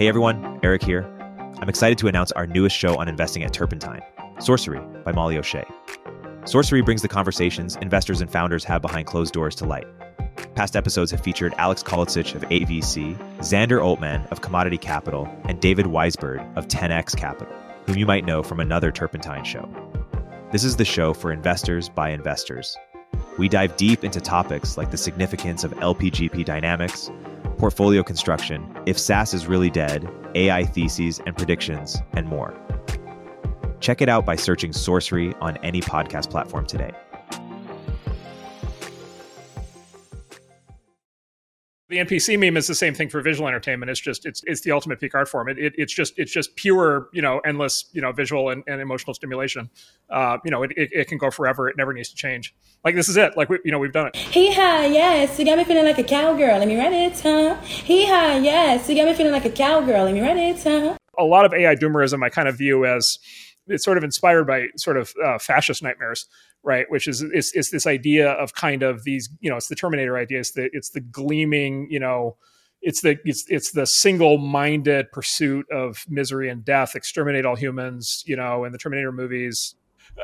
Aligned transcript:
Hey 0.00 0.08
everyone, 0.08 0.58
Erik 0.62 0.82
here. 0.82 1.02
I'm 1.60 1.68
excited 1.68 1.98
to 1.98 2.08
announce 2.08 2.32
our 2.32 2.46
newest 2.46 2.74
show 2.74 2.96
on 2.96 3.06
investing 3.06 3.42
at 3.42 3.52
Turpentine, 3.52 4.00
Sourcery 4.38 5.04
by 5.04 5.12
Molly 5.12 5.36
O'Shea. 5.36 5.66
Sourcery 6.44 6.82
brings 6.82 7.02
the 7.02 7.08
conversations 7.08 7.76
investors 7.82 8.22
and 8.22 8.32
founders 8.32 8.64
have 8.64 8.80
behind 8.80 9.06
closed 9.06 9.34
doors 9.34 9.54
to 9.56 9.66
light. 9.66 9.86
Past 10.54 10.74
episodes 10.74 11.10
have 11.10 11.20
featured 11.20 11.52
Alex 11.58 11.82
Kolicich 11.82 12.34
of 12.34 12.40
8VC, 12.44 13.14
Xander 13.40 13.84
Altman 13.84 14.22
of 14.30 14.40
Commodity 14.40 14.78
Capital, 14.78 15.28
and 15.44 15.60
David 15.60 15.84
Weisberg 15.84 16.40
of 16.56 16.66
10x 16.66 17.14
Capital, 17.14 17.54
whom 17.84 17.98
you 17.98 18.06
might 18.06 18.24
know 18.24 18.42
from 18.42 18.58
another 18.58 18.90
Turpentine 18.90 19.44
show. 19.44 19.68
This 20.50 20.64
is 20.64 20.76
the 20.76 20.84
show 20.86 21.12
for 21.12 21.30
investors 21.30 21.90
by 21.90 22.08
investors. 22.08 22.74
We 23.36 23.50
dive 23.50 23.76
deep 23.76 24.02
into 24.02 24.18
topics 24.22 24.78
like 24.78 24.92
the 24.92 24.96
significance 24.96 25.62
of 25.62 25.72
LPGP 25.72 26.46
dynamics, 26.46 27.10
portfolio 27.60 28.02
construction, 28.02 28.66
if 28.86 28.98
SaaS 28.98 29.34
is 29.34 29.46
really 29.46 29.68
dead, 29.68 30.10
AI 30.34 30.64
theses 30.64 31.20
and 31.26 31.36
predictions, 31.36 32.00
and 32.14 32.26
more. 32.26 32.58
Check 33.80 34.00
it 34.00 34.08
out 34.08 34.24
by 34.24 34.34
searching 34.34 34.72
Sourcery 34.72 35.36
on 35.42 35.58
any 35.58 35.82
podcast 35.82 36.30
platform 36.30 36.64
today. 36.64 36.92
The 41.90 41.96
NPC 41.96 42.38
meme 42.38 42.56
is 42.56 42.68
the 42.68 42.74
same 42.74 42.94
thing 42.94 43.08
for 43.08 43.20
visual 43.20 43.48
entertainment. 43.48 43.90
It's 43.90 44.00
just 44.00 44.24
it's 44.24 44.42
it's 44.46 44.60
the 44.60 44.70
ultimate 44.70 45.00
peak 45.00 45.14
art 45.14 45.28
form. 45.28 45.48
It, 45.48 45.58
it 45.58 45.74
it's 45.76 45.92
just 45.92 46.18
it's 46.18 46.32
just 46.32 46.54
pure 46.54 47.08
you 47.12 47.20
know 47.20 47.40
endless 47.40 47.86
you 47.92 48.00
know 48.00 48.12
visual 48.12 48.48
and, 48.50 48.62
and 48.68 48.80
emotional 48.80 49.12
stimulation. 49.12 49.68
Uh, 50.08 50.38
you 50.44 50.52
know 50.52 50.62
it, 50.62 50.70
it, 50.76 50.90
it, 50.92 51.08
can 51.08 51.18
go 51.18 51.30
forever. 51.30 51.68
It 51.68 51.76
never 51.76 51.92
needs 51.92 52.08
to 52.10 52.14
change. 52.14 52.54
Like 52.84 52.94
this 52.94 53.08
is 53.08 53.16
it. 53.16 53.36
Like 53.36 53.48
we 53.48 53.58
you 53.64 53.72
know 53.72 53.78
we've 53.78 53.92
done 53.92 54.06
it. 54.06 54.16
Hee 54.16 54.54
ha 54.54 54.84
yes, 54.84 55.38
you 55.38 55.44
got 55.44 55.58
me 55.58 55.64
feeling 55.64 55.84
like 55.84 55.98
a 55.98 56.04
cowgirl. 56.04 56.58
Let 56.58 56.68
me 56.68 56.78
run 56.78 56.92
it, 56.92 57.20
huh? 57.20 57.56
Hee 57.62 58.06
ha 58.06 58.38
yes, 58.40 58.88
you 58.88 58.94
got 58.94 59.06
me 59.06 59.14
feeling 59.14 59.32
like 59.32 59.44
a 59.44 59.50
cowgirl. 59.50 60.04
Let 60.04 60.14
me 60.14 60.20
run 60.20 60.38
it, 60.38 60.62
huh? 60.62 60.96
A 61.18 61.24
lot 61.24 61.44
of 61.44 61.52
AI 61.52 61.74
doomerism 61.74 62.24
I 62.24 62.28
kind 62.28 62.48
of 62.48 62.56
view 62.56 62.86
as 62.86 63.18
it's 63.66 63.84
sort 63.84 63.98
of 63.98 64.04
inspired 64.04 64.46
by 64.46 64.66
sort 64.76 64.96
of 64.96 65.12
uh, 65.24 65.38
fascist 65.38 65.82
nightmares 65.82 66.26
right? 66.62 66.86
Which 66.90 67.08
is 67.08 67.22
it's, 67.22 67.54
it's 67.54 67.70
this 67.70 67.86
idea 67.86 68.30
of 68.30 68.54
kind 68.54 68.82
of 68.82 69.04
these 69.04 69.28
you 69.40 69.50
know 69.50 69.56
it's 69.56 69.68
the 69.68 69.74
terminator 69.74 70.16
idea. 70.16 70.40
It's 70.40 70.52
the 70.52 70.68
it's 70.72 70.90
the 70.90 71.00
gleaming 71.00 71.88
you 71.90 72.00
know 72.00 72.36
it's 72.82 73.02
the 73.02 73.18
it's 73.24 73.44
it's 73.48 73.72
the 73.72 73.86
single-minded 73.86 75.12
pursuit 75.12 75.66
of 75.70 75.98
misery 76.08 76.48
and 76.48 76.64
death 76.64 76.94
exterminate 76.94 77.44
all 77.44 77.56
humans 77.56 78.22
you 78.26 78.36
know 78.36 78.64
in 78.64 78.72
the 78.72 78.78
terminator 78.78 79.12
movies. 79.12 79.74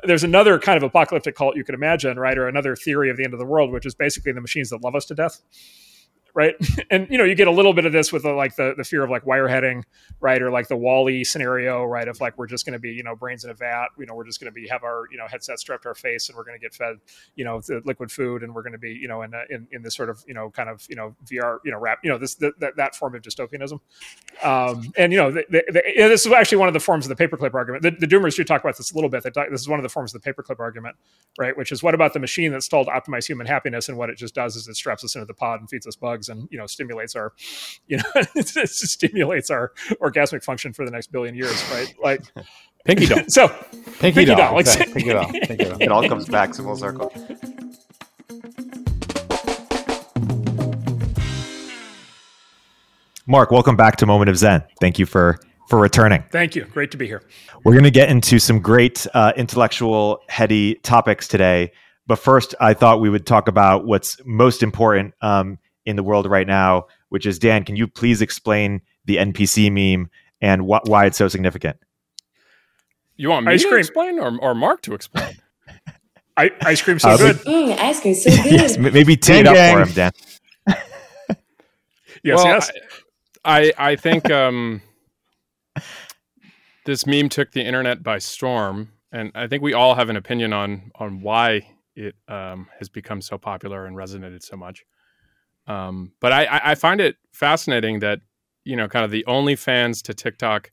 There's 0.02 0.24
another 0.24 0.58
kind 0.58 0.76
of 0.76 0.82
apocalyptic 0.82 1.36
cult 1.36 1.56
you 1.56 1.64
could 1.64 1.74
imagine 1.74 2.18
right? 2.18 2.36
Or 2.36 2.48
another 2.48 2.76
theory 2.76 3.08
of 3.10 3.16
the 3.16 3.24
end 3.24 3.32
of 3.32 3.38
the 3.38 3.46
world 3.46 3.72
which 3.72 3.86
is 3.86 3.94
basically 3.94 4.32
the 4.32 4.40
machines 4.40 4.70
that 4.70 4.82
love 4.82 4.94
us 4.94 5.06
to 5.06 5.14
death 5.14 5.40
right? 6.36 6.54
And 6.90 7.08
you 7.10 7.18
know, 7.18 7.24
you 7.24 7.34
get 7.34 7.48
a 7.48 7.50
little 7.50 7.72
bit 7.72 7.84
of 7.84 7.92
this 7.92 8.12
with 8.12 8.22
the, 8.22 8.32
like 8.32 8.54
the 8.54 8.74
the 8.76 8.84
fear 8.84 9.02
of 9.02 9.10
like 9.10 9.24
wireheading, 9.24 9.82
right, 10.20 10.40
or 10.40 10.50
like 10.50 10.68
the 10.68 10.76
WALL-E 10.76 11.24
scenario, 11.24 11.84
right, 11.84 12.06
of 12.06 12.20
like 12.20 12.38
we're 12.38 12.46
just 12.46 12.64
going 12.64 12.74
to 12.74 12.78
be 12.78 12.90
you 12.90 13.02
know 13.02 13.16
brains 13.16 13.42
in 13.44 13.50
a 13.50 13.54
vat, 13.54 13.88
you 13.98 14.06
know, 14.06 14.14
we're 14.14 14.24
just 14.24 14.38
going 14.40 14.52
to 14.52 14.54
be 14.54 14.68
have 14.68 14.84
our 14.84 15.04
you 15.10 15.16
know 15.16 15.26
headset 15.26 15.58
strapped 15.58 15.82
to 15.82 15.88
our 15.88 15.94
face 15.94 16.28
and 16.28 16.36
we're 16.36 16.44
going 16.44 16.56
to 16.56 16.62
get 16.62 16.74
fed 16.74 16.96
you 17.34 17.44
know 17.44 17.60
the 17.62 17.80
liquid 17.84 18.12
food 18.12 18.42
and 18.42 18.54
we're 18.54 18.62
going 18.62 18.72
to 18.72 18.78
be 18.78 18.92
you 18.92 19.08
know 19.08 19.22
in, 19.22 19.32
a, 19.34 19.42
in 19.50 19.66
in 19.72 19.82
this 19.82 19.96
sort 19.96 20.10
of 20.10 20.22
you 20.28 20.34
know 20.34 20.50
kind 20.50 20.68
of 20.68 20.86
you 20.88 20.94
know 20.94 21.16
VR 21.24 21.58
you 21.64 21.72
know 21.72 21.78
wrap 21.78 21.98
you 22.04 22.10
know 22.10 22.18
this 22.18 22.34
the, 22.36 22.52
that 22.60 22.76
that 22.76 22.94
form 22.94 23.14
of 23.14 23.22
dystopianism, 23.22 23.80
um, 24.44 24.92
and 24.96 25.12
you 25.12 25.18
know 25.18 25.30
the, 25.30 25.44
the, 25.48 25.64
the, 25.68 25.82
this 25.96 26.26
is 26.26 26.32
actually 26.32 26.58
one 26.58 26.68
of 26.68 26.74
the 26.74 26.80
forms 26.80 27.08
of 27.08 27.16
the 27.16 27.26
paperclip 27.26 27.54
argument. 27.54 27.82
The, 27.82 27.90
the 27.90 28.06
Doomers 28.06 28.36
do 28.36 28.44
talk 28.44 28.62
about 28.62 28.76
this 28.76 28.92
a 28.92 28.94
little 28.94 29.10
bit. 29.10 29.22
They 29.22 29.30
talk, 29.30 29.48
this 29.50 29.60
is 29.60 29.68
one 29.68 29.78
of 29.78 29.82
the 29.82 29.88
forms 29.88 30.14
of 30.14 30.22
the 30.22 30.32
paperclip 30.32 30.60
argument, 30.60 30.96
right? 31.38 31.56
Which 31.56 31.72
is 31.72 31.82
what 31.82 31.94
about 31.94 32.12
the 32.12 32.20
machine 32.20 32.52
that's 32.52 32.68
told 32.68 32.86
to 32.86 32.92
optimize 32.92 33.26
human 33.26 33.46
happiness 33.46 33.88
and 33.88 33.96
what 33.96 34.10
it 34.10 34.18
just 34.18 34.34
does 34.34 34.56
is 34.56 34.68
it 34.68 34.76
straps 34.76 35.02
us 35.02 35.14
into 35.14 35.26
the 35.26 35.34
pod 35.34 35.60
and 35.60 35.68
feeds 35.68 35.86
us 35.86 35.96
bugs 35.96 36.25
and 36.28 36.48
you 36.50 36.58
know 36.58 36.66
stimulates 36.66 37.16
our, 37.16 37.32
you 37.86 37.98
know, 37.98 38.04
it 38.14 38.68
stimulates 38.68 39.50
our 39.50 39.72
orgasmic 40.00 40.42
function 40.42 40.72
for 40.72 40.84
the 40.84 40.90
next 40.90 41.12
billion 41.12 41.34
years, 41.34 41.62
right? 41.70 41.94
Like 42.02 42.22
pinky 42.84 43.06
doll. 43.06 43.24
so 43.28 43.48
pinky, 43.48 44.12
pinky 44.12 44.24
doll. 44.26 44.36
doll. 44.36 44.54
Like, 44.54 44.66
pinky 44.66 45.12
doll. 45.12 45.30
Pinky 45.30 45.64
doll. 45.64 45.82
it 45.82 45.88
all 45.88 46.08
comes 46.08 46.28
back 46.28 46.52
to 46.52 46.62
full 46.62 46.76
circle. 46.76 47.12
Marc, 53.28 53.50
welcome 53.50 53.74
back 53.74 53.96
to 53.96 54.06
Moment 54.06 54.30
of 54.30 54.36
Zen. 54.36 54.62
Thank 54.80 55.00
you 55.00 55.06
for 55.06 55.40
for 55.68 55.80
returning. 55.80 56.22
Thank 56.30 56.54
you. 56.54 56.64
Great 56.64 56.90
to 56.92 56.96
be 56.96 57.06
here. 57.06 57.22
We're 57.64 57.72
going 57.72 57.84
to 57.84 57.90
get 57.90 58.08
into 58.08 58.38
some 58.38 58.60
great 58.60 59.06
uh, 59.14 59.32
intellectual, 59.36 60.20
heady 60.28 60.76
topics 60.76 61.26
today. 61.26 61.72
But 62.06 62.20
first, 62.20 62.54
I 62.60 62.72
thought 62.72 63.00
we 63.00 63.10
would 63.10 63.26
talk 63.26 63.48
about 63.48 63.84
what's 63.84 64.16
most 64.24 64.62
important 64.62 65.14
um, 65.22 65.58
in 65.86 65.96
the 65.96 66.02
world 66.02 66.28
right 66.28 66.46
now, 66.46 66.86
which 67.08 67.24
is 67.24 67.38
Dan, 67.38 67.64
can 67.64 67.76
you 67.76 67.86
please 67.86 68.20
explain 68.20 68.82
the 69.06 69.16
NPC 69.16 69.70
meme 69.70 70.10
and 70.40 70.62
wh- 70.62 70.86
why 70.86 71.06
it's 71.06 71.16
so 71.16 71.28
significant? 71.28 71.78
You 73.16 73.30
want 73.30 73.46
me 73.46 73.52
ice 73.52 73.62
to 73.62 73.68
cream. 73.68 73.78
explain 73.78 74.18
or, 74.18 74.38
or 74.40 74.54
Marc 74.54 74.82
to 74.82 74.94
explain? 74.94 75.38
I, 76.36 76.50
ice 76.60 76.82
cream 76.82 76.98
so 76.98 77.10
uh, 77.10 77.16
good. 77.16 77.36
Mm, 77.36 77.78
ice 77.78 78.00
cream 78.00 78.14
so 78.14 78.30
good. 78.42 78.52
yes, 78.52 78.76
maybe 78.76 79.16
tee 79.16 79.38
it 79.38 79.46
up 79.46 79.56
for 79.56 79.82
him, 79.82 79.92
Dan. 79.94 80.12
yes, 82.22 82.36
well, 82.36 82.46
yes. 82.46 82.70
I, 83.42 83.72
I 83.78 83.96
think 83.96 84.30
um, 84.30 84.82
this 86.84 87.06
meme 87.06 87.30
took 87.30 87.52
the 87.52 87.62
internet 87.62 88.02
by 88.02 88.18
storm, 88.18 88.92
and 89.12 89.32
I 89.34 89.46
think 89.46 89.62
we 89.62 89.72
all 89.72 89.94
have 89.94 90.10
an 90.10 90.16
opinion 90.16 90.52
on 90.52 90.90
on 90.96 91.22
why 91.22 91.66
it 91.94 92.16
um, 92.28 92.68
has 92.78 92.90
become 92.90 93.22
so 93.22 93.38
popular 93.38 93.86
and 93.86 93.96
resonated 93.96 94.42
so 94.42 94.56
much. 94.56 94.84
Um, 95.66 96.12
but 96.20 96.32
I, 96.32 96.60
I 96.62 96.74
find 96.76 97.00
it 97.00 97.16
fascinating 97.32 98.00
that 98.00 98.20
you 98.66 98.74
know, 98.74 98.88
kind 98.88 99.04
of 99.04 99.12
the 99.12 99.24
OnlyFans 99.26 100.02
to 100.02 100.12
TikTok 100.12 100.72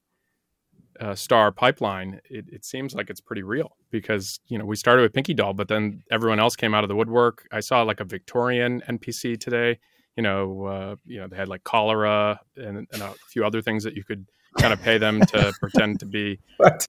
uh, 0.99 1.15
star 1.15 1.51
pipeline. 1.51 2.19
It, 2.29 2.45
it, 2.51 2.65
seems 2.65 2.95
like 2.95 3.09
it's 3.09 3.21
pretty 3.21 3.43
real 3.43 3.77
because 3.91 4.39
you 4.47 4.57
know 4.57 4.65
we 4.65 4.75
started 4.75 5.03
with 5.03 5.13
Pinky 5.13 5.33
Doll, 5.33 5.53
but 5.53 5.67
then 5.67 6.03
everyone 6.11 6.39
else 6.39 6.55
came 6.55 6.73
out 6.73 6.83
of 6.83 6.87
the 6.87 6.95
woodwork. 6.95 7.47
I 7.51 7.59
saw 7.59 7.83
like 7.83 7.99
a 7.99 8.03
Victorian 8.03 8.81
NPC 8.89 9.39
today. 9.39 9.79
You 10.17 10.23
know, 10.23 10.65
uh, 10.65 10.95
you 11.05 11.19
know 11.19 11.27
they 11.27 11.35
had 11.35 11.47
like 11.47 11.63
cholera 11.63 12.39
and, 12.57 12.87
and, 12.91 13.01
a 13.01 13.13
few 13.29 13.45
other 13.45 13.61
things 13.61 13.83
that 13.83 13.95
you 13.95 14.03
could 14.03 14.27
kind 14.59 14.73
of 14.73 14.81
pay 14.81 14.97
them 14.97 15.21
to 15.21 15.53
pretend 15.59 15.99
to 15.99 16.05
be. 16.07 16.39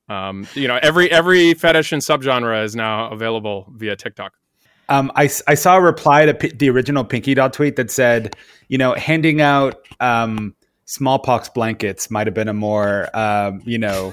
Um, 0.08 0.46
you 0.54 0.68
know, 0.68 0.78
every 0.82 1.10
every 1.10 1.52
fetish 1.52 1.92
and 1.92 2.02
subgenre 2.02 2.64
is 2.64 2.74
now 2.74 3.10
available 3.10 3.70
via 3.74 3.94
TikTok. 3.94 4.32
Um, 4.88 5.10
I, 5.14 5.30
I 5.46 5.54
saw 5.54 5.76
a 5.76 5.80
reply 5.80 6.26
to 6.26 6.34
P- 6.34 6.52
the 6.54 6.68
original 6.70 7.04
Pinky 7.04 7.34
Doll 7.34 7.50
tweet 7.50 7.76
that 7.76 7.90
said, 7.90 8.34
you 8.68 8.78
know, 8.78 8.94
handing 8.94 9.40
out 9.40 9.86
um, 10.00 10.54
smallpox 10.86 11.48
blankets 11.48 12.10
might 12.10 12.26
have 12.26 12.34
been 12.34 12.48
a 12.48 12.54
more, 12.54 13.08
um, 13.16 13.62
you 13.64 13.78
know, 13.78 14.12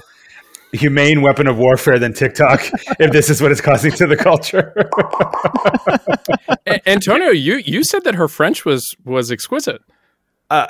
humane 0.72 1.20
weapon 1.20 1.46
of 1.46 1.58
warfare 1.58 1.98
than 1.98 2.14
TikTok 2.14 2.60
if 2.98 3.12
this 3.12 3.28
is 3.28 3.42
what 3.42 3.52
it's 3.52 3.60
causing 3.60 3.92
to 3.92 4.06
the 4.06 4.16
culture. 4.16 4.72
Antonio, 6.86 7.28
you 7.28 7.56
you 7.56 7.84
said 7.84 8.04
that 8.04 8.14
her 8.14 8.26
French 8.28 8.64
was 8.64 8.96
was 9.04 9.30
exquisite. 9.30 9.82
Uh, 10.48 10.68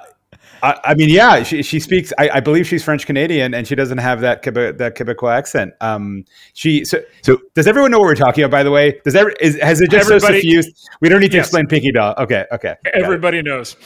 I, 0.63 0.79
I, 0.85 0.95
mean, 0.95 1.09
yeah, 1.09 1.43
she, 1.43 1.63
she 1.63 1.81
speaks. 1.81 2.13
I, 2.19 2.31
I, 2.35 2.41
believe 2.41 2.69
she's 2.69 2.85
French 2.85 3.05
Canadian, 3.05 3.53
and 3.53 3.67
she 3.67 3.75
doesn't 3.75 3.99
have 3.99 4.21
that 4.21 4.43
Quebec, 4.43 4.79
that 4.79 4.97
Quebecois 4.97 5.37
accent. 5.37 5.75
Um, 5.81 6.25
she 6.53 6.85
so 6.85 7.01
so. 7.23 7.39
Does 7.55 7.67
everyone 7.67 7.91
know 7.91 7.99
what 7.99 8.07
we're 8.07 8.15
talking 8.15 8.45
about? 8.45 8.57
By 8.57 8.63
the 8.63 8.71
way, 8.71 9.01
does 9.05 9.17
ever 9.17 9.31
is, 9.41 9.61
has 9.61 9.81
it 9.81 9.91
just 9.91 10.11
Everybody, 10.11 10.41
so 10.41 10.63
suffused? 10.63 10.89
We 11.01 11.09
don't 11.09 11.21
need 11.21 11.33
to 11.33 11.39
yes. 11.39 11.47
explain 11.47 11.67
Pinky 11.67 11.91
Doll. 11.91 12.15
Okay, 12.17 12.47
okay. 12.53 12.77
Everybody 12.95 13.43
knows. 13.43 13.77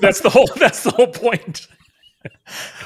That's 0.00 0.20
the 0.20 0.30
whole. 0.30 0.48
That's 0.56 0.82
the 0.82 0.90
whole 0.90 1.06
point. 1.06 1.68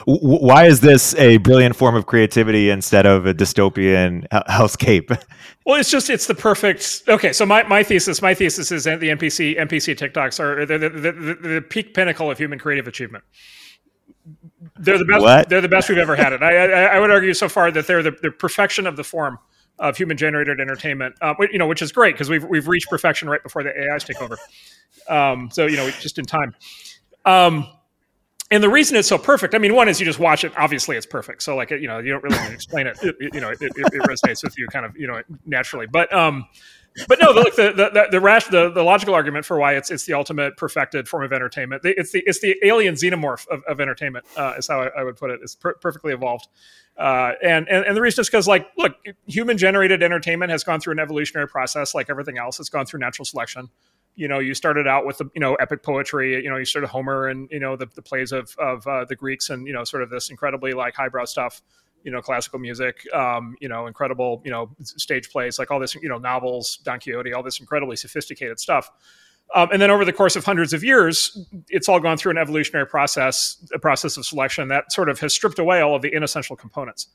Why 0.07 0.67
is 0.67 0.81
this 0.81 1.15
a 1.17 1.39
brilliant 1.39 1.77
form 1.77 1.95
of 1.95 2.07
creativity 2.07 2.71
instead 2.71 3.07
of 3.07 3.27
a 3.27 3.35
dystopian 3.35 4.27
hellscape? 4.49 5.23
Well, 5.67 5.79
it's 5.79 5.91
just 5.91 6.09
it's 6.09 6.27
the 6.27 6.35
perfect. 6.35 7.03
Okay, 7.09 7.31
so 7.35 7.45
my, 7.45 7.63
my 7.65 7.83
thesis 7.83 8.23
my 8.23 8.33
thesis 8.33 8.73
is 8.73 8.85
that 8.85 9.01
the 9.01 9.11
NPC 9.11 9.59
NPC 9.59 9.95
TikToks 9.99 10.41
are 10.41 10.65
the, 10.65 10.79
the, 10.79 10.89
the, 10.89 11.13
the 11.13 11.61
peak 11.69 11.93
pinnacle 11.93 12.31
of 12.31 12.39
human 12.39 12.59
creative 12.59 12.89
achievement. 12.89 13.23
They're 14.79 14.97
the 14.97 15.05
best. 15.05 15.23
What? 15.23 15.49
They're 15.51 15.61
the 15.61 15.69
best 15.69 15.91
we've 15.91 15.99
ever 15.99 16.17
had 16.17 16.33
it. 16.33 16.43
I, 16.43 16.57
I, 16.57 16.83
I 16.97 17.01
would 17.01 17.11
argue 17.11 17.35
so 17.35 17.51
far 17.51 17.71
that 17.71 17.87
they're 17.87 18.03
the, 18.03 18.13
the 18.23 18.31
perfection 18.31 18.87
of 18.87 18.97
the 18.97 19.05
form 19.05 19.39
of 19.79 19.97
human 19.99 20.17
generated 20.17 20.59
entertainment. 20.59 21.15
Uh, 21.21 21.35
you 21.53 21.59
know, 21.59 21.67
which 21.67 21.83
is 21.83 21.93
great 21.93 22.15
because 22.15 22.31
we've 22.31 22.45
we've 22.45 22.67
reached 22.67 22.89
perfection 22.89 23.29
right 23.29 23.43
before 23.43 23.63
the 23.63 23.71
AIs 23.71 24.05
take 24.05 24.23
over. 24.23 24.39
Um, 25.09 25.51
so 25.53 25.67
you 25.67 25.77
know, 25.77 25.91
just 25.91 26.19
in 26.19 26.25
time. 26.25 26.55
Um, 27.25 27.69
and 28.51 28.63
the 28.63 28.69
reason 28.69 28.97
it's 28.97 29.09
so 29.09 29.19
perfect, 29.19 29.55
I 29.55 29.59
mean, 29.59 29.75
one 29.75 29.89
is 29.89 30.01
you 30.01 30.07
just 30.07 30.19
watch 30.19 30.43
it. 30.43 30.53
Obviously, 30.57 30.97
it's 30.97 31.07
perfect. 31.07 31.43
So, 31.43 31.55
like, 31.55 31.71
you 31.71 31.87
know, 31.87 31.99
you 31.99 32.13
don't 32.13 32.23
really 32.23 32.39
need 32.39 32.49
to 32.49 32.55
explain 32.55 32.87
it. 32.87 32.99
it, 33.03 33.17
you 33.35 33.41
know, 33.41 33.51
it, 33.51 33.59
it, 33.61 34.03
resonates 34.03 34.43
with 34.43 34.57
you 34.59 34.67
kind 34.69 34.87
of, 34.87 34.97
you 34.97 35.07
know, 35.07 35.23
naturally. 35.45 35.87
But, 35.87 36.13
um, 36.15 36.47
but 37.07 37.21
no, 37.21 37.33
the, 37.33 37.53
the 37.55 37.91
the 37.93 38.07
the, 38.11 38.21
rash, 38.21 38.47
the 38.47 38.71
the 38.71 38.83
logical 38.83 39.15
argument 39.15 39.45
for 39.45 39.59
why 39.59 39.75
it's 39.75 39.91
it's 39.91 40.05
the 40.05 40.15
ultimate 40.15 40.57
perfected 40.57 41.07
form 41.07 41.23
of 41.23 41.33
entertainment. 41.33 41.83
It's 41.85 42.11
the 42.11 42.25
it's 42.27 42.41
the 42.41 42.57
alien 42.65 42.95
xenomorph 42.95 43.47
of, 43.49 43.63
of 43.65 43.81
entertainment. 43.81 44.25
Uh, 44.37 44.55
is 44.59 44.67
how 44.67 44.81
I, 44.81 44.89
I, 44.89 45.05
would 45.05 45.17
put 45.17 45.31
it. 45.31 45.39
It's 45.43 45.55
per- 45.55 45.75
perfectly 45.75 46.13
evolved. 46.13 46.49
Uh, 46.97 47.35
and, 47.41 47.69
and 47.69 47.85
and 47.85 47.97
the 47.97 48.01
reason 48.01 48.23
is 48.23 48.29
because 48.29 48.49
like, 48.49 48.67
look, 48.77 48.97
human 49.27 49.59
generated 49.59 50.03
entertainment 50.03 50.51
has 50.51 50.65
gone 50.65 50.81
through 50.81 50.95
an 50.95 50.99
evolutionary 50.99 51.47
process, 51.47 51.95
like 51.95 52.11
everything 52.11 52.39
else. 52.39 52.59
It's 52.59 52.71
gone 52.71 52.87
through 52.87 53.01
natural 53.01 53.27
selection 53.27 53.69
You 54.19 54.29
know, 54.29 54.41
you 54.41 54.53
started 54.55 54.87
out 54.87 55.07
with 55.07 55.19
the 55.19 55.31
you 55.35 55.41
know 55.41 55.55
epic 55.55 55.83
poetry. 55.83 56.43
You 56.43 56.51
know, 56.51 56.57
you 56.57 56.65
started 56.65 56.89
Homer 56.89 57.29
and 57.29 57.49
you 57.51 57.61
know 57.61 57.77
the, 57.77 57.87
the 57.95 58.03
plays 58.03 58.33
of 58.33 58.55
of 58.59 58.87
uh, 58.87 59.05
the 59.05 59.17
Greeks 59.17 59.49
and 59.49 59.67
you 59.67 59.73
know 59.73 59.85
sort 59.85 60.03
of 60.03 60.11
this 60.11 60.29
incredibly 60.29 60.73
like 60.73 60.95
highbrow 60.95 61.25
stuff. 61.25 61.63
You 62.05 62.13
know, 62.13 62.21
classical 62.21 62.59
music. 62.59 63.03
Um, 63.15 63.57
you 63.61 63.69
know, 63.69 63.87
incredible. 63.87 64.43
You 64.45 64.51
know, 64.51 64.71
stage 64.83 65.31
plays 65.31 65.59
like 65.59 65.71
all 65.71 65.79
this. 65.79 65.95
You 65.95 66.09
know, 66.09 66.19
novels, 66.19 66.79
Don 66.85 66.99
Quixote, 66.99 67.33
all 67.33 67.43
this 67.43 67.61
incredibly 67.61 67.97
sophisticated 67.97 68.59
stuff. 68.61 68.91
Um, 69.55 69.71
and 69.73 69.81
then 69.81 69.91
over 69.91 70.05
the 70.05 70.13
course 70.13 70.37
of 70.37 70.45
hundreds 70.45 70.75
of 70.75 70.85
years, 70.85 71.47
it's 71.71 71.89
all 71.89 72.01
gone 72.01 72.19
through 72.19 72.33
an 72.33 72.39
evolutionary 72.39 72.87
process, 72.87 73.57
a 73.73 73.79
process 73.79 74.19
of 74.19 74.27
selection 74.27 74.69
that 74.69 74.93
sort 74.93 75.09
of 75.09 75.21
has 75.21 75.35
stripped 75.35 75.59
away 75.59 75.81
all 75.81 75.95
of 75.95 76.03
the 76.03 76.13
inessential 76.13 76.55
components 76.55 77.09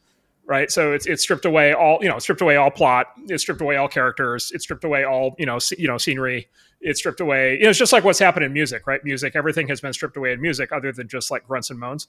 right? 0.53 0.69
So 0.69 0.91
it's 0.94 1.07
it's 1.07 1.23
stripped 1.23 1.45
away 1.45 1.73
all 1.73 1.97
you 2.00 2.07
know, 2.07 2.19
stripped 2.19 2.41
away 2.41 2.57
all 2.57 2.69
plot, 2.69 3.07
it's 3.27 3.41
stripped 3.41 3.59
away 3.59 3.75
all 3.75 3.88
characters, 3.88 4.51
it's 4.53 4.63
stripped 4.65 4.83
away 4.83 5.03
all 5.03 5.33
you 5.39 5.47
know, 5.47 5.57
c- 5.57 5.77
you 5.79 5.88
know, 5.88 5.97
scenery. 5.97 6.47
It's 6.79 7.00
stripped 7.00 7.21
away. 7.21 7.55
You 7.55 7.63
know, 7.63 7.69
it's 7.71 7.79
just 7.79 7.91
like 7.91 8.03
what's 8.03 8.19
happened 8.19 8.45
in 8.45 8.53
music, 8.53 8.85
right? 8.85 9.03
Music, 9.03 9.35
everything 9.35 9.67
has 9.69 9.81
been 9.81 9.94
stripped 9.94 10.15
away 10.15 10.31
in 10.31 10.39
music, 10.41 10.71
other 10.71 10.91
than 10.91 11.07
just 11.07 11.31
like 11.31 11.47
grunts 11.47 11.71
and 11.71 11.79
moans, 11.79 12.07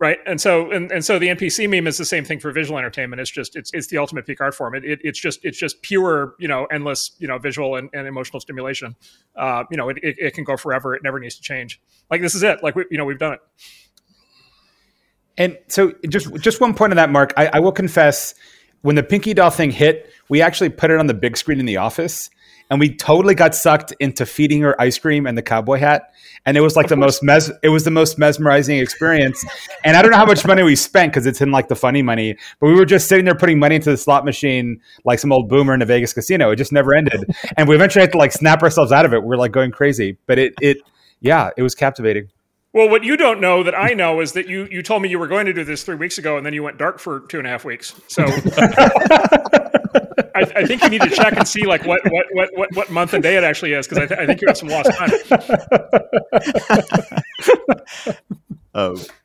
right? 0.00 0.18
And 0.26 0.40
so 0.40 0.72
and, 0.72 0.90
and 0.90 1.04
so 1.04 1.20
the 1.20 1.28
NPC 1.28 1.70
meme 1.70 1.86
is 1.86 1.98
the 1.98 2.04
same 2.04 2.24
thing 2.24 2.40
for 2.40 2.50
visual 2.50 2.78
entertainment. 2.80 3.20
It's 3.20 3.30
just 3.30 3.54
it's 3.54 3.70
it's 3.72 3.86
the 3.86 3.98
ultimate 3.98 4.26
peak 4.26 4.40
art 4.40 4.56
form. 4.56 4.74
It, 4.74 4.84
it 4.84 4.98
it's 5.04 5.20
just 5.20 5.38
it's 5.44 5.58
just 5.58 5.82
pure 5.82 6.34
you 6.40 6.48
know 6.48 6.64
endless 6.64 7.12
you 7.20 7.28
know 7.28 7.38
visual 7.38 7.76
and, 7.76 7.88
and 7.92 8.08
emotional 8.08 8.40
stimulation. 8.40 8.96
Uh, 9.36 9.62
you 9.70 9.76
know, 9.76 9.88
it, 9.88 9.98
it, 10.02 10.16
it 10.18 10.34
can 10.34 10.42
go 10.42 10.56
forever. 10.56 10.96
It 10.96 11.04
never 11.04 11.20
needs 11.20 11.36
to 11.36 11.42
change. 11.42 11.80
Like 12.10 12.22
this 12.22 12.34
is 12.34 12.42
it. 12.42 12.60
Like 12.64 12.74
we 12.74 12.86
you 12.90 12.98
know 12.98 13.04
we've 13.04 13.20
done 13.20 13.34
it. 13.34 13.40
And 15.38 15.58
so, 15.68 15.92
just 16.08 16.34
just 16.36 16.60
one 16.60 16.74
point 16.74 16.92
on 16.92 16.96
that, 16.96 17.10
Marc. 17.10 17.32
I, 17.36 17.46
I, 17.54 17.60
will 17.60 17.72
confess, 17.72 18.34
when 18.82 18.96
the 18.96 19.02
Pinky 19.02 19.32
Doll 19.32 19.50
thing 19.50 19.70
hit, 19.70 20.10
we 20.28 20.42
actually 20.42 20.68
put 20.68 20.90
it 20.90 20.98
on 20.98 21.06
the 21.06 21.14
big 21.14 21.36
screen 21.36 21.58
in 21.58 21.64
the 21.66 21.78
office, 21.78 22.28
and 22.70 22.78
we 22.78 22.94
totally 22.94 23.34
got 23.34 23.54
sucked 23.54 23.92
into 23.98 24.26
feeding 24.26 24.60
her 24.62 24.78
ice 24.80 24.98
cream 24.98 25.26
and 25.26 25.36
the 25.36 25.42
cowboy 25.42 25.78
hat. 25.78 26.12
And 26.44 26.56
it 26.56 26.60
was 26.60 26.76
like 26.76 26.86
of 26.86 26.90
the 26.90 26.96
course. 26.96 27.22
most 27.22 27.50
mes- 27.50 27.58
it 27.62 27.68
was 27.68 27.84
the 27.84 27.90
most 27.90 28.18
mesmerizing 28.18 28.78
experience. 28.78 29.44
and 29.84 29.96
I 29.96 30.02
don't 30.02 30.10
know 30.10 30.16
how 30.16 30.26
much 30.26 30.44
money 30.46 30.62
we 30.62 30.76
spent 30.76 31.12
because 31.12 31.24
it's 31.24 31.40
in 31.40 31.50
like 31.50 31.68
the 31.68 31.76
funny 31.76 32.02
money, 32.02 32.36
but 32.60 32.66
we 32.66 32.74
were 32.74 32.84
just 32.84 33.08
sitting 33.08 33.24
there 33.24 33.34
putting 33.34 33.58
money 33.58 33.76
into 33.76 33.90
the 33.90 33.96
slot 33.96 34.24
machine 34.24 34.80
like 35.04 35.18
some 35.18 35.32
old 35.32 35.48
boomer 35.48 35.72
in 35.72 35.82
a 35.82 35.86
Vegas 35.86 36.12
casino. 36.12 36.50
It 36.50 36.56
just 36.56 36.72
never 36.72 36.94
ended, 36.94 37.24
and 37.56 37.68
we 37.68 37.74
eventually 37.74 38.02
had 38.02 38.12
to 38.12 38.18
like 38.18 38.32
snap 38.32 38.62
ourselves 38.62 38.92
out 38.92 39.06
of 39.06 39.14
it. 39.14 39.22
We 39.22 39.28
we're 39.28 39.36
like 39.36 39.52
going 39.52 39.70
crazy, 39.70 40.18
but 40.26 40.38
it 40.38 40.54
it 40.60 40.78
yeah, 41.20 41.50
it 41.56 41.62
was 41.62 41.74
captivating. 41.74 42.28
Well, 42.72 42.88
what 42.88 43.04
you 43.04 43.18
don't 43.18 43.40
know 43.40 43.62
that 43.62 43.78
I 43.78 43.92
know 43.92 44.20
is 44.20 44.32
that 44.32 44.48
you 44.48 44.66
you 44.70 44.82
told 44.82 45.02
me 45.02 45.10
you 45.10 45.18
were 45.18 45.28
going 45.28 45.44
to 45.46 45.52
do 45.52 45.62
this 45.62 45.82
three 45.82 45.96
weeks 45.96 46.16
ago, 46.16 46.38
and 46.38 46.46
then 46.46 46.54
you 46.54 46.62
went 46.62 46.78
dark 46.78 46.98
for 46.98 47.20
two 47.20 47.38
and 47.38 47.46
a 47.46 47.50
half 47.50 47.66
weeks. 47.66 47.94
So 48.08 48.24
I, 50.34 50.40
I, 50.56 50.66
think 50.66 50.82
you 50.82 50.88
need 50.88 51.02
to 51.02 51.10
check 51.10 51.36
and 51.36 51.46
see 51.46 51.66
like 51.66 51.84
what 51.84 52.00
what 52.10 52.26
what 52.32 52.48
what, 52.54 52.74
what 52.74 52.90
month 52.90 53.12
and 53.12 53.22
day 53.22 53.36
it 53.36 53.44
actually 53.44 53.74
is, 53.74 53.86
because 53.86 54.02
I, 54.02 54.06
th- 54.06 54.20
I, 54.20 54.26
think 54.26 54.40
you 54.40 54.48
have 54.48 54.56
some 54.56 54.68
lost 54.68 54.90
time. 54.96 55.10
oh. 58.74 59.04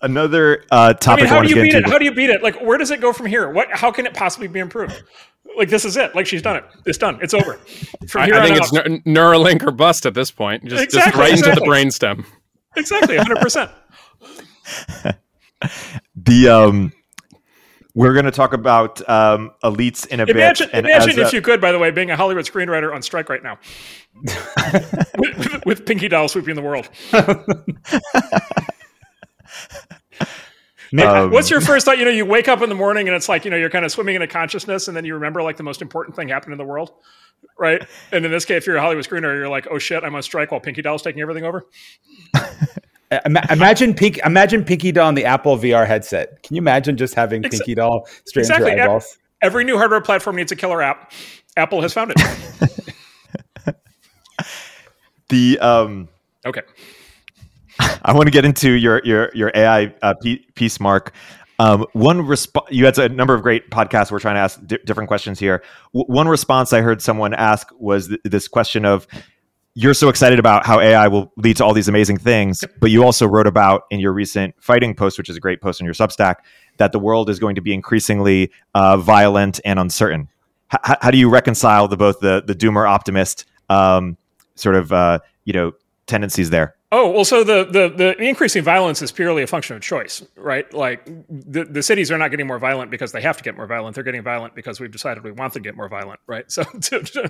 Another 0.00 0.64
uh, 0.70 0.94
topic. 0.94 1.24
I 1.24 1.24
mean, 1.24 1.34
how 1.34 1.42
do 1.42 1.48
you 1.48 1.60
beat 1.60 1.74
it? 1.74 1.88
How 1.88 1.98
do 1.98 2.04
you 2.04 2.14
beat 2.14 2.30
it? 2.30 2.40
Like, 2.40 2.62
where 2.62 2.78
does 2.78 2.92
it 2.92 3.00
go 3.00 3.12
from 3.12 3.26
here? 3.26 3.50
What? 3.50 3.66
How 3.72 3.90
can 3.90 4.06
it 4.06 4.14
possibly 4.14 4.46
be 4.46 4.60
improved? 4.60 5.02
Like, 5.56 5.70
this 5.70 5.84
is 5.84 5.96
it. 5.96 6.14
Like, 6.14 6.24
she's 6.24 6.40
done 6.40 6.54
it. 6.54 6.64
It's 6.86 6.98
done. 6.98 7.18
It's 7.20 7.34
over. 7.34 7.54
From 8.06 8.26
here 8.26 8.36
I, 8.36 8.38
I 8.38 8.46
think 8.46 8.62
out. 8.62 8.86
it's 8.86 9.04
Neuralink 9.04 9.66
or 9.66 9.72
bust 9.72 10.06
at 10.06 10.14
this 10.14 10.30
point. 10.30 10.64
Just, 10.66 10.84
exactly, 10.84 11.10
just 11.10 11.18
right 11.18 11.32
exactly. 11.32 11.50
into 11.50 11.60
the 11.60 11.66
brainstem. 11.66 12.24
Exactly, 12.78 13.16
hundred 13.16 13.40
percent. 13.40 13.70
The 16.14 16.48
um, 16.48 16.92
we're 17.94 18.12
going 18.12 18.26
to 18.26 18.30
talk 18.30 18.52
about 18.52 19.00
um, 19.08 19.50
elites 19.64 20.06
in 20.06 20.20
a 20.20 20.24
imagine, 20.24 20.68
bit. 20.72 20.84
imagine 20.84 21.18
if 21.18 21.32
a, 21.32 21.36
you 21.36 21.42
could, 21.42 21.60
by 21.60 21.72
the 21.72 21.80
way, 21.80 21.90
being 21.90 22.12
a 22.12 22.16
Hollywood 22.16 22.44
screenwriter 22.44 22.94
on 22.94 23.02
strike 23.02 23.28
right 23.28 23.42
now, 23.42 23.58
with, 25.18 25.66
with, 25.66 25.84
Pinky 25.84 26.06
Doll 26.06 26.28
sweeping 26.28 26.54
the 26.54 26.62
world. 26.62 26.88
Um, 30.96 31.30
What's 31.30 31.50
your 31.50 31.60
first 31.60 31.84
thought? 31.84 31.98
You 31.98 32.04
know, 32.04 32.10
you 32.10 32.24
wake 32.24 32.48
up 32.48 32.62
in 32.62 32.68
the 32.68 32.74
morning 32.74 33.08
and 33.08 33.16
it's 33.16 33.28
like, 33.28 33.44
you 33.44 33.50
know, 33.50 33.56
you're 33.56 33.70
kind 33.70 33.84
of 33.84 33.92
swimming 33.92 34.16
in 34.16 34.22
a 34.22 34.26
consciousness 34.26 34.88
and 34.88 34.96
then 34.96 35.04
you 35.04 35.14
remember 35.14 35.42
like 35.42 35.56
the 35.56 35.62
most 35.62 35.82
important 35.82 36.16
thing 36.16 36.28
happened 36.28 36.52
in 36.52 36.58
the 36.58 36.64
world, 36.64 36.92
right? 37.58 37.82
And 38.12 38.24
in 38.24 38.30
this 38.30 38.44
case, 38.44 38.58
if 38.58 38.66
you're 38.66 38.76
a 38.76 38.80
Hollywood 38.80 39.04
screenwriter, 39.04 39.36
you're 39.36 39.48
like, 39.48 39.66
oh 39.70 39.78
shit, 39.78 40.02
I'm 40.04 40.14
on 40.14 40.22
strike 40.22 40.50
while 40.50 40.60
Pinky 40.60 40.82
Doll's 40.82 41.02
taking 41.02 41.20
everything 41.20 41.44
over. 41.44 41.66
imagine 43.50 43.94
Pink, 43.94 44.18
imagine 44.24 44.64
Pinky 44.64 44.92
Doll 44.92 45.08
on 45.08 45.14
the 45.14 45.24
Apple 45.24 45.56
VR 45.58 45.86
headset. 45.86 46.42
Can 46.42 46.56
you 46.56 46.62
imagine 46.62 46.96
just 46.96 47.14
having 47.14 47.44
Ex- 47.44 47.58
Pinky 47.58 47.74
Doll 47.74 48.06
straight 48.24 48.42
exactly. 48.42 48.70
into 48.70 48.76
your 48.76 48.90
eyeballs? 48.90 49.18
Every 49.40 49.64
new 49.64 49.76
hardware 49.76 50.00
platform 50.00 50.36
needs 50.36 50.52
a 50.52 50.56
killer 50.56 50.82
app. 50.82 51.12
Apple 51.56 51.80
has 51.82 51.92
found 51.92 52.12
it. 52.14 52.86
the 55.28 55.58
um, 55.60 56.08
okay. 56.44 56.62
I 57.78 58.12
want 58.12 58.26
to 58.26 58.30
get 58.30 58.44
into 58.44 58.72
your 58.72 59.00
your 59.04 59.30
your 59.34 59.52
AI 59.54 59.94
uh, 60.02 60.14
piece, 60.54 60.80
Marc. 60.80 61.12
Um, 61.60 61.86
one 61.92 62.24
response 62.24 62.68
you 62.70 62.84
had 62.84 62.96
a 62.98 63.08
number 63.08 63.34
of 63.34 63.42
great 63.42 63.70
podcasts. 63.70 64.12
We're 64.12 64.20
trying 64.20 64.36
to 64.36 64.40
ask 64.40 64.64
di- 64.64 64.78
different 64.84 65.08
questions 65.08 65.38
here. 65.38 65.62
W- 65.92 66.06
one 66.06 66.28
response 66.28 66.72
I 66.72 66.82
heard 66.82 67.02
someone 67.02 67.34
ask 67.34 67.68
was 67.78 68.08
th- 68.08 68.20
this 68.24 68.46
question 68.46 68.84
of 68.84 69.08
you're 69.74 69.94
so 69.94 70.08
excited 70.08 70.38
about 70.38 70.66
how 70.66 70.80
AI 70.80 71.08
will 71.08 71.32
lead 71.36 71.56
to 71.58 71.64
all 71.64 71.72
these 71.72 71.88
amazing 71.88 72.18
things, 72.18 72.64
but 72.80 72.90
you 72.90 73.04
also 73.04 73.26
wrote 73.26 73.46
about 73.46 73.84
in 73.90 74.00
your 74.00 74.12
recent 74.12 74.54
fighting 74.60 74.94
post, 74.94 75.18
which 75.18 75.28
is 75.28 75.36
a 75.36 75.40
great 75.40 75.60
post 75.60 75.80
on 75.80 75.84
your 75.84 75.94
Substack, 75.94 76.36
that 76.78 76.92
the 76.92 76.98
world 76.98 77.28
is 77.30 77.38
going 77.38 77.54
to 77.56 77.60
be 77.60 77.72
increasingly 77.74 78.50
uh, 78.74 78.96
violent 78.96 79.60
and 79.64 79.78
uncertain. 79.78 80.28
H- 80.72 80.96
how 81.00 81.10
do 81.10 81.18
you 81.18 81.28
reconcile 81.28 81.88
the 81.88 81.96
both 81.96 82.20
the 82.20 82.42
the 82.46 82.54
doomer 82.54 82.88
optimist 82.88 83.46
um, 83.68 84.16
sort 84.54 84.76
of 84.76 84.92
uh, 84.92 85.18
you 85.44 85.52
know 85.52 85.72
tendencies 86.06 86.50
there? 86.50 86.77
Oh 86.90 87.10
well, 87.10 87.24
so 87.26 87.44
the, 87.44 87.64
the 87.64 87.90
the 87.94 88.22
increasing 88.22 88.62
violence 88.62 89.02
is 89.02 89.12
purely 89.12 89.42
a 89.42 89.46
function 89.46 89.76
of 89.76 89.82
choice, 89.82 90.24
right? 90.36 90.72
Like 90.72 91.04
the, 91.28 91.64
the 91.64 91.82
cities 91.82 92.10
are 92.10 92.16
not 92.16 92.30
getting 92.30 92.46
more 92.46 92.58
violent 92.58 92.90
because 92.90 93.12
they 93.12 93.20
have 93.20 93.36
to 93.36 93.42
get 93.42 93.58
more 93.58 93.66
violent. 93.66 93.94
They're 93.94 94.04
getting 94.04 94.22
violent 94.22 94.54
because 94.54 94.80
we've 94.80 94.90
decided 94.90 95.22
we 95.22 95.30
want 95.30 95.52
them 95.52 95.62
to 95.62 95.68
get 95.68 95.76
more 95.76 95.88
violent, 95.88 96.20
right? 96.26 96.46
So, 96.58 96.62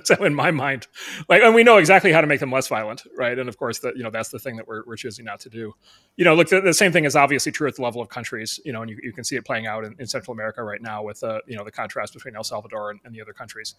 so 0.04 0.24
in 0.24 0.34
my 0.34 0.50
mind, 0.50 0.86
like, 1.28 1.42
and 1.42 1.54
we 1.54 1.64
know 1.64 1.78
exactly 1.78 2.12
how 2.12 2.20
to 2.20 2.26
make 2.26 2.38
them 2.38 2.52
less 2.52 2.68
violent, 2.68 3.02
right? 3.16 3.36
And 3.36 3.48
of 3.48 3.56
course, 3.56 3.80
that 3.80 3.96
you 3.96 4.04
know 4.04 4.10
that's 4.10 4.28
the 4.28 4.38
thing 4.38 4.56
that 4.56 4.68
we're, 4.68 4.84
we're 4.86 4.96
choosing 4.96 5.24
not 5.24 5.40
to 5.40 5.48
do. 5.48 5.74
You 6.16 6.24
know, 6.24 6.34
look, 6.34 6.48
the, 6.48 6.60
the, 6.60 6.74
same 6.74 6.92
thing 6.92 7.04
is 7.04 7.16
obviously 7.16 7.50
true 7.50 7.66
at 7.66 7.74
the 7.74 7.82
level 7.82 8.00
of 8.00 8.08
countries. 8.08 8.60
You 8.64 8.72
know, 8.72 8.82
and 8.82 8.90
you, 8.90 8.98
you 9.02 9.12
can 9.12 9.24
see 9.24 9.36
it 9.36 9.44
playing 9.44 9.66
out 9.66 9.84
in, 9.84 9.96
in 9.98 10.06
Central 10.06 10.32
America 10.32 10.62
right 10.62 10.80
now 10.80 11.02
with 11.02 11.22
uh, 11.24 11.40
you 11.46 11.56
know 11.56 11.64
the 11.64 11.72
contrast 11.72 12.14
between 12.14 12.36
El 12.36 12.44
Salvador 12.44 12.90
and, 12.90 13.00
and 13.04 13.12
the 13.14 13.20
other 13.20 13.32
countries. 13.32 13.74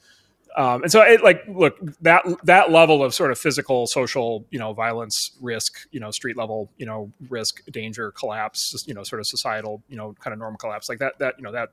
Um, 0.57 0.83
and 0.83 0.91
so, 0.91 1.01
it, 1.01 1.23
like, 1.23 1.43
look 1.47 1.77
that 2.01 2.23
that 2.43 2.71
level 2.71 3.03
of 3.03 3.13
sort 3.13 3.31
of 3.31 3.37
physical, 3.37 3.85
social, 3.87 4.45
you 4.49 4.59
know, 4.59 4.73
violence 4.73 5.37
risk, 5.41 5.68
you 5.91 5.99
know, 5.99 6.11
street 6.11 6.37
level, 6.37 6.71
you 6.77 6.85
know, 6.85 7.11
risk, 7.29 7.63
danger, 7.71 8.11
collapse, 8.11 8.83
you 8.87 8.93
know, 8.93 9.03
sort 9.03 9.19
of 9.19 9.27
societal, 9.27 9.83
you 9.87 9.97
know, 9.97 10.13
kind 10.19 10.33
of 10.33 10.39
normal 10.39 10.57
collapse, 10.57 10.89
like 10.89 10.99
that. 10.99 11.19
That 11.19 11.35
you 11.37 11.43
know 11.43 11.51
that 11.51 11.69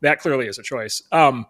that 0.00 0.20
clearly 0.20 0.46
is 0.46 0.58
a 0.58 0.62
choice. 0.62 1.02
Um, 1.10 1.46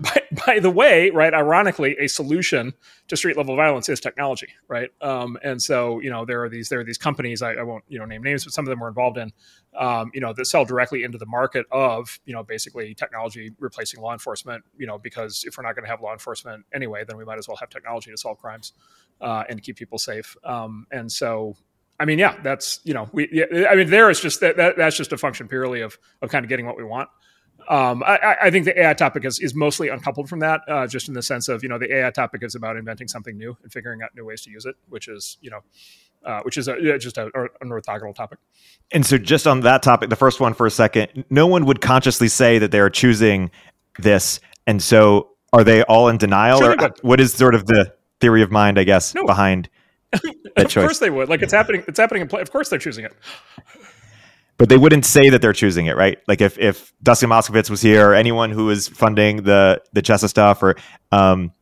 by, 0.00 0.22
by, 0.46 0.58
the 0.58 0.70
way, 0.70 1.08
right, 1.10 1.32
ironically, 1.32 1.96
a 1.98 2.06
solution 2.06 2.74
to 3.08 3.16
street 3.16 3.36
level 3.36 3.56
violence 3.56 3.88
is 3.88 3.98
technology, 3.98 4.48
right? 4.68 4.90
Um, 5.00 5.38
and 5.42 5.60
so, 5.60 6.00
you 6.00 6.10
know, 6.10 6.26
there 6.26 6.44
are 6.44 6.48
these 6.50 6.68
there 6.68 6.80
are 6.80 6.84
these 6.84 6.98
companies 6.98 7.40
I, 7.40 7.54
I, 7.54 7.62
won't 7.62 7.82
you 7.88 7.98
know 7.98 8.04
name 8.04 8.22
names, 8.22 8.44
but 8.44 8.52
some 8.52 8.66
of 8.66 8.68
them 8.68 8.80
were 8.80 8.88
involved 8.88 9.16
in, 9.16 9.32
um, 9.78 10.10
you 10.12 10.20
know, 10.20 10.34
that 10.34 10.44
sell 10.46 10.66
directly 10.66 11.02
into 11.02 11.16
the 11.16 11.26
market 11.26 11.64
of 11.72 12.20
you 12.26 12.34
know 12.34 12.42
basically 12.42 12.94
technology 12.94 13.52
replacing 13.58 14.02
law 14.02 14.12
enforcement. 14.12 14.64
You 14.76 14.86
know, 14.86 14.98
because 14.98 15.44
if 15.46 15.56
we're 15.56 15.64
not 15.64 15.74
going 15.74 15.84
to 15.84 15.90
have 15.90 16.02
law 16.02 16.12
enforcement 16.12 16.66
anyway, 16.74 17.04
then 17.06 17.16
we 17.16 17.24
might 17.24 17.38
as 17.38 17.48
well 17.48 17.56
have 17.56 17.70
technology 17.70 18.10
to 18.10 18.18
solve 18.18 18.38
crimes 18.38 18.74
uh, 19.20 19.44
and 19.48 19.62
keep 19.62 19.76
people 19.76 19.98
safe. 19.98 20.36
Um, 20.44 20.86
and 20.90 21.10
so, 21.10 21.56
I 21.98 22.04
mean, 22.04 22.18
yeah, 22.18 22.36
that's 22.42 22.80
you 22.84 22.94
know, 22.94 23.08
we. 23.12 23.28
Yeah, 23.32 23.68
I 23.70 23.74
mean, 23.76 23.90
there 23.90 24.10
is 24.10 24.20
just 24.20 24.40
that, 24.40 24.56
that 24.56 24.76
that's 24.76 24.96
just 24.96 25.12
a 25.12 25.18
function 25.18 25.48
purely 25.48 25.80
of 25.80 25.98
of 26.22 26.30
kind 26.30 26.44
of 26.44 26.48
getting 26.48 26.66
what 26.66 26.76
we 26.76 26.84
want. 26.84 27.08
Um, 27.68 28.02
I, 28.02 28.36
I, 28.42 28.50
think 28.50 28.66
the 28.66 28.78
AI 28.78 28.92
topic 28.92 29.24
is, 29.24 29.40
is 29.40 29.54
mostly 29.54 29.88
uncoupled 29.88 30.28
from 30.28 30.40
that, 30.40 30.60
uh, 30.68 30.86
just 30.86 31.08
in 31.08 31.14
the 31.14 31.22
sense 31.22 31.48
of 31.48 31.62
you 31.62 31.68
know 31.68 31.78
the 31.78 31.90
AI 31.94 32.10
topic 32.10 32.42
is 32.42 32.54
about 32.54 32.76
inventing 32.76 33.08
something 33.08 33.38
new 33.38 33.56
and 33.62 33.72
figuring 33.72 34.02
out 34.02 34.10
new 34.14 34.24
ways 34.24 34.42
to 34.42 34.50
use 34.50 34.66
it, 34.66 34.74
which 34.88 35.08
is 35.08 35.38
you 35.40 35.50
know 35.50 35.60
uh, 36.24 36.40
which 36.42 36.56
is 36.56 36.68
a, 36.68 36.98
just 36.98 37.18
a, 37.18 37.26
an 37.60 37.68
orthogonal 37.68 38.14
topic. 38.14 38.38
And 38.92 39.04
so, 39.04 39.18
just 39.18 39.46
on 39.46 39.60
that 39.60 39.82
topic, 39.82 40.10
the 40.10 40.16
first 40.16 40.40
one 40.40 40.54
for 40.54 40.66
a 40.66 40.70
second, 40.70 41.24
no 41.30 41.46
one 41.46 41.64
would 41.66 41.80
consciously 41.80 42.28
say 42.28 42.58
that 42.58 42.70
they 42.70 42.80
are 42.80 42.90
choosing 42.90 43.50
this, 43.98 44.40
and 44.66 44.82
so 44.82 45.30
are 45.52 45.64
they 45.64 45.82
all 45.84 46.08
in 46.08 46.18
denial, 46.18 46.58
sure 46.58 46.76
or 46.80 46.90
what 47.02 47.20
is 47.20 47.32
sort 47.32 47.54
of 47.54 47.66
the 47.66 47.94
theory 48.24 48.42
of 48.42 48.50
mind, 48.50 48.78
I 48.78 48.84
guess, 48.84 49.14
no. 49.14 49.26
behind 49.26 49.68
that 50.12 50.68
choice? 50.68 50.76
of 50.76 50.82
course, 50.82 50.98
they 50.98 51.10
would. 51.10 51.28
Like 51.28 51.42
it's 51.42 51.52
happening. 51.52 51.84
It's 51.86 51.98
happening 51.98 52.22
in 52.22 52.28
play. 52.28 52.40
Of 52.40 52.50
course, 52.50 52.70
they're 52.70 52.78
choosing 52.78 53.04
it 53.04 53.12
but 54.56 54.68
they 54.68 54.76
wouldn't 54.76 55.04
say 55.04 55.30
that 55.30 55.42
they're 55.42 55.52
choosing 55.52 55.86
it, 55.86 55.96
right? 55.96 56.18
Like 56.28 56.40
if 56.40 56.58
if 56.58 56.92
Dustin 57.02 57.30
Moskovitz 57.30 57.70
was 57.70 57.82
here, 57.82 58.10
or 58.10 58.14
anyone 58.14 58.50
who 58.50 58.66
was 58.66 58.88
funding 58.88 59.42
the 59.42 59.82
the 59.92 60.02
Chesa 60.02 60.28
stuff, 60.28 60.62
or 60.62 60.76
um, 61.12 61.52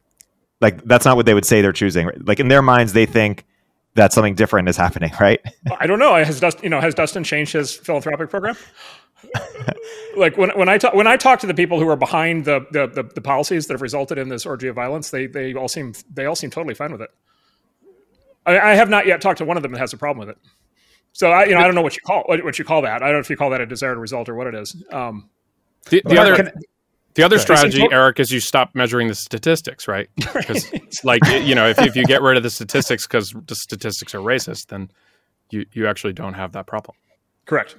like 0.61 0.83
that's 0.85 1.05
not 1.05 1.17
what 1.17 1.27
they 1.27 1.35
would 1.35 1.47
say 1.47 1.63
they're 1.63 1.73
choosing. 1.73 2.07
Right? 2.07 2.25
Like 2.25 2.41
in 2.41 2.49
their 2.49 2.63
minds, 2.63 2.93
they 2.93 3.07
think 3.07 3.45
that 3.95 4.13
something 4.13 4.35
different 4.35 4.69
is 4.69 4.77
happening, 4.77 5.13
right? 5.21 5.41
I 5.79 5.87
don't 5.87 5.99
know. 5.99 6.15
Has 6.17 6.41
Dustin, 6.41 6.65
you 6.65 6.71
know, 6.71 6.81
has 6.81 6.95
Dustin 6.95 7.25
changed 7.25 7.55
his 7.55 7.75
philanthropic 7.75 8.31
program? 8.31 8.57
Like 10.17 10.37
when, 10.37 10.51
when 10.51 10.69
I 10.69 10.79
talk 10.79 10.95
when 10.95 11.07
I 11.07 11.17
talk 11.17 11.41
to 11.41 11.47
the 11.47 11.55
people 11.55 11.79
who 11.79 11.89
are 11.89 11.97
behind 11.97 12.45
the, 12.45 12.67
the, 12.71 12.87
the 12.87 13.03
the 13.03 13.21
policies 13.21 13.67
that 13.67 13.75
have 13.75 13.83
resulted 13.83 14.19
in 14.19 14.29
this 14.29 14.45
orgy 14.45 14.69
of 14.69 14.75
violence, 14.75 15.11
they 15.11 15.27
they 15.27 15.55
all 15.55 15.69
seem 15.69 15.95
they 16.13 16.27
all 16.27 16.37
seem 16.37 16.51
totally 16.51 16.75
fine 16.75 16.93
with 16.93 17.01
it. 17.01 17.11
I, 18.45 18.59
I 18.59 18.75
have 18.75 18.89
not 18.89 19.07
yet 19.07 19.21
talked 19.21 19.39
to 19.39 19.45
one 19.45 19.57
of 19.57 19.63
them 19.63 19.73
that 19.73 19.79
has 19.79 19.93
a 19.93 19.97
problem 19.97 20.27
with 20.27 20.37
it. 20.37 20.43
So 21.13 21.31
I 21.31 21.45
you 21.45 21.55
know 21.55 21.61
I 21.61 21.65
don't 21.65 21.75
know 21.75 21.83
what 21.83 21.97
you 21.97 22.03
call 22.03 22.25
what, 22.27 22.59
you 22.59 22.65
call 22.65 22.83
that. 22.83 23.03
I 23.03 23.07
don't 23.07 23.15
know 23.15 23.21
if 23.21 23.31
you 23.31 23.37
call 23.37 23.51
that 23.51 23.61
a 23.61 23.67
desired 23.67 23.99
result 23.99 24.29
or 24.29 24.35
what 24.35 24.47
it 24.47 24.55
is. 24.55 24.77
Um, 24.93 25.31
the, 25.89 26.03
the 26.05 26.19
other 26.19 26.37
can, 26.37 26.51
the 27.15 27.23
other 27.23 27.39
strategy, 27.39 27.87
Erik, 27.91 28.21
is 28.21 28.31
you 28.31 28.41
stop 28.41 28.75
measuring 28.75 29.09
the 29.09 29.15
statistics, 29.15 29.89
right? 29.89 30.09
Because 30.17 30.71
like 31.05 31.25
you 31.27 31.55
know 31.55 31.69
if 31.69 31.79
if 31.79 31.97
you 31.97 32.05
get 32.05 32.23
rid 32.23 32.37
of 32.37 32.43
the 32.43 32.51
statistics 32.51 33.07
because 33.07 33.35
the 33.47 33.55
statistics 33.55 34.15
are 34.15 34.21
racist, 34.21 34.67
then 34.67 34.91
you 35.51 35.65
you 35.73 35.87
actually 35.87 36.13
don't 36.13 36.35
have 36.35 36.53
that 36.53 36.67
problem. 36.67 36.97
Correct 37.47 37.77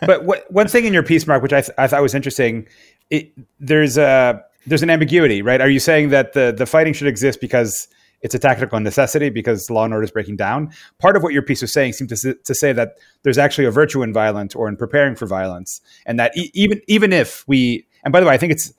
but 0.00 0.24
what, 0.24 0.50
one 0.50 0.68
thing 0.68 0.84
in 0.84 0.92
your 0.92 1.02
piece, 1.02 1.26
Marc, 1.26 1.42
which 1.42 1.52
I, 1.52 1.60
th- 1.60 1.74
I 1.78 1.86
thought 1.86 2.02
was 2.02 2.14
interesting, 2.14 2.66
it, 3.10 3.32
there's 3.60 3.98
a 3.98 4.42
there's 4.66 4.82
an 4.82 4.90
ambiguity, 4.90 5.42
right? 5.42 5.60
Are 5.60 5.68
you 5.68 5.80
saying 5.80 6.08
that 6.10 6.32
the 6.32 6.54
the 6.56 6.66
fighting 6.66 6.92
should 6.92 7.08
exist 7.08 7.40
because 7.40 7.88
it's 8.22 8.34
a 8.34 8.38
tactical 8.38 8.80
necessity 8.80 9.28
because 9.28 9.68
law 9.68 9.84
and 9.84 9.92
order 9.92 10.04
is 10.04 10.10
breaking 10.10 10.36
down? 10.36 10.72
Part 10.98 11.16
of 11.16 11.22
what 11.22 11.32
your 11.32 11.42
piece 11.42 11.60
was 11.60 11.72
saying 11.72 11.92
seemed 11.92 12.10
to, 12.10 12.34
to 12.34 12.54
say 12.54 12.72
that 12.72 12.94
there's 13.22 13.38
actually 13.38 13.66
a 13.66 13.70
virtue 13.70 14.02
in 14.02 14.12
violence 14.12 14.54
or 14.54 14.68
in 14.68 14.76
preparing 14.76 15.14
for 15.14 15.26
violence, 15.26 15.80
and 16.06 16.18
that 16.18 16.36
e- 16.36 16.50
even 16.54 16.80
even 16.88 17.12
if 17.12 17.44
we 17.46 17.86
and 18.04 18.12
by 18.12 18.20
the 18.20 18.26
way, 18.26 18.34
I 18.34 18.38
think 18.38 18.52
it's 18.52 18.72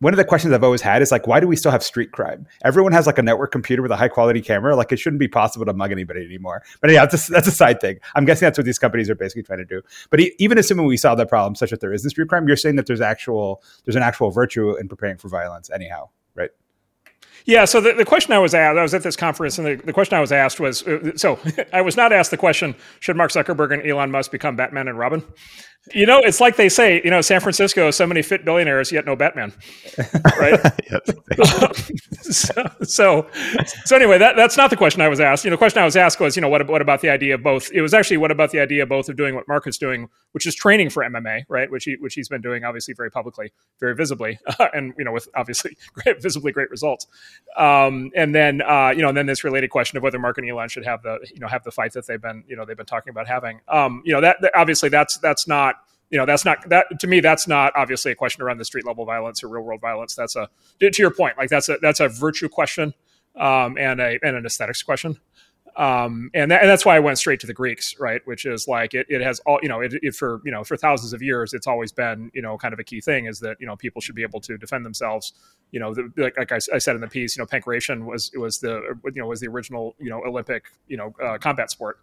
one 0.00 0.12
of 0.12 0.16
the 0.16 0.24
questions 0.24 0.54
I've 0.54 0.62
always 0.62 0.80
had 0.80 1.02
is 1.02 1.10
like, 1.10 1.26
why 1.26 1.40
do 1.40 1.48
we 1.48 1.56
still 1.56 1.72
have 1.72 1.82
street 1.82 2.12
crime? 2.12 2.46
Everyone 2.64 2.92
has 2.92 3.06
like 3.06 3.18
a 3.18 3.22
network 3.22 3.50
computer 3.50 3.82
with 3.82 3.90
a 3.90 3.96
high 3.96 4.08
quality 4.08 4.40
camera. 4.40 4.76
Like, 4.76 4.92
it 4.92 4.98
shouldn't 4.98 5.18
be 5.18 5.26
possible 5.26 5.66
to 5.66 5.72
mug 5.72 5.90
anybody 5.90 6.24
anymore. 6.24 6.62
But 6.80 6.90
yeah, 6.90 7.04
that's 7.04 7.28
a, 7.28 7.32
that's 7.32 7.48
a 7.48 7.52
side 7.52 7.80
thing. 7.80 7.98
I'm 8.14 8.24
guessing 8.24 8.46
that's 8.46 8.58
what 8.58 8.64
these 8.64 8.78
companies 8.78 9.10
are 9.10 9.16
basically 9.16 9.42
trying 9.42 9.58
to 9.58 9.64
do. 9.64 9.82
But 10.10 10.20
even 10.38 10.56
assuming 10.56 10.86
we 10.86 10.96
solve 10.96 11.18
that 11.18 11.28
problem, 11.28 11.56
such 11.56 11.70
that 11.70 11.80
there 11.80 11.92
isn't 11.92 12.10
street 12.10 12.28
crime, 12.28 12.46
you're 12.46 12.56
saying 12.56 12.76
that 12.76 12.86
there's 12.86 13.00
actual 13.00 13.62
there's 13.84 13.96
an 13.96 14.02
actual 14.02 14.30
virtue 14.30 14.76
in 14.76 14.88
preparing 14.88 15.16
for 15.16 15.28
violence, 15.28 15.68
anyhow, 15.70 16.10
right? 16.34 16.50
Yeah. 17.44 17.64
So 17.64 17.80
the, 17.80 17.94
the 17.94 18.04
question 18.04 18.32
I 18.32 18.38
was 18.38 18.54
asked, 18.54 18.78
I 18.78 18.82
was 18.82 18.94
at 18.94 19.02
this 19.02 19.16
conference, 19.16 19.58
and 19.58 19.66
the, 19.66 19.76
the 19.76 19.92
question 19.92 20.16
I 20.16 20.20
was 20.20 20.32
asked 20.32 20.60
was, 20.60 20.86
uh, 20.86 21.16
so 21.16 21.40
I 21.72 21.80
was 21.80 21.96
not 21.96 22.12
asked 22.12 22.30
the 22.30 22.36
question, 22.36 22.76
should 23.00 23.16
Mark 23.16 23.32
Zuckerberg 23.32 23.72
and 23.72 23.84
Elon 23.84 24.10
Musk 24.10 24.30
become 24.30 24.54
Batman 24.54 24.86
and 24.86 24.98
Robin? 24.98 25.24
You 25.94 26.06
know, 26.06 26.20
it's 26.20 26.40
like 26.40 26.56
they 26.56 26.68
say, 26.68 27.00
you 27.04 27.10
know, 27.10 27.20
San 27.20 27.40
Francisco, 27.40 27.90
so 27.90 28.06
many 28.06 28.22
fit 28.22 28.44
billionaires, 28.44 28.92
yet 28.92 29.06
no 29.06 29.16
Batman, 29.16 29.52
right? 30.38 30.60
so, 32.20 32.70
so, 32.82 33.26
so, 33.84 33.96
anyway, 33.96 34.18
that, 34.18 34.36
that's 34.36 34.56
not 34.56 34.70
the 34.70 34.76
question 34.76 35.00
I 35.00 35.08
was 35.08 35.20
asked. 35.20 35.44
You 35.44 35.50
know, 35.50 35.54
the 35.54 35.58
question 35.58 35.80
I 35.80 35.84
was 35.84 35.96
asked 35.96 36.20
was, 36.20 36.36
you 36.36 36.42
know, 36.42 36.48
what, 36.48 36.66
what 36.66 36.82
about 36.82 37.00
the 37.00 37.10
idea 37.10 37.34
of 37.34 37.42
both? 37.42 37.70
It 37.72 37.80
was 37.80 37.94
actually 37.94 38.18
what 38.18 38.30
about 38.30 38.50
the 38.50 38.60
idea 38.60 38.82
of 38.82 38.88
both 38.88 39.08
of 39.08 39.16
doing 39.16 39.34
what 39.34 39.46
Mark 39.48 39.66
is 39.66 39.78
doing, 39.78 40.08
which 40.32 40.46
is 40.46 40.54
training 40.54 40.90
for 40.90 41.02
MMA, 41.02 41.44
right? 41.48 41.70
Which 41.70 41.84
he 41.84 41.96
which 42.00 42.14
he's 42.14 42.28
been 42.28 42.40
doing, 42.40 42.64
obviously, 42.64 42.94
very 42.94 43.10
publicly, 43.10 43.52
very 43.80 43.94
visibly, 43.94 44.38
uh, 44.58 44.68
and 44.74 44.94
you 44.98 45.04
know, 45.04 45.12
with 45.12 45.28
obviously 45.34 45.76
great, 45.92 46.20
visibly 46.22 46.52
great 46.52 46.70
results. 46.70 47.06
Um, 47.56 48.10
and 48.14 48.34
then, 48.34 48.62
uh, 48.62 48.92
you 48.94 49.02
know, 49.02 49.08
and 49.08 49.16
then 49.16 49.26
this 49.26 49.44
related 49.44 49.70
question 49.70 49.96
of 49.96 50.02
whether 50.02 50.18
Mark 50.18 50.38
and 50.38 50.48
Elon 50.48 50.68
should 50.68 50.84
have 50.84 51.02
the, 51.02 51.18
you 51.32 51.40
know, 51.40 51.48
have 51.48 51.64
the 51.64 51.70
fight 51.70 51.92
that 51.92 52.06
they've 52.06 52.20
been, 52.20 52.44
you 52.46 52.56
know, 52.56 52.64
they've 52.64 52.76
been 52.76 52.86
talking 52.86 53.10
about 53.10 53.26
having. 53.26 53.60
Um, 53.68 54.02
you 54.04 54.12
know, 54.12 54.20
that, 54.20 54.40
that 54.42 54.52
obviously 54.54 54.88
that's 54.88 55.18
that's 55.18 55.46
not 55.46 55.76
you 56.10 56.18
know 56.18 56.26
that's 56.26 56.44
not 56.44 56.68
that 56.68 56.86
to 57.00 57.06
me 57.06 57.20
that's 57.20 57.46
not 57.46 57.72
obviously 57.76 58.12
a 58.12 58.14
question 58.14 58.42
around 58.42 58.58
the 58.58 58.64
street 58.64 58.86
level 58.86 59.04
violence 59.04 59.42
or 59.42 59.48
real 59.48 59.62
world 59.62 59.80
violence 59.80 60.14
that's 60.14 60.36
a 60.36 60.48
to 60.80 60.90
your 60.98 61.10
point 61.10 61.36
like 61.36 61.48
that's 61.48 61.68
a 61.68 61.76
that's 61.82 62.00
a 62.00 62.08
virtue 62.08 62.48
question 62.48 62.94
um, 63.36 63.76
and 63.78 64.00
a 64.00 64.18
and 64.22 64.36
an 64.36 64.46
aesthetics 64.46 64.82
question 64.82 65.18
um, 65.78 66.28
and, 66.34 66.50
that, 66.50 66.62
and 66.62 66.68
that's 66.68 66.84
why 66.84 66.96
I 66.96 66.98
went 66.98 67.18
straight 67.18 67.38
to 67.40 67.46
the 67.46 67.54
Greeks, 67.54 67.94
right? 68.00 68.20
Which 68.24 68.46
is 68.46 68.66
like 68.66 68.94
it, 68.94 69.06
it 69.08 69.20
has 69.20 69.38
all 69.46 69.60
you 69.62 69.68
know 69.68 69.80
it, 69.80 69.94
it, 70.02 70.14
for 70.14 70.40
you 70.44 70.50
know 70.50 70.64
for 70.64 70.76
thousands 70.76 71.12
of 71.12 71.22
years 71.22 71.54
it's 71.54 71.68
always 71.68 71.92
been 71.92 72.32
you 72.34 72.42
know 72.42 72.58
kind 72.58 72.74
of 72.74 72.80
a 72.80 72.84
key 72.84 73.00
thing 73.00 73.26
is 73.26 73.38
that 73.40 73.56
you 73.60 73.66
know 73.66 73.76
people 73.76 74.00
should 74.00 74.16
be 74.16 74.24
able 74.24 74.40
to 74.40 74.58
defend 74.58 74.84
themselves. 74.84 75.34
You 75.70 75.78
know, 75.78 75.94
the, 75.94 76.10
like, 76.16 76.36
like 76.36 76.50
I, 76.50 76.58
I, 76.74 76.78
said 76.78 76.96
in 76.96 77.00
the 77.00 77.06
piece, 77.06 77.36
you 77.36 77.42
know, 77.42 77.46
pankration 77.46 78.06
was 78.06 78.32
was 78.34 78.58
the 78.58 78.98
you 79.04 79.22
know 79.22 79.28
was 79.28 79.38
the 79.38 79.46
original 79.46 79.94
you 80.00 80.10
know 80.10 80.20
Olympic 80.24 80.64
you 80.88 80.96
know 80.96 81.14
uh, 81.24 81.38
combat 81.38 81.70
sport 81.70 82.00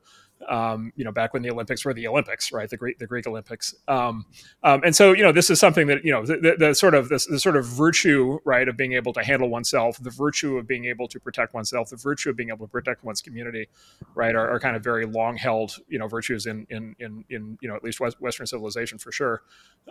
um, 0.47 0.91
you 0.95 1.03
know, 1.03 1.11
back 1.11 1.33
when 1.33 1.41
the 1.41 1.49
Olympics 1.49 1.85
were 1.85 1.93
the 1.93 2.07
Olympics, 2.07 2.51
right? 2.51 2.69
The 2.69 2.77
Greek, 2.77 2.99
the 2.99 3.07
Greek 3.07 3.25
Olympics. 3.27 3.73
Um, 3.87 4.25
um, 4.63 4.81
and 4.83 4.95
so, 4.95 5.13
you 5.13 5.23
know, 5.23 5.31
this 5.31 5.49
is 5.49 5.59
something 5.59 5.87
that, 5.87 6.03
you 6.03 6.11
know, 6.11 6.25
the, 6.25 6.37
the, 6.37 6.55
the 6.57 6.73
sort 6.75 6.93
of, 6.93 7.09
the, 7.09 7.23
the, 7.29 7.39
sort 7.39 7.55
of 7.55 7.65
virtue, 7.65 8.39
right, 8.45 8.67
of 8.67 8.77
being 8.77 8.93
able 8.93 9.13
to 9.13 9.23
handle 9.23 9.49
oneself, 9.49 9.97
the 10.01 10.09
virtue 10.09 10.57
of 10.57 10.67
being 10.67 10.85
able 10.85 11.07
to 11.07 11.19
protect 11.19 11.53
oneself, 11.53 11.89
the 11.89 11.95
virtue 11.95 12.29
of 12.29 12.35
being 12.35 12.49
able 12.49 12.65
to 12.67 12.71
protect 12.71 13.03
one's 13.03 13.21
community, 13.21 13.67
right, 14.13 14.35
are, 14.35 14.49
are 14.49 14.59
kind 14.59 14.75
of 14.75 14.83
very 14.83 15.05
long 15.05 15.37
held, 15.37 15.77
you 15.87 15.99
know, 15.99 16.07
virtues 16.07 16.45
in, 16.45 16.67
in, 16.69 16.95
in, 16.99 17.23
in, 17.29 17.57
you 17.61 17.67
know, 17.67 17.75
at 17.75 17.83
least 17.83 17.99
Western 17.99 18.45
civilization 18.45 18.97
for 18.97 19.11
sure. 19.11 19.41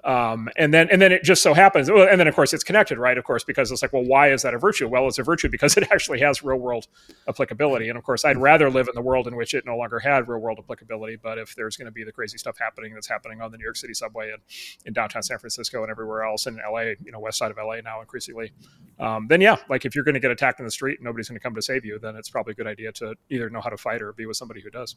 Um, 0.05 0.49
and 0.57 0.75
then, 0.75 0.89
and 0.91 1.01
then 1.01 1.13
it 1.13 1.23
just 1.23 1.43
so 1.43 1.55
happens, 1.55 1.89
and 1.89 2.21
then 2.21 2.27
of 2.27 2.35
course 2.35 2.53
it's 2.53 2.65
connected, 2.65 2.99
right? 2.99 3.17
Of 3.17 3.25
course, 3.25 3.45
because 3.45 3.71
it's 3.71 3.83
like, 3.83 3.93
well, 3.93 4.05
why 4.05 4.33
is 4.33 4.43
that 4.43 4.55
a 4.55 4.59
virtue? 4.59 4.89
Well, 4.89 5.07
it's 5.07 5.19
a 5.19 5.23
virtue 5.23 5.49
because 5.49 5.77
it 5.77 5.85
actually 5.91 6.21
has 6.21 6.43
real 6.43 6.59
world 6.59 6.87
applicability. 7.29 7.89
And 7.89 7.99
of 7.99 8.05
course, 8.05 8.25
I'd 8.25 8.37
rather 8.37 8.71
live 8.71 8.89
in 8.89 8.95
the 8.95 9.03
world 9.03 9.27
in 9.27 9.37
which 9.37 9.55
it 9.55 9.65
no 9.65 9.77
longer 9.77 10.01
had 10.01 10.29
real 10.35 10.43
world 10.43 10.59
applicability. 10.59 11.17
But 11.23 11.39
if 11.39 11.55
there's 11.55 11.77
going 11.77 11.87
to 11.87 11.93
be 11.93 12.05
the 12.05 12.13
crazy 12.13 12.39
stuff 12.39 12.59
happening 12.59 12.95
that's 12.95 13.09
happening 13.09 13.41
on 13.41 13.51
the 13.51 13.59
New 13.59 13.65
York 13.65 13.77
City 13.77 13.95
subway 13.95 14.31
and 14.33 14.43
in 14.85 14.93
downtown 14.93 15.23
San 15.23 15.39
Francisco 15.39 15.83
and 15.83 15.91
everywhere 15.91 16.23
else, 16.23 16.47
and 16.47 16.59
LA, 16.59 16.95
you 17.05 17.13
know, 17.13 17.21
west 17.21 17.39
side 17.39 17.51
of 17.51 17.57
LA 17.57 17.77
now 17.81 18.01
increasingly, 18.01 18.53
um, 18.99 19.27
then 19.29 19.41
yeah, 19.41 19.57
like 19.69 19.85
if 19.85 19.95
you're 19.95 20.05
going 20.05 20.15
to 20.15 20.21
get 20.21 20.31
attacked 20.31 20.61
in 20.61 20.67
the 20.67 20.73
street 20.73 20.99
and 20.99 21.05
nobody's 21.05 21.29
going 21.29 21.39
to 21.39 21.43
come 21.43 21.55
to 21.55 21.63
save 21.63 21.85
you, 21.85 21.99
then 21.99 22.17
it's 22.17 22.31
probably 22.31 22.53
a 22.53 22.55
good 22.55 22.67
idea 22.67 22.93
to 22.93 23.15
either 23.31 23.51
know 23.51 23.61
how 23.61 23.71
to 23.71 23.77
fight 23.77 24.03
or 24.03 24.13
be 24.13 24.27
with 24.27 24.37
somebody 24.37 24.61
who 24.61 24.71
does. 24.71 24.97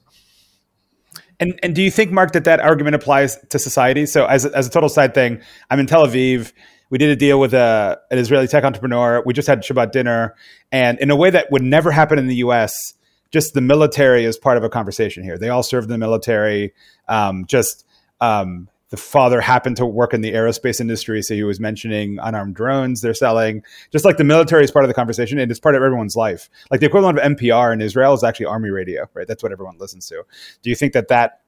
And 1.40 1.58
and 1.64 1.74
do 1.74 1.82
you 1.82 1.90
think, 1.90 2.12
Marc, 2.12 2.34
that 2.34 2.44
that 2.44 2.60
argument 2.60 2.96
applies 2.96 3.38
to 3.50 3.60
society? 3.60 4.06
So 4.06 4.26
as 4.26 4.46
as 4.46 4.68
a 4.68 4.70
total 4.70 4.90
side 4.90 5.14
thing, 5.14 5.42
I'm 5.70 5.80
in 5.80 5.88
Tel 5.88 6.06
Aviv 6.06 6.52
we 6.90 6.98
did 6.98 7.10
a 7.10 7.16
deal 7.16 7.40
with 7.40 7.54
a, 7.54 8.00
an 8.12 8.18
Israeli 8.18 8.48
tech 8.48 8.64
entrepreneur. 8.64 9.22
We 9.26 9.34
just 9.34 9.48
had 9.48 9.62
Shabbat 9.62 9.92
dinner, 9.92 10.36
and 10.72 11.00
in 11.00 11.12
a 11.12 11.16
way 11.16 11.30
that 11.30 11.52
would 11.52 11.62
never 11.62 11.92
happen 11.92 12.18
in 12.18 12.28
the 12.28 12.36
U.S., 12.36 12.94
just 13.32 13.54
the 13.54 13.62
military 13.62 14.26
is 14.26 14.38
part 14.38 14.58
of 14.58 14.64
a 14.64 14.70
conversation 14.70 15.24
here. 15.24 15.38
They 15.38 15.50
all 15.50 15.64
served 15.64 15.86
in 15.86 15.92
the 15.92 15.98
military. 15.98 16.74
Um, 17.08 17.46
just 17.46 17.86
um, 18.22 18.70
the 18.90 18.98
father 18.98 19.42
happened 19.42 19.78
to 19.78 19.86
work 19.86 20.14
in 20.14 20.22
the 20.22 20.32
aerospace 20.34 20.80
industry, 20.80 21.22
so 21.22 21.34
he 21.34 21.44
was 21.44 21.60
mentioning 21.60 22.20
unarmed 22.22 22.56
drones 22.56 23.02
they're 23.02 23.14
selling. 23.14 23.64
Just 23.92 24.06
like 24.06 24.18
the 24.18 24.24
military 24.24 24.64
is 24.64 24.72
part 24.72 24.86
of 24.86 24.90
the 24.90 24.94
conversation, 24.94 25.40
and 25.40 25.52
it's 25.52 25.60
part 25.60 25.76
of 25.76 25.84
everyone's 25.84 26.16
life. 26.16 26.50
Like 26.72 26.80
the 26.80 26.86
equivalent 26.86 27.20
of 27.20 27.24
NPR 27.36 27.74
in 27.74 27.82
Israel 27.82 28.14
is 28.14 28.24
actually 28.24 28.46
army 28.46 28.70
radio, 28.70 29.10
right? 29.14 29.28
That's 29.28 29.44
what 29.44 29.52
everyone 29.52 29.78
listens 29.78 30.08
to. 30.08 30.24
Do 30.62 30.70
you 30.70 30.76
think 30.76 30.94
that 30.94 31.10
that 31.10 31.42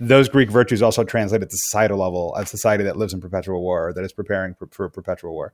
those 0.00 0.28
Greek 0.28 0.50
virtues 0.50 0.80
also 0.80 1.04
translate 1.04 1.42
at 1.42 1.50
the 1.50 1.56
societal 1.56 1.98
level, 1.98 2.34
a 2.34 2.46
society 2.46 2.84
that 2.84 2.96
lives 2.96 3.12
in 3.12 3.20
perpetual 3.20 3.60
war 3.60 3.88
or 3.88 3.92
that 3.92 4.04
is 4.04 4.12
preparing 4.12 4.54
for, 4.54 4.68
for 4.68 4.88
perpetual 4.88 5.32
war? 5.32 5.52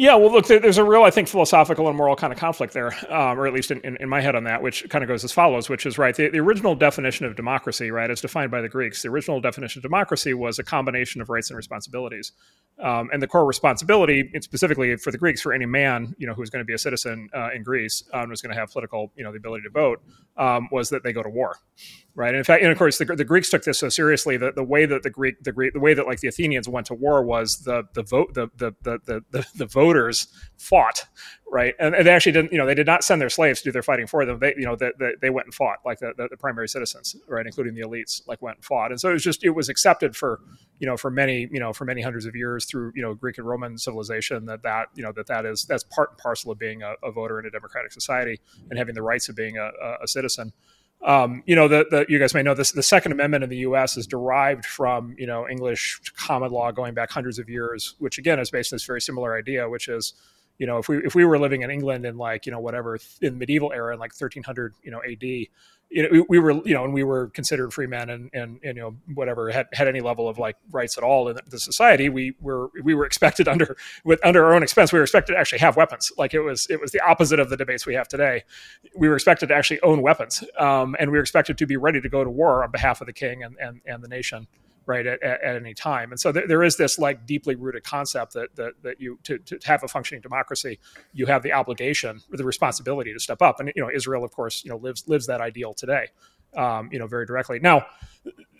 Yeah, 0.00 0.14
well, 0.14 0.32
look, 0.32 0.46
there's 0.46 0.78
a 0.78 0.82
real, 0.82 1.02
I 1.02 1.10
think, 1.10 1.28
philosophical 1.28 1.86
and 1.86 1.94
moral 1.94 2.16
kind 2.16 2.32
of 2.32 2.38
conflict 2.38 2.72
there, 2.72 2.90
um, 3.12 3.38
or 3.38 3.46
at 3.46 3.52
least 3.52 3.70
in, 3.70 3.82
in, 3.82 3.98
in, 4.00 4.08
my 4.08 4.22
head 4.22 4.34
on 4.34 4.44
that, 4.44 4.62
which 4.62 4.88
kind 4.88 5.04
of 5.04 5.08
goes 5.08 5.24
as 5.24 5.30
follows, 5.30 5.68
which 5.68 5.84
is 5.84 5.98
right. 5.98 6.14
The, 6.14 6.30
the, 6.30 6.38
original 6.38 6.74
definition 6.74 7.26
of 7.26 7.36
democracy, 7.36 7.90
right, 7.90 8.10
as 8.10 8.22
defined 8.22 8.50
by 8.50 8.62
the 8.62 8.68
Greeks, 8.70 9.02
the 9.02 9.10
original 9.10 9.42
definition 9.42 9.80
of 9.80 9.82
democracy 9.82 10.32
was 10.32 10.58
a 10.58 10.64
combination 10.64 11.20
of 11.20 11.28
rights 11.28 11.50
and 11.50 11.56
responsibilities. 11.58 12.32
Um, 12.82 13.10
and 13.12 13.22
the 13.22 13.26
core 13.26 13.44
responsibility, 13.44 14.32
specifically 14.40 14.96
for 14.96 15.10
the 15.10 15.18
Greeks, 15.18 15.42
for 15.42 15.52
any 15.52 15.66
man, 15.66 16.14
you 16.16 16.26
know, 16.26 16.32
who 16.32 16.40
was 16.40 16.48
going 16.48 16.62
to 16.62 16.66
be 16.66 16.72
a 16.72 16.78
citizen 16.78 17.28
uh, 17.36 17.50
in 17.54 17.62
Greece 17.62 18.02
uh, 18.14 18.20
and 18.20 18.30
was 18.30 18.40
going 18.40 18.54
to 18.54 18.58
have 18.58 18.70
political, 18.70 19.12
you 19.16 19.22
know, 19.22 19.32
the 19.32 19.36
ability 19.36 19.64
to 19.64 19.70
vote, 19.70 20.02
um, 20.38 20.70
was 20.72 20.88
that 20.88 21.02
they 21.02 21.12
go 21.12 21.22
to 21.22 21.28
war, 21.28 21.58
right? 22.14 22.28
And 22.28 22.38
in 22.38 22.44
fact, 22.44 22.62
and 22.62 22.72
of 22.72 22.78
course, 22.78 22.98
the, 22.98 23.04
the, 23.04 23.24
Greeks 23.24 23.50
took 23.50 23.64
this 23.64 23.78
so 23.78 23.88
seriously 23.88 24.36
that 24.36 24.54
the 24.54 24.64
way 24.64 24.86
that 24.86 25.02
the 25.02 25.10
Greek, 25.10 25.42
the 25.42 25.52
Greek, 25.52 25.72
the 25.72 25.80
way 25.80 25.94
that 25.94 26.06
like 26.06 26.20
the 26.20 26.28
Athenians 26.28 26.68
went 26.68 26.86
to 26.86 26.94
war 26.94 27.22
was 27.22 27.62
the 27.64 27.84
the 27.94 28.02
vote, 28.02 28.34
the 28.34 28.48
the 28.56 28.72
the 28.82 29.22
the, 29.30 29.46
the 29.54 29.66
voters 29.66 30.28
fought, 30.58 31.06
right? 31.50 31.74
And, 31.78 31.94
and, 31.94 32.06
they 32.06 32.10
actually 32.10 32.32
didn't, 32.32 32.52
you 32.52 32.58
know, 32.58 32.66
they 32.66 32.74
did 32.74 32.86
not 32.86 33.02
send 33.02 33.20
their 33.20 33.28
slaves 33.28 33.60
to 33.60 33.64
do 33.64 33.72
their 33.72 33.82
fighting 33.82 34.06
for 34.06 34.24
them. 34.24 34.38
They, 34.38 34.54
you 34.56 34.64
know, 34.64 34.76
they, 34.76 34.90
they, 34.98 35.12
they 35.20 35.30
went 35.30 35.46
and 35.46 35.54
fought, 35.54 35.78
like 35.84 35.98
the, 35.98 36.12
the, 36.16 36.28
the, 36.30 36.36
primary 36.36 36.68
citizens, 36.68 37.16
right, 37.28 37.44
including 37.44 37.74
the 37.74 37.82
elites, 37.82 38.22
like 38.26 38.40
went 38.40 38.58
and 38.58 38.64
fought. 38.64 38.90
And 38.90 39.00
so 39.00 39.10
it 39.10 39.14
was 39.14 39.24
just, 39.24 39.44
it 39.44 39.50
was 39.50 39.68
accepted 39.68 40.16
for, 40.16 40.40
you 40.78 40.86
know, 40.86 40.96
for 40.96 41.10
many, 41.10 41.48
you 41.50 41.58
know, 41.58 41.72
for 41.72 41.84
many 41.84 42.02
hundreds 42.02 42.26
of 42.26 42.36
years 42.36 42.64
through, 42.66 42.92
you 42.94 43.02
know, 43.02 43.14
Greek 43.14 43.38
and 43.38 43.46
Roman 43.46 43.76
civilization 43.78 44.46
that 44.46 44.62
that, 44.62 44.88
you 44.94 45.02
know, 45.02 45.12
that 45.12 45.26
that 45.26 45.44
is 45.44 45.64
that's 45.64 45.84
part 45.84 46.10
and 46.10 46.18
parcel 46.18 46.52
of 46.52 46.58
being 46.58 46.82
a, 46.82 46.94
a 47.02 47.10
voter 47.10 47.40
in 47.40 47.46
a 47.46 47.50
democratic 47.50 47.92
society 47.92 48.40
and 48.70 48.78
having 48.78 48.94
the 48.94 49.02
rights 49.02 49.28
of 49.28 49.36
being 49.36 49.56
a, 49.56 49.70
a 50.02 50.06
citizen. 50.06 50.52
Um, 51.02 51.42
you 51.46 51.56
know, 51.56 51.66
the, 51.66 51.86
the, 51.90 52.06
you 52.08 52.18
guys 52.18 52.34
may 52.34 52.42
know 52.42 52.52
this. 52.52 52.72
The 52.72 52.82
Second 52.82 53.12
Amendment 53.12 53.42
in 53.42 53.48
the 53.48 53.58
U.S. 53.58 53.96
is 53.96 54.06
derived 54.06 54.66
from 54.66 55.14
you 55.18 55.26
know 55.26 55.48
English 55.48 56.00
common 56.16 56.52
law 56.52 56.70
going 56.72 56.94
back 56.94 57.10
hundreds 57.10 57.38
of 57.38 57.48
years, 57.48 57.94
which 57.98 58.18
again 58.18 58.38
is 58.38 58.50
based 58.50 58.72
on 58.72 58.76
this 58.76 58.84
very 58.84 59.00
similar 59.00 59.36
idea, 59.36 59.68
which 59.68 59.88
is 59.88 60.12
you 60.60 60.66
know, 60.66 60.76
if 60.76 60.88
we 60.88 60.98
if 60.98 61.14
we 61.14 61.24
were 61.24 61.38
living 61.38 61.62
in 61.62 61.70
England 61.70 62.04
in 62.04 62.18
like 62.18 62.44
you 62.44 62.52
know 62.52 62.60
whatever 62.60 62.98
in 63.22 63.32
the 63.32 63.38
medieval 63.38 63.72
era 63.72 63.94
in 63.94 63.98
like 63.98 64.12
1300 64.12 64.74
you 64.82 64.90
know 64.90 65.00
AD, 65.02 65.46
you 65.90 66.02
know 66.02 66.08
we, 66.12 66.24
we, 66.28 66.38
were 66.38 66.52
you 66.64 66.74
know 66.74 66.84
and 66.84 66.94
we 66.94 67.02
were 67.02 67.28
considered 67.28 67.72
free 67.72 67.86
men 67.86 68.10
and, 68.10 68.30
and 68.32 68.60
and 68.62 68.76
you 68.76 68.82
know 68.82 68.96
whatever 69.14 69.50
had 69.50 69.66
had 69.72 69.88
any 69.88 70.00
level 70.00 70.28
of 70.28 70.38
like 70.38 70.56
rights 70.70 70.96
at 70.96 71.04
all 71.04 71.28
in 71.28 71.36
the 71.48 71.58
society, 71.58 72.08
we 72.08 72.34
were 72.40 72.70
we 72.82 72.94
were 72.94 73.04
expected 73.04 73.48
under 73.48 73.76
with 74.04 74.24
under 74.24 74.44
our 74.44 74.54
own 74.54 74.62
expense 74.62 74.92
we 74.92 74.98
were 74.98 75.04
expected 75.04 75.32
to 75.32 75.38
actually 75.38 75.58
have 75.58 75.76
weapons. 75.76 76.10
Like 76.16 76.32
it 76.32 76.40
was 76.40 76.66
it 76.70 76.80
was 76.80 76.92
the 76.92 77.00
opposite 77.00 77.40
of 77.40 77.50
the 77.50 77.56
debates 77.56 77.86
we 77.86 77.94
have 77.94 78.08
today. 78.08 78.44
We 78.96 79.08
were 79.08 79.16
expected 79.16 79.48
to 79.48 79.54
actually 79.54 79.80
own 79.82 80.02
weapons, 80.02 80.44
um, 80.58 80.96
and 80.98 81.10
we 81.10 81.18
were 81.18 81.22
expected 81.22 81.58
to 81.58 81.66
be 81.66 81.76
ready 81.76 82.00
to 82.00 82.08
go 82.08 82.22
to 82.22 82.30
war 82.30 82.62
on 82.62 82.70
behalf 82.70 83.00
of 83.00 83.06
the 83.06 83.12
king 83.12 83.42
and 83.42 83.56
and, 83.60 83.80
and 83.84 84.02
the 84.02 84.08
nation 84.08 84.46
right 84.86 85.06
at, 85.06 85.22
at, 85.22 85.42
at 85.42 85.56
any 85.56 85.74
time. 85.74 86.10
And 86.10 86.20
so 86.20 86.32
there, 86.32 86.46
there 86.46 86.62
is 86.62 86.76
this 86.76 86.98
like 86.98 87.26
deeply 87.26 87.54
rooted 87.54 87.84
concept 87.84 88.34
that 88.34 88.54
that, 88.56 88.72
that 88.82 89.00
you 89.00 89.18
to, 89.24 89.38
to 89.38 89.58
have 89.64 89.82
a 89.82 89.88
functioning 89.88 90.20
democracy, 90.20 90.78
you 91.12 91.26
have 91.26 91.42
the 91.42 91.52
obligation 91.52 92.20
or 92.32 92.36
the 92.36 92.44
responsibility 92.44 93.12
to 93.12 93.20
step 93.20 93.42
up. 93.42 93.60
And 93.60 93.72
you 93.74 93.82
know, 93.82 93.90
Israel, 93.92 94.24
of 94.24 94.32
course, 94.32 94.64
you 94.64 94.70
know 94.70 94.76
lives 94.76 95.04
lives 95.06 95.26
that 95.26 95.40
ideal 95.40 95.74
today, 95.74 96.08
um, 96.56 96.88
you 96.92 96.98
know, 96.98 97.06
very 97.06 97.26
directly. 97.26 97.60
Now, 97.60 97.86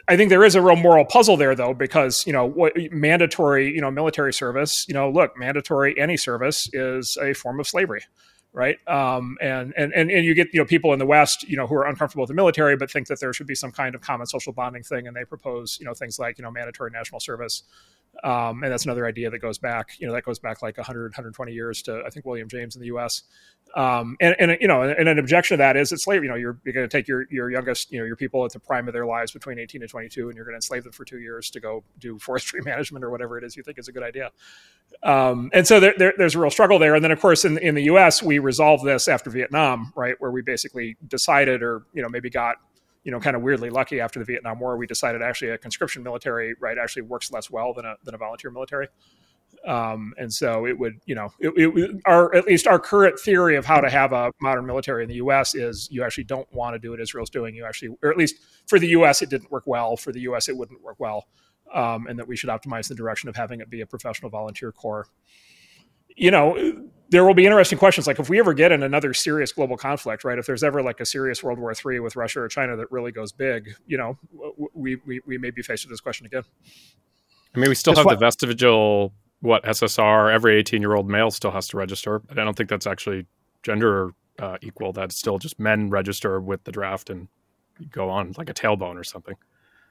I 0.08 0.16
think 0.16 0.30
there 0.30 0.44
is 0.44 0.54
a 0.54 0.62
real 0.62 0.76
moral 0.76 1.04
puzzle 1.04 1.36
there, 1.36 1.54
though, 1.54 1.74
because 1.74 2.24
you 2.26 2.32
know 2.32 2.44
what 2.44 2.72
mandatory, 2.90 3.72
you 3.72 3.80
know, 3.80 3.90
military 3.90 4.32
service. 4.32 4.84
You 4.88 4.94
know, 4.94 5.10
look, 5.10 5.36
mandatory 5.36 5.98
any 5.98 6.16
service 6.16 6.68
is 6.72 7.16
a 7.20 7.32
form 7.32 7.60
of 7.60 7.66
slavery, 7.66 8.02
right? 8.52 8.76
Um, 8.88 9.36
and 9.40 9.72
and 9.76 9.92
and 9.92 10.10
and 10.10 10.24
you 10.24 10.34
get 10.34 10.48
you 10.52 10.60
know 10.60 10.64
people 10.66 10.92
in 10.92 10.98
the 10.98 11.06
West, 11.06 11.48
you 11.48 11.56
know, 11.56 11.66
who 11.66 11.74
are 11.74 11.86
uncomfortable 11.86 12.22
with 12.22 12.28
the 12.28 12.34
military, 12.34 12.76
but 12.76 12.90
think 12.90 13.06
that 13.08 13.20
there 13.20 13.32
should 13.32 13.46
be 13.46 13.54
some 13.54 13.70
kind 13.70 13.94
of 13.94 14.00
common 14.00 14.26
social 14.26 14.52
bonding 14.52 14.82
thing, 14.82 15.06
and 15.06 15.16
they 15.16 15.24
propose 15.24 15.78
you 15.80 15.86
know 15.86 15.94
things 15.94 16.18
like 16.18 16.38
you 16.38 16.44
know 16.44 16.50
mandatory 16.50 16.90
national 16.90 17.20
service. 17.20 17.62
Um, 18.22 18.62
and 18.62 18.72
that's 18.72 18.84
another 18.84 19.06
idea 19.06 19.30
that 19.30 19.38
goes 19.38 19.58
back, 19.58 19.90
you 19.98 20.06
know, 20.06 20.12
that 20.12 20.24
goes 20.24 20.38
back 20.38 20.60
like 20.62 20.76
100, 20.76 21.04
120 21.12 21.52
years 21.52 21.80
to 21.82 22.02
I 22.04 22.10
think 22.10 22.26
William 22.26 22.48
James 22.48 22.76
in 22.76 22.80
the 22.80 22.88
U.S. 22.88 23.22
Um, 23.76 24.16
and, 24.20 24.36
and 24.38 24.58
you 24.60 24.68
know, 24.68 24.82
and 24.82 25.08
an 25.08 25.18
objection 25.18 25.56
to 25.56 25.58
that 25.58 25.76
is 25.76 25.92
it's 25.92 26.04
slavery. 26.04 26.26
You 26.26 26.32
know, 26.32 26.36
you're, 26.36 26.58
you're 26.64 26.74
going 26.74 26.88
to 26.88 26.96
take 26.96 27.08
your 27.08 27.26
your 27.30 27.50
youngest, 27.50 27.90
you 27.90 27.98
know, 27.98 28.04
your 28.04 28.16
people 28.16 28.44
at 28.44 28.52
the 28.52 28.60
prime 28.60 28.88
of 28.88 28.94
their 28.94 29.06
lives 29.06 29.32
between 29.32 29.58
18 29.58 29.82
and 29.82 29.90
22, 29.90 30.28
and 30.28 30.36
you're 30.36 30.44
going 30.44 30.52
to 30.52 30.56
enslave 30.56 30.84
them 30.84 30.92
for 30.92 31.04
two 31.04 31.20
years 31.20 31.50
to 31.50 31.60
go 31.60 31.82
do 31.98 32.18
forestry 32.20 32.60
management 32.62 33.04
or 33.04 33.10
whatever 33.10 33.38
it 33.38 33.44
is 33.44 33.56
you 33.56 33.62
think 33.62 33.78
is 33.78 33.88
a 33.88 33.92
good 33.92 34.02
idea. 34.02 34.30
Um, 35.02 35.50
and 35.54 35.66
so 35.66 35.78
there, 35.80 35.94
there, 35.96 36.12
there's 36.18 36.34
a 36.34 36.40
real 36.40 36.50
struggle 36.50 36.78
there. 36.78 36.94
And 36.94 37.04
then, 37.04 37.12
of 37.12 37.20
course, 37.20 37.44
in 37.44 37.58
in 37.58 37.74
the 37.74 37.84
U.S., 37.84 38.22
we 38.22 38.38
resolved 38.38 38.84
this 38.84 39.08
after 39.08 39.30
Vietnam, 39.30 39.92
right, 39.96 40.16
where 40.18 40.30
we 40.30 40.42
basically 40.42 40.96
decided, 41.06 41.62
or 41.62 41.84
you 41.94 42.02
know, 42.02 42.08
maybe 42.08 42.28
got 42.28 42.56
you 43.04 43.10
know, 43.10 43.20
kind 43.20 43.36
of 43.36 43.42
weirdly 43.42 43.70
lucky 43.70 44.00
after 44.00 44.18
the 44.18 44.24
Vietnam 44.24 44.60
War, 44.60 44.76
we 44.76 44.86
decided 44.86 45.22
actually 45.22 45.50
a 45.50 45.58
conscription 45.58 46.02
military, 46.02 46.54
right, 46.60 46.76
actually 46.78 47.02
works 47.02 47.32
less 47.32 47.50
well 47.50 47.72
than 47.72 47.84
a 47.84 47.96
than 48.04 48.14
a 48.14 48.18
volunteer 48.18 48.50
military. 48.50 48.88
Um, 49.66 50.14
and 50.16 50.32
so 50.32 50.66
it 50.66 50.78
would, 50.78 51.00
you 51.06 51.14
know, 51.14 51.28
it, 51.38 51.52
it, 51.56 52.00
our 52.06 52.34
at 52.34 52.46
least 52.46 52.66
our 52.66 52.78
current 52.78 53.18
theory 53.18 53.56
of 53.56 53.66
how 53.66 53.80
to 53.80 53.90
have 53.90 54.12
a 54.12 54.32
modern 54.40 54.64
military 54.64 55.02
in 55.02 55.08
the 55.08 55.16
U.S. 55.16 55.54
is 55.54 55.88
you 55.90 56.02
actually 56.02 56.24
don't 56.24 56.50
want 56.52 56.74
to 56.74 56.78
do 56.78 56.90
what 56.90 57.00
Israel's 57.00 57.30
doing. 57.30 57.54
You 57.54 57.64
actually, 57.64 57.96
or 58.02 58.10
at 58.10 58.16
least 58.16 58.36
for 58.66 58.78
the 58.78 58.88
U.S., 58.88 59.22
it 59.22 59.28
didn't 59.28 59.50
work 59.50 59.64
well. 59.66 59.96
For 59.96 60.12
the 60.12 60.20
U.S., 60.20 60.48
it 60.48 60.56
wouldn't 60.56 60.82
work 60.82 60.96
well, 60.98 61.26
um, 61.74 62.06
and 62.06 62.18
that 62.18 62.26
we 62.26 62.36
should 62.36 62.48
optimize 62.48 62.88
the 62.88 62.94
direction 62.94 63.28
of 63.28 63.36
having 63.36 63.60
it 63.60 63.68
be 63.68 63.80
a 63.80 63.86
professional 63.86 64.30
volunteer 64.30 64.72
corps. 64.72 65.06
You 66.20 66.30
know, 66.30 66.88
there 67.08 67.24
will 67.24 67.34
be 67.34 67.46
interesting 67.46 67.78
questions 67.78 68.06
like 68.06 68.18
if 68.18 68.28
we 68.28 68.38
ever 68.38 68.52
get 68.52 68.72
in 68.72 68.82
another 68.82 69.14
serious 69.14 69.52
global 69.52 69.76
conflict, 69.76 70.22
right? 70.22 70.38
If 70.38 70.46
there's 70.46 70.62
ever 70.62 70.82
like 70.82 71.00
a 71.00 71.06
serious 71.06 71.42
World 71.42 71.58
War 71.58 71.74
three 71.74 71.98
with 71.98 72.14
Russia 72.14 72.40
or 72.40 72.48
China 72.48 72.76
that 72.76 72.92
really 72.92 73.10
goes 73.10 73.32
big, 73.32 73.70
you 73.86 73.96
know, 73.96 74.18
we 74.74 74.96
we, 75.06 75.20
we 75.26 75.38
may 75.38 75.50
be 75.50 75.62
faced 75.62 75.84
with 75.84 75.90
this 75.90 76.00
question 76.00 76.26
again. 76.26 76.44
I 77.54 77.58
mean, 77.58 77.68
we 77.68 77.74
still 77.74 77.96
have 77.96 78.04
what, 78.04 78.18
the 78.18 78.24
vestigial 78.24 79.12
what 79.40 79.64
SSR, 79.64 80.32
every 80.32 80.56
18 80.58 80.82
year 80.82 80.94
old 80.94 81.08
male 81.08 81.30
still 81.30 81.50
has 81.50 81.68
to 81.68 81.76
register. 81.76 82.18
but 82.18 82.38
I 82.38 82.44
don't 82.44 82.56
think 82.56 82.68
that's 82.68 82.86
actually 82.86 83.26
gender 83.62 84.12
uh, 84.38 84.58
equal. 84.62 84.92
That's 84.92 85.16
still 85.16 85.38
just 85.38 85.58
men 85.58 85.90
register 85.90 86.38
with 86.40 86.64
the 86.64 86.72
draft 86.72 87.10
and 87.10 87.28
go 87.90 88.10
on 88.10 88.34
like 88.36 88.50
a 88.50 88.54
tailbone 88.54 88.96
or 88.96 89.04
something. 89.04 89.34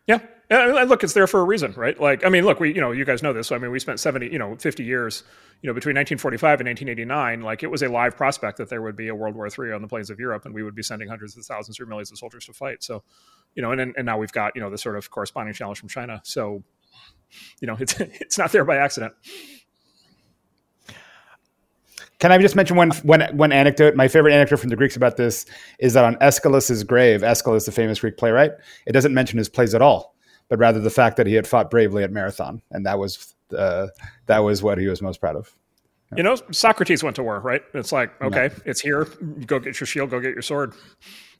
Yeah. 0.10 0.22
And 0.50 0.90
look, 0.90 1.04
it's 1.04 1.14
there 1.14 1.28
for 1.28 1.40
a 1.40 1.44
reason, 1.44 1.74
right? 1.78 2.00
Like, 2.02 2.26
I 2.26 2.30
mean, 2.30 2.44
look, 2.44 2.60
we, 2.60 2.74
you 2.74 2.82
know, 2.82 2.92
you 2.92 3.06
guys 3.06 3.22
know 3.22 3.32
this. 3.32 3.46
So, 3.46 3.56
I 3.56 3.60
mean, 3.60 3.70
we 3.70 3.78
spent 3.78 4.00
70, 4.00 4.30
you 4.32 4.40
know, 4.40 4.56
50 4.56 4.84
years, 4.84 5.22
you 5.62 5.68
know, 5.68 5.76
between 5.76 5.94
1945 5.94 6.62
and 6.62 6.68
1989, 6.68 7.42
like 7.44 7.62
it 7.62 7.68
was 7.70 7.84
a 7.84 7.90
live 7.90 8.18
prospect 8.18 8.58
that 8.58 8.68
there 8.68 8.82
would 8.82 8.96
be 8.96 9.10
a 9.10 9.16
World 9.16 9.36
War 9.36 9.48
III 9.48 9.74
on 9.74 9.84
the 9.84 9.88
plains 9.88 10.10
of 10.10 10.20
Europe 10.20 10.46
and 10.46 10.56
we 10.56 10.64
would 10.64 10.74
be 10.74 10.82
sending 10.82 11.08
hundreds 11.08 11.38
of 11.38 11.46
thousands 11.46 11.80
or 11.80 11.86
millions 11.86 12.12
of 12.12 12.18
soldiers 12.18 12.48
to 12.48 12.54
fight. 12.54 12.82
So, 12.84 13.04
you 13.54 13.62
know, 13.62 13.72
and, 13.72 13.94
and 13.96 14.06
now 14.08 14.18
we've 14.18 14.32
got, 14.32 14.56
you 14.56 14.62
know, 14.62 14.72
the 14.72 14.80
sort 14.80 14.98
of 14.98 15.12
corresponding 15.12 15.54
challenge 15.54 15.80
from 15.80 15.90
China. 15.90 16.20
So, 16.24 16.64
you 17.62 17.68
know, 17.68 17.78
it's, 17.80 18.00
it's 18.00 18.40
not 18.40 18.52
there 18.52 18.66
by 18.66 18.78
accident. 18.78 19.14
Can 22.20 22.34
I 22.34 22.38
just 22.38 22.56
mention 22.56 22.76
one, 22.76 22.92
one, 23.04 23.22
one 23.36 23.52
anecdote? 23.52 23.96
My 23.96 24.08
favorite 24.08 24.34
anecdote 24.34 24.58
from 24.58 24.70
the 24.70 24.76
Greeks 24.76 24.98
about 24.98 25.16
this 25.16 25.46
is 25.80 25.94
that 25.94 26.04
on 26.04 26.16
Aeschylus's 26.18 26.84
grave, 26.84 27.24
Aeschylus, 27.24 27.66
the 27.66 27.72
famous 27.72 28.00
Greek 28.02 28.18
playwright, 28.18 28.52
it 28.86 28.92
doesn't 28.92 29.14
mention 29.14 29.38
his 29.38 29.48
plays 29.48 29.74
at 29.74 29.82
all, 29.82 30.16
but 30.50 30.60
rather 30.60 30.80
the 30.80 30.90
fact 30.90 31.16
that 31.18 31.28
he 31.28 31.34
had 31.34 31.48
fought 31.48 31.72
bravely 31.72 32.04
at 32.04 32.12
Marathon, 32.12 32.62
and 32.72 32.86
that 32.86 33.00
was 33.00 33.36
uh, 33.58 33.88
that 34.26 34.40
was 34.40 34.62
what 34.62 34.78
he 34.78 34.88
was 34.88 35.02
most 35.02 35.22
proud 35.22 35.38
of. 35.38 35.52
You 36.16 36.24
know, 36.24 36.36
Socrates 36.52 37.04
went 37.04 37.16
to 37.18 37.24
war, 37.24 37.40
right? 37.40 37.62
It's 37.74 37.92
like, 37.92 38.20
okay, 38.22 38.50
it's 38.66 38.82
here. 38.82 39.06
Go 39.46 39.60
get 39.60 39.80
your 39.80 39.88
shield. 39.88 40.10
Go 40.10 40.20
get 40.20 40.34
your 40.34 40.42
sword 40.42 40.74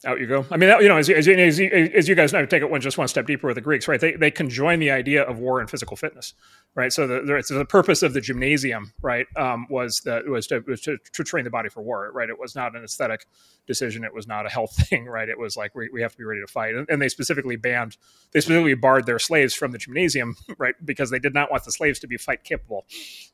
out 0.06 0.18
you 0.18 0.26
go. 0.26 0.46
I 0.50 0.56
mean, 0.56 0.70
you 0.80 0.88
know, 0.88 0.96
as, 0.96 1.10
as, 1.10 1.28
as, 1.28 1.60
as 1.60 2.08
you 2.08 2.14
guys 2.14 2.32
know, 2.32 2.46
take 2.46 2.62
it 2.62 2.70
one 2.70 2.80
just 2.80 2.96
one 2.96 3.08
step 3.08 3.26
deeper 3.26 3.46
with 3.46 3.56
the 3.56 3.60
Greeks, 3.60 3.86
right? 3.86 4.00
They, 4.00 4.12
they 4.12 4.30
conjoin 4.30 4.78
the 4.78 4.90
idea 4.90 5.22
of 5.22 5.38
war 5.38 5.60
and 5.60 5.68
physical 5.68 5.96
fitness, 5.96 6.32
right? 6.74 6.90
So 6.90 7.06
the, 7.06 7.20
the, 7.20 7.54
the 7.54 7.64
purpose 7.66 8.02
of 8.02 8.14
the 8.14 8.20
gymnasium, 8.20 8.94
right, 9.02 9.26
um, 9.36 9.66
was 9.68 10.00
that 10.06 10.26
was, 10.26 10.46
to, 10.46 10.60
was 10.66 10.80
to, 10.82 10.96
to, 11.12 11.24
train 11.24 11.44
the 11.44 11.50
body 11.50 11.68
for 11.68 11.82
war, 11.82 12.10
right? 12.14 12.30
It 12.30 12.38
was 12.38 12.54
not 12.54 12.74
an 12.74 12.82
aesthetic 12.82 13.26
decision. 13.66 14.02
It 14.02 14.14
was 14.14 14.26
not 14.26 14.46
a 14.46 14.48
health 14.48 14.74
thing, 14.88 15.04
right? 15.04 15.28
It 15.28 15.38
was 15.38 15.56
like 15.56 15.74
we, 15.74 15.90
we 15.92 16.00
have 16.00 16.12
to 16.12 16.18
be 16.18 16.24
ready 16.24 16.40
to 16.40 16.46
fight, 16.46 16.74
and, 16.74 16.88
and 16.88 17.02
they 17.02 17.08
specifically 17.08 17.56
banned, 17.56 17.98
they 18.32 18.40
specifically 18.40 18.74
barred 18.74 19.04
their 19.04 19.18
slaves 19.18 19.54
from 19.54 19.72
the 19.72 19.78
gymnasium, 19.78 20.36
right, 20.58 20.74
because 20.82 21.10
they 21.10 21.18
did 21.18 21.34
not 21.34 21.50
want 21.50 21.64
the 21.64 21.72
slaves 21.72 21.98
to 21.98 22.06
be 22.06 22.16
fight 22.16 22.42
capable, 22.42 22.86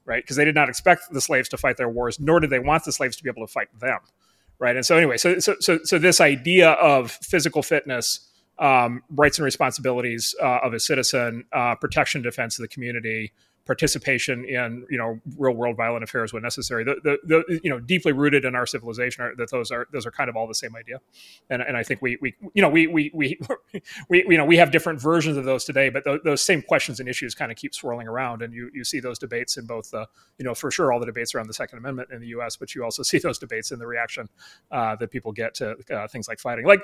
right? 0.04 0.22
Because 0.22 0.36
they 0.36 0.44
did 0.44 0.56
not 0.56 0.68
expect 0.68 1.02
the 1.12 1.20
slaves 1.20 1.48
to 1.50 1.56
fight 1.56 1.76
their 1.76 1.88
wars, 1.88 2.18
nor 2.18 2.40
did 2.40 2.50
they 2.50 2.58
want 2.58 2.84
the 2.84 2.92
slaves 2.92 3.16
to 3.16 3.22
be 3.22 3.30
able 3.30 3.46
to 3.46 3.52
fight 3.52 3.68
them 3.78 4.00
right? 4.58 4.76
And 4.76 4.84
so 4.84 4.96
anyway, 4.96 5.16
so 5.16 5.38
so 5.38 5.56
so, 5.60 5.78
so 5.84 5.98
this 5.98 6.20
idea 6.20 6.70
of 6.72 7.10
physical 7.10 7.62
fitness, 7.62 8.20
um, 8.58 9.02
rights 9.10 9.38
and 9.38 9.44
responsibilities 9.44 10.34
uh, 10.42 10.58
of 10.62 10.72
a 10.72 10.80
citizen, 10.80 11.44
uh, 11.52 11.74
protection, 11.76 12.22
defense 12.22 12.58
of 12.58 12.62
the 12.62 12.68
community, 12.68 13.32
participation 13.66 14.44
in 14.44 14.86
you 14.88 14.96
know 14.96 15.20
real 15.36 15.54
world 15.54 15.76
violent 15.76 16.04
affairs 16.04 16.32
when 16.32 16.42
necessary. 16.42 16.84
The, 16.84 16.96
the, 17.02 17.18
the 17.24 17.60
you 17.62 17.70
know 17.70 17.80
deeply 17.80 18.12
rooted 18.12 18.44
in 18.44 18.54
our 18.54 18.66
civilization 18.66 19.24
are, 19.24 19.34
that 19.36 19.50
those 19.50 19.70
are 19.70 19.86
those 19.92 20.06
are 20.06 20.10
kind 20.10 20.30
of 20.30 20.36
all 20.36 20.46
the 20.46 20.54
same 20.54 20.76
idea, 20.76 21.00
and 21.50 21.60
and 21.60 21.76
I 21.76 21.82
think 21.82 22.00
we 22.00 22.16
we 22.20 22.34
you 22.54 22.62
know 22.62 22.68
we 22.68 22.86
we 22.86 23.10
we, 23.12 23.38
we 24.08 24.24
you 24.28 24.38
know 24.38 24.44
we 24.44 24.56
have 24.56 24.70
different 24.70 25.00
versions 25.00 25.36
of 25.36 25.44
those 25.44 25.64
today, 25.64 25.88
but 25.88 26.04
th- 26.04 26.20
those 26.24 26.42
same 26.42 26.62
questions 26.62 27.00
and 27.00 27.08
issues 27.08 27.34
kind 27.34 27.50
of 27.50 27.58
keep 27.58 27.74
swirling 27.74 28.06
around, 28.08 28.42
and 28.42 28.54
you 28.54 28.70
you 28.72 28.84
see 28.84 29.00
those 29.00 29.18
debates 29.18 29.56
in 29.56 29.66
both 29.66 29.90
the 29.90 30.06
you 30.38 30.44
know 30.44 30.54
for 30.54 30.70
sure 30.70 30.92
all 30.92 31.00
the 31.00 31.06
debates 31.06 31.34
around 31.34 31.48
the 31.48 31.54
Second 31.54 31.78
Amendment 31.78 32.10
in 32.12 32.20
the 32.20 32.28
U.S., 32.28 32.56
but 32.56 32.74
you 32.74 32.84
also 32.84 33.02
see 33.10 33.18
those 33.18 33.38
debates 33.38 33.72
in 33.72 33.78
the 33.78 33.86
reaction 33.86 34.28
uh, 34.70 34.96
that 34.96 35.10
people 35.10 35.32
get 35.32 35.54
to 35.56 35.76
uh, 35.90 36.06
things 36.08 36.28
like 36.28 36.38
fighting, 36.38 36.64
like 36.64 36.80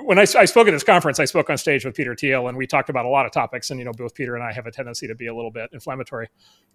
when 0.00 0.18
I, 0.18 0.22
I, 0.22 0.44
spoke 0.44 0.68
at 0.68 0.70
this 0.70 0.84
conference, 0.84 1.20
I 1.20 1.24
spoke 1.24 1.50
on 1.50 1.58
stage 1.58 1.84
with 1.84 1.94
Peter 1.94 2.14
Thiel, 2.14 2.48
and 2.48 2.56
we 2.56 2.66
talked 2.66 2.88
about 2.88 3.04
a 3.04 3.08
lot 3.08 3.26
of 3.26 3.32
topics. 3.32 3.70
And 3.70 3.78
you 3.78 3.84
know, 3.84 3.92
both 3.92 4.14
Peter 4.14 4.34
and 4.34 4.44
I 4.44 4.52
have 4.52 4.66
a 4.66 4.70
tendency 4.70 5.06
to 5.06 5.14
be 5.14 5.26
a 5.26 5.34
little 5.34 5.50
bit 5.50 5.70
inflammatory, 5.72 6.03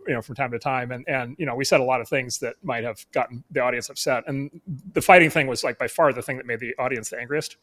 you 0.08 0.14
know, 0.14 0.22
from 0.22 0.36
time 0.36 0.52
to 0.52 0.60
time. 0.60 0.92
And 0.92 1.08
and 1.08 1.36
you 1.38 1.46
know, 1.46 1.56
we 1.56 1.66
said 1.66 1.80
a 1.80 1.84
lot 1.84 2.02
of 2.02 2.08
things 2.08 2.40
that 2.40 2.56
might 2.64 2.84
have 2.84 3.06
gotten 3.12 3.44
the 3.52 3.60
audience 3.62 3.90
upset. 3.90 4.24
And 4.28 4.62
the 4.94 5.02
fighting 5.02 5.30
thing 5.30 5.48
was 5.48 5.64
like 5.64 5.78
by 5.78 5.88
far 5.88 6.14
the 6.14 6.22
thing 6.22 6.38
that 6.38 6.46
made 6.46 6.60
the 6.60 6.74
audience 6.80 7.10
the 7.10 7.20
angriest. 7.20 7.58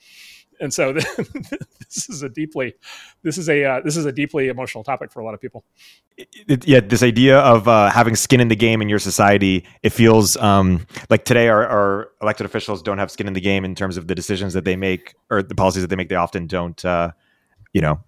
And 0.61 0.73
so 0.73 0.93
this 0.93 2.09
is 2.09 2.23
a 2.23 2.29
deeply, 2.29 2.75
this 3.23 3.39
is 3.39 3.49
a 3.49 3.65
uh, 3.65 3.81
this 3.81 3.97
is 3.97 4.07
a 4.07 4.13
deeply 4.13 4.49
emotional 4.49 4.85
topic 4.85 5.13
for 5.13 5.21
a 5.21 5.25
lot 5.25 5.35
of 5.35 5.41
people. 5.41 5.65
It, 6.17 6.67
yeah, 6.67 6.81
this 6.81 7.03
idea 7.03 7.39
of 7.41 7.69
uh, 7.69 7.91
having 7.91 8.17
skin 8.17 8.41
in 8.41 8.49
the 8.49 8.57
game 8.57 8.81
in 8.81 8.89
your 8.89 8.99
society, 8.99 9.65
it 9.83 9.91
feels 9.91 10.37
um, 10.37 10.87
like 11.11 11.25
today 11.25 11.49
our, 11.49 11.67
our, 11.67 12.11
elected 12.23 12.47
officials 12.47 12.83
don't 12.83 12.99
have 12.99 13.11
skin 13.11 13.27
in 13.27 13.35
the 13.35 13.41
game 13.41 13.65
in 13.65 13.75
terms 13.75 13.99
of 13.99 14.07
the 14.07 14.15
decisions 14.15 14.55
that 14.55 14.65
they 14.65 14.77
make 14.77 15.15
or 15.31 15.43
the 15.43 15.55
policies 15.55 15.83
that 15.83 15.89
they 15.89 15.97
make. 15.97 16.09
They 16.09 16.15
often 16.15 16.47
don't, 16.47 16.83
uh, 16.85 17.11
you 17.75 17.83
know, 17.83 18.01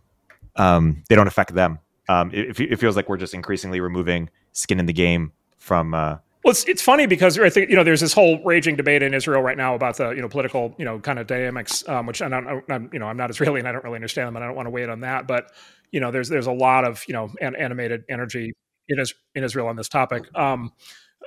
um, 0.56 1.02
they 1.08 1.14
don't 1.14 1.26
affect 1.26 1.54
them. 1.54 1.80
Um, 2.08 2.30
it, 2.32 2.58
it, 2.58 2.78
feels 2.78 2.96
like 2.96 3.08
we're 3.08 3.18
just 3.18 3.34
increasingly 3.34 3.80
removing 3.80 4.30
skin 4.52 4.80
in 4.80 4.86
the 4.86 4.94
game 4.94 5.32
from 5.58 5.92
uh, 5.92 6.16
well, 6.44 6.52
it's, 6.52 6.64
it's 6.64 6.80
funny 6.80 7.06
because 7.06 7.38
I 7.38 7.50
think 7.50 7.68
you 7.68 7.76
know 7.76 7.84
there's 7.84 8.00
this 8.00 8.12
whole 8.12 8.42
raging 8.42 8.76
debate 8.76 9.02
in 9.02 9.12
Israel 9.12 9.42
right 9.42 9.56
now 9.56 9.74
about 9.74 9.96
the 9.96 10.10
you 10.10 10.22
know 10.22 10.28
political 10.28 10.74
you 10.78 10.84
know 10.84 10.98
kind 10.98 11.18
of 11.18 11.26
dynamics, 11.26 11.86
um, 11.88 12.06
which 12.06 12.22
I 12.22 12.28
don't 12.28 12.64
I'm, 12.70 12.88
you 12.92 12.98
know 12.98 13.06
I'm 13.06 13.16
not 13.16 13.28
Israeli 13.28 13.58
and 13.58 13.68
I 13.68 13.72
don't 13.72 13.84
really 13.84 13.96
understand 13.96 14.28
them 14.28 14.36
and 14.36 14.44
I 14.44 14.48
don't 14.48 14.56
want 14.56 14.66
to 14.66 14.70
weigh 14.70 14.82
wait 14.82 14.90
on 14.90 15.00
that, 15.00 15.26
but 15.26 15.52
you 15.90 16.00
know 16.00 16.10
there's 16.10 16.28
there's 16.28 16.46
a 16.46 16.52
lot 16.52 16.84
of 16.84 17.04
you 17.08 17.12
know 17.12 17.30
an, 17.40 17.56
animated 17.56 18.04
energy 18.08 18.54
in 18.88 19.04
in 19.34 19.44
Israel 19.44 19.66
on 19.66 19.76
this 19.76 19.88
topic. 19.88 20.24
Um, 20.34 20.72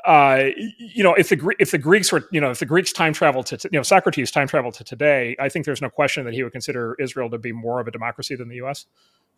uh, 0.05 0.45
you 0.79 1.03
know, 1.03 1.13
if 1.13 1.29
the 1.29 1.55
if 1.59 1.69
the 1.69 1.77
Greeks 1.77 2.11
were, 2.11 2.27
you 2.31 2.41
know, 2.41 2.49
if 2.49 2.59
the 2.59 2.65
Greeks 2.65 2.91
time 2.91 3.13
traveled 3.13 3.45
to, 3.47 3.59
you 3.71 3.77
know, 3.77 3.83
Socrates 3.83 4.31
time 4.31 4.47
traveled 4.47 4.73
to 4.75 4.83
today, 4.83 5.35
I 5.39 5.49
think 5.49 5.65
there's 5.65 5.81
no 5.81 5.89
question 5.89 6.25
that 6.25 6.33
he 6.33 6.41
would 6.41 6.53
consider 6.53 6.95
Israel 6.99 7.29
to 7.29 7.37
be 7.37 7.51
more 7.51 7.79
of 7.79 7.87
a 7.87 7.91
democracy 7.91 8.35
than 8.35 8.47
the 8.47 8.55
U.S 8.55 8.85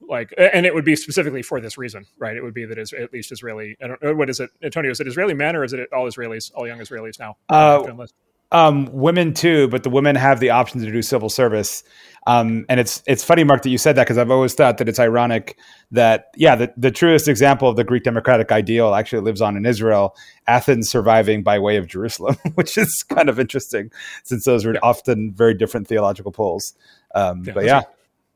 like 0.01 0.33
and 0.37 0.65
it 0.65 0.73
would 0.73 0.85
be 0.85 0.95
specifically 0.95 1.41
for 1.41 1.59
this 1.61 1.77
reason 1.77 2.05
right? 2.17 2.35
It 2.35 2.43
would 2.43 2.53
be 2.53 2.65
that 2.65 2.77
is 2.77 2.93
at 2.93 3.13
least 3.13 3.31
israeli 3.31 3.75
i 3.81 3.87
don't 3.87 4.01
know 4.01 4.13
what 4.13 4.29
is 4.29 4.39
it 4.39 4.49
antonio 4.63 4.91
is 4.91 4.99
it 4.99 5.07
israeli 5.07 5.33
men 5.33 5.55
or 5.55 5.63
is 5.63 5.73
it 5.73 5.87
all 5.93 6.05
israelis 6.05 6.51
all 6.55 6.67
young 6.67 6.79
israelis 6.79 7.19
now? 7.19 7.37
Uh, 7.49 8.05
um, 8.51 8.85
women 8.91 9.33
too 9.33 9.67
but 9.69 9.83
the 9.83 9.89
women 9.89 10.15
have 10.15 10.39
the 10.39 10.51
option 10.51 10.79
to 10.81 10.91
do 10.91 11.01
civil 11.01 11.29
service. 11.29 11.83
Um, 12.27 12.65
and 12.69 12.79
it's 12.79 13.03
it's 13.07 13.23
funny 13.23 13.43
mark 13.43 13.63
that 13.63 13.69
you 13.69 13.77
said 13.77 13.97
that 13.97 14.03
because 14.05 14.17
i've 14.17 14.31
always 14.31 14.53
thought 14.53 14.77
that 14.77 14.87
it's 14.87 14.99
ironic 14.99 15.57
that 15.91 16.31
yeah 16.37 16.55
the, 16.55 16.73
the 16.77 16.89
truest 16.89 17.27
example 17.27 17.67
of 17.67 17.75
the 17.75 17.83
greek 17.83 18.03
democratic 18.03 18.49
ideal 18.49 18.95
actually 18.95 19.21
lives 19.21 19.41
on 19.41 19.57
in 19.57 19.65
israel 19.65 20.15
athens 20.47 20.89
surviving 20.89 21.43
by 21.43 21.59
way 21.59 21.75
of 21.75 21.85
jerusalem 21.85 22.37
which 22.55 22.77
is 22.77 23.03
kind 23.09 23.27
of 23.27 23.41
interesting 23.41 23.91
since 24.23 24.45
those 24.45 24.65
were 24.65 24.73
yeah. 24.73 24.79
often 24.83 25.33
very 25.33 25.53
different 25.53 25.85
theological 25.85 26.31
poles. 26.31 26.73
Um, 27.13 27.43
yeah, 27.43 27.53
but 27.53 27.65
yeah. 27.65 27.75
right. 27.75 27.85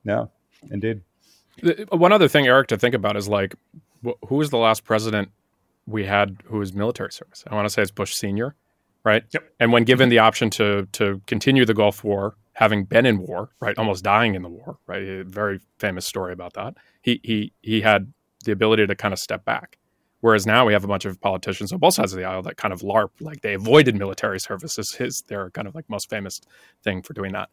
no 0.03 0.31
indeed 0.69 1.01
One 1.89 2.11
other 2.11 2.27
thing, 2.27 2.47
Erik, 2.47 2.67
to 2.67 2.77
think 2.77 2.95
about 2.95 3.17
is 3.17 3.27
like, 3.27 3.55
who 4.27 4.35
was 4.35 4.49
the 4.49 4.57
last 4.57 4.83
president 4.83 5.31
we 5.85 6.05
had 6.05 6.37
who 6.45 6.59
was 6.59 6.73
military 6.73 7.11
service? 7.11 7.43
I 7.47 7.55
want 7.55 7.65
to 7.65 7.69
say 7.69 7.81
it's 7.81 7.91
Bush 7.91 8.13
Senior, 8.13 8.55
right? 9.03 9.23
Yep. 9.31 9.53
And 9.59 9.71
when 9.71 9.83
given 9.83 10.05
mm-hmm. 10.05 10.11
the 10.11 10.19
option 10.19 10.49
to 10.51 10.87
to 10.93 11.21
continue 11.25 11.65
the 11.65 11.73
Gulf 11.73 12.03
War, 12.03 12.35
having 12.53 12.83
been 12.83 13.05
in 13.05 13.19
war, 13.19 13.49
right, 13.59 13.77
almost 13.77 14.03
dying 14.03 14.35
in 14.35 14.41
the 14.41 14.49
war, 14.49 14.77
right, 14.87 15.01
a 15.01 15.23
very 15.23 15.59
famous 15.79 16.05
story 16.05 16.33
about 16.33 16.53
that. 16.53 16.75
He 17.01 17.19
he 17.23 17.53
he 17.61 17.81
had 17.81 18.11
the 18.45 18.51
ability 18.51 18.85
to 18.87 18.95
kind 18.95 19.13
of 19.13 19.19
step 19.19 19.45
back. 19.45 19.77
Whereas 20.21 20.47
now 20.47 20.65
we 20.65 20.73
have 20.73 20.83
a 20.83 20.87
bunch 20.87 21.05
of 21.05 21.21
politicians 21.21 21.71
on 21.71 21.77
both 21.77 21.93
sides 21.93 22.11
of 22.11 22.17
the 22.17 22.25
aisle 22.25 22.41
that 22.41 22.57
kind 22.57 22.73
of 22.73 22.81
LARP, 22.81 23.11
like 23.19 23.41
they 23.41 23.53
avoided 23.53 23.95
military 23.95 24.39
service 24.39 24.79
as 24.79 24.89
his 24.91 25.23
their 25.27 25.51
kind 25.51 25.67
of 25.67 25.75
like 25.75 25.89
most 25.89 26.09
famous 26.09 26.41
thing 26.83 27.01
for 27.01 27.13
doing 27.13 27.33
that. 27.33 27.49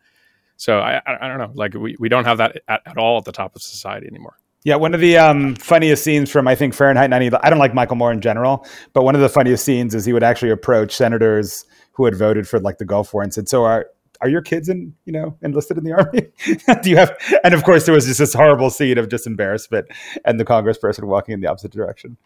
So 0.57 0.79
I, 0.79 1.01
I 1.07 1.29
don't 1.29 1.39
know, 1.39 1.51
like 1.55 1.75
we, 1.75 1.97
we 1.99 2.09
don't 2.09 2.25
have 2.25 2.39
that 2.39 2.63
at, 2.69 2.83
at 2.87 2.97
all 2.97 3.19
at 3.19 3.25
the 3.25 3.33
top 3.33 3.57
of 3.57 3.63
society 3.63 4.07
anymore. 4.07 4.37
Yeah, 4.65 4.77
one 4.77 4.95
of 4.95 5.01
the 5.01 5.19
um, 5.19 5.57
funniest 5.57 6.05
scenes 6.05 6.31
from 6.31 6.49
I 6.49 6.55
think 6.55 6.73
Fahrenheit 6.73 7.11
90. 7.11 7.37
I 7.43 7.51
don't 7.51 7.59
like 7.59 7.75
Michael 7.75 7.97
Moore 7.97 8.13
in 8.13 8.23
general, 8.23 8.67
but 8.95 9.05
one 9.05 9.15
of 9.15 9.21
the 9.21 9.29
funniest 9.29 9.63
scenes 9.63 9.95
is 9.95 10.07
he 10.07 10.15
would 10.15 10.23
actually 10.23 10.51
approach 10.51 10.95
senators 10.97 11.67
who 11.93 12.07
had 12.07 12.15
voted 12.15 12.49
for 12.49 12.59
like 12.59 12.79
the 12.79 12.87
Gulf 12.87 13.13
War 13.13 13.23
and 13.23 13.33
said, 13.33 13.47
"So 13.47 13.65
are 13.65 13.89
are 14.23 14.29
your 14.29 14.41
kids 14.41 14.71
in 14.71 14.95
you 15.05 15.13
know 15.13 15.37
enlisted 15.43 15.77
in 15.77 15.85
the 15.85 15.93
army? 15.93 16.29
Do 16.83 16.89
you 16.89 16.97
have?" 16.97 17.15
And 17.45 17.53
of 17.53 17.63
course, 17.65 17.85
there 17.85 17.95
was 17.95 18.07
just 18.07 18.19
this 18.19 18.33
horrible 18.33 18.71
scene 18.71 18.97
of 18.97 19.11
just 19.11 19.27
embarrassment 19.27 19.87
and 20.25 20.41
the 20.41 20.47
congressperson 20.47 21.05
walking 21.05 21.35
in 21.35 21.41
the 21.43 21.47
opposite 21.47 21.73
direction. 21.73 22.17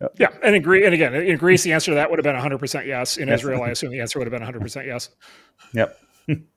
Yep. 0.00 0.16
Yeah, 0.18 0.28
and 0.42 0.56
in 0.56 0.62
Greece, 0.62 0.84
and 0.86 0.94
again, 0.94 1.14
in 1.14 1.36
Greece, 1.36 1.64
the 1.64 1.74
answer 1.74 1.90
to 1.90 1.96
that 1.96 2.08
would 2.08 2.18
have 2.18 2.24
been 2.24 2.32
100 2.32 2.58
percent 2.58 2.86
yes. 2.86 3.18
In 3.18 3.28
yes. 3.28 3.40
Israel, 3.40 3.62
I 3.62 3.68
assume 3.68 3.90
the 3.90 4.00
answer 4.00 4.18
would 4.18 4.26
have 4.26 4.32
been 4.32 4.40
100 4.40 4.62
percent 4.62 4.86
yes. 4.86 5.10
Yep. 5.74 5.98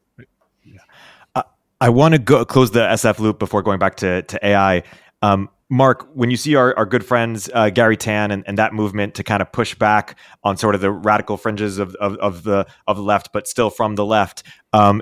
I 1.80 1.90
want 1.90 2.14
to 2.14 2.20
go 2.20 2.44
close 2.44 2.72
the 2.72 2.80
SF 2.80 3.20
loop 3.20 3.40
before 3.40 3.62
going 3.62 3.80
back 3.80 3.96
to 3.98 4.24
to 4.24 4.46
AI. 4.46 4.84
Um, 5.22 5.50
Marc, 5.70 6.08
when 6.14 6.32
you 6.32 6.38
see 6.38 6.56
our, 6.56 6.76
our 6.78 6.86
good 6.86 7.06
friends 7.06 7.50
uh, 7.54 7.70
Garry 7.70 7.98
Tan 7.98 8.32
and, 8.32 8.44
and 8.48 8.58
that 8.58 8.74
movement 8.74 9.16
to 9.16 9.24
kind 9.24 9.42
of 9.42 9.52
push 9.52 9.76
back 9.76 10.18
on 10.44 10.56
sort 10.56 10.76
of 10.76 10.82
the 10.82 10.90
radical 10.90 11.36
fringes 11.36 11.78
of, 11.78 11.94
of, 11.96 12.16
of 12.18 12.44
the 12.44 12.66
of 12.88 12.96
the 12.96 13.04
left, 13.04 13.34
but 13.34 13.48
still 13.48 13.70
from 13.70 13.96
the 13.96 14.06
left, 14.06 14.44
um, 14.74 15.02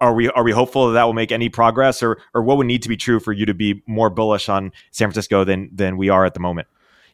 are 0.00 0.14
we 0.14 0.28
are 0.30 0.42
we 0.42 0.52
hopeful 0.52 0.88
that 0.88 0.94
that 0.94 1.04
will 1.04 1.12
make 1.12 1.30
any 1.30 1.48
progress, 1.48 2.02
or 2.02 2.20
or 2.34 2.42
what 2.42 2.56
would 2.56 2.66
need 2.66 2.82
to 2.82 2.88
be 2.88 2.96
true 2.96 3.20
for 3.20 3.32
you 3.32 3.46
to 3.46 3.54
be 3.54 3.82
more 3.86 4.10
bullish 4.10 4.48
on 4.48 4.72
San 4.90 5.08
Francisco 5.08 5.44
than 5.44 5.70
than 5.72 5.96
we 5.96 6.08
are 6.08 6.24
at 6.24 6.34
the 6.34 6.40
moment? 6.40 6.68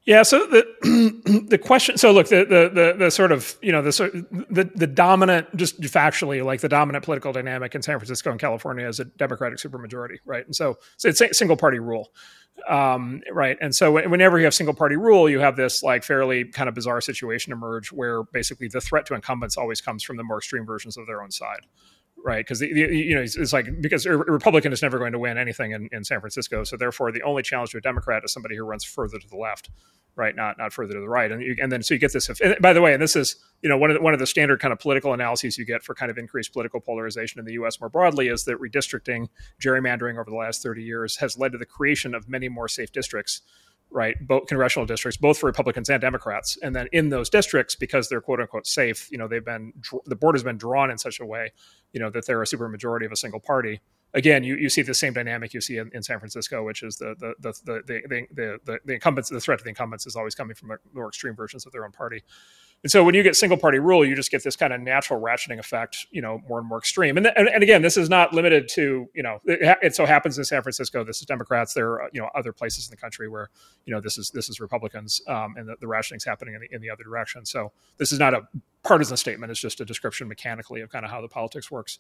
Yeah. 0.07 0.23
So 0.23 0.47
the 0.47 1.45
the 1.49 1.59
question. 1.59 1.99
So 1.99 2.13
look, 2.13 2.29
the 2.29 2.45
the 2.45 2.71
the, 2.73 2.95
the 2.97 3.11
sort 3.11 3.33
of 3.33 3.57
you 3.61 3.73
know 3.73 3.83
the 3.83 3.91
the 4.49 4.71
the 4.75 4.87
dominant 4.87 5.55
just 5.57 5.81
factually 5.81 6.45
like 6.45 6.61
the 6.61 6.69
dominant 6.69 7.05
political 7.05 7.33
dynamic 7.33 7.75
in 7.75 7.83
San 7.83 7.99
Francisco 7.99 8.31
and 8.31 8.41
California 8.41 8.87
is 8.87 9.01
a 9.01 9.05
Democratic 9.05 9.59
supermajority, 9.59 10.19
right? 10.25 10.47
And 10.47 10.55
so, 10.55 10.79
so 10.97 11.09
it's 11.09 11.21
a 11.21 11.35
single 11.35 11.57
party 11.57 11.81
rule, 11.81 12.13
um, 12.69 13.21
right? 13.33 13.59
And 13.61 13.75
so 13.75 13.91
whenever 13.93 14.39
you 14.39 14.45
have 14.45 14.55
single 14.55 14.75
party 14.75 14.97
rule, 14.97 15.29
you 15.29 15.41
have 15.41 15.57
this 15.57 15.83
like 15.83 16.05
fairly 16.05 16.45
kind 16.45 16.69
of 16.69 16.77
bizarre 16.77 17.01
situation 17.01 17.53
emerge 17.53 17.91
where 17.91 18.23
basically 18.23 18.69
the 18.69 18.81
threat 18.81 19.07
to 19.07 19.15
incumbents 19.15 19.57
always 19.57 19.81
comes 19.81 20.05
from 20.05 20.19
the 20.19 20.25
more 20.25 20.39
extreme 20.39 20.65
versions 20.65 20.97
of 20.97 21.09
their 21.09 21.21
own 21.21 21.33
side 21.33 21.67
right? 22.25 22.45
Because 22.45 22.61
you 22.61 23.15
know 23.15 23.23
it's, 23.23 23.53
like 23.53 23.81
because 23.81 24.07
a 24.07 24.17
Republican 24.17 24.73
is 24.73 24.83
never 24.83 24.99
going 24.99 25.13
to 25.13 25.19
win 25.19 25.39
anything 25.39 25.73
in, 25.73 25.89
in 25.93 26.05
San 26.05 26.21
Francisco, 26.21 26.65
so 26.65 26.77
therefore 26.77 27.13
the 27.13 27.23
only 27.23 27.43
challenge 27.43 27.71
to 27.71 27.79
a 27.79 27.81
Democrat 27.81 28.23
is 28.25 28.33
somebody 28.33 28.57
who 28.57 28.65
runs 28.65 28.85
further 28.85 29.19
to 29.19 29.29
the 29.29 29.37
left, 29.37 29.71
right? 30.17 30.35
Not 30.35 30.59
not 30.59 30.73
further 30.73 30.95
to 30.95 31.01
the 31.01 31.09
right, 31.09 31.31
and 31.31 31.43
you, 31.43 31.57
and 31.61 31.71
then 31.71 31.83
so 31.83 31.95
you 31.95 32.01
get 32.01 32.13
this. 32.13 32.29
by 32.61 32.73
the 32.73 32.81
way, 32.81 32.93
and 32.93 33.03
this 33.03 33.17
is 33.17 33.37
you 33.63 33.69
know 33.69 33.79
one 33.79 33.91
of 33.91 33.97
the, 33.97 34.03
one 34.03 34.13
of 34.13 34.19
the 34.19 34.27
standard 34.27 34.61
kind 34.61 34.73
of 34.73 34.79
political 34.79 35.13
analyses 35.13 35.57
you 35.57 35.65
get 35.65 35.83
for 35.83 35.95
kind 35.95 36.11
of 36.11 36.19
increased 36.19 36.53
political 36.53 36.81
polarization 36.81 37.39
in 37.39 37.45
the 37.45 37.53
U.S. 37.55 37.81
more 37.81 37.89
broadly 37.89 38.29
is 38.29 38.45
that 38.45 38.59
redistricting, 38.59 39.29
gerrymandering 39.63 40.19
over 40.19 40.31
the 40.31 40.37
last 40.37 40.63
thirty 40.63 40.83
years 40.83 41.19
has 41.19 41.39
led 41.39 41.53
to 41.53 41.59
the 41.59 41.67
creation 41.67 42.15
of 42.15 42.29
many 42.29 42.49
more 42.49 42.69
safe 42.69 42.93
districts 42.93 43.43
right 43.91 44.17
both 44.27 44.47
congressional 44.47 44.85
districts 44.85 45.17
both 45.17 45.39
for 45.39 45.47
republicans 45.47 45.89
and 45.89 46.01
democrats. 46.01 46.59
And 46.63 46.75
then 46.75 46.89
in 46.93 47.09
those 47.09 47.31
districts 47.31 47.75
because 47.75 48.09
they're 48.09 48.21
quote 48.21 48.41
unquote 48.41 48.67
safe 48.67 49.09
you 49.11 49.19
know 49.19 49.29
they've 49.29 49.45
been 49.45 49.73
the 50.05 50.17
board 50.17 50.35
has 50.35 50.43
been 50.43 50.59
drawn 50.59 50.91
in 50.91 50.99
such 50.99 51.21
a 51.21 51.27
way 51.27 51.53
you 51.93 52.01
know 52.01 52.11
that 52.11 52.27
they're 52.27 52.43
a 52.43 52.47
super 52.47 52.69
majority 52.69 53.07
of 53.07 53.13
a 53.13 53.17
single 53.17 53.41
party. 53.41 53.81
Again 54.15 54.45
you, 54.45 54.57
you 54.57 54.69
see 54.69 54.83
the 54.83 54.95
same 54.95 55.13
dynamic 55.13 55.55
you 55.55 55.61
see 55.61 55.77
in, 55.77 55.91
in 55.93 56.03
san 56.03 56.19
francisco 56.19 56.65
which 56.65 56.83
is 56.83 56.97
the 56.97 57.15
the 57.19 57.35
the 57.41 57.53
the 57.65 57.83
the, 57.87 58.27
the, 58.35 58.59
the, 58.65 58.79
the 58.85 58.95
incumbents 58.95 59.31
the 59.31 59.41
threat 59.41 59.59
to 59.59 59.65
the 59.65 59.71
incumbents 59.71 60.07
is 60.07 60.17
always 60.17 60.35
coming 60.35 60.55
from 60.55 60.77
more 60.93 61.09
extreme 61.09 61.35
versions 61.35 61.67
of 61.67 61.73
their 61.73 61.85
own 61.85 61.93
party 61.93 62.23
and 62.87 62.91
so 62.93 63.03
when 63.03 63.17
you 63.17 63.25
get 63.25 63.35
single 63.35 63.59
party 63.59 63.81
rule, 63.81 64.05
you 64.05 64.15
just 64.15 64.31
get 64.31 64.45
this 64.45 64.55
kind 64.55 64.73
of 64.73 64.81
natural 64.81 65.21
ratcheting 65.21 65.59
effect, 65.59 66.07
you 66.13 66.23
know, 66.23 66.41
more 66.49 66.61
and 66.61 66.69
more 66.69 66.79
extreme. 66.79 67.17
And, 67.17 67.27
and, 67.27 67.49
and 67.49 67.61
again, 67.61 67.83
this 67.83 67.97
is 67.97 68.09
not 68.09 68.33
limited 68.33 68.69
to, 68.75 69.09
you 69.13 69.25
know, 69.25 69.41
it, 69.45 69.77
it, 69.83 69.97
so 69.97 70.07
happens 70.07 70.39
in 70.39 70.45
San 70.45 70.63
Francisco, 70.63 71.03
this 71.03 71.19
is 71.19 71.27
Democrats. 71.27 71.75
There 71.75 71.95
are, 71.95 72.09
you 72.13 72.21
know, 72.21 72.31
other 72.37 72.53
places 72.53 72.87
in 72.87 72.93
the 72.93 72.97
country 72.97 73.29
where, 73.29 73.51
you 73.87 73.93
know, 73.93 74.01
this 74.01 74.19
is, 74.19 74.31
this 74.31 74.49
is 74.49 74.61
Republicans 74.61 75.21
um, 75.27 75.57
and 75.57 75.69
the, 75.69 75.75
the 75.81 76.15
is 76.15 76.25
happening 76.25 76.55
in 76.55 76.61
the, 76.61 76.69
in 76.73 76.81
the 76.81 76.89
other 76.89 77.03
direction. 77.03 77.45
So 77.45 77.73
this 77.97 78.13
is 78.13 78.21
not 78.21 78.35
a 78.35 78.47
partisan 78.85 79.17
statement. 79.17 79.51
It's 79.51 79.61
just 79.61 79.81
a 79.81 79.85
description 79.85 80.29
mechanically 80.29 80.81
of 80.81 80.89
kind 80.89 81.05
of 81.05 81.11
how 81.11 81.21
the 81.21 81.27
politics 81.27 81.73
works. 81.73 81.99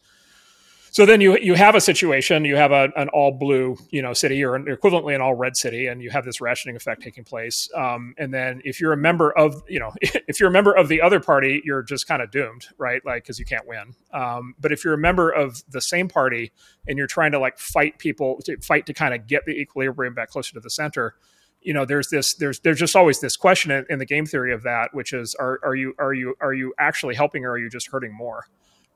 So 0.96 1.04
then 1.04 1.20
you 1.20 1.36
you 1.36 1.52
have 1.52 1.74
a 1.74 1.80
situation, 1.82 2.46
you 2.46 2.56
have 2.56 2.72
a, 2.72 2.88
an 2.96 3.10
all 3.10 3.30
blue 3.30 3.76
you 3.90 4.00
know 4.00 4.14
city 4.14 4.42
or 4.42 4.58
equivalently 4.60 5.14
an 5.14 5.20
all 5.20 5.34
red 5.34 5.54
city, 5.54 5.88
and 5.88 6.00
you 6.00 6.08
have 6.08 6.24
this 6.24 6.40
rationing 6.40 6.74
effect 6.74 7.02
taking 7.02 7.22
place. 7.22 7.68
Um, 7.74 8.14
and 8.16 8.32
then 8.32 8.62
if 8.64 8.80
you're 8.80 8.94
a 8.94 8.96
member 8.96 9.30
of 9.32 9.62
you 9.68 9.78
know 9.78 9.92
if 10.00 10.40
you're 10.40 10.48
a 10.48 10.52
member 10.52 10.72
of 10.72 10.88
the 10.88 11.02
other 11.02 11.20
party, 11.20 11.60
you're 11.66 11.82
just 11.82 12.08
kind 12.08 12.22
of 12.22 12.30
doomed, 12.30 12.68
right? 12.78 13.04
Like 13.04 13.24
because 13.24 13.38
you 13.38 13.44
can't 13.44 13.68
win. 13.68 13.94
Um, 14.14 14.54
but 14.58 14.72
if 14.72 14.86
you're 14.86 14.94
a 14.94 14.98
member 14.98 15.28
of 15.28 15.62
the 15.68 15.82
same 15.82 16.08
party 16.08 16.50
and 16.88 16.96
you're 16.96 17.06
trying 17.06 17.32
to 17.32 17.38
like 17.38 17.58
fight 17.58 17.98
people 17.98 18.40
to 18.46 18.56
fight 18.62 18.86
to 18.86 18.94
kind 18.94 19.12
of 19.12 19.26
get 19.26 19.44
the 19.44 19.52
equilibrium 19.52 20.14
back 20.14 20.30
closer 20.30 20.54
to 20.54 20.60
the 20.60 20.70
center, 20.70 21.12
you 21.60 21.74
know 21.74 21.84
there's 21.84 22.08
this 22.08 22.34
there's 22.36 22.60
there's 22.60 22.78
just 22.78 22.96
always 22.96 23.20
this 23.20 23.36
question 23.36 23.70
in, 23.70 23.84
in, 23.90 23.98
the 23.98 24.06
game 24.06 24.24
theory 24.24 24.54
of 24.54 24.62
that 24.62 24.94
which 24.94 25.12
is 25.12 25.36
are 25.38 25.60
are 25.62 25.74
you 25.74 25.92
are 25.98 26.14
you 26.14 26.36
are 26.40 26.54
you 26.54 26.72
actually 26.78 27.16
helping 27.16 27.44
or 27.44 27.50
are 27.50 27.58
you 27.58 27.68
just 27.68 27.90
hurting 27.90 28.14
more 28.14 28.46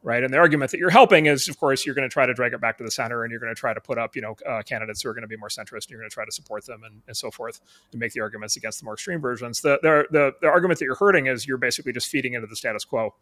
right? 0.03 0.23
And 0.23 0.33
the 0.33 0.39
argument 0.39 0.71
that 0.71 0.79
you're 0.79 0.91
helping 0.91 1.27
is, 1.27 1.49
of 1.49 1.59
course, 1.59 1.85
you're 1.85 1.95
going 1.95 2.09
to 2.09 2.13
try 2.13 2.27
to 2.27 2.35
drag 2.35 2.53
it 2.53 2.61
back 2.61 2.79
to 2.79 2.85
the 2.85 2.91
center, 2.91 3.23
and 3.23 3.31
you're 3.31 3.41
going 3.41 3.55
to 3.55 3.59
try 3.59 3.75
to 3.75 3.81
put 3.81 3.99
up, 3.99 4.17
you 4.17 4.23
know, 4.23 4.37
uh, 4.49 4.63
candidates 4.63 5.03
who 5.03 5.09
are 5.09 5.15
going 5.15 5.23
to 5.23 5.29
be 5.29 5.37
more 5.37 5.49
centrist, 5.49 5.85
and 5.85 5.91
you're 5.91 6.01
going 6.01 6.11
to 6.11 6.15
try 6.15 6.25
to 6.25 6.33
support 6.33 6.67
them, 6.67 6.83
and, 6.85 7.03
and 7.07 7.17
so 7.17 7.31
forth, 7.31 7.61
and 7.93 8.01
make 8.01 8.13
the 8.13 8.21
arguments 8.21 8.57
against 8.57 8.81
the 8.81 8.85
more 8.85 8.95
extreme 8.95 9.21
versions. 9.21 9.61
The, 9.61 9.79
the 9.83 10.07
the 10.11 10.33
the 10.41 10.49
argument 10.49 10.79
that 10.79 10.87
you're 10.87 10.95
hurting 10.95 11.27
is 11.27 11.47
you're 11.47 11.59
basically 11.59 11.93
just 11.93 12.09
feeding 12.09 12.35
into 12.35 12.47
the 12.47 12.57
status 12.57 12.85
quo 12.85 13.15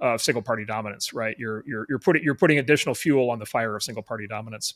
of 0.00 0.22
single 0.22 0.42
party 0.42 0.64
dominance, 0.64 1.12
right? 1.12 1.36
You're 1.38 1.64
you're 1.66 1.86
you're 1.88 1.98
putting 1.98 2.22
you're 2.22 2.34
putting 2.34 2.58
additional 2.58 2.94
fuel 2.94 3.30
on 3.30 3.38
the 3.38 3.46
fire 3.46 3.76
of 3.76 3.82
single 3.82 4.02
party 4.02 4.26
dominance. 4.26 4.74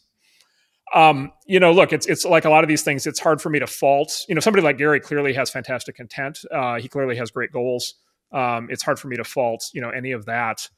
Um, 0.92 1.32
you 1.46 1.60
know, 1.60 1.72
look, 1.72 1.92
it's 1.92 2.06
it's 2.06 2.24
like 2.24 2.44
a 2.44 2.50
lot 2.50 2.62
of 2.62 2.68
these 2.68 2.82
things. 2.82 3.06
It's 3.06 3.20
hard 3.20 3.40
for 3.40 3.48
me 3.48 3.58
to 3.58 3.66
fault. 3.66 4.24
You 4.28 4.34
know, 4.34 4.40
somebody 4.40 4.62
like 4.62 4.76
Garry 4.76 5.00
clearly 5.00 5.32
has 5.32 5.50
fantastic 5.50 5.98
intent. 5.98 6.40
Uh, 6.52 6.78
he 6.78 6.88
clearly 6.88 7.16
has 7.16 7.30
great 7.30 7.52
goals. 7.52 7.94
Um, 8.32 8.68
it's 8.70 8.82
hard 8.82 8.98
for 8.98 9.08
me 9.08 9.16
to 9.16 9.24
fault, 9.24 9.70
you 9.72 9.80
know, 9.80 9.90
any 9.90 10.12
of 10.12 10.26
that. 10.26 10.68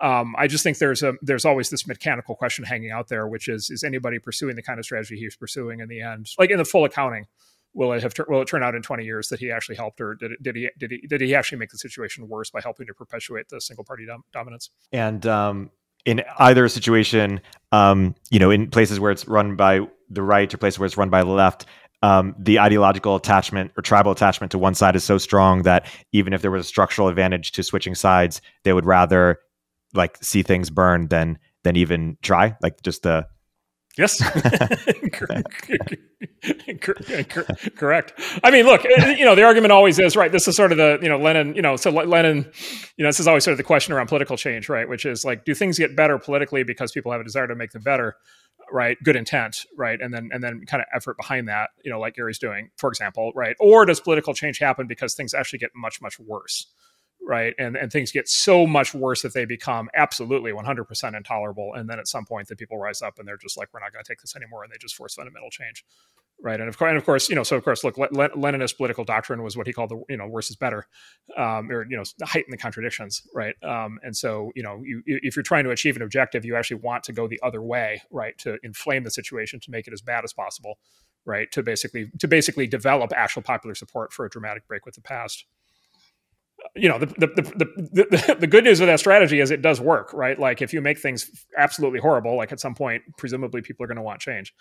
Um, 0.00 0.34
I 0.38 0.46
just 0.46 0.64
think 0.64 0.78
there's 0.78 1.02
a 1.02 1.14
there's 1.22 1.44
always 1.44 1.70
this 1.70 1.86
mechanical 1.86 2.34
question 2.34 2.64
hanging 2.64 2.90
out 2.90 3.08
there, 3.08 3.28
which 3.28 3.48
is 3.48 3.70
is 3.70 3.84
anybody 3.84 4.18
pursuing 4.18 4.56
the 4.56 4.62
kind 4.62 4.78
of 4.78 4.84
strategy 4.84 5.16
he's 5.16 5.36
pursuing 5.36 5.80
in 5.80 5.88
the 5.88 6.00
end, 6.00 6.28
like 6.38 6.50
in 6.50 6.58
the 6.58 6.64
full 6.64 6.84
accounting? 6.84 7.26
Will 7.74 7.92
it 7.92 8.02
have 8.02 8.14
will 8.28 8.42
it 8.42 8.48
turn 8.48 8.62
out 8.62 8.74
in 8.74 8.82
20 8.82 9.04
years 9.04 9.28
that 9.28 9.38
he 9.38 9.50
actually 9.50 9.76
helped, 9.76 10.00
or 10.00 10.14
did 10.14 10.32
it, 10.32 10.42
did 10.42 10.56
he 10.56 10.70
did 10.78 10.90
he 10.90 11.06
did 11.06 11.20
he 11.20 11.34
actually 11.34 11.58
make 11.58 11.70
the 11.70 11.78
situation 11.78 12.28
worse 12.28 12.50
by 12.50 12.60
helping 12.60 12.86
to 12.86 12.94
perpetuate 12.94 13.48
the 13.48 13.60
single 13.60 13.84
party 13.84 14.04
dom- 14.06 14.24
dominance? 14.32 14.70
And 14.92 15.24
um, 15.26 15.70
in 16.04 16.22
either 16.38 16.68
situation, 16.68 17.40
um, 17.70 18.14
you 18.30 18.38
know, 18.38 18.50
in 18.50 18.70
places 18.70 18.98
where 18.98 19.10
it's 19.10 19.26
run 19.28 19.56
by 19.56 19.80
the 20.10 20.22
right 20.22 20.52
or 20.52 20.58
places 20.58 20.78
where 20.78 20.86
it's 20.86 20.96
run 20.96 21.10
by 21.10 21.22
the 21.22 21.30
left, 21.30 21.66
um, 22.02 22.34
the 22.38 22.58
ideological 22.58 23.14
attachment 23.14 23.72
or 23.76 23.82
tribal 23.82 24.12
attachment 24.12 24.50
to 24.52 24.58
one 24.58 24.74
side 24.74 24.96
is 24.96 25.04
so 25.04 25.18
strong 25.18 25.62
that 25.62 25.86
even 26.12 26.32
if 26.32 26.42
there 26.42 26.50
was 26.50 26.66
a 26.66 26.68
structural 26.68 27.08
advantage 27.08 27.52
to 27.52 27.62
switching 27.62 27.94
sides, 27.94 28.42
they 28.64 28.72
would 28.72 28.84
rather 28.84 29.38
like 29.94 30.18
see 30.22 30.42
things 30.42 30.70
burn 30.70 31.08
than 31.08 31.38
than 31.62 31.76
even 31.76 32.16
try 32.22 32.56
like 32.62 32.82
just 32.82 33.02
the 33.02 33.26
Yes, 33.98 34.22
correct. 37.76 38.14
I 38.42 38.50
mean, 38.50 38.64
look, 38.64 38.86
eh, 38.86 39.16
you 39.18 39.26
know, 39.26 39.34
the 39.34 39.42
argument 39.42 39.72
always 39.72 39.98
is 39.98 40.16
right. 40.16 40.32
This 40.32 40.48
is 40.48 40.56
sort 40.56 40.72
of 40.72 40.78
the 40.78 40.98
you 41.02 41.10
know 41.10 41.18
Lenin, 41.18 41.54
you 41.54 41.60
know, 41.60 41.76
so 41.76 41.90
Lenin, 41.90 42.50
you 42.96 43.04
know, 43.04 43.10
this 43.10 43.20
is 43.20 43.28
always 43.28 43.44
sort 43.44 43.52
of 43.52 43.58
the 43.58 43.64
question 43.64 43.92
around 43.92 44.06
political 44.06 44.38
change, 44.38 44.70
right? 44.70 44.88
Which 44.88 45.04
is 45.04 45.26
like, 45.26 45.44
do 45.44 45.54
things 45.54 45.78
get 45.78 45.94
better 45.94 46.18
politically 46.18 46.62
because 46.62 46.90
people 46.90 47.12
have 47.12 47.20
a 47.20 47.24
desire 47.24 47.46
to 47.46 47.54
make 47.54 47.72
them 47.72 47.82
better, 47.82 48.16
right? 48.72 48.96
Good 49.04 49.16
intent, 49.16 49.66
right? 49.76 50.00
And 50.00 50.14
then 50.14 50.30
and 50.32 50.42
then 50.42 50.64
kind 50.66 50.80
of 50.80 50.86
effort 50.94 51.18
behind 51.18 51.48
that, 51.48 51.68
you 51.84 51.90
know, 51.90 52.00
like 52.00 52.14
garry's 52.14 52.38
doing, 52.38 52.70
for 52.78 52.88
example, 52.88 53.30
right? 53.34 53.56
Or 53.60 53.84
does 53.84 54.00
political 54.00 54.32
change 54.32 54.58
happen 54.58 54.86
because 54.86 55.14
things 55.14 55.34
actually 55.34 55.58
get 55.58 55.72
much 55.76 56.00
much 56.00 56.18
worse? 56.18 56.66
Right? 57.26 57.54
And 57.58 57.76
and 57.76 57.90
things 57.90 58.12
get 58.12 58.28
so 58.28 58.66
much 58.66 58.94
worse 58.94 59.22
that 59.22 59.34
they 59.34 59.44
become 59.44 59.88
absolutely 59.94 60.52
100% 60.52 61.16
intolerable. 61.16 61.72
And 61.74 61.88
then 61.88 61.98
at 61.98 62.08
some 62.08 62.24
point 62.24 62.48
the 62.48 62.56
people 62.56 62.78
rise 62.78 63.02
up 63.02 63.18
and 63.18 63.26
they're 63.26 63.36
just 63.36 63.56
like 63.56 63.68
we're 63.72 63.80
not 63.80 63.92
going 63.92 64.04
to 64.04 64.08
take 64.08 64.20
this 64.20 64.36
anymore 64.36 64.64
and 64.64 64.72
they 64.72 64.78
just 64.80 64.96
force 64.96 65.14
fundamental 65.14 65.50
change 65.50 65.84
right? 66.42 66.58
And 66.58 66.68
of 66.68 66.76
course 66.76 66.88
and 66.88 66.98
of 66.98 67.04
course 67.04 67.28
you 67.28 67.36
know 67.36 67.44
so 67.44 67.56
of 67.56 67.64
course 67.64 67.84
look 67.84 67.96
leninist 67.96 68.76
political 68.76 69.04
doctrine 69.04 69.42
was 69.42 69.56
what 69.56 69.66
he 69.66 69.72
called 69.72 69.90
the 69.90 70.02
you 70.08 70.16
know 70.16 70.26
worse 70.26 70.50
is 70.50 70.56
better 70.56 70.86
um, 71.36 71.70
or 71.70 71.86
you 71.88 71.96
know 71.96 72.02
heighten 72.22 72.50
the 72.50 72.56
contradictions 72.56 73.22
right? 73.34 73.54
Um, 73.62 73.98
and 74.02 74.16
so 74.16 74.50
you 74.54 74.62
know 74.62 74.82
you, 74.84 75.02
if 75.06 75.36
you're 75.36 75.42
trying 75.42 75.64
to 75.64 75.70
achieve 75.70 75.96
an 75.96 76.02
objective 76.02 76.44
you 76.44 76.56
actually 76.56 76.80
want 76.80 77.04
to 77.04 77.12
go 77.12 77.28
the 77.28 77.40
other 77.42 77.62
way 77.62 78.02
right? 78.10 78.36
To 78.38 78.58
inflame 78.62 79.04
the 79.04 79.10
situation 79.10 79.60
to 79.60 79.70
make 79.70 79.86
it 79.86 79.92
as 79.92 80.02
bad 80.02 80.24
as 80.24 80.32
possible 80.32 80.78
right? 81.24 81.50
To 81.52 81.62
basically 81.62 82.10
to 82.18 82.26
basically 82.26 82.66
develop 82.66 83.12
actual 83.14 83.42
popular 83.42 83.74
support 83.74 84.12
for 84.12 84.26
a 84.26 84.30
dramatic 84.30 84.66
break 84.66 84.84
with 84.84 84.96
the 84.96 85.02
past 85.02 85.46
you 86.74 86.88
know 86.88 86.98
the 86.98 87.06
the, 87.06 87.26
the 87.26 88.06
the, 88.10 88.36
the 88.40 88.46
good 88.46 88.64
news 88.64 88.80
of 88.80 88.86
that 88.86 89.00
strategy 89.00 89.40
is 89.40 89.50
it 89.50 89.62
does 89.62 89.80
work 89.80 90.12
right? 90.12 90.38
Like 90.38 90.62
if 90.62 90.72
you 90.72 90.80
make 90.80 90.98
things 90.98 91.30
absolutely 91.56 92.00
horrible 92.00 92.36
like 92.36 92.52
at 92.52 92.60
some 92.60 92.74
point 92.74 93.02
presumably 93.18 93.62
people 93.62 93.84
are 93.84 93.86
going 93.86 93.96
to 93.96 94.02
want 94.02 94.20
change. 94.20 94.52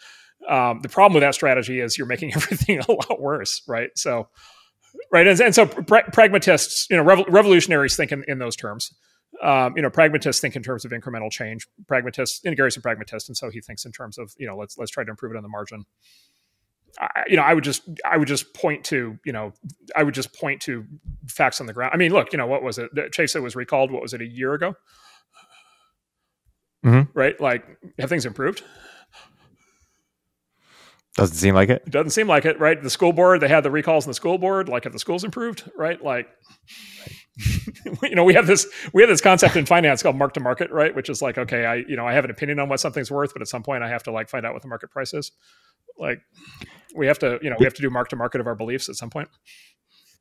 Um, 0.50 0.80
the 0.82 0.90
problem 0.90 1.14
with 1.14 1.22
that 1.22 1.36
strategy 1.36 1.80
is 1.80 1.98
you're 1.98 2.08
making 2.08 2.34
everything 2.36 2.80
a 2.80 2.92
lot 2.92 3.22
worse 3.22 3.62
right? 3.68 3.90
So 3.96 4.30
right 5.12 5.28
and, 5.28 5.40
and 5.40 5.56
so 5.56 5.66
pra- 5.66 6.10
pragmatists 6.12 6.88
you 6.90 6.98
know 6.98 7.04
rev- 7.04 7.26
revolutionaries 7.28 7.96
think 7.96 8.12
in, 8.12 8.24
in 8.28 8.40
those 8.40 8.56
terms. 8.56 8.90
Um, 9.42 9.74
you 9.78 9.82
know 9.82 9.90
pragmatists 9.90 10.42
think 10.42 10.56
in 10.56 10.62
terms 10.62 10.84
of 10.84 10.92
incremental 10.92 11.32
change 11.32 11.66
pragmatists 11.88 12.42
and 12.44 12.56
garry's 12.58 12.76
a 12.76 12.82
pragmatist 12.82 13.30
and 13.30 13.38
so 13.38 13.50
he 13.50 13.62
thinks 13.62 13.86
in 13.86 13.92
terms 13.94 14.18
of 14.18 14.34
you 14.38 14.46
know 14.46 14.58
let's 14.58 14.78
let's 14.78 14.92
try 14.92 15.06
to 15.06 15.10
improve 15.10 15.32
it 15.32 15.38
on 15.38 15.42
the 15.42 15.50
margin 15.50 15.86
I, 17.00 17.24
you 17.28 17.36
know, 17.36 17.44
I 17.44 17.54
would 17.54 17.64
just, 17.64 17.84
I 18.06 18.18
would 18.18 18.28
just 18.28 18.54
point 18.54 18.84
to, 18.86 19.18
you 19.26 19.32
know, 19.32 19.54
I 19.96 20.04
would 20.04 20.14
just 20.14 20.34
point 20.34 20.62
to 20.64 20.86
facts 21.28 21.62
on 21.62 21.68
the 21.68 21.74
ground. 21.74 21.92
I 21.94 21.98
mean, 21.98 22.12
look, 22.12 22.32
you 22.34 22.38
know, 22.38 22.48
what 22.48 22.64
was 22.64 22.78
it? 22.78 22.94
Chesa 22.96 23.34
that 23.34 23.42
was 23.42 23.56
recalled. 23.56 23.92
What 23.92 24.02
was 24.02 24.14
it? 24.14 24.22
A 24.22 24.26
year 24.26 24.54
ago, 24.54 24.76
mm-hmm. 26.86 27.10
right? 27.18 27.40
Like, 27.40 27.66
have 28.00 28.10
things 28.10 28.26
improved? 28.26 28.64
Doesn't 31.18 31.36
seem 31.36 31.56
like 31.56 31.70
it. 31.70 31.84
It 31.86 31.92
doesn't 31.92 32.12
seem 32.12 32.28
like 32.28 32.46
it, 32.46 32.58
right? 32.60 32.82
The 32.82 32.90
school 32.90 33.12
board, 33.12 33.42
they 33.42 33.50
had 33.50 33.64
the 33.64 33.72
recalls 33.72 34.06
in 34.06 34.10
the 34.10 34.16
school 34.16 34.38
board. 34.38 34.70
Like, 34.70 34.86
have 34.86 34.94
the 34.94 35.00
schools 35.00 35.26
improved, 35.26 35.70
right? 35.78 36.02
Like, 36.02 36.30
you 38.04 38.16
know, 38.16 38.24
we 38.24 38.34
have 38.34 38.48
this 38.48 38.68
we 38.94 39.02
have 39.02 39.10
this 39.10 39.22
concept 39.22 39.56
in 39.56 39.66
finance 39.66 40.04
called 40.04 40.16
mark 40.16 40.34
to 40.34 40.40
market, 40.40 40.70
right? 40.72 40.94
Which 40.94 41.10
is 41.10 41.22
like, 41.22 41.38
okay, 41.38 41.66
I 41.66 41.76
you 41.76 41.96
know, 41.96 42.06
I 42.06 42.14
have 42.14 42.26
an 42.26 42.32
opinion 42.32 42.60
on 42.60 42.70
what 42.70 42.80
something's 42.80 43.10
worth, 43.10 43.34
but 43.34 43.42
at 43.42 43.48
some 43.48 43.64
point, 43.64 43.84
I 43.84 43.90
have 43.90 44.04
to 44.04 44.12
like 44.12 44.30
find 44.30 44.46
out 44.46 44.54
what 44.54 44.62
the 44.62 44.68
market 44.68 44.92
price 44.92 45.14
is. 45.14 45.32
Like, 45.98 46.22
we 46.96 47.08
have 47.08 47.20
to, 47.20 47.40
you 47.42 47.50
know, 47.50 47.56
we 47.60 47.66
have 47.66 47.74
to 47.76 47.82
do 47.82 47.90
mark 47.90 48.10
to 48.10 48.16
market 48.16 48.42
of 48.42 48.48
our 48.48 48.56
beliefs 48.56 48.90
at 48.90 48.96
some 48.96 49.10
point. 49.10 49.30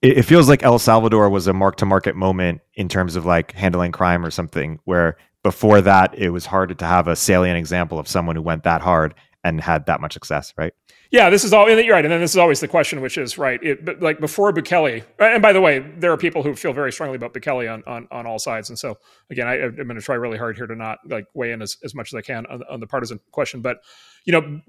It, 0.03 0.23
feels 0.23 0.49
like 0.49 0.63
El 0.63 0.79
Salvador 0.79 1.29
was 1.29 1.47
a 1.47 1.53
mark 1.53 1.77
to 1.77 1.87
market 1.87 2.17
moment 2.17 2.63
in 2.75 2.89
terms 2.89 3.17
of 3.17 3.27
like 3.27 3.53
handling 3.53 3.93
crime 3.93 4.25
or 4.25 4.31
something, 4.31 4.79
where 4.85 5.19
before 5.43 5.81
that 5.83 6.15
it 6.17 6.31
was 6.31 6.47
hard 6.47 6.79
to 6.79 6.87
have 6.87 7.07
a 7.07 7.17
salient 7.17 7.59
example 7.59 7.99
of 7.99 8.09
someone 8.09 8.37
who 8.37 8.43
went 8.43 8.63
that 8.63 8.81
hard 8.81 9.15
and 9.43 9.61
had 9.61 9.87
that 9.87 10.01
much 10.01 10.13
success, 10.13 10.53
right? 10.57 10.75
Yeah, 11.11 11.31
this 11.31 11.45
is 11.45 11.53
all. 11.53 11.69
You're 11.69 11.95
right, 11.95 12.05
and 12.05 12.13
then 12.13 12.21
this 12.21 12.33
is 12.33 12.37
always 12.37 12.61
the 12.61 12.69
question, 12.69 13.01
which 13.01 13.19
is 13.19 13.39
right. 13.39 13.61
It, 13.63 14.01
like 14.03 14.21
before 14.21 14.53
Bukele, 14.53 15.03
and 15.19 15.43
by 15.43 15.53
the 15.53 15.61
way, 15.61 15.81
there 15.99 16.13
are 16.13 16.17
people 16.17 16.43
who 16.43 16.55
feel 16.55 16.73
very 16.73 16.93
strongly 16.93 17.17
about 17.17 17.35
Bukele 17.35 17.73
on 17.73 17.83
on, 17.87 18.07
on 18.11 18.27
all 18.27 18.39
sides, 18.39 18.69
and 18.69 18.79
so 18.79 18.97
again, 19.31 19.49
I, 19.49 19.59
am 19.59 19.75
going 19.75 19.97
to 19.97 20.01
try 20.01 20.15
really 20.15 20.39
hard 20.39 20.57
here 20.57 20.67
to 20.67 20.77
not 20.77 20.99
like 21.09 21.25
weigh 21.35 21.53
in 21.53 21.63
as, 21.63 21.77
as 21.83 21.95
much 21.95 22.13
as 22.13 22.17
I 22.17 22.21
can 22.21 22.47
on, 22.47 22.63
on 22.71 22.81
the 22.81 22.87
partisan 22.87 23.19
question. 23.33 23.61
But 23.63 23.79
you 24.25 24.33
know, 24.33 24.61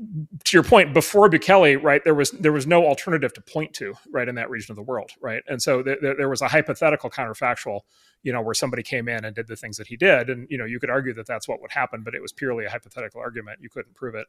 to 0.45 0.57
your 0.57 0.63
point, 0.63 0.93
before 0.93 1.29
Bukele, 1.29 1.81
right, 1.83 2.03
there 2.03 2.15
was 2.15 2.31
there 2.31 2.53
was 2.53 2.67
no 2.67 2.85
alternative 2.85 3.33
to 3.33 3.41
point 3.41 3.73
to, 3.75 3.95
right, 4.11 4.27
in 4.27 4.35
that 4.35 4.49
region 4.49 4.71
of 4.71 4.77
the 4.77 4.83
world, 4.83 5.11
right, 5.21 5.43
and 5.47 5.61
so 5.61 5.83
th- 5.83 5.99
th- 6.01 6.17
there 6.17 6.29
was 6.29 6.41
a 6.41 6.47
hypothetical 6.47 7.09
counterfactual, 7.09 7.81
you 8.23 8.33
know, 8.33 8.41
where 8.41 8.53
somebody 8.53 8.83
came 8.83 9.07
in 9.09 9.25
and 9.25 9.35
did 9.35 9.47
the 9.47 9.55
things 9.57 9.77
that 9.77 9.87
he 9.87 9.97
did, 9.97 10.29
and 10.29 10.47
you 10.49 10.57
know, 10.57 10.65
you 10.65 10.79
could 10.79 10.89
argue 10.89 11.13
that 11.13 11.27
that's 11.27 11.47
what 11.47 11.61
would 11.61 11.71
happen, 11.71 12.03
but 12.03 12.15
it 12.15 12.21
was 12.21 12.31
purely 12.31 12.65
a 12.65 12.69
hypothetical 12.69 13.21
argument. 13.21 13.59
You 13.61 13.69
couldn't 13.69 13.95
prove 13.95 14.15
it. 14.15 14.27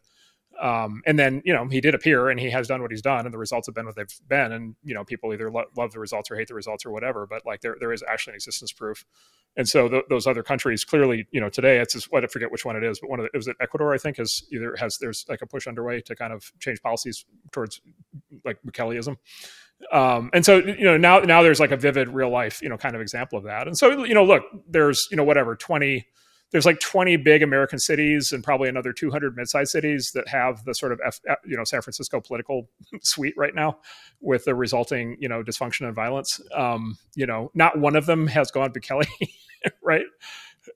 Um, 0.61 1.03
and 1.07 1.19
then 1.19 1.43
you 1.45 1.53
know 1.53 1.67
he 1.69 1.81
did 1.81 1.95
appear 1.95 2.29
and 2.29 2.39
he 2.39 2.51
has 2.51 2.69
done 2.69 2.83
what 2.83 2.91
he's 2.91 3.03
done 3.03 3.25
and 3.25 3.33
the 3.33 3.39
results 3.39 3.67
have 3.67 3.75
been 3.75 3.87
what 3.87 3.97
they've 3.97 4.21
been. 4.29 4.53
And 4.53 4.77
you 4.85 4.95
know 4.95 5.05
people 5.05 5.33
either 5.33 5.51
lo- 5.51 5.65
love 5.77 5.93
the 5.93 6.01
results 6.01 6.31
or 6.31 6.37
hate 6.37 6.49
the 6.49 6.55
results 6.55 6.85
or 6.85 6.91
whatever 6.91 7.27
but 7.27 7.43
like 7.47 7.61
there 7.61 7.77
there 7.81 7.93
is 7.93 8.03
actually 8.09 8.33
an 8.33 8.37
existence 8.37 8.73
proof. 8.73 9.05
And 9.57 9.69
so 9.69 9.89
th- 9.89 10.05
those 10.09 10.27
other 10.27 10.43
countries 10.43 10.85
clearly 10.85 11.27
you 11.31 11.41
know 11.41 11.49
today 11.49 11.79
it's 11.79 11.95
just, 11.95 12.13
what 12.13 12.25
I 12.25 12.27
forget 12.27 12.51
which 12.51 12.65
one 12.65 12.77
it 12.77 12.85
is 12.85 13.01
but 13.01 13.11
one 13.11 13.21
of 13.21 13.25
the, 13.25 13.31
it 13.35 13.37
was 13.37 13.49
it 13.49 13.57
Ecuador 13.61 13.95
I 13.95 13.99
think 13.99 14.19
is 14.19 14.47
either 14.53 14.77
has 14.79 14.99
there's 15.01 15.25
like 15.29 15.43
a 15.43 15.47
push 15.47 15.67
underway 15.67 16.01
to 16.03 16.15
kind 16.15 16.33
of 16.33 16.53
change 16.61 16.81
policies 16.83 17.25
towards 17.51 17.81
like 18.45 18.59
Bukeleism 18.67 19.17
um, 19.91 20.31
and 20.33 20.45
so 20.45 20.59
you 20.59 20.85
know 20.85 20.97
now 20.97 21.21
now 21.21 21.43
there's 21.43 21.59
like 21.59 21.73
a 21.73 21.77
vivid 21.77 22.09
real 22.09 22.31
life 22.31 22.63
you 22.63 22.69
know 22.69 22.77
kind 22.77 22.95
of 22.95 23.01
example 23.01 23.39
of 23.39 23.45
that. 23.45 23.67
And 23.67 23.77
so 23.77 24.05
you 24.05 24.15
know 24.15 24.25
look 24.25 24.45
there's 24.69 25.09
you 25.11 25.17
know 25.17 25.25
whatever 25.25 25.57
20 25.57 26.07
there's 26.53 26.67
like 26.67 26.81
20 26.81 27.17
big 27.17 27.43
American 27.43 27.79
cities 27.79 28.31
and 28.31 28.45
probably 28.45 28.69
another 28.69 28.93
200 28.93 29.37
mid-sized 29.37 29.71
cities 29.71 30.13
that 30.15 30.29
have 30.29 30.65
the 30.65 30.75
sort 30.75 30.93
of 30.93 31.01
F, 31.05 31.21
you 31.45 31.57
know 31.57 31.65
San 31.65 31.81
Francisco 31.83 32.21
political 32.21 32.69
suite 33.03 33.35
right 33.37 33.55
now, 33.55 33.79
with 34.21 34.45
the 34.45 34.55
resulting 34.55 35.17
you 35.19 35.29
know 35.29 35.43
dysfunction 35.43 35.87
and 35.87 35.95
violence. 35.95 36.41
Um, 36.55 36.99
you 37.15 37.27
know, 37.27 37.51
not 37.55 37.79
one 37.79 37.97
of 37.97 38.07
them 38.07 38.27
has 38.29 38.51
gone 38.51 38.73
Bukele, 38.73 39.07
right? 39.83 40.05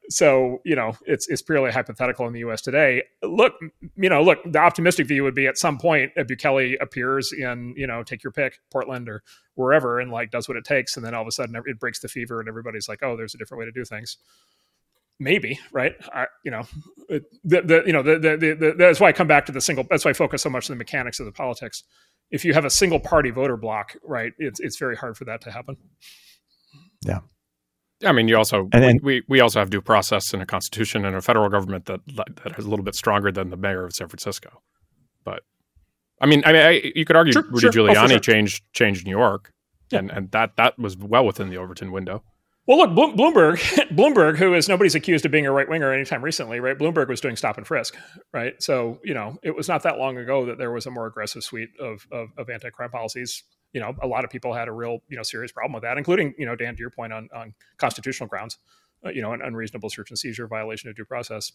So 0.08 0.60
you 0.64 0.74
know, 0.74 0.96
it's 1.06 1.28
it's 1.28 1.42
purely 1.42 1.70
hypothetical 1.70 2.26
in 2.26 2.32
the 2.32 2.40
U.S. 2.40 2.62
today. 2.62 3.04
Look, 3.22 3.52
you 3.96 4.08
know, 4.08 4.22
look, 4.22 4.38
the 4.44 4.58
optimistic 4.58 5.06
view 5.06 5.22
would 5.24 5.34
be 5.34 5.46
at 5.46 5.58
some 5.58 5.78
point 5.78 6.12
a 6.16 6.24
Bukele 6.24 6.76
appears 6.80 7.32
in 7.32 7.74
you 7.76 7.86
know 7.86 8.02
take 8.02 8.24
your 8.24 8.32
pick, 8.32 8.60
Portland 8.72 9.08
or 9.08 9.22
wherever, 9.54 10.00
and 10.00 10.10
like 10.10 10.30
does 10.30 10.48
what 10.48 10.56
it 10.56 10.64
takes, 10.64 10.96
and 10.96 11.04
then 11.04 11.14
all 11.14 11.22
of 11.22 11.28
a 11.28 11.32
sudden 11.32 11.54
it 11.66 11.78
breaks 11.78 12.00
the 12.00 12.08
fever, 12.08 12.40
and 12.40 12.48
everybody's 12.48 12.88
like, 12.88 13.02
oh, 13.02 13.16
there's 13.16 13.34
a 13.34 13.38
different 13.38 13.60
way 13.60 13.66
to 13.66 13.72
do 13.72 13.84
things 13.84 14.16
maybe 15.18 15.58
right 15.72 15.94
I, 16.12 16.26
you 16.44 16.50
know 16.50 16.62
the, 17.08 17.22
the 17.44 17.82
you 17.86 17.92
know 17.92 18.02
the, 18.02 18.18
the, 18.18 18.36
the, 18.36 18.74
that's 18.76 19.00
why 19.00 19.08
i 19.08 19.12
come 19.12 19.26
back 19.26 19.46
to 19.46 19.52
the 19.52 19.60
single 19.60 19.84
that's 19.88 20.04
why 20.04 20.10
i 20.10 20.14
focus 20.14 20.42
so 20.42 20.50
much 20.50 20.68
on 20.68 20.76
the 20.76 20.78
mechanics 20.78 21.20
of 21.20 21.26
the 21.26 21.32
politics 21.32 21.82
if 22.30 22.44
you 22.44 22.52
have 22.52 22.64
a 22.64 22.70
single 22.70 23.00
party 23.00 23.30
voter 23.30 23.56
block 23.56 23.96
right 24.02 24.32
it's 24.38 24.60
it's 24.60 24.78
very 24.78 24.96
hard 24.96 25.16
for 25.16 25.24
that 25.24 25.40
to 25.40 25.50
happen 25.50 25.76
yeah 27.06 27.20
I 28.04 28.12
mean, 28.12 28.28
you 28.28 28.36
also 28.36 28.68
and 28.72 28.82
then, 28.82 29.00
we, 29.02 29.22
we 29.26 29.40
also 29.40 29.58
have 29.58 29.70
due 29.70 29.80
process 29.80 30.34
and 30.34 30.42
a 30.42 30.46
constitution 30.46 31.04
and 31.04 31.16
a 31.16 31.22
federal 31.22 31.48
government 31.48 31.86
that 31.86 32.00
that 32.16 32.58
is 32.58 32.66
a 32.66 32.68
little 32.68 32.84
bit 32.84 32.94
stronger 32.94 33.32
than 33.32 33.48
the 33.48 33.56
mayor 33.56 33.84
of 33.84 33.94
San 33.94 34.08
Francisco. 34.08 34.62
But 35.24 35.44
I 36.20 36.26
mean, 36.26 36.42
I 36.44 36.52
mean, 36.52 36.62
I, 36.62 36.92
you 36.94 37.04
could 37.06 37.16
argue 37.16 37.32
sure, 37.32 37.44
Rudy 37.44 37.60
sure. 37.60 37.70
Oh, 37.70 37.72
Giuliani 37.72 38.04
oh, 38.04 38.08
sure. 38.08 38.18
changed 38.18 38.64
changed 38.74 39.06
New 39.06 39.16
York, 39.16 39.52
yeah. 39.90 40.00
and 40.00 40.10
and 40.10 40.30
that 40.32 40.56
that 40.56 40.78
was 40.78 40.96
well 40.98 41.24
within 41.24 41.48
the 41.48 41.56
Overton 41.56 41.90
window. 41.90 42.22
Well, 42.66 42.78
look, 42.78 42.90
Bloomberg, 42.90 43.58
Bloomberg, 43.90 44.36
who 44.36 44.54
is 44.54 44.68
nobody's 44.68 44.96
accused 44.96 45.24
of 45.24 45.30
being 45.30 45.46
a 45.46 45.52
right 45.52 45.68
winger 45.68 45.92
anytime 45.92 46.24
recently, 46.24 46.58
right? 46.58 46.76
Bloomberg 46.76 47.08
was 47.08 47.20
doing 47.20 47.36
stop 47.36 47.58
and 47.58 47.66
frisk, 47.66 47.96
right? 48.32 48.60
So 48.60 48.98
you 49.04 49.14
know, 49.14 49.38
it 49.42 49.54
was 49.54 49.68
not 49.68 49.84
that 49.84 49.98
long 49.98 50.18
ago 50.18 50.46
that 50.46 50.58
there 50.58 50.72
was 50.72 50.86
a 50.86 50.90
more 50.90 51.06
aggressive 51.06 51.44
suite 51.44 51.70
of 51.78 52.06
of, 52.10 52.30
of 52.36 52.50
anti 52.50 52.70
crime 52.70 52.90
policies. 52.90 53.44
You 53.72 53.80
know, 53.80 53.94
a 54.02 54.06
lot 54.06 54.24
of 54.24 54.30
people 54.30 54.52
had 54.52 54.66
a 54.66 54.72
real 54.72 54.98
you 55.08 55.16
know 55.16 55.22
serious 55.22 55.52
problem 55.52 55.74
with 55.74 55.84
that, 55.84 55.96
including 55.96 56.34
you 56.38 56.46
know 56.46 56.56
Dan 56.56 56.74
to 56.74 56.80
your 56.80 56.90
point 56.90 57.12
on 57.12 57.28
on 57.34 57.54
constitutional 57.78 58.28
grounds, 58.28 58.58
uh, 59.04 59.10
you 59.10 59.22
know, 59.22 59.32
an 59.32 59.42
unreasonable 59.42 59.90
search 59.90 60.10
and 60.10 60.18
seizure, 60.18 60.48
violation 60.48 60.90
of 60.90 60.96
due 60.96 61.04
process. 61.04 61.52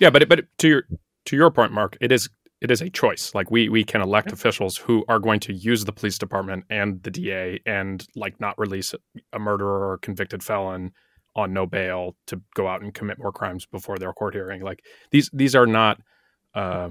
Yeah, 0.00 0.08
but 0.08 0.26
but 0.26 0.46
to 0.58 0.68
your 0.68 0.84
to 1.26 1.36
your 1.36 1.50
point, 1.50 1.72
Marc, 1.72 1.98
it 2.00 2.12
is 2.12 2.30
it 2.62 2.70
is 2.70 2.80
a 2.80 2.88
choice. 2.88 3.34
Like 3.34 3.50
we 3.50 3.68
we 3.68 3.82
can 3.82 4.00
elect 4.00 4.28
yeah. 4.28 4.34
officials 4.34 4.76
who 4.76 5.04
are 5.08 5.18
going 5.18 5.40
to 5.40 5.52
use 5.52 5.84
the 5.84 5.92
police 5.92 6.16
department 6.16 6.64
and 6.70 7.02
the 7.02 7.10
DA 7.10 7.60
and 7.66 8.06
like 8.14 8.40
not 8.40 8.56
release 8.56 8.94
a 9.32 9.38
murderer 9.38 9.88
or 9.88 9.94
a 9.94 9.98
convicted 9.98 10.42
felon 10.42 10.92
on 11.34 11.52
no 11.52 11.66
bail 11.66 12.14
to 12.26 12.40
go 12.54 12.68
out 12.68 12.80
and 12.80 12.94
commit 12.94 13.18
more 13.18 13.32
crimes 13.32 13.66
before 13.66 13.98
their 13.98 14.12
court 14.12 14.34
hearing. 14.34 14.62
Like 14.62 14.84
these 15.10 15.28
these 15.32 15.56
are 15.56 15.66
not 15.66 16.00
uh, 16.54 16.90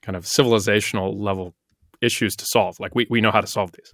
kind 0.00 0.16
of 0.16 0.24
civilizational 0.24 1.14
level 1.14 1.54
issues 2.00 2.34
to 2.36 2.46
solve. 2.46 2.80
Like 2.80 2.94
we 2.94 3.06
we 3.10 3.20
know 3.20 3.30
how 3.30 3.42
to 3.42 3.46
solve 3.46 3.72
these. 3.72 3.92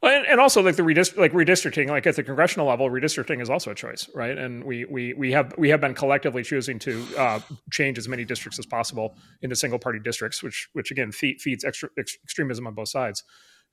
And, 0.00 0.26
and 0.26 0.40
also 0.40 0.62
like 0.62 0.76
the 0.76 0.84
redist- 0.84 1.16
like 1.16 1.32
redistricting, 1.32 1.88
like 1.88 2.06
at 2.06 2.14
the 2.14 2.22
congressional 2.22 2.68
level, 2.68 2.88
redistricting 2.88 3.42
is 3.42 3.50
also 3.50 3.72
a 3.72 3.74
choice, 3.74 4.08
right? 4.14 4.38
And 4.38 4.62
we 4.62 4.84
we 4.84 5.12
we 5.14 5.32
have 5.32 5.52
we 5.58 5.70
have 5.70 5.80
been 5.80 5.94
collectively 5.94 6.44
choosing 6.44 6.78
to 6.80 7.04
uh, 7.18 7.40
change 7.72 7.98
as 7.98 8.08
many 8.08 8.24
districts 8.24 8.60
as 8.60 8.66
possible 8.66 9.16
into 9.42 9.56
single 9.56 9.78
party 9.78 9.98
districts, 9.98 10.40
which 10.40 10.68
which 10.72 10.92
again 10.92 11.10
feed, 11.10 11.40
feeds 11.40 11.64
extra, 11.64 11.88
ex- 11.98 12.16
extremism 12.22 12.68
on 12.68 12.74
both 12.74 12.88
sides 12.88 13.24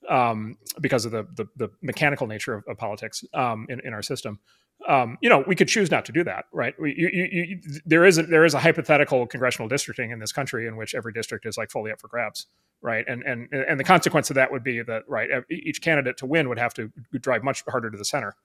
um, 0.10 0.58
because 0.82 1.06
of 1.06 1.12
the, 1.12 1.26
the, 1.36 1.46
the 1.58 1.70
mechanical 1.84 2.26
nature 2.26 2.56
of, 2.56 2.64
of 2.68 2.78
politics 2.78 3.24
um, 3.36 3.68
in 3.70 3.80
in 3.82 3.94
our 3.94 4.02
system. 4.02 4.40
Um, 4.88 5.18
you 5.22 5.30
know, 5.30 5.44
we 5.48 5.56
could 5.56 5.68
choose 5.68 5.90
not 5.90 6.06
to 6.06 6.12
do 6.12 6.24
that, 6.26 6.46
right? 6.52 6.76
We, 6.80 6.94
you, 6.96 7.10
you, 7.12 7.28
you, 7.32 7.60
there 7.86 8.06
is 8.06 8.18
a, 8.18 8.24
there 8.24 8.46
is 8.46 8.54
a 8.54 8.60
hypothetical 8.60 9.26
congressional 9.26 9.68
districting 9.68 10.12
in 10.12 10.20
this 10.20 10.32
country 10.32 10.68
in 10.68 10.76
which 10.78 10.94
every 10.94 11.12
district 11.12 11.46
is 11.46 11.58
like 11.58 11.72
fully 11.72 11.92
up 11.92 12.00
for 12.00 12.08
grabs, 12.08 12.48
right? 12.82 13.04
And 13.08 13.24
and 13.24 13.52
and 13.52 13.80
the 13.80 13.84
consequence 13.84 14.30
of 14.30 14.36
that 14.36 14.52
would 14.52 14.64
be 14.64 14.84
that 14.84 15.04
right, 15.08 15.30
each 15.50 15.82
candidate 15.82 16.18
to 16.18 16.26
win 16.26 16.50
would 16.50 16.60
have 16.60 16.74
to 16.76 16.92
drive 17.20 17.44
much 17.44 17.64
harder 17.68 17.90
to 17.90 17.98
the 17.98 18.06
center, 18.06 18.36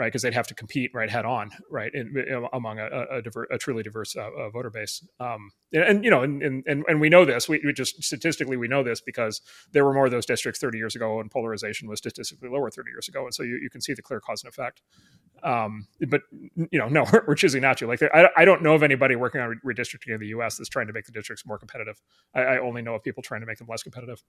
right? 0.00 0.06
Because 0.06 0.22
they'd 0.22 0.32
have 0.32 0.46
to 0.46 0.54
compete 0.54 0.90
right 0.94 1.10
head 1.10 1.26
on, 1.26 1.50
right, 1.70 1.92
in, 1.92 2.16
in, 2.16 2.48
among 2.54 2.78
a, 2.78 2.86
a, 3.10 3.20
diver, 3.20 3.46
a, 3.50 3.58
truly 3.58 3.82
diverse 3.82 4.16
uh, 4.16 4.30
uh, 4.30 4.48
voter 4.48 4.70
base. 4.70 5.06
Um, 5.20 5.50
and, 5.74 5.82
and, 5.82 6.04
you 6.04 6.10
know, 6.10 6.22
and, 6.22 6.42
and 6.42 6.64
and 6.66 7.00
we 7.02 7.10
know 7.10 7.26
this. 7.26 7.50
We, 7.50 7.60
we, 7.62 7.74
just 7.74 8.02
statistically 8.02 8.56
we 8.56 8.66
know 8.66 8.82
this 8.82 9.02
because 9.02 9.42
there 9.72 9.84
were 9.84 9.92
more 9.92 10.06
of 10.06 10.10
those 10.10 10.24
districts 10.24 10.58
30 10.58 10.78
years 10.78 10.96
ago, 10.96 11.20
and 11.20 11.30
polarization 11.30 11.86
was 11.86 11.98
statistically 11.98 12.48
lower 12.48 12.70
30 12.70 12.90
years 12.90 13.08
ago, 13.08 13.24
and 13.24 13.34
so 13.34 13.42
you, 13.42 13.58
you 13.62 13.68
can 13.68 13.82
see 13.82 13.92
the 13.92 14.00
clear 14.00 14.20
cause 14.20 14.42
and 14.42 14.48
effect. 14.48 14.80
Um, 15.42 15.86
but 16.08 16.22
you 16.56 16.78
know, 16.78 16.88
no, 16.88 17.04
we're, 17.26 17.34
choosing 17.34 17.60
not 17.60 17.76
to. 17.78 17.86
Like, 17.86 18.02
I, 18.02 18.28
I 18.36 18.44
don't 18.46 18.62
know 18.62 18.74
of 18.74 18.82
anybody 18.82 19.16
working 19.16 19.42
on 19.42 19.60
redistricting 19.64 20.14
in 20.14 20.20
the 20.20 20.28
U.S. 20.28 20.56
that's 20.56 20.70
trying 20.70 20.86
to 20.86 20.94
make 20.94 21.04
the 21.04 21.12
districts 21.12 21.44
more 21.46 21.58
competitive. 21.58 22.00
I, 22.34 22.40
I 22.40 22.58
only 22.58 22.80
know 22.80 22.94
of 22.94 23.02
people 23.02 23.22
trying 23.22 23.40
to 23.40 23.46
make 23.46 23.58
them 23.58 23.66
less 23.68 23.82
competitive. 23.82 24.22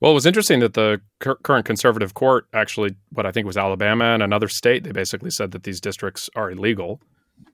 Well, 0.00 0.10
it 0.10 0.14
was 0.14 0.26
interesting 0.26 0.60
that 0.60 0.74
the 0.74 1.00
cur- 1.20 1.36
current 1.36 1.66
conservative 1.66 2.14
court 2.14 2.46
actually, 2.52 2.96
what 3.10 3.26
I 3.26 3.32
think 3.32 3.46
was 3.46 3.56
Alabama 3.56 4.06
and 4.06 4.22
another 4.22 4.48
state, 4.48 4.84
they 4.84 5.03
basically 5.04 5.30
said 5.30 5.50
that 5.50 5.64
these 5.64 5.80
districts 5.82 6.30
are 6.34 6.50
illegal. 6.50 6.90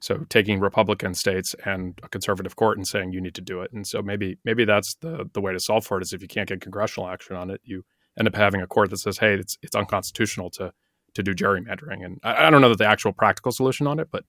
So 0.00 0.24
taking 0.28 0.60
Republican 0.60 1.14
states 1.14 1.50
and 1.64 1.98
a 2.04 2.08
conservative 2.08 2.54
court 2.54 2.76
and 2.78 2.86
saying 2.86 3.12
you 3.12 3.20
need 3.20 3.34
to 3.34 3.40
do 3.52 3.60
it. 3.62 3.72
And 3.72 3.84
so 3.84 4.02
maybe 4.02 4.38
maybe 4.44 4.64
that's 4.64 4.94
the 5.04 5.28
the 5.32 5.40
way 5.40 5.52
to 5.52 5.58
solve 5.58 5.84
for 5.84 5.98
it 5.98 6.02
is 6.02 6.12
if 6.12 6.22
you 6.22 6.28
can't 6.28 6.48
get 6.48 6.60
congressional 6.60 7.08
action 7.08 7.34
on 7.34 7.50
it, 7.50 7.60
you 7.64 7.82
end 8.18 8.28
up 8.28 8.36
having 8.36 8.62
a 8.62 8.68
court 8.68 8.90
that 8.90 8.98
says, 8.98 9.18
hey, 9.18 9.34
it's 9.34 9.56
it's 9.62 9.74
unconstitutional 9.74 10.50
to 10.58 10.72
to 11.14 11.22
do 11.22 11.34
gerrymandering. 11.34 12.04
And 12.04 12.20
I, 12.22 12.46
I 12.46 12.50
don't 12.50 12.60
know 12.60 12.68
that 12.68 12.78
the 12.78 12.92
actual 12.94 13.12
practical 13.12 13.52
solution 13.52 13.86
on 13.88 13.98
it, 13.98 14.08
but 14.12 14.24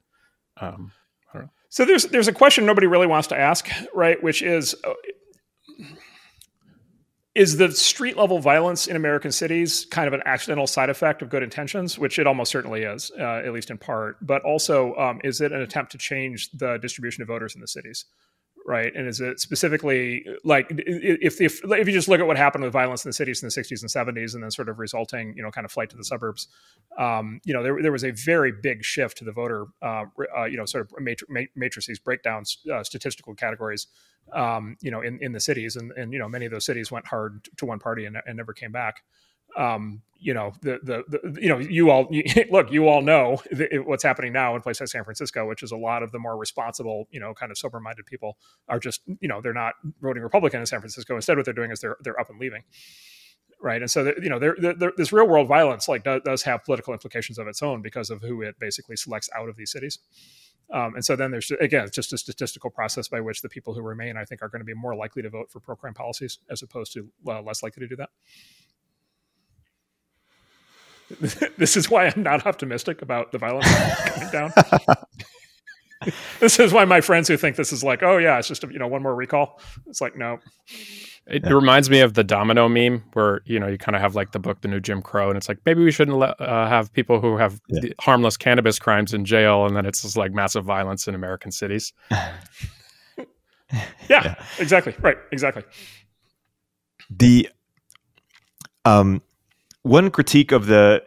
um, 0.59 0.91
I 1.29 1.37
don't 1.37 1.43
know. 1.43 1.51
So 1.69 1.85
there's 1.85 2.05
there's 2.05 2.29
a 2.29 2.37
question 2.41 2.65
nobody 2.65 2.87
really 2.87 3.07
wants 3.15 3.27
to 3.27 3.37
ask, 3.37 3.69
right? 3.93 4.21
Which 4.23 4.41
is 4.41 4.73
uh, 4.83 4.93
is 7.33 7.57
the 7.57 7.71
street 7.71 8.17
level 8.17 8.39
violence 8.39 8.87
in 8.87 8.95
American 8.95 9.31
cities 9.31 9.85
kind 9.89 10.07
of 10.07 10.13
an 10.13 10.21
accidental 10.25 10.67
side 10.67 10.89
effect 10.89 11.21
of 11.21 11.29
good 11.29 11.43
intentions, 11.43 11.97
which 11.97 12.19
it 12.19 12.27
almost 12.27 12.51
certainly 12.51 12.83
is, 12.83 13.09
uh, 13.17 13.41
at 13.45 13.53
least 13.53 13.69
in 13.69 13.77
part. 13.77 14.17
But 14.21 14.41
also, 14.43 14.93
um, 14.95 15.21
is 15.23 15.39
it 15.39 15.51
an 15.51 15.61
attempt 15.61 15.93
to 15.93 15.97
change 15.97 16.51
the 16.51 16.77
distribution 16.77 17.21
of 17.21 17.27
voters 17.27 17.55
in 17.55 17.61
the 17.61 17.67
cities? 17.67 18.05
right? 18.65 18.93
And 18.95 19.07
is 19.07 19.21
it 19.21 19.39
specifically 19.39 20.25
like 20.43 20.67
if, 20.69 21.41
if 21.41 21.61
if 21.63 21.87
you 21.87 21.93
just 21.93 22.07
look 22.07 22.19
at 22.19 22.27
what 22.27 22.37
happened 22.37 22.63
with 22.63 22.73
violence 22.73 23.03
in 23.03 23.09
the 23.09 23.13
cities 23.13 23.41
in 23.41 23.47
the 23.47 23.53
60s 23.53 23.81
and 23.81 24.17
70s, 24.17 24.33
and 24.33 24.43
then 24.43 24.51
sort 24.51 24.69
of 24.69 24.79
resulting, 24.79 25.33
you 25.35 25.43
know, 25.43 25.51
kind 25.51 25.65
of 25.65 25.71
flight 25.71 25.89
to 25.89 25.97
the 25.97 26.03
suburbs, 26.03 26.47
um, 26.97 27.39
you 27.43 27.53
know, 27.53 27.63
there 27.63 27.81
there 27.81 27.91
was 27.91 28.03
a 28.03 28.11
very 28.11 28.51
big 28.51 28.83
shift 28.83 29.17
to 29.17 29.25
the 29.25 29.31
voter, 29.31 29.65
uh, 29.81 30.05
uh, 30.37 30.45
you 30.45 30.57
know, 30.57 30.65
sort 30.65 30.85
of 30.85 30.93
matri- 30.99 31.49
matrices 31.55 31.99
breakdowns, 31.99 32.59
uh, 32.71 32.83
statistical 32.83 33.33
categories, 33.33 33.87
um, 34.33 34.77
you 34.81 34.91
know, 34.91 35.01
in 35.01 35.19
in 35.21 35.31
the 35.31 35.39
cities, 35.39 35.75
and 35.75 35.91
and 35.93 36.13
you 36.13 36.19
know, 36.19 36.29
many 36.29 36.45
of 36.45 36.51
those 36.51 36.65
cities 36.65 36.91
went 36.91 37.07
hard 37.07 37.47
to 37.57 37.65
one 37.65 37.79
party 37.79 38.05
and, 38.05 38.17
and 38.25 38.37
never 38.37 38.53
came 38.53 38.71
back 38.71 39.03
um, 39.57 40.01
you 40.19 40.35
know 40.35 40.53
the, 40.61 40.79
the, 40.83 41.03
the 41.07 41.41
you 41.41 41.49
know 41.49 41.57
you 41.57 41.89
all 41.89 42.07
you, 42.11 42.23
look 42.51 42.71
you 42.71 42.87
all 42.87 43.01
know 43.01 43.41
the, 43.51 43.79
what's 43.85 44.03
happening 44.03 44.31
now 44.31 44.55
in 44.55 44.61
places 44.61 44.81
like 44.81 44.89
San 44.89 45.03
Francisco, 45.03 45.47
which 45.47 45.63
is 45.63 45.71
a 45.71 45.77
lot 45.77 46.03
of 46.03 46.11
the 46.11 46.19
more 46.19 46.37
responsible 46.37 47.07
you 47.11 47.19
know 47.19 47.33
kind 47.33 47.51
of 47.51 47.57
sober 47.57 47.79
minded 47.79 48.05
people 48.05 48.37
are 48.67 48.79
just 48.79 49.01
you 49.19 49.27
know 49.27 49.41
they're 49.41 49.53
not 49.53 49.73
voting 50.01 50.21
Republican 50.21 50.59
in 50.59 50.65
San 50.65 50.79
Francisco. 50.79 51.15
Instead, 51.15 51.37
what 51.37 51.45
they're 51.45 51.53
doing 51.53 51.71
is 51.71 51.79
they're 51.79 51.97
they're 52.01 52.19
up 52.19 52.29
and 52.29 52.39
leaving. 52.39 52.63
Right, 53.63 53.79
and 53.79 53.91
so 53.91 54.11
you 54.19 54.27
know, 54.27 54.39
they're, 54.39 54.55
they're, 54.59 54.91
this 54.97 55.13
real 55.13 55.27
world 55.27 55.47
violence 55.47 55.87
like 55.87 56.03
does, 56.03 56.21
does, 56.25 56.41
have 56.43 56.63
political 56.63 56.93
implications 56.93 57.37
of 57.37 57.45
its 57.45 57.61
own 57.61 57.83
because 57.83 58.09
of 58.09 58.23
who 58.23 58.41
it 58.41 58.55
basically 58.59 58.95
selects 58.95 59.29
out 59.37 59.49
of 59.49 59.55
these 59.55 59.71
cities. 59.71 59.99
Um, 60.71 60.95
and 60.95 61.03
so 61.03 61.15
then 61.15 61.31
there's 61.31 61.51
again 61.51 61.83
it's 61.83 61.95
just 61.95 62.13
a 62.13 62.17
statistical 62.17 62.69
process 62.69 63.07
by 63.07 63.19
which 63.19 63.41
the 63.41 63.49
people 63.49 63.73
who 63.73 63.81
remain, 63.81 64.15
I 64.17 64.25
think, 64.25 64.41
are 64.41 64.47
going 64.47 64.61
to 64.61 64.65
be 64.65 64.73
more 64.73 64.95
likely 64.95 65.21
to 65.21 65.29
vote 65.29 65.51
for 65.51 65.59
pro 65.59 65.75
crime 65.75 65.93
policies 65.93 66.39
as 66.49 66.61
opposed 66.61 66.93
to 66.93 67.09
uh, 67.27 67.41
less 67.41 67.61
likely 67.61 67.81
to 67.81 67.87
do 67.87 67.95
that. 67.97 68.09
this 71.57 71.75
is 71.75 71.89
why 71.89 72.07
I'm 72.07 72.23
not 72.23 72.45
optimistic 72.45 73.01
about 73.01 73.31
the 73.31 73.37
violence 73.37 73.67
coming 74.05 74.29
down. 74.31 74.53
this 76.39 76.59
is 76.59 76.71
why 76.71 76.85
my 76.85 77.01
friends 77.01 77.27
who 77.27 77.37
think 77.37 77.57
this 77.57 77.73
is 77.73 77.83
like, 77.83 78.01
oh 78.01 78.17
yeah, 78.17 78.39
it's 78.39 78.47
just 78.47 78.63
a, 78.63 78.67
you 78.71 78.79
know 78.79 78.87
one 78.87 79.03
more 79.03 79.15
recall. 79.15 79.59
It's 79.87 79.99
like 80.01 80.15
no. 80.15 80.39
It 81.27 81.43
yeah. 81.45 81.53
reminds 81.53 81.89
me 81.89 82.01
of 82.01 82.15
the 82.15 82.23
domino 82.23 82.67
meme 82.67 83.03
where 83.13 83.41
you 83.45 83.59
know 83.59 83.67
you 83.67 83.77
kind 83.77 83.95
of 83.95 84.01
have 84.01 84.15
like 84.15 84.31
the 84.31 84.39
book 84.39 84.61
The 84.61 84.67
New 84.67 84.79
Jim 84.79 85.01
Crow, 85.01 85.29
and 85.29 85.37
it's 85.37 85.47
like 85.47 85.59
maybe 85.65 85.83
we 85.83 85.91
shouldn't 85.91 86.17
let, 86.17 86.39
uh, 86.41 86.67
have 86.67 86.91
people 86.93 87.21
who 87.21 87.37
have 87.37 87.61
yeah. 87.69 87.91
harmless 87.99 88.37
cannabis 88.37 88.79
crimes 88.79 89.13
in 89.13 89.23
jail, 89.23 89.65
and 89.65 89.75
then 89.75 89.85
it's 89.85 90.01
just 90.01 90.17
like 90.17 90.33
massive 90.33 90.65
violence 90.65 91.07
in 91.07 91.13
American 91.13 91.51
cities. 91.51 91.93
yeah, 92.11 92.25
yeah, 94.09 94.35
exactly. 94.57 94.95
Right, 94.99 95.17
exactly. 95.31 95.63
The 97.09 97.49
um 98.83 99.21
one 99.83 100.09
critique 100.09 100.51
of 100.51 100.65
the 100.65 101.03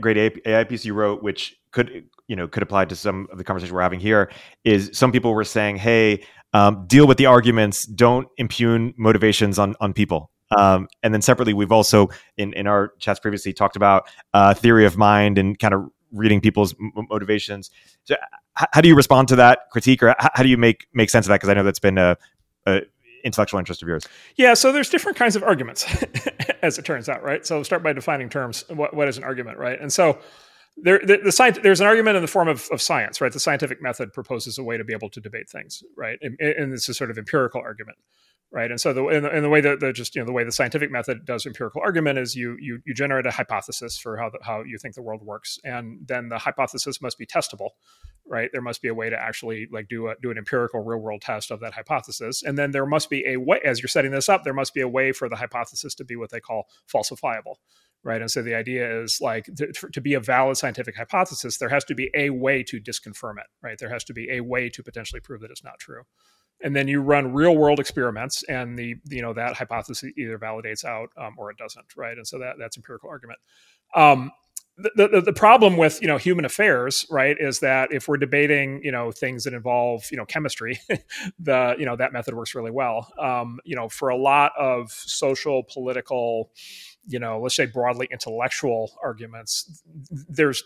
great 0.00 0.42
AI 0.46 0.64
piece 0.64 0.84
you 0.84 0.94
wrote, 0.94 1.22
which 1.22 1.56
could 1.70 2.04
you 2.26 2.36
know 2.36 2.48
could 2.48 2.62
apply 2.62 2.86
to 2.86 2.96
some 2.96 3.28
of 3.30 3.38
the 3.38 3.44
conversation 3.44 3.74
we're 3.74 3.82
having 3.82 4.00
here, 4.00 4.30
is 4.64 4.90
some 4.92 5.12
people 5.12 5.32
were 5.32 5.44
saying, 5.44 5.76
"Hey, 5.76 6.24
um, 6.54 6.86
deal 6.86 7.06
with 7.06 7.18
the 7.18 7.26
arguments. 7.26 7.84
Don't 7.84 8.26
impugn 8.38 8.94
motivations 8.96 9.58
on 9.58 9.74
on 9.80 9.92
people." 9.92 10.30
Um, 10.56 10.88
and 11.02 11.12
then 11.12 11.20
separately, 11.20 11.52
we've 11.52 11.72
also 11.72 12.08
in 12.38 12.52
in 12.54 12.66
our 12.66 12.92
chats 12.98 13.20
previously 13.20 13.52
talked 13.52 13.76
about 13.76 14.08
uh, 14.32 14.54
theory 14.54 14.86
of 14.86 14.96
mind 14.96 15.36
and 15.36 15.58
kind 15.58 15.74
of 15.74 15.82
reading 16.12 16.40
people's 16.40 16.74
m- 16.80 16.92
motivations. 17.10 17.70
So, 18.04 18.14
h- 18.58 18.68
how 18.72 18.80
do 18.80 18.88
you 18.88 18.94
respond 18.94 19.28
to 19.28 19.36
that 19.36 19.70
critique, 19.70 20.02
or 20.02 20.10
h- 20.10 20.30
how 20.34 20.42
do 20.42 20.48
you 20.48 20.56
make 20.56 20.86
make 20.94 21.10
sense 21.10 21.26
of 21.26 21.28
that? 21.28 21.36
Because 21.36 21.48
I 21.48 21.54
know 21.54 21.64
that's 21.64 21.80
been 21.80 21.98
a, 21.98 22.16
a 22.66 22.82
intellectual 23.24 23.58
interest 23.58 23.82
of 23.82 23.88
yours? 23.88 24.06
Yeah, 24.36 24.54
so 24.54 24.70
there's 24.70 24.90
different 24.90 25.18
kinds 25.18 25.34
of 25.34 25.42
arguments, 25.42 25.86
as 26.62 26.78
it 26.78 26.84
turns 26.84 27.08
out, 27.08 27.22
right? 27.22 27.44
So 27.44 27.62
start 27.62 27.82
by 27.82 27.92
defining 27.92 28.28
terms. 28.28 28.64
What, 28.68 28.94
what 28.94 29.08
is 29.08 29.18
an 29.18 29.24
argument, 29.24 29.58
right? 29.58 29.80
And 29.80 29.92
so 29.92 30.18
there, 30.76 31.00
the, 31.04 31.18
the 31.24 31.32
science, 31.32 31.58
there's 31.62 31.80
an 31.80 31.86
argument 31.86 32.16
in 32.16 32.22
the 32.22 32.28
form 32.28 32.48
of, 32.48 32.68
of 32.72 32.82
science, 32.82 33.20
right? 33.20 33.32
The 33.32 33.40
scientific 33.40 33.80
method 33.80 34.12
proposes 34.12 34.58
a 34.58 34.64
way 34.64 34.76
to 34.76 34.84
be 34.84 34.92
able 34.92 35.10
to 35.10 35.20
debate 35.20 35.48
things, 35.48 35.82
right? 35.96 36.18
And, 36.20 36.38
and 36.40 36.72
this 36.72 36.88
is 36.88 36.96
sort 36.96 37.10
of 37.10 37.18
empirical 37.18 37.60
argument, 37.60 37.98
right? 38.50 38.70
And 38.70 38.80
so 38.80 38.92
the 38.92 39.04
and 39.06 39.24
the, 39.24 39.30
and 39.30 39.44
the 39.44 39.48
way 39.48 39.60
that 39.60 39.78
the 39.78 39.92
just 39.92 40.16
you 40.16 40.20
know 40.20 40.26
the 40.26 40.32
way 40.32 40.42
the 40.42 40.50
scientific 40.50 40.90
method 40.90 41.24
does 41.24 41.46
empirical 41.46 41.80
argument 41.84 42.18
is 42.18 42.34
you 42.34 42.56
you 42.60 42.80
you 42.84 42.92
generate 42.92 43.26
a 43.26 43.30
hypothesis 43.30 43.98
for 43.98 44.16
how 44.16 44.30
the, 44.30 44.38
how 44.42 44.62
you 44.64 44.78
think 44.78 44.94
the 44.94 45.02
world 45.02 45.22
works, 45.22 45.58
and 45.64 45.98
then 46.06 46.28
the 46.28 46.38
hypothesis 46.38 47.00
must 47.00 47.18
be 47.18 47.26
testable, 47.26 47.70
right? 48.26 48.50
There 48.52 48.62
must 48.62 48.82
be 48.82 48.88
a 48.88 48.94
way 48.94 49.10
to 49.10 49.20
actually 49.20 49.68
like 49.70 49.88
do 49.88 50.08
a 50.08 50.14
do 50.20 50.32
an 50.32 50.38
empirical 50.38 50.80
real 50.80 50.98
world 50.98 51.22
test 51.22 51.52
of 51.52 51.60
that 51.60 51.74
hypothesis, 51.74 52.42
and 52.42 52.58
then 52.58 52.72
there 52.72 52.86
must 52.86 53.10
be 53.10 53.24
a 53.26 53.36
way 53.36 53.60
as 53.64 53.80
you're 53.80 53.88
setting 53.88 54.10
this 54.10 54.28
up, 54.28 54.42
there 54.42 54.54
must 54.54 54.74
be 54.74 54.80
a 54.80 54.88
way 54.88 55.12
for 55.12 55.28
the 55.28 55.36
hypothesis 55.36 55.94
to 55.96 56.04
be 56.04 56.16
what 56.16 56.30
they 56.30 56.40
call 56.40 56.66
falsifiable, 56.92 57.56
right? 58.04 58.20
And 58.20 58.30
so 58.30 58.42
the 58.42 58.54
idea 58.54 59.02
is 59.02 59.18
like 59.20 59.46
to, 59.56 59.72
to, 59.72 60.00
be 60.00 60.14
a 60.14 60.20
valid 60.20 60.56
scientific 60.56 60.96
hypothesis, 60.96 61.58
there 61.58 61.70
has 61.70 61.84
to 61.86 61.94
be 61.94 62.10
a 62.14 62.30
way 62.30 62.62
to 62.64 62.80
disconfirm 62.80 63.38
it, 63.38 63.46
right? 63.62 63.78
There 63.78 63.88
has 63.88 64.04
to 64.04 64.12
be 64.12 64.30
a 64.30 64.40
way 64.40 64.68
to 64.68 64.82
potentially 64.82 65.20
prove 65.20 65.40
that 65.40 65.50
it's 65.50 65.64
not 65.64 65.78
true. 65.78 66.02
And 66.62 66.76
then 66.76 66.86
you 66.86 67.00
run 67.00 67.32
real 67.32 67.56
world 67.56 67.80
experiments, 67.80 68.44
and 68.44 68.78
the 68.78 68.94
you 69.10 69.20
know 69.20 69.32
that 69.32 69.56
hypothesis 69.56 70.12
either 70.16 70.38
validates 70.38 70.84
out 70.84 71.08
um, 71.18 71.34
or 71.36 71.50
it 71.50 71.58
doesn't, 71.58 71.84
right? 71.96 72.16
And 72.16 72.26
so 72.26 72.38
that 72.38 72.56
that's 72.58 72.76
empirical 72.76 73.10
argument. 73.10 73.40
Um, 73.94 74.30
the, 74.76 75.08
the, 75.08 75.20
the 75.20 75.32
problem 75.32 75.76
with 75.76 76.02
you 76.02 76.08
know 76.08 76.16
human 76.16 76.44
affairs 76.44 77.06
right 77.08 77.36
is 77.38 77.60
that 77.60 77.92
if 77.92 78.08
we're 78.08 78.16
debating 78.16 78.80
you 78.82 78.90
know 78.90 79.12
things 79.12 79.44
that 79.44 79.54
involve 79.54 80.04
you 80.10 80.16
know 80.16 80.24
chemistry 80.24 80.80
the 81.38 81.76
you 81.78 81.86
know 81.86 81.94
that 81.94 82.12
method 82.12 82.34
works 82.34 82.54
really 82.56 82.72
well 82.72 83.12
um, 83.20 83.60
you 83.64 83.76
know 83.76 83.88
for 83.88 84.08
a 84.08 84.16
lot 84.16 84.50
of 84.58 84.90
social 84.90 85.62
political 85.62 86.50
you 87.06 87.18
know 87.18 87.40
let's 87.40 87.56
say 87.56 87.66
broadly 87.66 88.08
intellectual 88.10 88.92
arguments 89.02 89.82
there's 90.28 90.62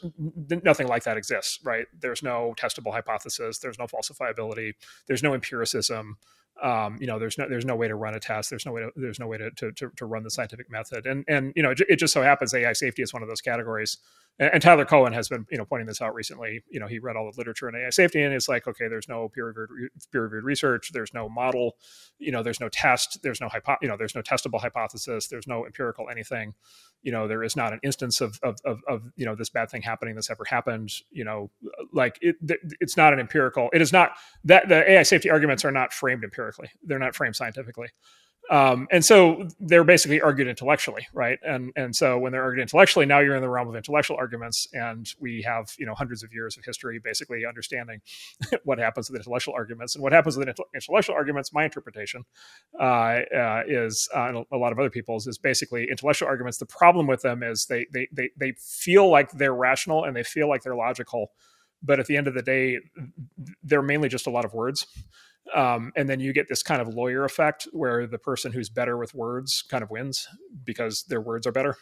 nothing 0.64 0.86
like 0.86 1.04
that 1.04 1.16
exists 1.16 1.58
right? 1.64 1.86
There's 2.00 2.22
no 2.22 2.54
testable 2.58 2.92
hypothesis. 2.92 3.58
There's 3.58 3.78
no 3.78 3.86
falsifiability. 3.86 4.74
There's 5.06 5.22
no 5.22 5.34
empiricism 5.34 6.16
um, 6.62 6.96
you 7.00 7.06
know, 7.06 7.18
there's 7.18 7.38
no 7.38 7.48
there's 7.48 7.64
no 7.64 7.76
way 7.76 7.86
to 7.88 7.94
run 7.94 8.14
a 8.14 8.20
test. 8.20 8.50
There's 8.50 8.66
no 8.66 8.72
way 8.72 8.82
to 8.82 8.90
there's 8.96 9.20
no 9.20 9.26
way 9.26 9.38
to 9.38 9.50
to, 9.50 9.72
to, 9.72 10.06
run 10.06 10.22
the 10.24 10.30
scientific 10.30 10.70
method. 10.70 11.06
And 11.06 11.24
and 11.28 11.52
you 11.54 11.62
know, 11.62 11.72
it, 11.88 11.96
just 11.96 12.12
so 12.12 12.22
happens 12.22 12.52
AI 12.52 12.72
safety 12.72 13.02
is 13.02 13.12
one 13.12 13.22
of 13.22 13.28
those 13.28 13.40
categories. 13.40 13.98
And, 14.40 14.50
and, 14.54 14.62
Tyler 14.62 14.84
Cowen 14.84 15.12
has 15.12 15.28
been 15.28 15.46
you 15.50 15.58
know 15.58 15.64
pointing 15.64 15.86
this 15.86 16.00
out 16.00 16.14
recently. 16.14 16.62
You 16.68 16.80
know, 16.80 16.86
he 16.86 16.98
read 16.98 17.16
all 17.16 17.30
the 17.30 17.38
literature 17.38 17.68
in 17.68 17.76
AI 17.76 17.90
safety, 17.90 18.22
and 18.22 18.34
it's 18.34 18.48
like, 18.48 18.66
okay, 18.66 18.88
there's 18.88 19.08
no 19.08 19.28
peer 19.28 19.46
reviewed 19.46 19.90
peer 20.10 20.22
reviewed 20.22 20.44
research. 20.44 20.90
There's 20.92 21.14
no 21.14 21.28
model. 21.28 21.76
You 22.18 22.32
know, 22.32 22.42
there's 22.42 22.60
no 22.60 22.68
test. 22.68 23.20
There's 23.22 23.40
no 23.40 23.48
hypo, 23.48 23.76
you 23.80 23.88
know, 23.88 23.96
there's 23.96 24.14
no 24.14 24.22
testable 24.22 24.60
hypothesis. 24.60 25.28
There's 25.28 25.46
no 25.46 25.64
empirical 25.64 26.08
anything. 26.10 26.54
You 27.02 27.12
know, 27.12 27.28
there 27.28 27.44
is 27.44 27.54
not 27.54 27.72
an 27.72 27.78
instance 27.84 28.20
of 28.20 28.38
of 28.42 28.56
of, 28.64 28.80
of 28.88 29.02
you 29.14 29.26
know 29.26 29.36
this 29.36 29.50
bad 29.50 29.70
thing 29.70 29.82
happening 29.82 30.16
that's 30.16 30.30
ever 30.30 30.44
happened. 30.44 30.90
You 31.12 31.24
know, 31.24 31.50
like 31.92 32.18
it, 32.20 32.36
it's 32.80 32.96
not 32.96 33.12
an 33.12 33.20
empirical. 33.20 33.70
It 33.72 33.80
is 33.80 33.92
not 33.92 34.12
that 34.44 34.68
the 34.68 34.90
AI 34.90 35.04
safety 35.04 35.30
arguments 35.30 35.64
are 35.64 35.70
not 35.70 35.92
framed 35.92 36.24
empirically 36.24 36.47
empirically. 36.48 36.70
They're 36.82 36.98
not 36.98 37.14
framed 37.14 37.36
scientifically. 37.36 37.88
Um, 38.50 38.88
and 38.90 39.04
so 39.04 39.46
they're 39.60 39.84
basically 39.84 40.22
argued 40.22 40.48
intellectually, 40.48 41.06
right? 41.12 41.38
And 41.46 41.70
and 41.76 41.94
so 41.94 42.16
when 42.16 42.32
they're 42.32 42.42
argued 42.42 42.62
intellectually, 42.62 43.04
now 43.04 43.18
you're 43.18 43.34
in 43.34 43.42
the 43.42 43.48
realm 43.48 43.68
of 43.68 43.76
intellectual 43.76 44.16
arguments, 44.16 44.66
and 44.72 45.06
we 45.20 45.42
have 45.42 45.74
you 45.78 45.84
know 45.84 45.94
hundreds 45.94 46.22
of 46.22 46.32
years 46.32 46.56
of 46.56 46.64
history 46.64 46.98
basically 46.98 47.44
understanding 47.44 48.00
what 48.64 48.78
happens 48.78 49.10
with 49.10 49.20
intellectual 49.20 49.52
arguments 49.52 49.96
and 49.96 50.02
what 50.02 50.12
happens 50.12 50.38
with 50.38 50.48
intellectual 50.74 51.14
arguments. 51.14 51.52
My 51.52 51.64
interpretation 51.64 52.24
uh, 52.80 52.82
uh, 52.82 53.62
is, 53.66 54.08
uh, 54.16 54.28
and 54.28 54.46
a 54.50 54.56
lot 54.56 54.72
of 54.72 54.78
other 54.78 54.88
people's, 54.88 55.26
is 55.26 55.36
basically 55.36 55.86
intellectual 55.90 56.28
arguments. 56.28 56.56
The 56.56 56.64
problem 56.64 57.06
with 57.06 57.20
them 57.20 57.42
is 57.42 57.66
they 57.66 57.86
they 57.92 58.08
they 58.10 58.30
they 58.34 58.52
feel 58.58 59.10
like 59.10 59.30
they're 59.32 59.54
rational 59.54 60.04
and 60.04 60.16
they 60.16 60.24
feel 60.24 60.48
like 60.48 60.62
they're 60.62 60.74
logical, 60.74 61.32
but 61.82 62.00
at 62.00 62.06
the 62.06 62.16
end 62.16 62.28
of 62.28 62.32
the 62.32 62.42
day, 62.42 62.78
they're 63.62 63.82
mainly 63.82 64.08
just 64.08 64.26
a 64.26 64.30
lot 64.30 64.46
of 64.46 64.54
words. 64.54 64.86
Um, 65.54 65.92
and 65.96 66.08
then 66.08 66.20
you 66.20 66.32
get 66.32 66.48
this 66.48 66.62
kind 66.62 66.80
of 66.80 66.88
lawyer 66.88 67.24
effect 67.24 67.68
where 67.72 68.06
the 68.06 68.18
person 68.18 68.52
who's 68.52 68.68
better 68.68 68.96
with 68.96 69.14
words 69.14 69.62
kind 69.68 69.82
of 69.82 69.90
wins 69.90 70.28
because 70.64 71.04
their 71.04 71.20
words 71.20 71.46
are 71.46 71.52
better. 71.52 71.76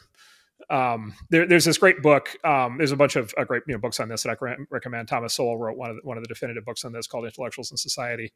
Um, 0.70 1.14
there, 1.30 1.46
there's 1.46 1.64
this 1.64 1.78
great 1.78 2.02
book. 2.02 2.30
Um, 2.44 2.78
there's 2.78 2.92
a 2.92 2.96
bunch 2.96 3.16
of 3.16 3.34
uh, 3.36 3.44
great 3.44 3.62
you 3.66 3.74
know, 3.74 3.80
books 3.80 4.00
on 4.00 4.08
this 4.08 4.22
that 4.22 4.30
I 4.40 4.56
recommend. 4.70 5.08
Thomas 5.08 5.34
Sowell 5.34 5.58
wrote 5.58 5.76
one 5.76 5.90
of 5.90 5.96
the, 5.96 6.02
one 6.02 6.16
of 6.16 6.24
the 6.24 6.28
definitive 6.28 6.64
books 6.64 6.84
on 6.84 6.92
this 6.92 7.06
called 7.06 7.24
Intellectuals 7.24 7.70
in 7.70 7.76
Society. 7.76 8.32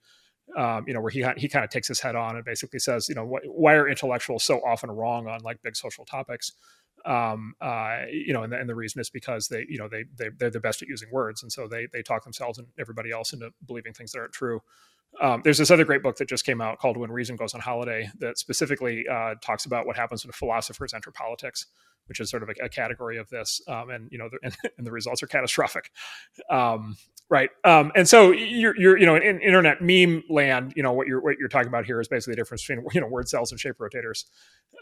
Um, 0.56 0.84
you 0.86 0.94
know, 0.94 1.00
where 1.00 1.10
he 1.10 1.24
he 1.36 1.48
kind 1.48 1.64
of 1.64 1.70
takes 1.70 1.86
his 1.86 2.00
head 2.00 2.16
on 2.16 2.34
and 2.34 2.44
basically 2.44 2.80
says, 2.80 3.08
you 3.08 3.14
know, 3.14 3.24
wh- 3.24 3.46
why 3.56 3.74
are 3.74 3.88
intellectuals 3.88 4.42
so 4.42 4.60
often 4.66 4.90
wrong 4.90 5.28
on 5.28 5.40
like 5.42 5.62
big 5.62 5.76
social 5.76 6.04
topics? 6.04 6.52
um, 7.04 7.54
uh, 7.60 8.00
you 8.10 8.32
know, 8.32 8.42
and 8.42 8.52
the, 8.52 8.58
and 8.58 8.68
the 8.68 8.74
reason 8.74 9.00
is 9.00 9.10
because 9.10 9.48
they, 9.48 9.66
you 9.68 9.78
know, 9.78 9.88
they, 9.88 10.04
they 10.16 10.28
they're 10.36 10.50
the 10.50 10.60
best 10.60 10.82
at 10.82 10.88
using 10.88 11.08
words, 11.10 11.42
and 11.42 11.50
so 11.50 11.66
they 11.66 11.86
they 11.92 12.02
talk 12.02 12.24
themselves 12.24 12.58
and 12.58 12.68
everybody 12.78 13.10
else 13.10 13.32
into 13.32 13.50
believing 13.66 13.92
things 13.92 14.12
that 14.12 14.18
aren't 14.18 14.32
true. 14.32 14.60
Um, 15.20 15.40
there's 15.44 15.58
this 15.58 15.70
other 15.70 15.84
great 15.84 16.02
book 16.02 16.16
that 16.16 16.28
just 16.28 16.44
came 16.44 16.60
out 16.60 16.78
called 16.78 16.96
When 16.96 17.10
Reason 17.10 17.36
Goes 17.36 17.54
on 17.54 17.60
Holiday 17.60 18.08
that 18.18 18.38
specifically 18.38 19.06
uh, 19.10 19.34
talks 19.42 19.66
about 19.66 19.86
what 19.86 19.96
happens 19.96 20.24
when 20.24 20.32
philosophers 20.32 20.94
enter 20.94 21.10
politics, 21.10 21.66
which 22.06 22.20
is 22.20 22.30
sort 22.30 22.42
of 22.42 22.48
a, 22.48 22.64
a 22.64 22.68
category 22.68 23.18
of 23.18 23.28
this. 23.28 23.60
Um, 23.68 23.90
and, 23.90 24.08
you 24.10 24.18
know, 24.18 24.28
the, 24.28 24.38
and, 24.44 24.56
and, 24.78 24.86
the 24.86 24.92
results 24.92 25.22
are 25.22 25.26
catastrophic. 25.26 25.90
Um, 26.50 26.96
right. 27.28 27.50
Um, 27.64 27.92
and 27.94 28.08
so 28.08 28.32
you're, 28.32 28.76
you're, 28.76 28.98
you 28.98 29.06
know, 29.06 29.16
in 29.16 29.40
internet 29.40 29.80
meme 29.80 30.24
land, 30.28 30.72
you 30.74 30.82
know, 30.82 30.92
what 30.92 31.06
you're, 31.06 31.20
what 31.20 31.38
you're 31.38 31.48
talking 31.48 31.68
about 31.68 31.86
here 31.86 32.00
is 32.00 32.08
basically 32.08 32.32
the 32.32 32.36
difference 32.36 32.66
between, 32.66 32.84
you 32.92 33.00
know, 33.00 33.06
word 33.06 33.28
cells 33.28 33.52
and 33.52 33.60
shape 33.60 33.76
rotators. 33.78 34.24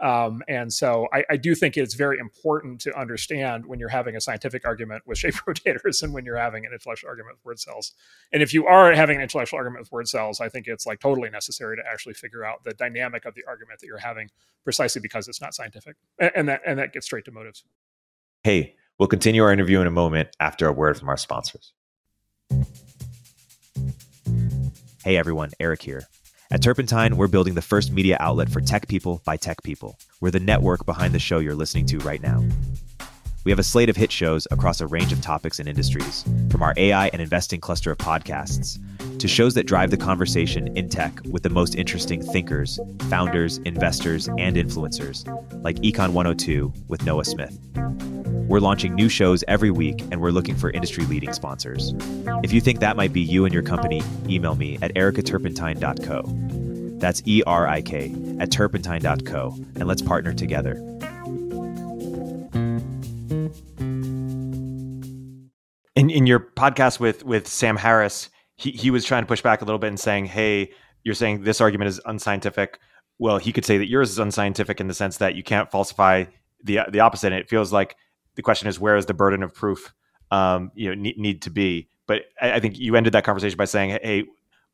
Um, 0.02 0.42
and 0.48 0.72
so 0.72 1.08
I, 1.12 1.24
I, 1.30 1.36
do 1.36 1.54
think 1.54 1.76
it's 1.76 1.94
very 1.94 2.18
important 2.18 2.80
to 2.82 2.96
understand 2.96 3.66
when 3.66 3.80
you're 3.80 3.88
having 3.88 4.14
a 4.14 4.20
scientific 4.20 4.64
argument 4.64 5.02
with 5.06 5.18
shape 5.18 5.34
rotators 5.48 6.02
and 6.02 6.14
when 6.14 6.24
you're 6.24 6.36
having 6.36 6.64
an 6.64 6.72
intellectual 6.72 7.10
argument 7.10 7.38
with 7.38 7.44
word 7.44 7.58
cells. 7.58 7.92
And 8.32 8.42
if 8.42 8.54
you 8.54 8.66
are 8.66 8.92
having 8.92 9.16
an 9.16 9.22
intellectual 9.22 9.58
argument 9.58 9.82
with 9.82 9.92
word 9.92 10.08
cells, 10.08 10.17
I 10.18 10.48
think 10.48 10.66
it's 10.66 10.86
like 10.86 11.00
totally 11.00 11.30
necessary 11.30 11.76
to 11.76 11.82
actually 11.90 12.14
figure 12.14 12.44
out 12.44 12.64
the 12.64 12.74
dynamic 12.74 13.24
of 13.24 13.34
the 13.34 13.42
argument 13.46 13.80
that 13.80 13.86
you're 13.86 13.98
having 13.98 14.30
precisely 14.64 15.00
because 15.00 15.28
it's 15.28 15.40
not 15.40 15.54
scientific. 15.54 15.96
And, 16.18 16.30
and 16.34 16.48
that, 16.48 16.60
and 16.66 16.78
that 16.78 16.92
gets 16.92 17.06
straight 17.06 17.24
to 17.26 17.30
motives. 17.30 17.64
Hey, 18.42 18.76
we'll 18.98 19.08
continue 19.08 19.42
our 19.42 19.52
interview 19.52 19.80
in 19.80 19.86
a 19.86 19.90
moment 19.90 20.28
after 20.40 20.66
a 20.66 20.72
word 20.72 20.98
from 20.98 21.08
our 21.08 21.16
sponsors. 21.16 21.72
Hey 25.04 25.16
everyone, 25.16 25.50
Erik 25.60 25.82
here. 25.82 26.02
At 26.50 26.62
Turpentine, 26.62 27.16
we're 27.16 27.28
building 27.28 27.54
the 27.54 27.62
first 27.62 27.92
media 27.92 28.16
outlet 28.20 28.50
for 28.50 28.60
tech 28.60 28.88
people 28.88 29.22
by 29.24 29.36
tech 29.36 29.62
people. 29.62 29.98
We're 30.20 30.30
the 30.30 30.40
network 30.40 30.86
behind 30.86 31.14
the 31.14 31.18
show 31.18 31.38
you're 31.38 31.54
listening 31.54 31.86
to 31.86 31.98
right 31.98 32.22
now. 32.22 32.44
We 33.44 33.52
have 33.52 33.58
a 33.58 33.64
slate 33.64 33.88
of 33.88 33.96
hit 33.96 34.12
shows 34.12 34.46
across 34.50 34.80
a 34.80 34.86
range 34.86 35.12
of 35.12 35.20
topics 35.20 35.58
and 35.58 35.68
industries, 35.68 36.24
from 36.50 36.62
our 36.62 36.74
AI 36.76 37.08
and 37.08 37.22
investing 37.22 37.60
cluster 37.60 37.90
of 37.90 37.98
podcasts 37.98 38.78
to 39.18 39.28
shows 39.28 39.54
that 39.54 39.66
drive 39.66 39.90
the 39.90 39.96
conversation 39.96 40.76
in 40.76 40.88
tech 40.88 41.20
with 41.30 41.42
the 41.42 41.50
most 41.50 41.74
interesting 41.74 42.22
thinkers, 42.22 42.78
founders, 43.08 43.58
investors, 43.58 44.28
and 44.38 44.56
influencers, 44.56 45.26
like 45.62 45.76
Econ 45.76 46.12
102 46.12 46.72
with 46.88 47.04
Noah 47.04 47.24
Smith. 47.24 47.58
We're 48.48 48.60
launching 48.60 48.94
new 48.94 49.10
shows 49.10 49.44
every 49.46 49.70
week, 49.70 50.00
and 50.10 50.20
we're 50.20 50.30
looking 50.30 50.56
for 50.56 50.70
industry 50.70 51.04
leading 51.04 51.34
sponsors. 51.34 51.92
If 52.42 52.52
you 52.52 52.62
think 52.62 52.80
that 52.80 52.96
might 52.96 53.12
be 53.12 53.20
you 53.20 53.44
and 53.44 53.52
your 53.52 53.62
company, 53.62 54.02
email 54.26 54.54
me 54.54 54.78
at 54.80 54.94
ericaturpentine.co. 54.94 56.22
That's 56.98 57.22
E 57.26 57.42
R 57.46 57.68
I 57.68 57.82
K 57.82 58.14
at 58.40 58.50
turpentine.co, 58.50 59.54
and 59.76 59.86
let's 59.86 60.00
partner 60.00 60.32
together. 60.32 60.76
In, 65.94 66.10
in 66.10 66.26
your 66.26 66.40
podcast 66.40 67.00
with, 67.00 67.24
with 67.24 67.48
Sam 67.48 67.76
Harris, 67.76 68.30
he, 68.58 68.72
he 68.72 68.90
was 68.90 69.04
trying 69.04 69.22
to 69.22 69.26
push 69.26 69.40
back 69.40 69.62
a 69.62 69.64
little 69.64 69.78
bit 69.78 69.88
and 69.88 69.98
saying, 69.98 70.26
hey, 70.26 70.70
you're 71.04 71.14
saying 71.14 71.44
this 71.44 71.60
argument 71.60 71.88
is 71.88 72.00
unscientific. 72.04 72.78
Well, 73.18 73.38
he 73.38 73.52
could 73.52 73.64
say 73.64 73.78
that 73.78 73.88
yours 73.88 74.10
is 74.10 74.18
unscientific 74.18 74.80
in 74.80 74.88
the 74.88 74.94
sense 74.94 75.16
that 75.16 75.34
you 75.34 75.42
can't 75.42 75.70
falsify 75.70 76.24
the 76.62 76.80
the 76.90 77.00
opposite. 77.00 77.32
And 77.32 77.40
it 77.40 77.48
feels 77.48 77.72
like 77.72 77.96
the 78.38 78.42
question 78.42 78.68
is 78.68 78.78
where 78.78 78.96
is 78.96 79.06
the 79.06 79.14
burden 79.14 79.42
of 79.42 79.52
proof 79.52 79.92
um, 80.30 80.70
you 80.74 80.88
know 80.88 80.94
need, 80.94 81.18
need 81.18 81.42
to 81.42 81.50
be 81.50 81.88
but 82.06 82.22
I, 82.40 82.52
I, 82.52 82.60
think 82.60 82.78
you 82.78 82.96
ended 82.96 83.12
that 83.14 83.24
conversation 83.24 83.56
by 83.56 83.64
saying 83.64 83.98
hey 84.02 84.24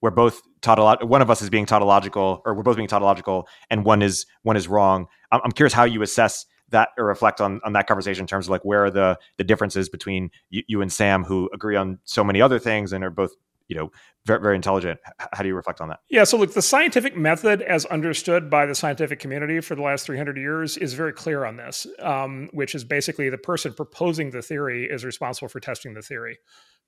we're 0.01 0.11
both 0.11 0.43
tautological 0.61 1.09
one 1.09 1.23
of 1.23 1.31
us 1.31 1.41
is 1.41 1.51
being 1.51 1.67
tautological 1.67 2.43
or 2.45 2.55
we're 2.55 2.63
both 2.63 2.77
being 2.77 2.89
tautological 2.89 3.49
and 3.71 3.85
one 3.85 4.03
is 4.03 4.27
one 4.43 4.57
is 4.57 4.69
wrong 4.69 5.07
i'm, 5.33 5.41
I'm 5.45 5.53
curious 5.53 5.73
how 5.73 5.85
you 5.85 6.03
assess 6.03 6.47
that 6.71 6.91
or 6.99 7.05
reflect 7.05 7.41
on, 7.41 7.61
on 7.65 7.73
that 7.75 7.87
conversation 7.87 8.23
in 8.23 8.27
terms 8.27 8.47
of 8.47 8.51
like 8.51 8.65
where 8.65 8.85
are 8.85 8.91
the 8.91 9.19
the 9.39 9.45
differences 9.45 9.89
between 9.89 10.31
you, 10.51 10.63
you 10.67 10.83
and 10.83 10.93
sam 10.93 11.25
who 11.25 11.49
agree 11.55 11.77
on 11.77 11.99
so 12.05 12.23
many 12.23 12.43
other 12.43 12.59
things 12.59 12.93
and 12.93 13.03
are 13.03 13.11
both 13.11 13.33
you 13.69 13.77
know 13.77 13.91
very, 14.27 14.41
very 14.41 14.57
intelligent. 14.57 15.01
How 15.33 15.43
do 15.43 15.49
you 15.49 15.55
reflect 15.55 15.81
on 15.81 15.89
that? 15.89 16.01
Yeah 16.09 16.25
so 16.25 16.37
look 16.37 16.55
the 16.55 16.63
scientific 16.63 17.17
method 17.17 17.63
as 17.63 17.85
understood 17.87 18.51
by 18.51 18.67
the 18.67 18.75
scientific 18.75 19.19
community 19.21 19.61
for 19.61 19.75
the 19.75 19.83
last 19.83 20.07
300 20.07 20.37
years 20.37 20.77
is 20.77 20.95
very 20.95 21.13
clear 21.13 21.45
on 21.45 21.57
this 21.57 21.87
um, 22.01 22.49
which 22.53 22.75
is 22.75 22.85
basically 22.85 23.29
the 23.29 23.39
person 23.39 23.73
proposing 23.73 24.31
the 24.31 24.43
theory 24.43 24.89
is 24.91 25.05
responsible 25.05 25.49
for 25.49 25.61
testing 25.61 25.95
the 25.95 26.03
theory 26.03 26.39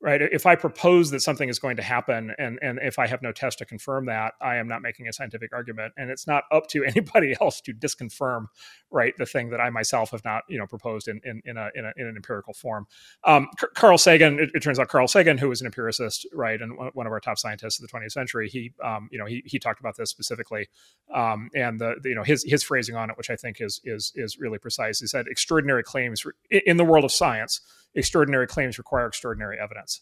right? 0.01 0.21
If 0.21 0.47
i 0.47 0.55
propose 0.55 1.11
that 1.11 1.21
something 1.21 1.49
is 1.49 1.59
going 1.59 1.77
to 1.77 1.83
happen 1.83 2.35
and 2.39 2.59
and 2.63 2.79
if 2.83 2.99
i 2.99 3.07
have 3.07 3.23
no 3.23 3.33
test 3.33 3.59
to 3.59 3.65
confirm 3.65 4.07
that 4.07 4.35
i 4.43 4.57
am 4.57 4.69
not 4.69 4.83
making 4.83 5.09
a 5.09 5.13
scientific 5.13 5.53
argument. 5.53 5.95
And 5.97 6.11
it's 6.11 6.27
not 6.27 6.45
up 6.53 6.67
to 6.69 6.85
anybody 6.97 7.35
else 7.41 7.61
to 7.63 7.73
disconfirm 7.73 8.47
right 8.91 9.15
the 9.17 9.27
thing 9.27 9.51
that 9.51 9.61
i 9.61 9.71
myself 9.71 10.11
have 10.11 10.25
not 10.25 10.45
you 10.49 10.59
know 10.59 10.67
proposed 10.67 11.09
in 11.09 11.21
in, 11.25 11.43
in, 11.45 11.57
a, 11.57 11.71
in, 11.75 11.85
a, 11.85 11.93
in 11.97 12.07
an 12.07 12.17
empirical 12.17 12.53
form. 12.53 12.87
Um, 13.25 13.49
carl 13.75 13.99
sagan 13.99 14.39
it, 14.39 14.51
it, 14.55 14.61
turns 14.61 14.79
out 14.79 14.89
carl 14.89 15.09
sagan 15.09 15.39
who 15.39 15.49
was 15.49 15.61
an 15.61 15.67
empiricist 15.67 16.27
right 16.33 16.61
and 16.61 16.73
one 16.93 17.07
of 17.07 17.13
our 17.13 17.21
top 17.21 17.39
scientists 17.39 17.81
of 17.81 17.89
the 17.89 17.99
20th 17.99 18.13
century 18.13 18.49
he 18.49 18.73
um, 18.85 19.09
you 19.11 19.19
know 19.19 19.27
he, 19.27 19.43
he 19.45 19.59
talked 19.59 19.81
about 19.81 19.97
this 19.97 20.11
specifically. 20.11 20.69
Um, 21.15 21.51
and 21.55 21.81
the, 21.81 21.97
the, 22.03 22.11
you 22.11 22.15
know 22.15 22.23
his 22.23 22.45
his 22.45 22.63
phrasing 22.63 22.97
on 22.97 23.11
it 23.11 23.17
which 23.17 23.31
i 23.31 23.37
think 23.37 23.61
is 23.61 23.81
is 23.85 24.13
is 24.15 24.39
really 24.39 24.59
precise. 24.59 25.01
He 25.01 25.07
said 25.07 25.27
extraordinary 25.29 25.83
claims 25.83 26.25
in 26.51 26.77
the 26.77 26.85
world 26.85 27.05
of 27.05 27.13
science 27.13 27.61
extraordinary 27.97 28.47
claims 28.47 28.79
require 28.79 29.07
extraordinary 29.07 29.59
evidence 29.59 30.01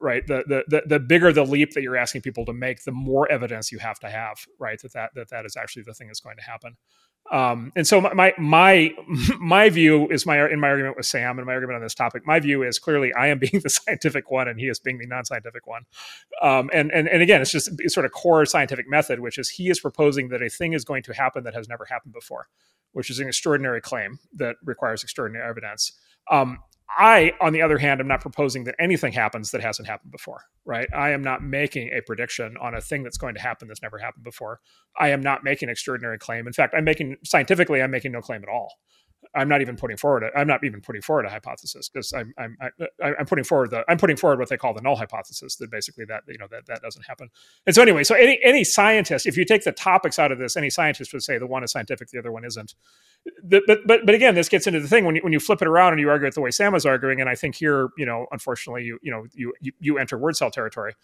right 0.00 0.26
the, 0.26 0.44
the 0.46 0.64
the 0.68 0.82
the 0.86 1.00
bigger 1.00 1.32
the 1.32 1.44
leap 1.44 1.72
that 1.72 1.82
you're 1.82 1.96
asking 1.96 2.20
people 2.20 2.44
to 2.44 2.52
make 2.52 2.84
the 2.84 2.92
more 2.92 3.30
evidence 3.30 3.72
you 3.72 3.78
have 3.78 3.98
to 3.98 4.10
have 4.10 4.36
right 4.58 4.80
that 4.82 4.92
that 4.92 5.10
that, 5.14 5.30
that 5.30 5.46
is 5.46 5.56
actually 5.56 5.82
the 5.82 5.94
thing 5.94 6.08
that's 6.08 6.20
going 6.20 6.36
to 6.36 6.42
happen 6.42 6.76
um, 7.30 7.72
and 7.76 7.86
so 7.86 8.00
my 8.00 8.32
my 8.38 8.94
my 9.38 9.68
view 9.70 10.08
is 10.08 10.24
my 10.24 10.48
in 10.48 10.60
my 10.60 10.68
argument 10.68 10.96
with 10.96 11.06
Sam 11.06 11.38
and 11.38 11.46
my 11.46 11.52
argument 11.52 11.76
on 11.76 11.82
this 11.82 11.94
topic. 11.94 12.26
My 12.26 12.40
view 12.40 12.62
is 12.62 12.78
clearly 12.78 13.12
I 13.12 13.28
am 13.28 13.38
being 13.38 13.60
the 13.62 13.70
scientific 13.70 14.30
one 14.30 14.48
and 14.48 14.58
he 14.58 14.68
is 14.68 14.78
being 14.78 14.98
the 14.98 15.06
non-scientific 15.06 15.66
one. 15.66 15.82
Um, 16.42 16.70
and 16.72 16.90
and 16.92 17.08
and 17.08 17.22
again, 17.22 17.40
it's 17.40 17.52
just 17.52 17.70
it's 17.78 17.94
sort 17.94 18.06
of 18.06 18.12
core 18.12 18.44
scientific 18.46 18.88
method, 18.88 19.20
which 19.20 19.38
is 19.38 19.50
he 19.50 19.68
is 19.68 19.80
proposing 19.80 20.28
that 20.28 20.42
a 20.42 20.48
thing 20.48 20.72
is 20.72 20.84
going 20.84 21.02
to 21.04 21.12
happen 21.12 21.44
that 21.44 21.54
has 21.54 21.68
never 21.68 21.84
happened 21.84 22.14
before, 22.14 22.48
which 22.92 23.10
is 23.10 23.18
an 23.18 23.28
extraordinary 23.28 23.80
claim 23.80 24.18
that 24.34 24.56
requires 24.64 25.02
extraordinary 25.02 25.48
evidence. 25.48 25.92
Um, 26.30 26.58
I, 26.98 27.32
on 27.40 27.52
the 27.52 27.62
other 27.62 27.78
hand, 27.78 28.00
am 28.00 28.08
not 28.08 28.20
proposing 28.20 28.64
that 28.64 28.74
anything 28.80 29.12
happens 29.12 29.52
that 29.52 29.62
hasn't 29.62 29.86
happened 29.86 30.10
before, 30.10 30.42
right? 30.64 30.88
I 30.92 31.10
am 31.10 31.22
not 31.22 31.44
making 31.44 31.90
a 31.96 32.02
prediction 32.02 32.56
on 32.60 32.74
a 32.74 32.80
thing 32.80 33.04
that's 33.04 33.16
going 33.16 33.36
to 33.36 33.40
happen 33.40 33.68
that's 33.68 33.82
never 33.82 33.98
happened 33.98 34.24
before. 34.24 34.60
I 34.98 35.10
am 35.10 35.20
not 35.20 35.44
making 35.44 35.68
an 35.68 35.72
extraordinary 35.72 36.18
claim. 36.18 36.48
In 36.48 36.52
fact, 36.52 36.74
I'm 36.76 36.84
making 36.84 37.16
scientifically, 37.24 37.80
I'm 37.80 37.92
making 37.92 38.10
no 38.10 38.20
claim 38.20 38.42
at 38.42 38.48
all. 38.48 38.72
I'm 39.34 39.48
not 39.48 39.60
even 39.60 39.76
putting 39.76 39.96
forward. 39.96 40.24
A, 40.24 40.38
I'm 40.38 40.46
not 40.46 40.64
even 40.64 40.80
putting 40.80 41.02
forward 41.02 41.26
a 41.26 41.28
hypothesis 41.28 41.88
because 41.88 42.12
I'm 42.12 42.34
I'm 42.38 42.56
I, 43.02 43.14
am 43.18 43.26
putting 43.26 43.44
forward 43.44 43.70
the 43.70 43.84
I'm 43.88 43.98
putting 43.98 44.16
forward 44.16 44.38
what 44.38 44.48
they 44.48 44.56
call 44.56 44.74
the 44.74 44.80
null 44.80 44.96
hypothesis 44.96 45.56
that 45.56 45.70
basically 45.70 46.04
that 46.06 46.22
you 46.28 46.38
know 46.38 46.46
that 46.50 46.66
that 46.66 46.82
doesn't 46.82 47.04
happen. 47.06 47.28
And 47.66 47.74
so 47.74 47.82
anyway, 47.82 48.04
so 48.04 48.14
any 48.14 48.38
any 48.42 48.64
scientist, 48.64 49.26
if 49.26 49.36
you 49.36 49.44
take 49.44 49.64
the 49.64 49.72
topics 49.72 50.18
out 50.18 50.32
of 50.32 50.38
this, 50.38 50.56
any 50.56 50.70
scientist 50.70 51.12
would 51.12 51.22
say 51.22 51.38
the 51.38 51.46
one 51.46 51.64
is 51.64 51.72
scientific, 51.72 52.08
the 52.10 52.18
other 52.18 52.32
one 52.32 52.44
isn't. 52.44 52.74
The, 53.42 53.62
but 53.66 53.80
but 53.86 54.06
but 54.06 54.14
again, 54.14 54.34
this 54.34 54.48
gets 54.48 54.66
into 54.66 54.80
the 54.80 54.88
thing 54.88 55.04
when 55.04 55.16
you 55.16 55.22
when 55.22 55.32
you 55.32 55.40
flip 55.40 55.62
it 55.62 55.68
around 55.68 55.92
and 55.92 56.00
you 56.00 56.10
argue 56.10 56.26
it 56.26 56.34
the 56.34 56.40
way 56.40 56.50
Sam 56.50 56.74
is 56.74 56.86
arguing, 56.86 57.20
and 57.20 57.28
I 57.28 57.34
think 57.34 57.56
here 57.56 57.88
you 57.96 58.06
know 58.06 58.26
unfortunately 58.32 58.84
you 58.84 58.98
you 59.02 59.10
know 59.10 59.26
you 59.34 59.52
you, 59.60 59.72
you 59.80 59.98
enter 59.98 60.18
word 60.18 60.36
cell 60.36 60.50
territory. 60.50 60.94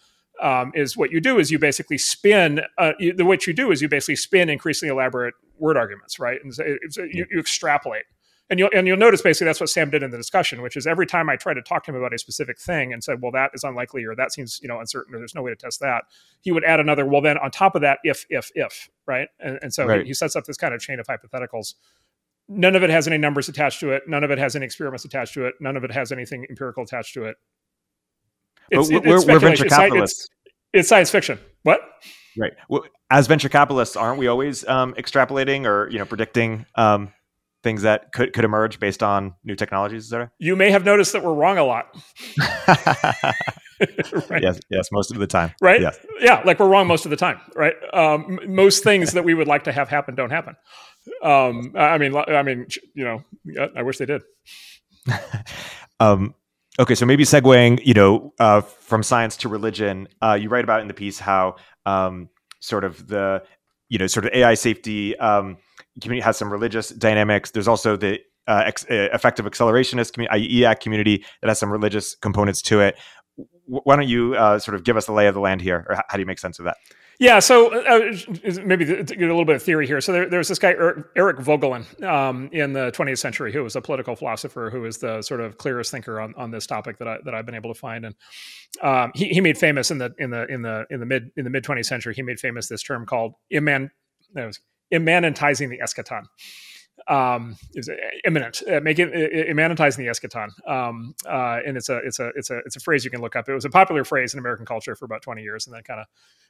Um, 0.41 0.73
is 0.75 0.97
what 0.97 1.11
you 1.11 1.21
do 1.21 1.39
is 1.39 1.49
you 1.49 1.57
basically 1.57 1.97
spin 1.97 2.59
uh, 2.77 2.91
you, 2.99 3.13
the 3.13 3.23
what 3.23 3.47
you 3.47 3.53
do 3.53 3.71
is 3.71 3.81
you 3.81 3.87
basically 3.87 4.17
spin 4.17 4.49
increasingly 4.49 4.91
elaborate 4.91 5.33
word 5.57 5.77
arguments, 5.77 6.19
right? 6.19 6.39
And 6.43 6.53
so, 6.53 6.63
so 6.89 7.03
you, 7.03 7.25
you 7.31 7.39
extrapolate 7.39 8.03
and 8.49 8.59
you'll 8.59 8.69
and 8.73 8.87
you'll 8.87 8.97
notice 8.97 9.21
basically 9.21 9.45
that's 9.45 9.59
what 9.59 9.69
Sam 9.69 9.89
did 9.89 10.03
in 10.03 10.11
the 10.11 10.17
discussion, 10.17 10.61
which 10.61 10.77
is 10.77 10.85
every 10.85 11.07
time 11.07 11.29
I 11.29 11.35
try 11.35 11.53
to 11.53 11.61
talk 11.61 11.83
to 11.85 11.91
him 11.91 11.97
about 11.97 12.13
a 12.13 12.17
specific 12.17 12.59
thing 12.59 12.93
and 12.93 13.03
said, 13.03 13.21
well, 13.21 13.31
that 13.31 13.51
is 13.53 13.63
unlikely 13.63 14.05
or 14.05 14.15
that 14.15 14.33
seems 14.33 14.59
you 14.61 14.67
know 14.67 14.79
uncertain 14.79 15.15
or 15.15 15.17
there's 15.17 15.33
no 15.33 15.41
way 15.41 15.51
to 15.51 15.55
test 15.55 15.79
that, 15.79 16.03
he 16.41 16.51
would 16.51 16.63
add 16.63 16.79
another. 16.79 17.05
Well, 17.05 17.21
then 17.21 17.37
on 17.39 17.49
top 17.49 17.75
of 17.75 17.81
that, 17.81 17.99
if 18.03 18.25
if 18.29 18.51
if 18.53 18.89
right, 19.07 19.29
and, 19.39 19.57
and 19.61 19.73
so 19.73 19.85
right. 19.85 20.01
He, 20.01 20.07
he 20.07 20.13
sets 20.13 20.35
up 20.35 20.45
this 20.45 20.57
kind 20.57 20.73
of 20.73 20.81
chain 20.81 20.99
of 20.99 21.07
hypotheticals. 21.07 21.73
None 22.47 22.75
of 22.75 22.83
it 22.83 22.91
has 22.91 23.07
any 23.07 23.17
numbers 23.17 23.49
attached 23.49 23.79
to 23.79 23.91
it. 23.91 24.03
None 24.07 24.23
of 24.23 24.29
it 24.29 24.37
has 24.37 24.55
any 24.55 24.65
experiments 24.65 25.03
attached 25.03 25.33
to 25.33 25.45
it. 25.45 25.55
None 25.59 25.75
of 25.75 25.83
it 25.83 25.91
has 25.91 26.11
anything 26.11 26.45
empirical 26.47 26.83
attached 26.83 27.15
to 27.15 27.25
it. 27.25 27.37
It's, 28.69 28.91
we're, 28.91 29.17
it's 29.17 29.25
we're 29.25 29.39
venture 29.39 29.65
capitalists. 29.65 30.29
It's, 30.45 30.55
it's, 30.73 30.89
science 30.89 31.09
fiction. 31.09 31.39
What? 31.63 31.81
Right. 32.37 32.53
Well, 32.69 32.83
as 33.09 33.25
venture 33.25 33.49
capitalists, 33.49 33.95
aren't 33.95 34.19
we 34.19 34.27
always 34.27 34.67
um, 34.67 34.93
extrapolating 34.93 35.65
or 35.65 35.89
you 35.89 35.97
know 35.97 36.05
predicting 36.05 36.67
um, 36.75 37.11
things 37.65 37.81
that 37.81 38.13
could, 38.13 38.31
could 38.31 38.45
emerge 38.45 38.79
based 38.79 39.01
on 39.01 39.33
new 39.43 39.55
technologies, 39.55 40.05
etc. 40.05 40.31
You 40.37 40.55
may 40.55 40.69
have 40.69 40.85
noticed 40.85 41.13
that 41.13 41.23
we're 41.23 41.33
wrong 41.33 41.57
a 41.57 41.65
lot. 41.65 41.87
right? 44.29 44.43
Yes, 44.43 44.59
yes, 44.69 44.89
most 44.91 45.11
of 45.11 45.17
the 45.17 45.25
time. 45.25 45.51
Right? 45.59 45.81
Yes. 45.81 45.97
Yeah, 46.21 46.43
like 46.45 46.59
we're 46.59 46.69
wrong 46.69 46.85
most 46.87 47.05
of 47.05 47.09
the 47.09 47.17
time, 47.17 47.41
right? 47.55 47.73
Um, 47.91 48.39
most 48.47 48.83
things 48.83 49.13
that 49.13 49.25
we 49.25 49.33
would 49.33 49.47
like 49.47 49.63
to 49.63 49.71
have 49.71 49.89
happen 49.89 50.13
don't 50.13 50.29
happen. 50.29 50.55
Um, 51.23 51.73
I 51.75 51.97
mean, 51.97 52.15
I 52.15 52.43
mean, 52.43 52.67
you 52.93 53.03
know, 53.03 53.23
I 53.75 53.81
wish 53.81 53.97
they 53.97 54.05
did. 54.05 54.21
um, 55.99 56.35
okay, 56.79 56.93
so 56.93 57.07
maybe 57.07 57.23
segueing, 57.23 57.83
you 57.83 57.95
know, 57.95 58.31
uh, 58.39 58.61
from 58.61 59.01
science 59.01 59.37
to 59.37 59.49
religion, 59.49 60.07
uh, 60.21 60.37
you 60.39 60.49
write 60.49 60.63
about 60.63 60.81
in 60.81 60.87
the 60.87 60.93
piece 60.93 61.17
how 61.17 61.55
um, 61.87 62.29
sort 62.59 62.83
of 62.83 63.07
the, 63.07 63.43
you 63.89 63.97
know, 63.97 64.07
sort 64.07 64.25
of 64.25 64.33
AI 64.33 64.53
safety 64.53 65.17
um, 65.17 65.57
community 66.01 66.23
has 66.23 66.37
some 66.37 66.51
religious 66.51 66.89
dynamics. 66.89 67.51
There's 67.51 67.67
also 67.67 67.95
the 67.95 68.19
uh, 68.47 68.63
ex- 68.65 68.85
uh, 68.89 69.09
effective 69.13 69.45
accelerationist 69.45 70.13
community, 70.13 70.61
EAC 70.61 70.79
community 70.79 71.25
that 71.41 71.47
has 71.47 71.59
some 71.59 71.71
religious 71.71 72.15
components 72.15 72.61
to 72.63 72.81
it. 72.81 72.97
W- 73.37 73.81
why 73.83 73.95
don't 73.95 74.07
you 74.07 74.35
uh, 74.35 74.59
sort 74.59 74.75
of 74.75 74.83
give 74.83 74.97
us 74.97 75.05
the 75.05 75.13
lay 75.13 75.27
of 75.27 75.33
the 75.33 75.39
land 75.39 75.61
here, 75.61 75.85
or 75.89 75.95
how 75.95 76.13
do 76.13 76.19
you 76.19 76.25
make 76.25 76.39
sense 76.39 76.59
of 76.59 76.65
that? 76.65 76.77
Yeah, 77.17 77.39
so 77.39 77.73
uh, 77.73 78.13
maybe 78.65 78.85
to 78.85 79.03
get 79.03 79.21
a 79.21 79.27
little 79.27 79.45
bit 79.45 79.55
of 79.55 79.63
theory 79.63 79.87
here. 79.87 80.01
So 80.01 80.11
there, 80.11 80.29
there 80.29 80.37
was 80.37 80.49
this 80.49 80.59
guy 80.59 80.71
Eric 81.15 81.37
Voegelin 81.37 82.03
um, 82.03 82.49
in 82.51 82.73
the 82.73 82.91
20th 82.91 83.19
century 83.19 83.53
who 83.53 83.63
was 83.63 83.77
a 83.77 83.81
political 83.81 84.17
philosopher 84.17 84.69
who 84.69 84.81
was 84.81 84.97
the 84.97 85.21
sort 85.21 85.39
of 85.39 85.57
clearest 85.57 85.91
thinker 85.91 86.19
on, 86.19 86.33
on 86.35 86.51
this 86.51 86.67
topic 86.67 86.97
that 86.97 87.07
I 87.07 87.17
that 87.23 87.33
I've 87.33 87.45
been 87.45 87.55
able 87.55 87.73
to 87.73 87.79
find, 87.79 88.05
and 88.05 88.15
um, 88.81 89.11
he, 89.15 89.29
he 89.29 89.39
made 89.39 89.57
famous 89.57 89.91
in 89.91 89.97
the 89.97 90.13
in 90.17 90.29
the 90.29 90.45
in 90.47 90.61
the 90.61 90.85
in 90.89 90.99
the 90.99 91.05
mid 91.05 91.31
in 91.37 91.45
the 91.45 91.49
mid 91.49 91.63
20th 91.63 91.85
century. 91.85 92.13
He 92.13 92.21
made 92.21 92.39
famous 92.39 92.67
this 92.67 92.83
term 92.83 93.05
called 93.05 93.35
imman, 93.51 93.91
immanentizing 94.93 95.69
the 95.69 95.79
eschaton 95.79 96.25
um, 97.07 97.57
is 97.73 97.89
imminent, 98.25 98.63
uh, 98.71 98.79
make 98.79 98.99
it 98.99 99.11
immanentizing 99.11 99.97
the 99.97 100.07
eschaton. 100.07 100.49
Um, 100.67 101.13
uh, 101.25 101.59
and 101.65 101.77
it's 101.77 101.89
a 101.89 101.97
it's 101.97 102.19
a 102.19 102.31
it's 102.35 102.49
a 102.49 102.57
it's 102.65 102.75
a 102.75 102.79
phrase 102.79 103.05
you 103.05 103.11
can 103.11 103.21
look 103.21 103.35
up. 103.35 103.47
It 103.47 103.53
was 103.53 103.65
a 103.65 103.69
popular 103.69 104.03
phrase 104.03 104.33
in 104.33 104.39
American 104.39 104.65
culture 104.65 104.95
for 104.95 105.05
about 105.05 105.21
twenty 105.21 105.43
years, 105.43 105.67
and 105.67 105.75
then 105.75 105.83
kind 105.83 105.99
of 105.99 106.07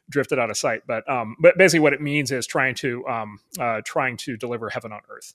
drifted 0.09 0.39
out 0.39 0.49
of 0.49 0.57
sight. 0.57 0.83
But 0.87 1.09
um, 1.09 1.35
but 1.39 1.57
basically, 1.57 1.79
what 1.81 1.93
it 1.93 2.01
means 2.01 2.31
is 2.31 2.47
trying 2.47 2.75
to 2.75 3.05
um, 3.07 3.39
uh, 3.59 3.81
trying 3.83 4.17
to 4.17 4.37
deliver 4.37 4.69
heaven 4.69 4.91
on 4.91 5.01
earth. 5.09 5.33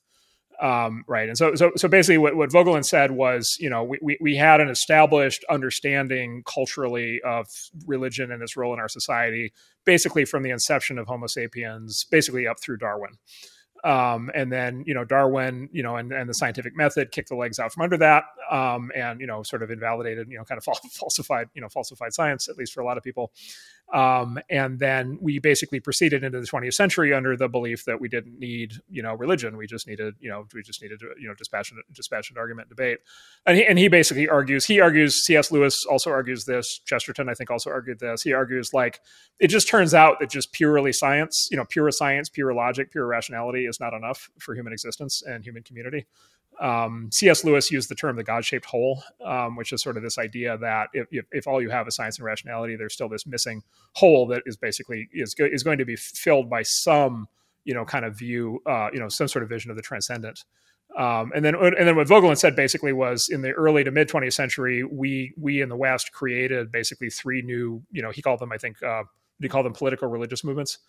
Um, 0.61 1.03
right. 1.07 1.27
And 1.27 1.35
so, 1.35 1.55
so, 1.55 1.71
so 1.75 1.87
basically 1.87 2.19
what, 2.19 2.35
what 2.35 2.51
Voegelin 2.51 2.85
said 2.85 3.11
was, 3.11 3.57
you 3.59 3.67
know, 3.69 3.83
we, 3.83 3.97
we, 3.99 4.17
we 4.21 4.35
had 4.35 4.61
an 4.61 4.69
established 4.69 5.43
understanding 5.49 6.43
culturally 6.45 7.19
of 7.25 7.47
religion 7.87 8.31
and 8.31 8.43
its 8.43 8.55
role 8.55 8.71
in 8.71 8.79
our 8.79 8.87
society, 8.87 9.53
basically 9.85 10.23
from 10.23 10.43
the 10.43 10.51
inception 10.51 10.99
of 10.99 11.07
Homo 11.07 11.25
sapiens, 11.25 12.05
basically 12.11 12.45
up 12.45 12.61
through 12.61 12.77
Darwin. 12.77 13.13
Um, 13.83 14.29
and 14.33 14.51
then 14.51 14.83
you 14.85 14.93
know 14.93 15.03
Darwin, 15.03 15.69
you 15.71 15.83
know, 15.83 15.95
and, 15.95 16.11
and 16.11 16.29
the 16.29 16.33
scientific 16.33 16.75
method 16.75 17.11
kicked 17.11 17.29
the 17.29 17.35
legs 17.35 17.59
out 17.59 17.73
from 17.73 17.83
under 17.83 17.97
that, 17.97 18.25
um, 18.49 18.91
and 18.95 19.19
you 19.19 19.27
know, 19.27 19.43
sort 19.43 19.63
of 19.63 19.71
invalidated, 19.71 20.29
you 20.29 20.37
know, 20.37 20.43
kind 20.43 20.57
of 20.57 20.63
falsified, 20.93 21.47
you 21.53 21.61
know, 21.61 21.69
falsified 21.69 22.13
science 22.13 22.49
at 22.49 22.57
least 22.57 22.73
for 22.73 22.81
a 22.81 22.85
lot 22.85 22.97
of 22.97 23.03
people. 23.03 23.31
Um, 23.93 24.39
and 24.49 24.79
then 24.79 25.17
we 25.21 25.39
basically 25.39 25.81
proceeded 25.81 26.23
into 26.23 26.39
the 26.39 26.47
20th 26.47 26.75
century 26.75 27.13
under 27.13 27.35
the 27.35 27.49
belief 27.49 27.83
that 27.85 27.99
we 27.99 28.07
didn't 28.07 28.39
need, 28.39 28.75
you 28.89 29.03
know, 29.03 29.13
religion. 29.15 29.57
We 29.57 29.67
just 29.67 29.85
needed, 29.85 30.15
you 30.19 30.29
know, 30.29 30.45
we 30.53 30.61
just 30.63 30.81
needed, 30.81 31.01
you 31.19 31.27
know, 31.27 31.33
dispassionate, 31.33 31.83
dispassionate 31.93 32.39
argument, 32.39 32.69
debate. 32.69 32.99
And 33.45 33.57
he, 33.57 33.65
and 33.65 33.77
he 33.77 33.89
basically 33.89 34.29
argues, 34.29 34.65
he 34.65 34.79
argues, 34.79 35.25
C.S. 35.25 35.51
Lewis 35.51 35.85
also 35.85 36.09
argues 36.09 36.45
this. 36.45 36.79
Chesterton, 36.85 37.27
I 37.27 37.33
think, 37.33 37.51
also 37.51 37.69
argued 37.69 37.99
this. 37.99 38.21
He 38.21 38.31
argues 38.31 38.73
like 38.73 39.01
it 39.39 39.47
just 39.47 39.67
turns 39.67 39.93
out 39.93 40.19
that 40.19 40.29
just 40.29 40.53
purely 40.53 40.93
science, 40.93 41.49
you 41.51 41.57
know, 41.57 41.65
pure 41.65 41.91
science, 41.91 42.29
pure 42.29 42.53
logic, 42.53 42.91
pure 42.91 43.05
rationality 43.05 43.65
is 43.71 43.79
not 43.79 43.93
enough 43.93 44.29
for 44.39 44.53
human 44.53 44.71
existence 44.71 45.23
and 45.25 45.43
human 45.43 45.63
community. 45.63 46.05
Um, 46.59 47.09
C.S. 47.11 47.43
Lewis 47.43 47.71
used 47.71 47.89
the 47.89 47.95
term 47.95 48.15
the 48.15 48.23
God 48.23 48.45
shaped 48.45 48.65
hole, 48.65 49.01
um, 49.25 49.55
which 49.55 49.73
is 49.73 49.81
sort 49.81 49.97
of 49.97 50.03
this 50.03 50.19
idea 50.19 50.57
that 50.59 50.89
if, 50.93 51.07
if, 51.09 51.25
if, 51.31 51.47
all 51.47 51.59
you 51.61 51.71
have 51.71 51.87
is 51.87 51.95
science 51.95 52.17
and 52.17 52.25
rationality, 52.25 52.75
there's 52.75 52.93
still 52.93 53.09
this 53.09 53.25
missing 53.25 53.63
hole 53.93 54.27
that 54.27 54.43
is 54.45 54.57
basically 54.57 55.09
is, 55.11 55.33
go- 55.33 55.49
is 55.51 55.63
going 55.63 55.79
to 55.79 55.85
be 55.85 55.95
filled 55.95 56.49
by 56.49 56.61
some, 56.61 57.27
you 57.63 57.73
know, 57.73 57.83
kind 57.83 58.05
of 58.05 58.15
view, 58.15 58.61
uh, 58.67 58.89
you 58.93 58.99
know, 58.99 59.09
some 59.09 59.27
sort 59.27 59.41
of 59.41 59.49
vision 59.49 59.71
of 59.71 59.77
the 59.77 59.81
transcendent. 59.81 60.43
Um, 60.95 61.31
and 61.33 61.43
then, 61.43 61.55
and 61.55 61.87
then 61.87 61.95
what 61.95 62.07
Voegelin 62.07 62.37
said 62.37 62.55
basically 62.55 62.93
was 62.93 63.29
in 63.29 63.41
the 63.41 63.51
early 63.51 63.83
to 63.83 63.91
mid 63.91 64.09
20th 64.09 64.33
century, 64.33 64.83
we 64.83 65.33
we 65.37 65.61
in 65.61 65.69
the 65.69 65.77
West 65.77 66.11
created 66.11 66.71
basically 66.71 67.09
three 67.09 67.41
new, 67.41 67.81
you 67.91 68.01
know, 68.01 68.11
he 68.11 68.21
called 68.21 68.39
them, 68.39 68.51
I 68.51 68.57
think, 68.57 68.83
uh, 68.83 69.03
he 69.39 69.47
called 69.47 69.65
them 69.65 69.73
political 69.73 70.09
religious 70.09 70.43
movements 70.43 70.79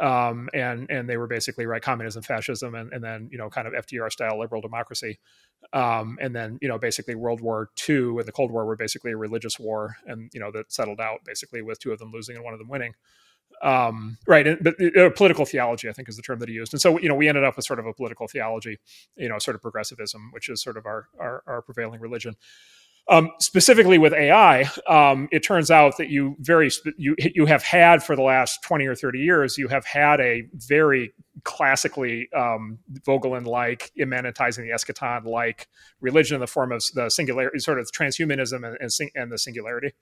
um, 0.00 0.48
and 0.54 0.90
and 0.90 1.08
they 1.08 1.16
were 1.16 1.26
basically 1.26 1.66
right 1.66 1.82
communism, 1.82 2.22
fascism, 2.22 2.74
and, 2.74 2.92
and 2.92 3.02
then 3.02 3.28
you 3.30 3.38
know 3.38 3.50
kind 3.50 3.66
of 3.66 3.74
FDR 3.74 4.10
style 4.10 4.38
liberal 4.38 4.60
democracy, 4.60 5.18
um, 5.72 6.18
and 6.20 6.34
then 6.34 6.58
you 6.62 6.68
know 6.68 6.78
basically 6.78 7.14
World 7.14 7.40
War 7.40 7.70
II 7.88 8.16
and 8.18 8.24
the 8.24 8.32
Cold 8.32 8.50
War 8.50 8.64
were 8.64 8.76
basically 8.76 9.12
a 9.12 9.16
religious 9.16 9.58
war, 9.58 9.96
and 10.06 10.30
you 10.32 10.40
know 10.40 10.50
that 10.52 10.72
settled 10.72 11.00
out 11.00 11.20
basically 11.24 11.62
with 11.62 11.78
two 11.78 11.92
of 11.92 11.98
them 11.98 12.10
losing 12.12 12.36
and 12.36 12.44
one 12.44 12.54
of 12.54 12.58
them 12.58 12.68
winning. 12.68 12.94
Um, 13.62 14.18
right, 14.26 14.46
and, 14.46 14.58
but 14.62 14.74
uh, 14.96 15.10
political 15.10 15.44
theology, 15.44 15.88
I 15.88 15.92
think, 15.92 16.08
is 16.08 16.16
the 16.16 16.22
term 16.22 16.38
that 16.38 16.48
he 16.48 16.54
used, 16.54 16.72
and 16.72 16.80
so 16.80 16.98
you 16.98 17.08
know 17.08 17.14
we 17.14 17.28
ended 17.28 17.44
up 17.44 17.56
with 17.56 17.66
sort 17.66 17.78
of 17.78 17.86
a 17.86 17.92
political 17.92 18.26
theology, 18.26 18.78
you 19.16 19.28
know, 19.28 19.38
sort 19.38 19.54
of 19.54 19.62
progressivism, 19.62 20.30
which 20.32 20.48
is 20.48 20.62
sort 20.62 20.76
of 20.76 20.86
our 20.86 21.08
our, 21.18 21.42
our 21.46 21.62
prevailing 21.62 22.00
religion. 22.00 22.34
Um, 23.10 23.30
specifically 23.40 23.98
with 23.98 24.12
AI, 24.12 24.62
um, 24.88 25.28
it 25.32 25.40
turns 25.40 25.70
out 25.72 25.96
that 25.98 26.08
you 26.08 26.36
very 26.38 26.70
you 26.96 27.16
you 27.18 27.46
have 27.46 27.62
had 27.62 28.02
for 28.02 28.14
the 28.14 28.22
last 28.22 28.60
twenty 28.62 28.86
or 28.86 28.94
thirty 28.94 29.18
years, 29.18 29.58
you 29.58 29.68
have 29.68 29.84
had 29.84 30.20
a 30.20 30.44
very 30.54 31.12
classically 31.42 32.28
um, 32.34 32.78
Voegelin 33.06 33.44
like 33.44 33.90
immanentizing 33.98 34.58
the 34.58 34.70
eschaton 34.70 35.24
like 35.24 35.68
religion 36.00 36.36
in 36.36 36.40
the 36.40 36.46
form 36.46 36.70
of 36.70 36.82
the 36.94 37.08
singularity, 37.10 37.58
sort 37.58 37.80
of 37.80 37.90
transhumanism 37.90 38.64
and, 38.64 38.76
and, 38.80 39.10
and 39.16 39.32
the 39.32 39.38
singularity. 39.38 39.92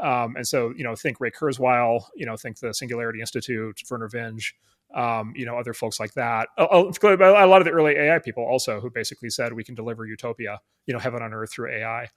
Um, 0.00 0.36
and 0.36 0.46
so, 0.46 0.72
you 0.76 0.84
know, 0.84 0.94
think 0.94 1.20
Ray 1.20 1.30
Kurzweil, 1.30 2.04
you 2.14 2.24
know, 2.24 2.36
think 2.36 2.60
the 2.60 2.72
Singularity 2.72 3.20
Institute, 3.20 3.82
Vernor 3.88 4.08
Vinge, 4.08 4.52
um, 4.94 5.32
you 5.36 5.44
know, 5.44 5.58
other 5.58 5.74
folks 5.74 5.98
like 5.98 6.14
that. 6.14 6.48
A, 6.56 6.64
a, 6.64 7.46
lot 7.46 7.60
of 7.60 7.64
the 7.64 7.72
early 7.72 7.94
AI 7.94 8.18
people 8.20 8.44
also 8.44 8.80
who 8.80 8.90
basically 8.90 9.28
said 9.28 9.52
we 9.52 9.64
can 9.64 9.74
deliver 9.74 10.06
utopia, 10.06 10.60
you 10.86 10.94
know, 10.94 11.00
heaven 11.00 11.22
on 11.22 11.34
earth 11.34 11.52
through 11.52 11.72
AI. 11.72 12.08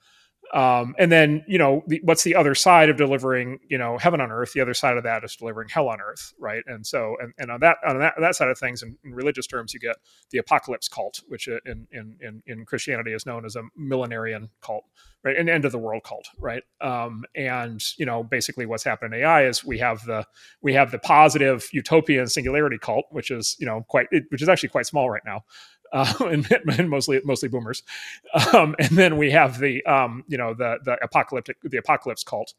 Um, 0.52 0.94
and 0.98 1.10
then, 1.10 1.44
you 1.48 1.56
know, 1.56 1.82
the, 1.86 2.00
what's 2.04 2.24
the 2.24 2.34
other 2.34 2.54
side 2.54 2.90
of 2.90 2.98
delivering, 2.98 3.58
you 3.68 3.78
know, 3.78 3.96
heaven 3.96 4.20
on 4.20 4.30
earth? 4.30 4.52
The 4.52 4.60
other 4.60 4.74
side 4.74 4.98
of 4.98 5.02
that 5.04 5.24
is 5.24 5.34
delivering 5.34 5.70
hell 5.70 5.88
on 5.88 6.00
earth, 6.00 6.34
right? 6.38 6.62
And 6.66 6.86
so, 6.86 7.16
and, 7.20 7.32
and 7.38 7.50
on 7.50 7.60
that 7.60 7.78
on 7.86 7.98
that, 8.00 8.14
that 8.20 8.34
side 8.34 8.48
of 8.48 8.58
things, 8.58 8.82
in, 8.82 8.98
in 9.02 9.14
religious 9.14 9.46
terms, 9.46 9.72
you 9.72 9.80
get 9.80 9.96
the 10.30 10.38
apocalypse 10.38 10.88
cult, 10.88 11.22
which 11.28 11.48
in 11.48 11.86
in 11.90 12.16
in, 12.20 12.42
in 12.46 12.64
Christianity 12.66 13.12
is 13.12 13.24
known 13.24 13.46
as 13.46 13.56
a 13.56 13.62
millenarian 13.80 14.50
cult, 14.60 14.84
right? 15.24 15.36
An 15.38 15.48
end 15.48 15.64
of 15.64 15.72
the 15.72 15.78
world 15.78 16.02
cult, 16.04 16.28
right? 16.38 16.62
Um, 16.82 17.24
and 17.34 17.82
you 17.96 18.04
know, 18.04 18.22
basically, 18.22 18.66
what's 18.66 18.84
happened 18.84 19.14
in 19.14 19.20
AI 19.20 19.46
is 19.46 19.64
we 19.64 19.78
have 19.78 20.04
the 20.04 20.26
we 20.60 20.74
have 20.74 20.90
the 20.90 20.98
positive 20.98 21.66
utopian 21.72 22.26
singularity 22.26 22.78
cult, 22.78 23.06
which 23.10 23.30
is 23.30 23.56
you 23.58 23.64
know 23.64 23.86
quite 23.88 24.08
which 24.28 24.42
is 24.42 24.50
actually 24.50 24.68
quite 24.68 24.86
small 24.86 25.08
right 25.08 25.22
now, 25.24 25.44
uh, 25.92 26.12
and, 26.20 26.46
and, 26.78 26.90
mostly 26.90 27.20
mostly 27.24 27.48
boomers. 27.48 27.82
Um, 28.52 28.74
and 28.78 28.90
then 28.90 29.16
we 29.16 29.30
have 29.30 29.58
the 29.58 29.84
um, 29.86 30.24
you 30.28 30.38
know 30.38 30.54
the 30.54 30.78
the 30.84 31.02
apocalyptic 31.02 31.58
the 31.62 31.78
apocalypse 31.78 32.24
cult, 32.24 32.54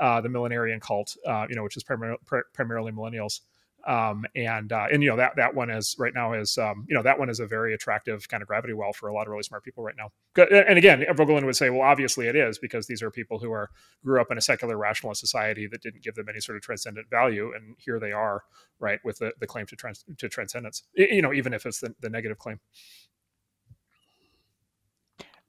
uh, 0.00 0.20
the 0.20 0.28
millenarian 0.28 0.80
cult, 0.80 1.16
uh, 1.26 1.46
you 1.48 1.56
know, 1.56 1.62
which 1.62 1.76
is 1.76 1.84
primar- 1.84 2.16
pr- 2.26 2.48
primarily 2.52 2.92
millennials. 2.92 3.40
Um, 3.86 4.24
and 4.34 4.72
uh, 4.72 4.86
and 4.90 5.02
you 5.02 5.10
know 5.10 5.16
that 5.16 5.36
that 5.36 5.54
one 5.54 5.70
is 5.70 5.94
right 5.98 6.14
now 6.14 6.32
is 6.32 6.56
um, 6.56 6.86
you 6.88 6.94
know 6.94 7.02
that 7.02 7.18
one 7.18 7.28
is 7.28 7.40
a 7.40 7.46
very 7.46 7.74
attractive 7.74 8.26
kind 8.28 8.42
of 8.42 8.48
gravity 8.48 8.72
well 8.72 8.92
for 8.92 9.08
a 9.08 9.12
lot 9.12 9.26
of 9.26 9.28
really 9.28 9.42
smart 9.42 9.62
people 9.62 9.84
right 9.84 9.94
now. 9.96 10.10
And 10.36 10.78
again, 10.78 11.04
Voegelin 11.10 11.44
would 11.44 11.56
say, 11.56 11.70
well, 11.70 11.82
obviously 11.82 12.26
it 12.26 12.36
is 12.36 12.58
because 12.58 12.86
these 12.86 13.02
are 13.02 13.10
people 13.10 13.38
who 13.38 13.52
are 13.52 13.70
grew 14.04 14.20
up 14.20 14.30
in 14.30 14.38
a 14.38 14.40
secular 14.40 14.76
rationalist 14.76 15.20
society 15.20 15.66
that 15.70 15.82
didn't 15.82 16.02
give 16.02 16.14
them 16.14 16.28
any 16.28 16.40
sort 16.40 16.56
of 16.56 16.62
transcendent 16.62 17.10
value, 17.10 17.52
and 17.54 17.76
here 17.78 18.00
they 18.00 18.12
are, 18.12 18.42
right, 18.78 19.00
with 19.04 19.18
the, 19.18 19.32
the 19.40 19.46
claim 19.46 19.66
to 19.66 19.76
trans, 19.76 20.04
to 20.18 20.28
transcendence. 20.28 20.84
You 20.94 21.22
know, 21.22 21.32
even 21.32 21.52
if 21.52 21.66
it's 21.66 21.80
the, 21.80 21.94
the 22.00 22.08
negative 22.08 22.38
claim. 22.38 22.60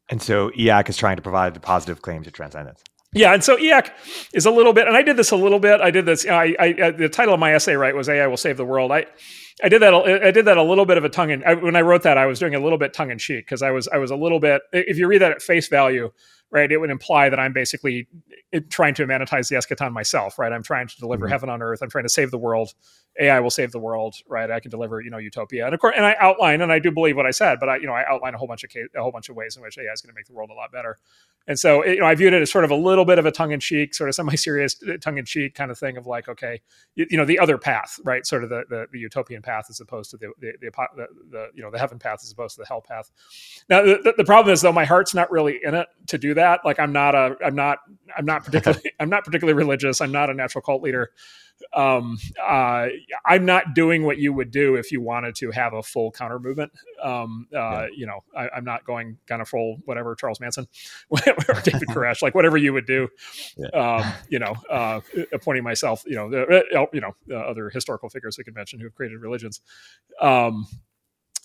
And 0.10 0.22
so 0.22 0.52
EAC 0.52 0.90
is 0.90 0.98
trying 0.98 1.16
to 1.16 1.22
provide 1.22 1.54
the 1.54 1.60
positive 1.60 2.02
claim 2.02 2.24
to 2.24 2.32
transcendence. 2.32 2.84
Yeah, 3.16 3.34
and 3.34 3.41
so 3.41 3.55
EAC 3.55 3.91
is 4.34 4.45
a 4.45 4.51
little 4.51 4.74
bit, 4.74 4.88
and 4.88 4.97
I 4.97 5.01
did 5.01 5.16
this 5.16 5.32
a 5.32 5.38
little 5.38 5.59
bit. 5.59 5.80
I 5.80 5.89
did 5.89 6.05
this. 6.05 6.28
I, 6.28 6.53
I, 6.59 6.76
I 6.84 6.91
the 6.91 7.07
title 7.07 7.34
of 7.34 7.39
my 7.39 7.53
essay, 7.53 7.76
right, 7.76 7.95
was 7.95 8.09
"AI 8.09 8.28
will 8.28 8.36
save 8.36 8.57
the 8.57 8.66
world." 8.66 8.91
I, 8.91 9.05
I 9.63 9.70
did 9.70 9.82
that. 9.82 9.93
I 9.93 10.32
did 10.32 10.43
that 10.45 10.57
a 10.57 10.63
little 10.63 10.86
bit 10.86 10.97
of 10.97 11.05
a 11.05 11.09
tongue 11.09 11.30
in. 11.30 11.41
I, 11.45 11.53
when 11.53 11.78
I 11.78 11.82
wrote 11.82 12.03
that, 12.03 12.18
I 12.18 12.26
was 12.26 12.39
doing 12.39 12.55
a 12.55 12.59
little 12.59 12.78
bit 12.78 12.93
tongue 12.93 13.11
in 13.11 13.18
cheek 13.18 13.45
because 13.45 13.61
I 13.61 13.72
was, 13.72 13.88
I 13.88 13.97
was 13.97 14.11
a 14.11 14.18
little 14.18 14.41
bit. 14.41 14.61
If 14.74 14.97
you 14.97 15.07
read 15.07 15.22
that 15.22 15.32
at 15.32 15.41
face 15.41 15.70
value, 15.70 16.11
right, 16.51 16.70
it 16.70 16.78
would 16.78 16.89
imply 16.89 17.30
that 17.30 17.39
I'm 17.39 17.53
basically 17.53 18.07
trying 18.70 18.93
to 18.95 19.05
monetize 19.05 19.47
the 19.47 19.55
eschaton 19.55 19.93
myself, 19.93 20.38
right? 20.38 20.51
I'm 20.51 20.63
trying 20.63 20.88
to 20.88 20.97
deliver 20.97 21.26
mm-hmm. 21.26 21.32
heaven 21.32 21.49
on 21.49 21.61
earth. 21.61 21.80
I'm 21.82 21.89
trying 21.89 22.03
to 22.03 22.09
save 22.09 22.32
the 22.32 22.38
world. 22.38 22.74
AI 23.20 23.39
will 23.39 23.49
save 23.49 23.72
the 23.72 23.80
world, 23.80 24.16
right? 24.28 24.51
I 24.51 24.59
can 24.59 24.72
deliver, 24.72 24.99
you 24.99 25.09
know, 25.09 25.20
utopia, 25.20 25.66
and 25.66 25.74
of 25.74 25.80
course, 25.80 25.93
and 25.95 26.05
I 26.05 26.18
outline, 26.20 26.59
and 26.59 26.70
I 26.70 26.80
do 26.80 26.91
believe 26.91 27.16
what 27.16 27.26
I 27.26 27.32
said, 27.32 27.61
but 27.61 27.70
I, 27.70 27.78
you 27.78 27.88
know, 27.88 27.93
I 27.93 28.03
outline 28.09 28.34
a 28.34 28.38
whole 28.38 28.47
bunch 28.47 28.66
of 28.66 28.70
case, 28.70 28.88
a 28.93 29.01
whole 29.01 29.13
bunch 29.13 29.30
of 29.30 29.38
ways 29.38 29.55
in 29.55 29.63
which 29.63 29.78
AI 29.78 29.91
is 29.93 30.01
going 30.01 30.13
to 30.13 30.16
make 30.18 30.28
the 30.28 30.34
world 30.34 30.49
a 30.49 30.53
lot 30.53 30.72
better. 30.74 30.97
And 31.48 31.60
so, 31.60 31.86
you 31.86 32.00
know, 32.00 32.06
I 32.06 32.16
viewed 32.16 32.34
it 32.34 32.41
as 32.41 32.52
sort 32.52 32.66
of 32.66 32.72
a 32.72 32.76
little 32.76 33.06
bit 33.06 33.20
of 33.20 33.26
a 33.26 33.32
tongue 33.32 33.52
in 33.52 33.60
cheek, 33.60 33.93
sort 33.93 34.10
of 34.10 34.16
semi-serious 34.16 34.76
uh, 34.84 34.98
tongue 35.00 35.18
in 35.18 35.26
cheek 35.26 35.54
kind 35.54 35.70
of 35.70 35.78
thing 35.78 35.96
of 35.98 36.08
like, 36.08 36.28
okay, 36.28 36.62
you, 36.96 37.06
you, 37.10 37.18
know, 37.18 37.26
the 37.26 37.38
other 37.38 37.58
path, 37.58 38.00
right? 38.04 38.26
Sort 38.26 38.43
of 38.43 38.50
the, 38.50 38.64
the, 38.70 38.88
the 38.91 39.00
utopian 39.00 39.41
path 39.41 39.66
as 39.70 39.80
opposed 39.80 40.12
to 40.12 40.18
the 40.18 40.32
the, 40.39 40.54
the, 40.60 41.08
the, 41.30 41.48
you 41.54 41.62
know, 41.62 41.70
the 41.70 41.80
heaven 41.80 42.00
path 42.00 42.20
as 42.24 42.32
opposed 42.32 42.56
to 42.56 42.62
the 42.62 42.68
hell 42.68 42.82
path. 42.82 43.12
Now, 43.70 43.84
the 43.84 44.24
problem 44.26 44.54
is 44.54 44.62
though, 44.62 44.74
my 44.74 44.86
heart's 44.86 45.14
not 45.14 45.32
really 45.32 45.60
in 45.64 45.76
it 45.76 45.88
to 46.08 46.18
do 46.18 46.34
that. 46.34 46.62
Like 46.66 46.80
I'm 46.80 46.91
not 46.91 47.14
a, 47.14 47.36
I'm 47.46 47.56
not, 47.56 47.80
I'm 48.18 48.26
not 48.26 48.43
particularly, 48.43 48.91
I'm 49.00 49.10
not 49.10 49.24
particularly 49.24 49.56
religious. 49.56 50.02
I'm 50.02 50.12
not 50.12 50.30
a 50.30 50.34
natural 50.34 50.62
cult 50.64 50.82
leader 50.82 51.12
um, 51.74 52.18
uh, 52.41 52.88
I'm 53.26 53.45
not 53.45 53.74
doing 53.74 54.03
what 54.03 54.18
you 54.18 54.34
would 54.34 54.51
do 54.51 54.76
if 54.76 54.91
you 54.91 55.01
wanted 55.01 55.36
to 55.36 55.51
have 55.51 55.74
a 55.74 55.84
full 55.84 56.12
counter 56.12 56.39
movement. 56.39 56.72
Um, 57.01 57.47
uh, 57.53 57.58
yeah. 57.58 57.88
You 57.95 58.06
know, 58.08 58.24
I, 58.36 58.58
am 58.58 58.66
not 58.66 58.86
going 58.86 59.18
kind 59.28 59.41
of 59.41 59.49
full 59.49 59.78
whatever 59.86 60.16
Charles 60.16 60.39
Manson 60.39 60.68
or 61.10 61.20
David 61.64 61.88
Koresh, 61.89 62.22
like 62.22 62.36
whatever 62.36 62.58
you 62.58 62.74
would 62.74 62.86
do. 62.86 63.08
Yeah. 63.58 63.68
Um, 63.68 64.14
you 64.30 64.39
know, 64.39 64.56
uh, 64.70 65.01
appointing 65.34 65.64
myself, 65.64 66.03
you 66.06 66.16
know, 66.16 66.32
uh, 66.32 66.80
uh, 66.80 66.86
you 66.93 67.01
know, 67.01 67.16
uh, 67.30 67.36
other 67.36 67.70
historical 67.70 68.10
figures 68.10 68.38
we 68.38 68.43
could 68.43 68.56
mention 68.56 68.80
who 68.80 68.86
have 68.86 68.95
created 68.95 69.22
religions. 69.22 69.62
Um, 70.22 70.68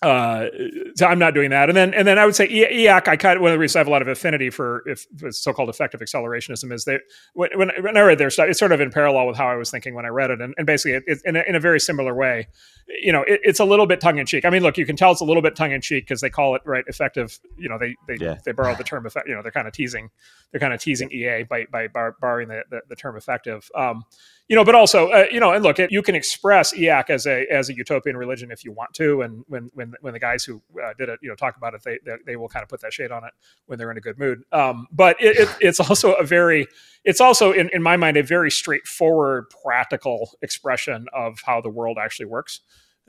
uh, 0.01 0.47
so 0.95 1.05
I'm 1.05 1.19
not 1.19 1.35
doing 1.35 1.51
that. 1.51 1.69
And 1.69 1.77
then, 1.77 1.93
and 1.93 2.07
then 2.07 2.17
I 2.17 2.25
would 2.25 2.35
say 2.35 2.47
EAC, 2.47 3.07
I 3.07 3.15
kind 3.17 3.37
of, 3.37 3.41
one 3.41 3.51
of 3.51 3.55
the 3.55 3.59
reasons 3.59 3.75
I 3.75 3.79
have 3.79 3.87
a 3.87 3.91
lot 3.91 4.01
of 4.01 4.07
affinity 4.07 4.49
for 4.49 4.83
if 4.87 5.05
so-called 5.29 5.69
effective 5.69 5.99
accelerationism 5.99 6.73
is 6.73 6.85
that 6.85 7.01
when, 7.33 7.49
when, 7.55 7.97
I 7.97 8.01
read 8.01 8.17
their 8.17 8.31
stuff, 8.31 8.47
it's 8.49 8.57
sort 8.57 8.71
of 8.71 8.81
in 8.81 8.89
parallel 8.89 9.27
with 9.27 9.37
how 9.37 9.47
I 9.47 9.55
was 9.55 9.69
thinking 9.69 9.93
when 9.93 10.05
I 10.05 10.07
read 10.07 10.31
it. 10.31 10.41
And, 10.41 10.55
and 10.57 10.65
basically 10.65 10.93
it, 10.93 11.03
it, 11.05 11.21
in, 11.25 11.35
a, 11.35 11.43
in, 11.47 11.53
a, 11.53 11.59
very 11.59 11.79
similar 11.79 12.15
way, 12.15 12.47
you 12.87 13.11
know, 13.11 13.21
it, 13.21 13.41
it's 13.43 13.59
a 13.59 13.65
little 13.65 13.85
bit 13.85 14.01
tongue 14.01 14.17
in 14.17 14.25
cheek. 14.25 14.43
I 14.43 14.49
mean, 14.49 14.63
look, 14.63 14.75
you 14.75 14.87
can 14.87 14.95
tell 14.95 15.11
it's 15.11 15.21
a 15.21 15.25
little 15.25 15.43
bit 15.43 15.55
tongue 15.55 15.71
in 15.71 15.81
cheek 15.81 16.05
because 16.05 16.21
they 16.21 16.31
call 16.31 16.55
it 16.55 16.63
right 16.65 16.83
effective. 16.87 17.39
You 17.55 17.69
know, 17.69 17.77
they, 17.77 17.95
they, 18.07 18.17
yeah. 18.19 18.37
they 18.43 18.53
borrow 18.53 18.73
the 18.73 18.83
term 18.83 19.05
effect, 19.05 19.27
you 19.27 19.35
know, 19.35 19.43
they're 19.43 19.51
kind 19.51 19.67
of 19.67 19.73
teasing, 19.73 20.09
they're 20.51 20.59
kind 20.59 20.73
of 20.73 20.81
teasing 20.81 21.11
EA 21.11 21.43
by, 21.43 21.65
by 21.71 21.87
bar, 21.87 22.15
borrowing 22.19 22.47
the, 22.47 22.63
the, 22.71 22.81
the, 22.89 22.95
term 22.95 23.17
effective. 23.17 23.69
Um, 23.75 24.03
you 24.47 24.55
know, 24.55 24.65
but 24.65 24.75
also, 24.75 25.09
uh, 25.09 25.25
you 25.31 25.39
know, 25.39 25.51
and 25.53 25.63
look, 25.63 25.79
it, 25.79 25.91
you 25.91 26.01
can 26.01 26.13
express 26.13 26.73
EAC 26.73 27.09
as 27.09 27.25
a 27.25 27.45
as 27.49 27.69
a 27.69 27.73
utopian 27.73 28.17
religion 28.17 28.51
if 28.51 28.65
you 28.65 28.73
want 28.73 28.93
to, 28.95 29.21
and 29.21 29.45
when 29.47 29.71
when 29.73 29.90
when 30.01 30.13
the 30.13 30.19
guys 30.19 30.43
who 30.43 30.61
uh, 30.81 30.93
did 30.97 31.09
it, 31.09 31.19
you 31.21 31.29
know, 31.29 31.35
talk 31.35 31.57
about 31.57 31.73
it, 31.73 31.83
they, 31.83 31.99
they, 32.05 32.15
they 32.25 32.35
will 32.35 32.47
kind 32.47 32.63
of 32.63 32.69
put 32.69 32.81
that 32.81 32.93
shade 32.93 33.11
on 33.11 33.23
it 33.23 33.33
when 33.65 33.77
they're 33.77 33.91
in 33.91 33.97
a 33.97 34.01
good 34.01 34.17
mood. 34.17 34.43
Um, 34.51 34.87
but 34.91 35.21
it, 35.21 35.37
it, 35.37 35.49
it's 35.59 35.79
also 35.79 36.13
a 36.13 36.23
very, 36.23 36.67
it's 37.03 37.21
also 37.21 37.51
in 37.51 37.69
in 37.73 37.81
my 37.81 37.97
mind 37.97 38.17
a 38.17 38.23
very 38.23 38.51
straightforward, 38.51 39.45
practical 39.63 40.31
expression 40.41 41.07
of 41.13 41.39
how 41.45 41.61
the 41.61 41.69
world 41.69 41.97
actually 41.99 42.27
works. 42.27 42.61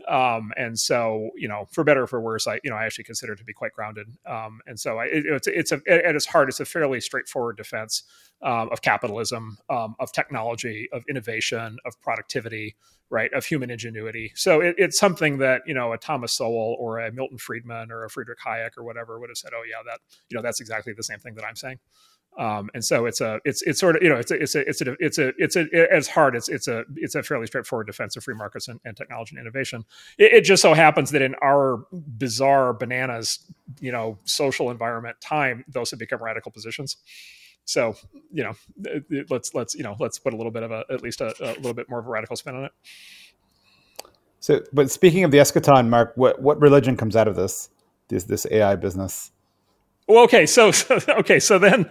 Um, 0.09 0.53
and 0.57 0.79
so, 0.79 1.31
you 1.37 1.49
know, 1.49 1.67
for 1.71 1.85
better 1.85 2.03
or 2.03 2.07
for 2.07 2.21
worse, 2.21 2.47
I, 2.47 2.61
you 2.65 2.71
know, 2.71 2.77
I 2.77 2.85
actually 2.85 3.05
consider 3.05 3.33
it 3.33 3.39
to 3.39 3.45
be 3.45 3.53
quite 3.53 3.73
grounded. 3.73 4.07
Um, 4.27 4.61
and 4.67 4.79
so 4.79 4.99
I, 4.99 5.05
it, 5.07 5.25
it's, 5.27 5.47
it's 5.47 5.73
a, 5.73 5.81
at 5.87 6.15
its 6.15 6.27
heart, 6.27 6.49
it's 6.49 6.61
a 6.61 6.65
fairly 6.65 7.01
straightforward 7.01 7.57
defense 7.57 8.03
um, 8.43 8.69
of 8.73 8.83
capitalism, 8.83 9.59
um, 9.71 9.95
of 10.01 10.13
technology, 10.13 10.89
of 10.93 11.05
innovation, 11.09 11.79
of 11.85 12.01
productivity, 12.01 12.77
right, 13.11 13.33
of 13.33 13.45
human 13.45 13.71
ingenuity. 13.71 14.33
So 14.35 14.61
it, 14.61 14.75
it's 14.79 14.99
something 14.99 15.39
that, 15.39 15.63
you 15.67 15.75
know, 15.75 15.93
a 15.93 15.99
Thomas 15.99 16.33
Sowell 16.33 16.77
or 16.79 16.99
a 16.99 17.13
Milton 17.13 17.39
Friedman 17.39 17.93
or 17.93 18.05
a 18.05 18.11
Friedrich 18.11 18.39
Hayek 18.45 18.71
or 18.77 18.85
whatever 18.85 19.21
would 19.21 19.31
have 19.31 19.37
said, 19.37 19.51
oh 19.55 19.63
yeah, 19.69 19.83
that, 19.87 20.01
you 20.29 20.37
know, 20.37 20.43
that's 20.43 20.61
exactly 20.61 20.93
the 20.93 21.03
same 21.03 21.19
thing 21.19 21.35
that 21.35 21.45
I'm 21.45 21.57
saying. 21.57 21.79
Um, 22.39 22.71
and 22.73 22.83
so 22.83 23.05
it's 23.05 23.21
a 23.21 23.41
it's 23.45 23.61
it's 23.63 23.79
sort 23.79 23.97
of 23.97 24.03
you 24.03 24.09
know 24.09 24.17
it's 24.17 24.31
a 24.31 24.43
it's 24.43 24.55
a 24.55 24.67
it's 24.67 24.81
a 24.81 24.97
it's 24.99 25.19
a 25.19 25.33
it's 25.37 25.57
a 25.57 25.67
it's 25.71 26.09
hard 26.09 26.35
it's 26.35 26.49
it's 26.49 26.67
a 26.67 26.85
it's 26.97 27.15
a 27.15 27.23
fairly 27.23 27.47
straightforward 27.47 27.87
defense 27.87 28.17
of 28.17 28.25
free 28.25 28.35
markets 28.35 28.69
and, 28.69 28.81
and 28.87 28.97
technology 28.97 29.37
and 29.37 29.41
innovation. 29.41 29.85
It, 30.17 30.33
it, 30.33 30.45
just 30.45 30.63
so 30.63 30.73
happens 30.73 31.11
that 31.11 31.21
in 31.21 31.35
our 31.43 31.85
bizarre 31.93 32.73
bananas 32.73 33.39
you 33.81 33.93
know 33.93 34.19
social 34.25 34.71
environment 34.71 35.21
time 35.21 35.65
those 35.69 35.91
have 35.91 35.99
become 35.99 36.23
radical 36.23 36.51
positions. 36.51 36.97
So 37.67 37.97
you 38.33 38.45
know 38.45 38.55
let's 39.29 39.53
let's 39.53 39.75
you 39.75 39.83
know 39.83 39.97
let's 40.01 40.19
put 40.19 40.33
a 40.33 40.37
little 40.37 40.53
bit 40.53 40.63
of 40.63 40.71
a 40.71 40.85
at 40.91 41.03
least 41.03 41.21
a, 41.21 41.35
a 41.39 41.53
little 41.57 41.75
bit 41.75 41.91
more 41.91 41.99
of 41.99 42.07
a 42.07 42.11
radical 42.11 42.37
spin 42.37 42.57
on 42.57 42.65
it. 42.65 42.73
So, 44.41 44.61
but 44.73 44.91
speaking 44.91 45.23
of 45.23 45.31
the 45.31 45.39
eschaton, 45.39 45.89
Marc, 45.89 46.17
what 46.17 46.41
what 46.41 46.59
religion 46.61 46.97
comes 46.97 47.15
out 47.15 47.29
of 47.29 47.37
this 47.37 47.69
this 48.09 48.25
this 48.25 48.47
AI 48.51 48.75
business? 48.77 49.33
Well, 50.09 50.25
okay, 50.25 50.47
so, 50.47 50.71
so, 50.73 50.99
okay, 51.09 51.41
so 51.41 51.59
then 51.59 51.91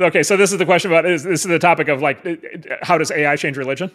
okay, 0.00 0.22
so 0.22 0.36
this 0.36 0.52
is 0.52 0.58
the 0.58 0.64
question 0.64 0.90
about 0.90 1.06
is 1.06 1.22
this 1.22 1.40
is 1.44 1.48
the 1.48 1.58
topic 1.58 1.88
of 1.88 2.00
like 2.00 2.24
how 2.82 2.98
does 2.98 3.10
AI 3.10 3.36
change 3.36 3.56
religion? 3.56 3.90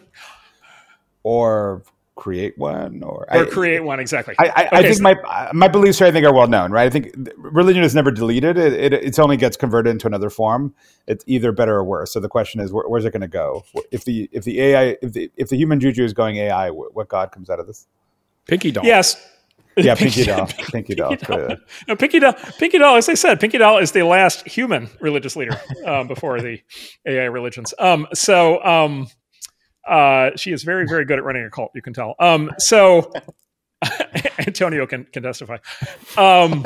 Or 1.22 1.82
create 2.16 2.56
one 2.56 3.02
or 3.02 3.26
or 3.28 3.32
I, 3.32 3.44
create 3.44 3.80
one 3.80 3.98
exactly. 3.98 4.36
I, 4.38 4.44
I, 4.44 4.48
okay, 4.48 4.68
I 4.70 4.82
think 4.82 4.94
so, 4.96 5.02
my 5.02 5.50
my 5.52 5.66
beliefs 5.66 5.98
here 5.98 6.06
i 6.06 6.12
think 6.12 6.24
are 6.24 6.32
well 6.32 6.46
known 6.46 6.70
right? 6.70 6.86
I 6.86 6.90
think 6.90 7.12
religion 7.36 7.82
is 7.82 7.92
never 7.94 8.12
deleted. 8.12 8.56
It, 8.56 8.72
it, 8.72 8.92
it 8.92 9.18
only 9.18 9.36
gets 9.36 9.56
converted 9.56 9.90
into 9.90 10.06
another 10.06 10.30
form. 10.30 10.74
It's 11.08 11.24
either 11.26 11.50
better 11.50 11.74
or 11.74 11.84
worse. 11.84 12.12
So 12.12 12.20
the 12.20 12.28
question 12.28 12.60
is 12.60 12.72
where, 12.72 12.86
where's 12.86 13.04
it 13.04 13.10
going 13.10 13.22
to 13.22 13.28
go? 13.28 13.64
If 13.90 14.04
the 14.04 14.28
if 14.30 14.44
the 14.44 14.60
ai 14.60 14.96
if 15.02 15.12
the 15.12 15.30
if 15.36 15.48
the 15.48 15.56
human 15.56 15.80
juju 15.80 16.04
is 16.04 16.12
going 16.12 16.36
ai 16.36 16.70
what 16.70 17.08
god 17.08 17.32
comes 17.32 17.50
out 17.50 17.58
of 17.58 17.66
this? 17.66 17.86
Pinky 18.46 18.70
doll. 18.70 18.84
Yes 18.84 19.16
yeah, 19.76 19.94
Pinky 19.96 20.24
Doll. 20.24 20.46
Pinky 20.46 20.94
Doll. 20.94 21.10
Pinky 21.10 21.26
Doll. 21.26 21.56
No, 21.88 21.96
Pinky 21.96 22.20
Doll. 22.20 22.34
Pinky 22.58 22.78
Doll. 22.78 22.96
As 22.96 23.08
I 23.08 23.14
said, 23.14 23.40
Pinky 23.40 23.58
Doll 23.58 23.78
is 23.78 23.92
the 23.92 24.02
last 24.02 24.46
human 24.46 24.88
religious 25.00 25.36
leader 25.36 25.60
um, 25.86 26.08
before 26.08 26.40
the 26.40 26.60
AI 27.06 27.24
religions. 27.24 27.74
Um, 27.78 28.06
so 28.14 28.62
um, 28.64 29.08
uh, 29.86 30.30
she 30.36 30.52
is 30.52 30.62
very, 30.62 30.86
very 30.86 31.04
good 31.04 31.18
at 31.18 31.24
running 31.24 31.44
a 31.44 31.50
cult. 31.50 31.72
You 31.74 31.82
can 31.82 31.92
tell. 31.92 32.14
Um, 32.18 32.50
so 32.58 33.12
Antonio 34.38 34.86
can 34.86 35.04
can 35.04 35.22
testify. 35.22 35.58
Um, 36.16 36.64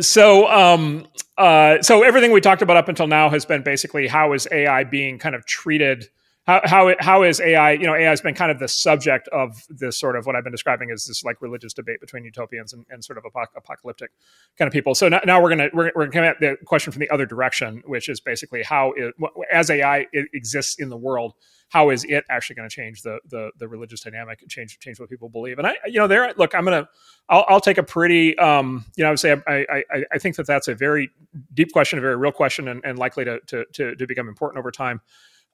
so 0.00 0.48
um, 0.48 1.06
uh, 1.36 1.82
so 1.82 2.02
everything 2.02 2.32
we 2.32 2.40
talked 2.40 2.62
about 2.62 2.76
up 2.76 2.88
until 2.88 3.06
now 3.06 3.28
has 3.30 3.44
been 3.44 3.62
basically 3.62 4.06
how 4.06 4.32
is 4.32 4.46
AI 4.50 4.84
being 4.84 5.18
kind 5.18 5.34
of 5.34 5.46
treated 5.46 6.08
how 6.50 6.60
how 6.64 6.94
how 6.98 7.22
is 7.22 7.40
AI? 7.40 7.72
You 7.72 7.86
know, 7.86 7.94
AI 7.94 8.10
has 8.10 8.20
been 8.20 8.34
kind 8.34 8.50
of 8.50 8.58
the 8.58 8.66
subject 8.66 9.28
of 9.28 9.64
this 9.68 9.98
sort 9.98 10.16
of 10.16 10.26
what 10.26 10.34
I've 10.34 10.42
been 10.42 10.52
describing 10.52 10.90
as 10.90 11.04
this 11.06 11.22
like 11.22 11.40
religious 11.40 11.72
debate 11.72 12.00
between 12.00 12.24
utopians 12.24 12.72
and, 12.72 12.84
and 12.90 13.04
sort 13.04 13.18
of 13.18 13.24
apoc- 13.24 13.54
apocalyptic 13.56 14.10
kind 14.58 14.66
of 14.66 14.72
people. 14.72 14.94
So 14.96 15.08
now, 15.08 15.20
now 15.24 15.40
we're 15.40 15.50
gonna 15.50 15.68
we're, 15.72 15.92
we're 15.94 16.06
gonna 16.06 16.12
come 16.12 16.24
at 16.24 16.40
the 16.40 16.56
question 16.66 16.92
from 16.92 17.00
the 17.00 17.10
other 17.10 17.26
direction, 17.26 17.82
which 17.86 18.08
is 18.08 18.20
basically 18.20 18.62
how 18.64 18.92
it, 18.96 19.14
as 19.52 19.70
AI 19.70 20.06
exists 20.12 20.76
in 20.80 20.88
the 20.88 20.96
world, 20.96 21.34
how 21.68 21.90
is 21.90 22.04
it 22.04 22.24
actually 22.28 22.56
going 22.56 22.68
to 22.68 22.74
change 22.74 23.02
the, 23.02 23.20
the 23.28 23.50
the 23.58 23.68
religious 23.68 24.00
dynamic 24.00 24.42
and 24.42 24.50
change 24.50 24.76
change 24.80 24.98
what 24.98 25.08
people 25.08 25.28
believe? 25.28 25.58
And 25.58 25.68
I, 25.68 25.76
you 25.86 26.00
know, 26.00 26.08
there. 26.08 26.34
Look, 26.36 26.54
I'm 26.54 26.64
gonna, 26.64 26.88
I'll, 27.28 27.44
I'll 27.48 27.60
take 27.60 27.78
a 27.78 27.84
pretty, 27.84 28.36
um, 28.38 28.84
you 28.96 29.04
know, 29.04 29.08
I 29.08 29.12
would 29.12 29.20
say 29.20 29.36
I, 29.46 29.66
I, 29.70 30.04
I 30.12 30.18
think 30.18 30.34
that 30.34 30.48
that's 30.48 30.66
a 30.66 30.74
very 30.74 31.10
deep 31.54 31.72
question, 31.72 31.98
a 31.98 32.02
very 32.02 32.16
real 32.16 32.32
question, 32.32 32.66
and, 32.66 32.84
and 32.84 32.98
likely 32.98 33.24
to, 33.24 33.38
to 33.46 33.64
to 33.74 33.94
to 33.94 34.06
become 34.08 34.28
important 34.28 34.58
over 34.58 34.72
time. 34.72 35.00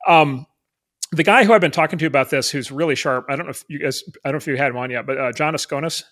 Um, 0.06 0.46
the 1.12 1.22
guy 1.22 1.44
who 1.44 1.52
I've 1.52 1.60
been 1.60 1.70
talking 1.70 1.98
to 1.98 2.06
about 2.06 2.30
this, 2.30 2.50
who's 2.50 2.70
really 2.70 2.94
sharp. 2.94 3.26
I 3.28 3.36
don't 3.36 3.46
know 3.46 3.50
if 3.50 3.64
you 3.68 3.78
guys, 3.78 4.02
I 4.24 4.28
don't 4.28 4.34
know 4.34 4.38
if 4.38 4.46
you 4.46 4.56
had 4.56 4.70
him 4.70 4.76
on 4.76 4.90
yet, 4.90 5.06
but 5.06 5.18
uh, 5.18 5.32
John 5.32 5.54
Askonas, 5.54 6.04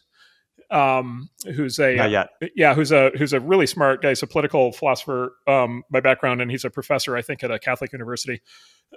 um, 0.70 1.28
who's 1.55 1.78
a 1.78 1.97
Not 1.97 2.11
yet. 2.11 2.28
Uh, 2.42 2.47
yeah, 2.55 2.74
who's 2.74 2.92
a 2.92 3.11
who's 3.16 3.32
a 3.32 3.40
really 3.40 3.66
smart 3.66 4.03
guy. 4.03 4.11
He's 4.11 4.22
a 4.22 4.26
political 4.26 4.72
philosopher 4.72 5.34
um, 5.47 5.82
by 5.90 6.01
background, 6.01 6.40
and 6.40 6.51
he's 6.51 6.64
a 6.64 6.70
professor, 6.70 7.16
I 7.16 7.22
think, 7.22 7.42
at 7.45 7.51
a 7.51 7.59
Catholic 7.59 7.92
university. 7.92 8.40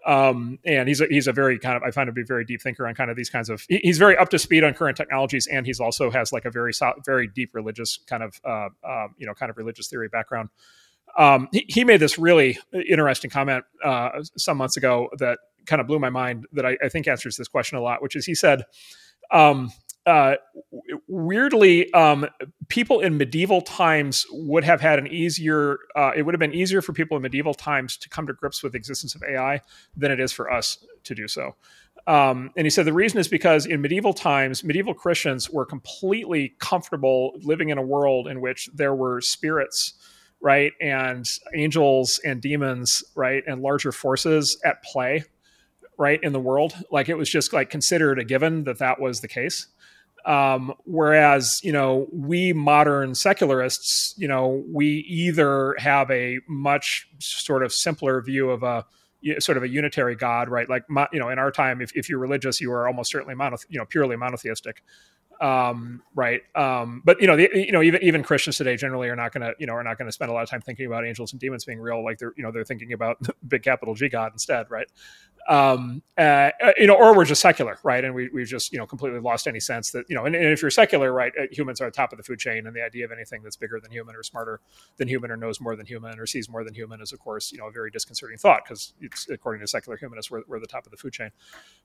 Um, 0.05 0.59
and 0.65 0.87
he's 0.87 1.01
a, 1.01 1.07
he's 1.07 1.27
a 1.27 1.33
very 1.33 1.57
kind 1.57 1.75
of 1.75 1.83
I 1.83 1.91
find 1.91 2.07
him 2.07 2.15
to 2.15 2.19
be 2.19 2.21
a 2.21 2.25
very 2.25 2.45
deep 2.45 2.61
thinker 2.61 2.87
on 2.87 2.95
kind 2.95 3.09
of 3.09 3.17
these 3.17 3.29
kinds 3.29 3.49
of. 3.49 3.65
He's 3.67 3.97
very 3.97 4.17
up 4.17 4.29
to 4.29 4.39
speed 4.39 4.63
on 4.63 4.73
current 4.73 4.97
technologies, 4.97 5.47
and 5.47 5.65
he's 5.65 5.79
also 5.79 6.09
has 6.11 6.31
like 6.31 6.45
a 6.45 6.51
very 6.51 6.73
very 7.05 7.27
deep 7.27 7.51
religious 7.53 7.99
kind 8.07 8.23
of 8.23 8.39
uh, 8.45 8.69
uh, 8.83 9.07
you 9.17 9.25
know 9.25 9.33
kind 9.33 9.49
of 9.49 9.57
religious 9.57 9.87
theory 9.87 10.09
background. 10.09 10.49
Um, 11.17 11.47
he, 11.51 11.65
he, 11.67 11.83
made 11.83 11.99
this 11.99 12.19
really 12.19 12.59
interesting 12.71 13.31
comment 13.31 13.63
uh, 13.83 14.09
some 14.37 14.57
months 14.57 14.77
ago 14.77 15.09
that 15.17 15.39
kind 15.67 15.81
of 15.81 15.87
blew 15.87 15.99
my 15.99 16.09
mind 16.09 16.47
that 16.53 16.65
I, 16.65 16.77
I, 16.83 16.89
think 16.89 17.07
answers 17.07 17.35
this 17.35 17.47
question 17.47 17.77
a 17.77 17.81
lot, 17.81 18.01
which 18.01 18.15
is 18.15 18.25
he 18.25 18.33
said, 18.33 18.63
um, 19.31 19.71
uh, 20.07 20.37
weirdly, 21.09 21.91
um, 21.93 22.25
people 22.69 23.01
in 23.01 23.17
medieval 23.17 23.59
times 23.59 24.23
would 24.31 24.63
have 24.63 24.79
had 24.79 24.99
an 24.99 25.07
easier. 25.07 25.79
Uh, 25.97 26.11
it 26.15 26.21
would 26.21 26.33
have 26.33 26.39
been 26.39 26.53
easier 26.53 26.81
for 26.81 26.93
people 26.93 27.17
in 27.17 27.23
medieval 27.23 27.53
times 27.53 27.97
to 27.97 28.07
come 28.07 28.25
to 28.25 28.31
grips 28.31 28.63
with 28.63 28.71
the 28.71 28.77
existence 28.77 29.15
of 29.15 29.23
AI 29.29 29.59
than 29.97 30.09
it 30.09 30.19
is 30.21 30.31
for 30.31 30.49
us 30.49 30.77
to 31.03 31.13
do 31.13 31.27
so. 31.27 31.55
Um, 32.07 32.51
and 32.55 32.65
he 32.65 32.69
said 32.69 32.85
the 32.85 32.93
reason 32.93 33.19
is 33.19 33.27
because 33.27 33.65
in 33.65 33.81
medieval 33.81 34.13
times, 34.13 34.63
medieval 34.63 34.93
Christians 34.93 35.49
were 35.49 35.65
completely 35.65 36.55
comfortable 36.59 37.33
living 37.41 37.67
in 37.67 37.77
a 37.77 37.81
world 37.81 38.29
in 38.29 38.39
which 38.39 38.69
there 38.73 38.95
were 38.95 39.19
spirits, 39.19 39.93
right, 40.39 40.71
and 40.79 41.25
angels 41.53 42.17
and 42.23 42.41
demons, 42.41 43.03
right, 43.13 43.43
and 43.45 43.61
larger 43.61 43.91
forces 43.91 44.57
at 44.63 44.81
play 44.83 45.25
right 45.97 46.19
in 46.21 46.33
the 46.33 46.39
world. 46.39 46.73
Like 46.91 47.09
it 47.09 47.15
was 47.15 47.29
just 47.29 47.53
like 47.53 47.69
considered 47.69 48.19
a 48.19 48.23
given 48.23 48.63
that 48.65 48.79
that 48.79 48.99
was 48.99 49.21
the 49.21 49.27
case. 49.27 49.67
Um, 50.25 50.73
whereas 50.83 51.59
you 51.63 51.71
know 51.71 52.07
we 52.11 52.51
modern 52.51 53.15
secularists 53.15 54.13
you 54.17 54.27
know 54.27 54.63
we 54.73 55.05
either 55.07 55.75
have 55.77 56.11
a 56.11 56.39
much 56.49 57.07
sort 57.19 57.63
of 57.63 57.71
simpler 57.71 58.21
view 58.21 58.49
of 58.49 58.61
a 58.61 58.85
sort 59.39 59.57
of 59.57 59.63
a 59.63 59.69
unitary 59.69 60.15
god 60.15 60.49
right? 60.49 60.69
Like 60.69 60.83
you 61.13 61.19
know 61.19 61.29
in 61.29 61.39
our 61.39 61.51
time 61.51 61.81
if, 61.81 61.95
if 61.95 62.09
you're 62.09 62.19
religious 62.19 62.59
you 62.59 62.71
are 62.71 62.87
almost 62.87 63.11
certainly 63.11 63.35
mono, 63.35 63.57
you 63.69 63.79
know 63.79 63.85
purely 63.85 64.15
monotheistic. 64.17 64.83
Um, 65.39 66.01
right? 66.15 66.41
Um, 66.55 67.03
but 67.05 67.21
you 67.21 67.27
know 67.27 67.37
the, 67.37 67.49
you 67.53 67.71
know 67.71 67.83
even 67.83 68.01
even 68.01 68.23
christians 68.23 68.57
today 68.57 68.75
generally 68.75 69.07
are 69.07 69.15
not 69.15 69.31
going 69.31 69.43
to 69.43 69.53
you 69.59 69.67
know 69.67 69.73
are 69.73 69.83
not 69.83 69.99
going 69.99 70.07
to 70.07 70.11
spend 70.11 70.31
a 70.31 70.33
lot 70.33 70.41
of 70.41 70.49
time 70.49 70.61
thinking 70.61 70.87
about 70.87 71.05
angels 71.05 71.31
and 71.31 71.39
demons 71.39 71.63
being 71.63 71.79
real. 71.79 72.03
Like 72.03 72.17
they're 72.17 72.33
you 72.35 72.43
know 72.43 72.51
they're 72.51 72.65
thinking 72.65 72.91
about 72.91 73.17
big 73.47 73.63
capital 73.63 73.93
g 73.93 74.09
god 74.09 74.33
instead 74.33 74.69
right 74.69 74.87
um, 75.47 76.01
uh, 76.17 76.49
you 76.77 76.87
know, 76.87 76.95
or 76.95 77.15
we're 77.15 77.25
just 77.25 77.41
secular, 77.41 77.79
right? 77.83 78.03
And 78.03 78.13
we, 78.13 78.29
we've 78.33 78.47
just, 78.47 78.73
you 78.73 78.77
know, 78.77 78.85
completely 78.85 79.19
lost 79.19 79.47
any 79.47 79.61
sense 79.61 79.91
that, 79.91 80.05
you 80.09 80.15
know, 80.15 80.25
and, 80.25 80.35
and, 80.35 80.45
if 80.45 80.61
you're 80.61 80.71
secular, 80.71 81.13
right, 81.13 81.31
uh, 81.39 81.45
humans 81.51 81.79
are 81.79 81.85
at 81.85 81.93
the 81.93 81.97
top 81.97 82.11
of 82.11 82.17
the 82.17 82.23
food 82.23 82.39
chain. 82.39 82.67
And 82.67 82.75
the 82.75 82.83
idea 82.83 83.05
of 83.05 83.11
anything 83.11 83.43
that's 83.43 83.55
bigger 83.55 83.79
than 83.79 83.91
human 83.91 84.15
or 84.15 84.23
smarter 84.23 84.59
than 84.97 85.07
human 85.07 85.31
or 85.31 85.37
knows 85.37 85.61
more 85.61 85.75
than 85.75 85.85
human 85.85 86.19
or 86.19 86.25
sees 86.25 86.49
more 86.49 86.65
than 86.65 86.73
human 86.73 87.01
is, 87.01 87.13
of 87.13 87.19
course, 87.19 87.51
you 87.51 87.59
know, 87.59 87.67
a 87.67 87.71
very 87.71 87.89
disconcerting 87.89 88.37
thought 88.37 88.63
because 88.65 88.93
it's, 88.99 89.29
according 89.29 89.61
to 89.61 89.67
secular 89.67 89.97
humanists, 89.97 90.29
we're, 90.29 90.43
we're 90.47 90.59
the 90.59 90.67
top 90.67 90.85
of 90.85 90.91
the 90.91 90.97
food 90.97 91.13
chain. 91.13 91.29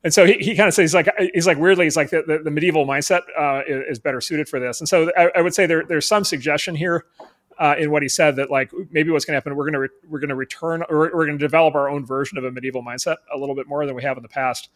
And 0.03 0.13
so 0.13 0.27
he, 0.27 0.35
he 0.35 0.57
kind 0.57 0.67
of 0.67 0.75
says, 0.75 0.93
like, 0.93 1.09
he's 1.33 1.47
like, 1.47 1.59
weirdly, 1.59 1.85
he's 1.87 1.97
like, 1.97 2.11
the, 2.11 2.23
the, 2.27 2.39
the 2.39 2.51
medieval 2.51 2.85
mindset 2.85 3.23
uh, 3.39 3.63
is, 3.69 3.83
is, 3.91 3.99
better 4.01 4.21
suited 4.21 4.49
for 4.49 4.59
this. 4.59 4.81
And 4.81 4.89
so 4.89 5.13
I, 5.17 5.31
I 5.37 5.43
would 5.43 5.55
say 5.55 5.67
there, 5.67 5.85
there's 5.85 6.09
some 6.09 6.25
suggestion 6.25 6.75
here 6.75 7.05
uh, 7.59 7.75
in 7.79 7.91
what 7.91 8.03
he 8.03 8.09
said 8.09 8.37
that 8.37 8.51
like 8.51 8.71
maybe 8.91 9.11
what's 9.11 9.25
going 9.25 9.33
to 9.33 9.37
happen 9.37 9.57
we're 9.57 9.65
going 9.65 9.73
to 9.73 9.81
re- 9.81 9.89
we're 10.09 10.21
going 10.21 10.29
to 10.29 10.35
return 10.35 10.83
or 10.89 10.99
we're 10.99 11.27
going 11.27 11.39
to 11.39 11.45
develop 11.45 11.75
our 11.75 11.89
own 11.89 12.05
version 12.05 12.39
of 12.39 12.45
a 12.45 12.51
medieval 12.51 12.83
mindset 12.83 13.17
a 13.35 13.39
little 13.39 13.55
bit 13.55 13.67
more 13.67 13.87
than 13.87 13.95
we 13.95 14.03
have 14.03 14.17
in 14.17 14.23
the 14.23 14.29
past. 14.29 14.71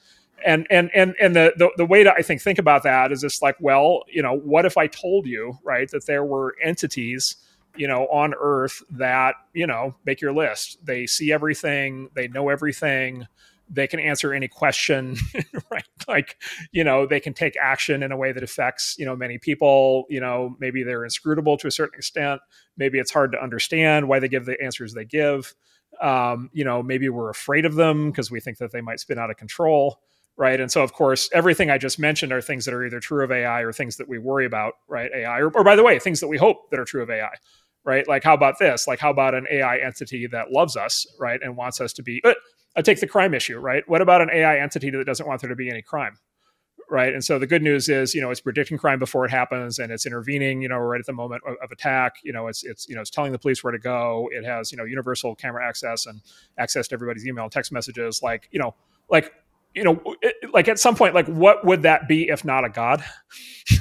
And 0.44 0.66
and 0.70 0.90
and 0.94 1.14
and 1.20 1.34
the, 1.34 1.54
the 1.56 1.70
the 1.78 1.86
way 1.86 2.04
to 2.04 2.12
i 2.12 2.20
think 2.20 2.42
think 2.42 2.58
about 2.58 2.82
that 2.82 3.10
is 3.10 3.22
just 3.22 3.40
like 3.40 3.56
well 3.58 4.02
you 4.06 4.20
know 4.20 4.36
what 4.36 4.66
if 4.66 4.76
i 4.76 4.86
told 4.86 5.24
you 5.24 5.58
right 5.64 5.90
that 5.92 6.04
there 6.04 6.24
were 6.24 6.54
entities 6.62 7.36
you 7.76 7.86
know 7.86 8.06
on 8.08 8.34
earth 8.40 8.82
that 8.90 9.34
you 9.52 9.66
know 9.66 9.94
make 10.04 10.20
your 10.20 10.32
list. 10.32 10.78
They 10.84 11.06
see 11.06 11.32
everything 11.32 12.10
they 12.14 12.28
know 12.28 12.48
everything 12.48 13.26
they 13.68 13.86
can 13.86 14.00
answer 14.00 14.32
any 14.32 14.48
question 14.48 15.16
right? 15.70 15.84
Like 16.08 16.36
you 16.72 16.84
know 16.84 17.06
they 17.06 17.20
can 17.20 17.34
take 17.34 17.56
action 17.60 18.02
in 18.02 18.12
a 18.12 18.16
way 18.16 18.32
that 18.32 18.42
affects 18.42 18.96
you 18.98 19.04
know 19.04 19.16
many 19.16 19.38
people 19.38 20.04
you 20.08 20.20
know 20.20 20.56
maybe 20.58 20.82
they're 20.82 21.04
inscrutable 21.04 21.56
to 21.58 21.66
a 21.66 21.70
certain 21.70 21.98
extent. 21.98 22.40
Maybe 22.76 22.98
it's 22.98 23.12
hard 23.12 23.32
to 23.32 23.42
understand 23.42 24.08
why 24.08 24.18
they 24.18 24.28
give 24.28 24.46
the 24.46 24.60
answers 24.62 24.94
they 24.94 25.04
give. 25.04 25.54
Um, 26.00 26.50
you 26.52 26.64
know 26.64 26.82
maybe 26.82 27.08
we're 27.08 27.30
afraid 27.30 27.64
of 27.64 27.74
them 27.74 28.10
because 28.10 28.30
we 28.30 28.40
think 28.40 28.58
that 28.58 28.72
they 28.72 28.80
might 28.80 29.00
spin 29.00 29.18
out 29.18 29.30
of 29.30 29.36
control 29.36 30.00
right? 30.38 30.60
And 30.60 30.70
so 30.70 30.82
of 30.82 30.92
course 30.92 31.30
everything 31.32 31.70
i 31.70 31.78
just 31.78 31.98
mentioned 31.98 32.30
are 32.30 32.42
things 32.42 32.66
that 32.66 32.74
are 32.74 32.84
either 32.84 33.00
true 33.00 33.24
of 33.24 33.32
ai 33.32 33.62
or 33.62 33.72
things 33.72 33.96
that 33.96 34.06
we 34.06 34.18
worry 34.18 34.44
about 34.44 34.74
right? 34.86 35.10
Ai 35.14 35.38
or, 35.38 35.48
or 35.48 35.64
by 35.64 35.74
the 35.74 35.82
way 35.82 35.98
things 35.98 36.20
that 36.20 36.28
we 36.28 36.36
hope 36.36 36.70
that 36.70 36.78
are 36.78 36.84
true 36.84 37.02
of 37.02 37.08
ai 37.08 37.30
right? 37.86 38.06
Like 38.06 38.24
how 38.24 38.34
about 38.34 38.58
this? 38.58 38.86
Like 38.86 38.98
how 38.98 39.10
about 39.10 39.34
an 39.34 39.46
ai 39.50 39.78
entity 39.78 40.26
that 40.26 40.50
loves 40.50 40.76
us 40.76 41.06
right 41.18 41.40
and 41.42 41.56
wants 41.56 41.80
us 41.80 41.92
to 41.94 42.02
be 42.02 42.20
uh, 42.24 42.34
I 42.76 42.82
take 42.82 43.00
the 43.00 43.06
crime 43.06 43.34
issue, 43.34 43.58
right? 43.58 43.82
What 43.88 44.02
about 44.02 44.20
an 44.20 44.30
AI 44.32 44.58
entity 44.58 44.90
that 44.90 45.04
doesn't 45.04 45.26
want 45.26 45.40
there 45.40 45.48
to 45.48 45.56
be 45.56 45.70
any 45.70 45.82
crime? 45.82 46.18
Right. 46.88 47.12
And 47.12 47.24
so 47.24 47.40
the 47.40 47.48
good 47.48 47.62
news 47.62 47.88
is, 47.88 48.14
you 48.14 48.20
know, 48.20 48.30
it's 48.30 48.40
predicting 48.40 48.78
crime 48.78 49.00
before 49.00 49.24
it 49.24 49.30
happens 49.32 49.80
and 49.80 49.90
it's 49.90 50.06
intervening, 50.06 50.62
you 50.62 50.68
know, 50.68 50.76
right 50.76 51.00
at 51.00 51.06
the 51.06 51.12
moment 51.12 51.42
of, 51.44 51.56
of 51.60 51.72
attack. 51.72 52.14
You 52.22 52.32
know, 52.32 52.46
it's 52.46 52.62
it's, 52.62 52.88
you 52.88 52.94
know, 52.94 53.00
it's 53.00 53.10
telling 53.10 53.32
the 53.32 53.40
police 53.40 53.64
where 53.64 53.72
to 53.72 53.78
go. 53.78 54.28
It 54.30 54.44
has, 54.44 54.70
you 54.70 54.78
know, 54.78 54.84
universal 54.84 55.34
camera 55.34 55.66
access 55.66 56.06
and 56.06 56.20
access 56.58 56.86
to 56.88 56.94
everybody's 56.94 57.26
email 57.26 57.42
and 57.42 57.52
text 57.52 57.72
messages. 57.72 58.22
Like, 58.22 58.48
you 58.52 58.60
know, 58.60 58.72
like 59.10 59.32
you 59.76 59.84
know, 59.84 60.02
like 60.54 60.68
at 60.68 60.78
some 60.78 60.96
point, 60.96 61.14
like 61.14 61.26
what 61.26 61.64
would 61.66 61.82
that 61.82 62.08
be 62.08 62.28
if 62.28 62.46
not 62.46 62.64
a 62.64 62.70
god, 62.70 63.04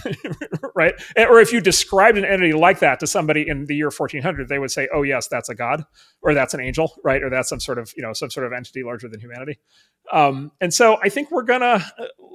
right? 0.76 0.94
Or 1.18 1.40
if 1.40 1.54
you 1.54 1.62
described 1.62 2.18
an 2.18 2.26
entity 2.26 2.52
like 2.52 2.80
that 2.80 3.00
to 3.00 3.08
somebody 3.08 3.48
in 3.48 3.66
the 3.66 3.76
year 3.76 3.90
1400, 3.90 4.50
they 4.50 4.60
would 4.60 4.72
say, 4.72 4.90
"Oh 4.94 5.04
yes, 5.04 5.30
that's 5.30 5.48
a 5.48 5.56
god, 5.56 5.86
or 6.22 6.34
that's 6.34 6.54
an 6.54 6.60
angel, 6.60 6.92
right? 7.06 7.24
Or 7.24 7.30
that's 7.30 7.48
some 7.48 7.62
sort 7.62 7.80
of 7.80 7.94
you 7.96 8.04
know 8.04 8.12
some 8.12 8.30
sort 8.30 8.46
of 8.46 8.52
entity 8.52 8.84
larger 8.84 9.08
than 9.08 9.22
humanity." 9.22 9.58
Um, 10.12 10.52
and 10.60 10.74
so 10.74 10.98
I 11.02 11.08
think 11.08 11.32
we're 11.32 11.44
gonna, 11.44 11.84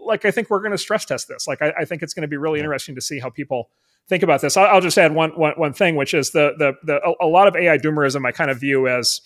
like, 0.07 0.25
I 0.25 0.31
think 0.31 0.49
we're 0.49 0.63
gonna 0.63 0.79
stress 0.79 1.05
test 1.05 1.29
this. 1.29 1.47
Like, 1.47 1.61
I, 1.61 1.75
I 1.81 1.85
think 1.85 2.03
it's 2.03 2.15
going 2.15 2.23
to 2.23 2.29
be 2.29 2.39
really 2.39 2.61
interesting 2.61 2.95
to 2.95 3.03
see 3.03 3.21
how 3.21 3.29
people 3.29 3.69
think 4.09 4.23
about 4.23 4.41
this. 4.41 4.57
I'll, 4.57 4.67
I'll 4.67 4.81
just 4.81 4.99
add 4.99 5.15
one, 5.15 5.31
one, 5.31 5.53
one 5.57 5.73
thing, 5.75 5.97
which 5.97 6.15
is 6.15 6.31
the 6.31 6.53
the 6.59 6.73
the 6.83 7.01
a, 7.07 7.27
a 7.27 7.29
lot 7.29 7.47
of 7.47 7.57
AI 7.57 7.77
doomerism 7.77 8.27
I 8.27 8.33
kind 8.33 8.51
of 8.51 8.59
view 8.59 8.89
as 8.89 9.21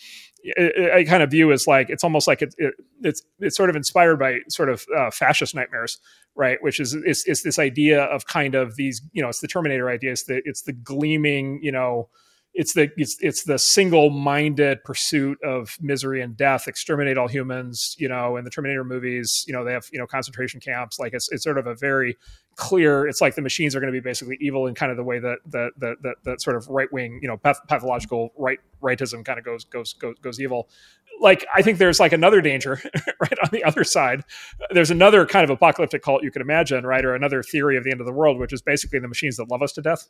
I 0.46 1.04
kind 1.08 1.22
of 1.22 1.30
view 1.30 1.52
as 1.52 1.66
like 1.66 1.88
it's 1.88 2.04
almost 2.04 2.28
like 2.28 2.42
it, 2.42 2.54
it, 2.58 2.74
it's 3.02 3.22
it's 3.40 3.56
sort 3.56 3.70
of 3.70 3.76
inspired 3.76 4.18
by 4.18 4.40
sort 4.48 4.68
of 4.68 4.84
uh, 4.96 5.10
fascist 5.10 5.54
nightmares, 5.54 5.98
right? 6.34 6.58
Which 6.60 6.80
is 6.80 6.92
it's, 6.92 7.26
it's 7.26 7.42
this 7.42 7.58
idea 7.58 8.02
of 8.02 8.26
kind 8.26 8.54
of 8.54 8.76
these 8.76 9.00
you 9.12 9.22
know 9.22 9.28
it's 9.28 9.40
the 9.40 9.48
Terminator 9.48 9.88
idea. 9.88 10.12
It's 10.12 10.24
the 10.24 10.42
it's 10.44 10.62
the 10.62 10.72
gleaming 10.72 11.60
you 11.62 11.72
know 11.72 12.08
it's 12.54 12.72
the 12.74 12.90
it's 12.96 13.16
it's 13.20 13.44
the 13.44 13.58
single-minded 13.58 14.84
pursuit 14.84 15.38
of 15.42 15.76
misery 15.80 16.22
and 16.22 16.36
death 16.36 16.68
exterminate 16.68 17.18
all 17.18 17.26
humans 17.26 17.96
you 17.98 18.08
know 18.08 18.36
in 18.36 18.44
the 18.44 18.50
terminator 18.50 18.84
movies 18.84 19.44
you 19.46 19.52
know 19.52 19.64
they 19.64 19.72
have 19.72 19.86
you 19.92 19.98
know 19.98 20.06
concentration 20.06 20.60
camps. 20.60 20.98
Like 20.98 21.12
it's, 21.14 21.28
it's 21.32 21.42
sort 21.42 21.58
of 21.58 21.66
a 21.66 21.74
very 21.74 22.16
clear 22.56 23.08
it's 23.08 23.20
like 23.20 23.34
the 23.34 23.42
machines 23.42 23.74
are 23.74 23.80
going 23.80 23.92
to 23.92 24.00
be 24.00 24.02
basically 24.02 24.38
evil 24.40 24.68
in 24.68 24.74
kind 24.74 24.92
of 24.92 24.96
the 24.96 25.02
way 25.02 25.18
that 25.18 25.38
that 25.46 25.72
that 25.78 25.96
that, 26.02 26.16
that 26.24 26.40
sort 26.40 26.56
of 26.56 26.68
right-wing 26.68 27.18
you 27.20 27.28
know 27.28 27.36
path- 27.36 27.60
pathological 27.66 28.32
right 28.38 28.60
rightism 28.80 29.24
kind 29.24 29.38
of 29.38 29.44
goes 29.44 29.64
goes 29.64 29.92
goes 29.94 30.14
goes 30.20 30.40
evil. 30.40 30.68
Like 31.20 31.44
i 31.54 31.62
think 31.62 31.78
there's 31.78 31.98
like 31.98 32.12
another 32.12 32.40
danger 32.40 32.80
right 33.20 33.38
on 33.42 33.48
the 33.52 33.64
other 33.64 33.82
side. 33.82 34.22
There's 34.70 34.92
another 34.92 35.26
kind 35.26 35.42
of 35.42 35.50
apocalyptic 35.50 36.02
cult 36.02 36.22
you 36.22 36.30
could 36.30 36.42
imagine 36.42 36.86
right 36.86 37.04
or 37.04 37.14
another 37.14 37.42
theory 37.42 37.76
of 37.76 37.82
the 37.82 37.90
end 37.90 38.00
of 38.00 38.06
the 38.06 38.12
world 38.12 38.38
which 38.38 38.52
is 38.52 38.62
basically 38.62 39.00
the 39.00 39.08
machines 39.08 39.36
that 39.36 39.50
love 39.50 39.62
us 39.62 39.72
to 39.72 39.82
death 39.82 40.08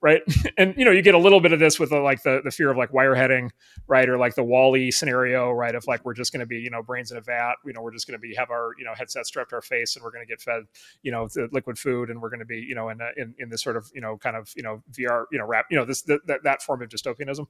right? 0.00 0.22
And 0.56 0.74
you 0.76 0.84
know, 0.84 0.90
you 0.90 1.02
get 1.02 1.14
a 1.14 1.18
little 1.18 1.40
bit 1.40 1.52
of 1.52 1.58
this 1.58 1.80
with 1.80 1.90
the, 1.90 1.98
like 1.98 2.22
the 2.22 2.40
the 2.44 2.50
fear 2.50 2.70
of 2.70 2.76
like 2.76 2.90
wireheading, 2.92 3.50
right, 3.86 4.08
or 4.08 4.16
like 4.16 4.34
the 4.34 4.44
WALL-E 4.44 4.90
scenario, 4.90 5.50
right? 5.50 5.74
Of 5.74 5.86
like 5.86 6.04
we're 6.04 6.14
just 6.14 6.32
going 6.32 6.40
to 6.40 6.46
be 6.46 6.58
you 6.58 6.70
know 6.70 6.82
brains 6.82 7.10
in 7.10 7.16
a 7.16 7.20
vat, 7.20 7.54
you 7.64 7.72
know, 7.72 7.82
we're 7.82 7.92
just 7.92 8.06
going 8.06 8.18
to 8.18 8.22
be 8.22 8.34
have 8.34 8.50
our 8.50 8.70
you 8.78 8.84
know 8.84 8.92
headset 8.94 9.26
strapped 9.26 9.50
to 9.50 9.56
our 9.56 9.62
face, 9.62 9.96
and 9.96 10.04
we're 10.04 10.12
going 10.12 10.24
to 10.24 10.30
get 10.30 10.40
fed 10.40 10.64
you 11.02 11.10
know 11.10 11.28
the 11.28 11.48
liquid 11.52 11.78
food, 11.78 12.10
and 12.10 12.20
we're 12.20 12.30
going 12.30 12.40
to 12.40 12.46
be 12.46 12.58
you 12.58 12.74
know 12.74 12.88
in, 12.88 13.00
a, 13.00 13.08
in 13.16 13.34
in 13.38 13.48
this 13.48 13.62
sort 13.62 13.76
of 13.76 13.90
you 13.94 14.00
know 14.00 14.16
kind 14.18 14.36
of 14.36 14.52
you 14.56 14.62
know 14.62 14.82
VR 14.92 15.24
you 15.32 15.38
know 15.38 15.46
wrap 15.46 15.66
you 15.70 15.76
know 15.76 15.84
this 15.84 16.02
that 16.02 16.40
that 16.44 16.62
form 16.62 16.82
of 16.82 16.88
dystopianism. 16.88 17.46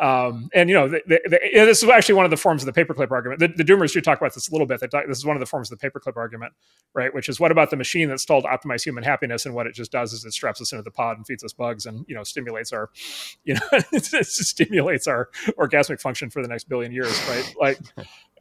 Um, 0.00 0.48
and 0.52 0.68
you 0.68 0.74
know, 0.74 0.88
the, 0.88 1.02
the, 1.06 1.20
the, 1.24 1.38
this 1.52 1.82
is 1.82 1.88
actually 1.88 2.16
one 2.16 2.24
of 2.24 2.30
the 2.30 2.36
forms 2.36 2.66
of 2.66 2.72
the 2.72 2.84
paperclip 2.84 3.12
argument. 3.12 3.38
The, 3.38 3.48
the 3.48 3.62
Doomers 3.62 3.92
do 3.92 4.00
talk 4.00 4.18
about 4.18 4.34
this 4.34 4.48
a 4.48 4.52
little 4.52 4.66
bit. 4.66 4.80
They 4.80 4.88
talk, 4.88 5.04
this 5.06 5.18
is 5.18 5.24
one 5.24 5.36
of 5.36 5.40
the 5.40 5.46
forms 5.46 5.70
of 5.70 5.78
the 5.78 5.88
paperclip 5.88 6.16
argument, 6.16 6.52
right? 6.94 7.14
Which 7.14 7.28
is 7.28 7.38
what 7.38 7.52
about 7.52 7.70
the 7.70 7.76
machine 7.76 8.08
that's 8.08 8.24
told 8.24 8.44
to 8.44 8.50
optimize 8.50 8.82
human 8.82 9.04
happiness, 9.04 9.46
and 9.46 9.54
what 9.54 9.68
it 9.68 9.74
just 9.74 9.92
does 9.92 10.12
is 10.12 10.24
it 10.24 10.32
straps 10.32 10.60
us 10.60 10.72
into 10.72 10.82
the 10.82 10.90
pod 10.90 11.16
and 11.16 11.26
feeds 11.26 11.44
us 11.44 11.52
bugs, 11.52 11.83
and 11.86 12.04
you 12.08 12.14
know, 12.14 12.24
stimulates 12.24 12.72
our, 12.72 12.90
you 13.44 13.54
know, 13.54 13.60
it 13.72 14.26
stimulates 14.26 15.06
our 15.06 15.30
orgasmic 15.58 16.00
function 16.00 16.30
for 16.30 16.42
the 16.42 16.48
next 16.48 16.68
billion 16.68 16.92
years, 16.92 17.20
right? 17.28 17.54
Like 17.60 17.78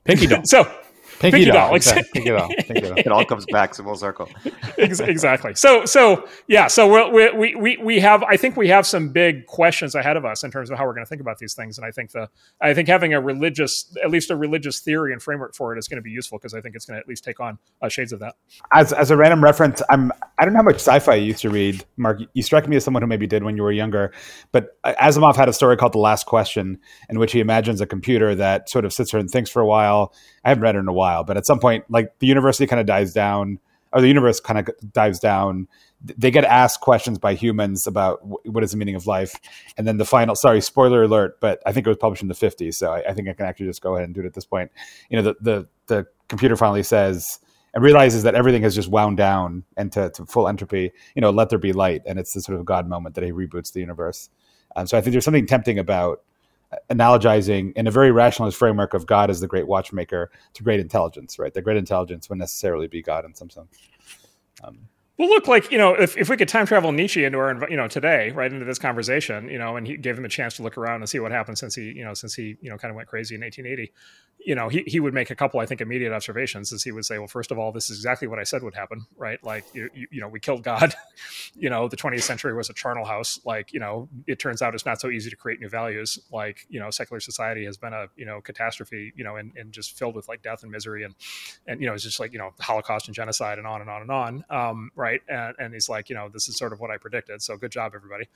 pinky 0.04 0.28
doll. 0.28 0.42
So 0.46 0.72
Pinky, 1.20 1.38
Pinky 1.38 1.52
doll. 1.52 1.68
doll, 1.68 1.76
Exactly. 1.76 2.10
Pinky 2.14 2.30
doll. 2.30 2.50
Pinky 2.50 2.82
doll. 2.82 2.98
it 2.98 3.08
all 3.08 3.26
comes 3.26 3.46
back 3.48 3.72
to 3.74 3.84
full 3.84 3.96
circle. 3.96 4.30
Exactly. 4.78 5.54
So, 5.56 5.86
so 5.86 6.28
yeah. 6.48 6.68
So 6.68 6.90
we're, 6.90 7.36
we 7.36 7.56
we 7.56 7.78
we 7.78 8.00
have. 8.00 8.24
I 8.24 8.38
think 8.38 8.58
we 8.58 8.68
have 8.70 8.86
some 8.86 9.10
big 9.10 9.46
questions 9.46 9.96
ahead 9.96 10.18
of 10.18 10.26
us 10.26 10.44
in 10.44 10.52
terms 10.52 10.70
of 10.70 10.78
how 10.78 10.86
we're 10.86 10.94
going 10.94 11.06
to 11.06 11.10
think 11.10 11.22
about 11.22 11.38
these 11.38 11.54
things. 11.54 11.78
And 11.78 11.86
I 11.86 11.92
think 11.92 12.12
the 12.12 12.30
I 12.60 12.74
think 12.74 12.88
having 12.88 13.14
a 13.14 13.22
religious, 13.22 13.96
at 14.04 14.10
least 14.10 14.32
a 14.32 14.36
religious 14.36 14.82
theory 14.82 15.14
and 15.14 15.22
framework 15.22 15.56
for 15.56 15.74
it 15.76 15.80
is 15.80 15.88
going 15.88 15.98
to 15.98 16.02
be 16.02 16.12
useful 16.12 16.38
because 16.38 16.54
I 16.54 16.62
think 16.62 16.76
it's 16.76 16.86
going 16.86 16.98
to 16.98 17.00
at 17.00 17.08
least 17.08 17.24
take 17.24 17.40
on 17.40 17.58
uh, 17.82 17.90
shades 17.90 18.12
of 18.12 18.20
that. 18.20 18.36
As, 18.74 18.92
as 18.94 19.12
a 19.12 19.18
random 19.18 19.44
reference, 19.44 19.82
I'm 19.90 20.12
I 20.38 20.46
don't 20.46 20.54
know 20.54 20.60
how 20.60 20.64
much 20.64 20.76
sci-fi 20.76 21.16
you 21.16 21.26
used 21.28 21.42
to 21.42 21.50
read, 21.50 21.86
Marc. 21.98 22.22
You 22.34 22.44
strike 22.44 22.68
me 22.68 22.76
as 22.76 22.84
someone 22.84 23.04
who 23.04 23.08
maybe 23.08 23.28
did 23.28 23.44
when 23.44 23.56
you 23.56 23.64
were 23.64 23.72
younger. 23.72 24.12
But 24.52 24.78
Asimov 24.84 25.36
had 25.36 25.48
a 25.48 25.54
story 25.54 25.78
called 25.78 25.94
The 25.94 26.00
Last 26.00 26.26
Question, 26.26 26.80
in 27.10 27.20
which 27.20 27.32
he 27.32 27.40
imagines 27.40 27.80
a 27.82 27.86
computer 27.86 28.36
that 28.36 28.70
sort 28.70 28.86
of 28.86 28.94
sits 28.94 29.12
there 29.12 29.20
and 29.20 29.30
thinks 29.30 29.50
for 29.50 29.62
a 29.62 29.66
while. 29.66 30.14
I 30.44 30.50
haven't 30.50 30.64
read 30.64 30.76
it 30.76 30.80
in 30.80 30.88
a 30.88 30.94
while, 30.94 31.24
but 31.24 31.38
at 31.38 31.46
some 31.46 31.60
point, 31.60 31.86
like 31.90 32.20
the 32.20 32.28
university 32.28 32.68
kind 32.68 32.80
of 32.80 32.86
dies 32.86 33.14
down, 33.14 33.60
or 33.92 34.02
the 34.02 34.08
universe 34.08 34.40
kind 34.40 34.60
of 34.60 34.70
dives 34.92 35.20
down. 35.20 35.68
They 36.02 36.32
get 36.32 36.44
asked 36.44 36.82
questions 36.82 37.18
by 37.18 37.34
humans 37.34 37.88
about 37.88 38.20
what 38.24 38.64
is 38.64 38.72
the 38.72 38.78
meaning 38.78 38.96
of 38.96 39.08
life, 39.08 39.36
and 39.78 39.88
then 39.88 39.98
the 39.98 40.06
final. 40.06 40.36
Sorry, 40.36 40.60
spoiler 40.60 41.04
alert, 41.04 41.40
but 41.40 41.62
I 41.66 41.72
think 41.72 41.88
it 41.88 41.90
was 41.90 41.98
published 41.98 42.22
in 42.22 42.28
the 42.28 42.34
'50s, 42.34 42.76
so 42.76 42.92
I, 42.92 43.10
I 43.10 43.14
think 43.14 43.30
I 43.30 43.34
can 43.34 43.46
actually 43.46 43.68
just 43.68 43.82
go 43.82 43.96
ahead 43.96 44.06
and 44.06 44.14
do 44.14 44.22
it 44.22 44.26
at 44.26 44.34
this 44.34 44.46
point. 44.46 44.72
You 45.10 45.18
know, 45.18 45.24
the 45.24 45.36
the, 45.42 45.68
the 45.88 46.08
computer 46.28 46.58
finally 46.58 46.84
says 46.84 47.40
and 47.74 47.84
realizes 47.84 48.24
that 48.24 48.36
everything 48.36 48.62
has 48.62 48.76
just 48.76 48.88
wound 48.90 49.18
down 49.18 49.64
and 49.78 49.92
to, 49.92 50.10
to 50.12 50.26
full 50.26 50.48
entropy. 50.48 50.92
You 51.16 51.22
know, 51.22 51.32
let 51.32 51.50
there 51.50 51.60
be 51.60 51.74
light, 51.74 52.02
and 52.06 52.20
it's 52.20 52.34
the 52.34 52.42
sort 52.42 52.60
of 52.60 52.66
God 52.66 52.88
moment 52.88 53.16
that 53.16 53.24
he 53.24 53.32
reboots 53.32 53.74
the 53.74 53.80
universe. 53.80 54.30
Um, 54.76 54.88
so 54.88 54.98
I 54.98 55.02
think 55.02 55.14
there's 55.14 55.26
something 55.26 55.48
tempting 55.48 55.80
about 55.80 56.22
analogizing 56.90 57.74
in 57.76 57.88
a 57.88 57.92
very 57.92 58.12
rationalist 58.12 58.58
framework 58.58 58.94
of 58.94 59.06
God 59.06 59.30
as 59.30 59.40
the 59.40 59.48
great 59.48 59.68
watchmaker 59.68 60.32
to 60.54 60.64
great 60.64 60.80
intelligence, 60.80 61.40
right? 61.40 61.54
The 61.54 61.62
great 61.62 61.78
intelligence 61.78 62.30
would 62.30 62.40
necessarily 62.40 62.88
be 62.88 63.02
God 63.02 63.26
in 63.26 63.34
some 63.34 63.50
sense. 63.50 63.78
Um, 64.64 64.88
well, 65.18 65.30
look, 65.30 65.48
like 65.48 65.72
you 65.72 65.78
know, 65.78 65.94
if, 65.94 66.18
if 66.18 66.30
we 66.30 66.38
could 66.38 66.48
time 66.48 66.66
travel 66.66 66.92
Nietzsche 66.92 67.24
into 67.24 67.38
our 67.38 67.70
you 67.70 67.78
know 67.78 67.88
today, 67.88 68.32
right 68.32 68.52
into 68.52 68.66
this 68.66 68.80
conversation, 68.80 69.50
you 69.50 69.60
know, 69.60 69.76
and 69.76 69.88
he 69.88 69.98
gave 69.98 70.18
him 70.18 70.26
a 70.26 70.30
chance 70.30 70.56
to 70.56 70.64
look 70.64 70.78
around 70.78 71.02
and 71.02 71.10
see 71.10 71.20
what 71.20 71.32
happened 71.32 71.58
since 71.58 71.76
he 71.76 71.92
you 71.92 72.04
know 72.04 72.14
since 72.14 72.34
he 72.34 72.58
you 72.62 72.70
know 72.70 72.78
kind 72.78 72.90
of 72.90 72.96
went 72.96 73.08
crazy 73.08 73.36
in 73.36 73.42
1880 73.42 73.92
you 74.46 74.56
know, 74.56 74.68
he, 74.68 74.84
he 74.86 75.00
would 75.00 75.14
make 75.14 75.32
a 75.32 75.36
couple, 75.36 75.60
I 75.60 75.66
think, 75.66 75.82
immediate 75.82 76.12
observations 76.12 76.74
as 76.74 76.84
he 76.84 76.92
would 76.92 77.06
say, 77.06 77.18
well, 77.18 77.28
first 77.28 77.52
of 77.52 77.58
all, 77.58 77.72
this 77.72 77.90
is 77.90 77.98
exactly 77.98 78.28
what 78.28 78.40
I 78.40 78.44
said 78.44 78.62
would 78.64 78.76
happen, 78.76 79.06
right? 79.16 79.42
Like, 79.44 79.64
you, 79.74 79.90
you, 79.94 80.08
you 80.12 80.22
know, 80.22 80.28
we 80.28 80.40
killed 80.40 80.64
God. 80.64 80.94
you 81.56 81.70
know, 81.70 81.88
the 81.88 81.96
20th 81.96 82.24
century 82.24 82.54
was 82.54 82.70
a 82.70 82.74
charnel 82.74 83.06
house. 83.06 83.40
Like, 83.46 83.72
you 83.74 83.80
know, 83.80 84.10
it 84.28 84.40
turns 84.40 84.62
out 84.62 84.74
it's 84.74 84.86
not 84.86 85.00
so 85.00 85.10
easy 85.10 85.30
to 85.30 85.36
create 85.36 85.60
new 85.60 85.70
values. 85.70 86.20
Like, 86.32 86.66
you 86.70 86.80
know, 86.80 86.90
secular 86.90 87.20
society 87.20 87.66
has 87.66 87.78
been 87.78 87.94
a, 87.94 88.08
you 88.16 88.26
know, 88.26 88.42
catastrophe, 88.42 89.14
you 89.16 89.24
know, 89.24 89.38
and, 89.38 89.54
and 89.56 89.72
just 89.72 89.98
filled 89.98 90.16
with 90.16 90.28
like 90.28 90.42
death 90.42 90.64
and 90.64 90.72
misery 90.72 91.04
and, 91.04 91.16
and, 91.68 91.80
you 91.80 91.88
know, 91.88 91.94
it's 91.94 92.04
just 92.04 92.20
like, 92.20 92.34
you 92.34 92.40
know, 92.40 92.52
Holocaust 92.60 93.08
and 93.08 93.16
genocide 93.16 93.58
and 93.58 93.68
on 93.68 93.82
and 93.82 93.90
on 93.90 94.02
and 94.02 94.12
on. 94.12 94.46
Um, 94.50 94.92
right. 94.96 95.03
And, 95.28 95.56
and 95.60 95.74
he's 95.74 95.90
like, 95.90 96.10
you 96.10 96.16
know, 96.16 96.30
this 96.30 96.48
is 96.48 96.58
sort 96.58 96.74
of 96.74 96.80
what 96.80 96.92
I 96.92 96.98
predicted. 96.98 97.42
So 97.42 97.58
good 97.58 97.72
job, 97.72 97.94
everybody. 97.96 98.30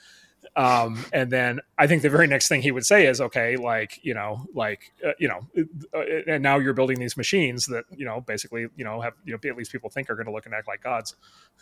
Um, 0.56 1.04
and 1.14 1.32
then 1.32 1.60
I 1.78 1.88
think 1.88 2.02
the 2.02 2.10
very 2.10 2.28
next 2.28 2.48
thing 2.48 2.62
he 2.62 2.72
would 2.72 2.86
say 2.86 3.08
is, 3.08 3.20
okay, 3.22 3.56
like, 3.56 4.00
you 4.04 4.14
know, 4.14 4.46
like, 4.54 4.92
uh, 5.06 5.12
you 5.20 5.28
know, 5.28 5.48
uh, 5.94 6.04
and 6.28 6.44
now 6.44 6.58
you're 6.58 6.74
building 6.74 7.00
these 7.00 7.18
machines 7.18 7.66
that, 7.68 7.86
you 7.96 8.06
know, 8.06 8.22
basically, 8.22 8.68
you 8.76 8.84
know, 8.84 9.02
have, 9.02 9.14
you 9.26 9.34
know, 9.34 9.50
at 9.50 9.58
least 9.58 9.72
people 9.72 9.90
think 9.90 10.10
are 10.10 10.16
going 10.16 10.28
to 10.28 10.32
look 10.32 10.46
and 10.46 10.54
act 10.54 10.68
like 10.68 10.84
gods, 10.84 11.16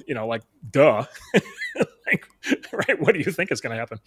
you 0.05 0.13
know, 0.13 0.27
like, 0.27 0.43
duh. 0.71 1.05
like, 2.07 2.25
right. 2.71 2.99
What 2.99 3.13
do 3.13 3.19
you 3.19 3.31
think 3.31 3.51
is 3.51 3.61
going 3.61 3.75
to 3.75 3.79
happen? 3.79 3.99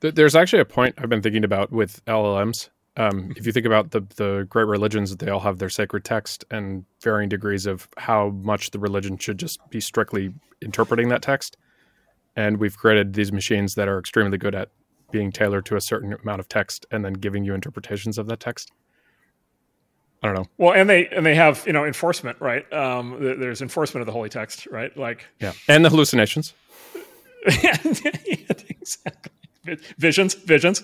There's 0.00 0.36
actually 0.36 0.60
a 0.60 0.64
point 0.64 0.94
I've 0.98 1.08
been 1.08 1.22
thinking 1.22 1.44
about 1.44 1.72
with 1.72 2.04
LLMs. 2.04 2.68
Um, 2.98 3.32
if 3.36 3.46
you 3.46 3.52
think 3.52 3.66
about 3.66 3.92
the 3.92 4.00
the 4.16 4.46
great 4.48 4.66
religions, 4.66 5.16
they 5.16 5.30
all 5.30 5.40
have 5.40 5.58
their 5.58 5.70
sacred 5.70 6.04
text 6.04 6.44
and 6.50 6.84
varying 7.02 7.28
degrees 7.28 7.64
of 7.64 7.88
how 7.96 8.30
much 8.30 8.72
the 8.72 8.78
religion 8.78 9.16
should 9.18 9.38
just 9.38 9.60
be 9.70 9.80
strictly 9.80 10.34
interpreting 10.60 11.08
that 11.08 11.22
text 11.22 11.56
and 12.38 12.58
we've 12.58 12.78
created 12.78 13.14
these 13.14 13.32
machines 13.32 13.74
that 13.74 13.88
are 13.88 13.98
extremely 13.98 14.38
good 14.38 14.54
at 14.54 14.68
being 15.10 15.32
tailored 15.32 15.66
to 15.66 15.74
a 15.74 15.80
certain 15.80 16.12
amount 16.22 16.38
of 16.38 16.48
text 16.48 16.86
and 16.92 17.04
then 17.04 17.14
giving 17.14 17.44
you 17.44 17.52
interpretations 17.52 18.16
of 18.16 18.28
that 18.28 18.38
text. 18.38 18.70
I 20.22 20.28
don't 20.28 20.36
know. 20.36 20.44
Well, 20.56 20.72
and 20.72 20.88
they 20.88 21.08
and 21.08 21.26
they 21.26 21.34
have 21.34 21.64
you 21.66 21.72
know 21.72 21.84
enforcement, 21.84 22.40
right? 22.40 22.72
Um, 22.72 23.16
there's 23.20 23.60
enforcement 23.60 24.02
of 24.02 24.06
the 24.06 24.12
holy 24.12 24.28
text, 24.28 24.66
right? 24.66 24.96
Like 24.96 25.26
yeah, 25.40 25.52
and 25.66 25.84
the 25.84 25.90
hallucinations. 25.90 26.54
exactly. 27.46 29.32
Visions, 29.98 30.34
visions. 30.34 30.82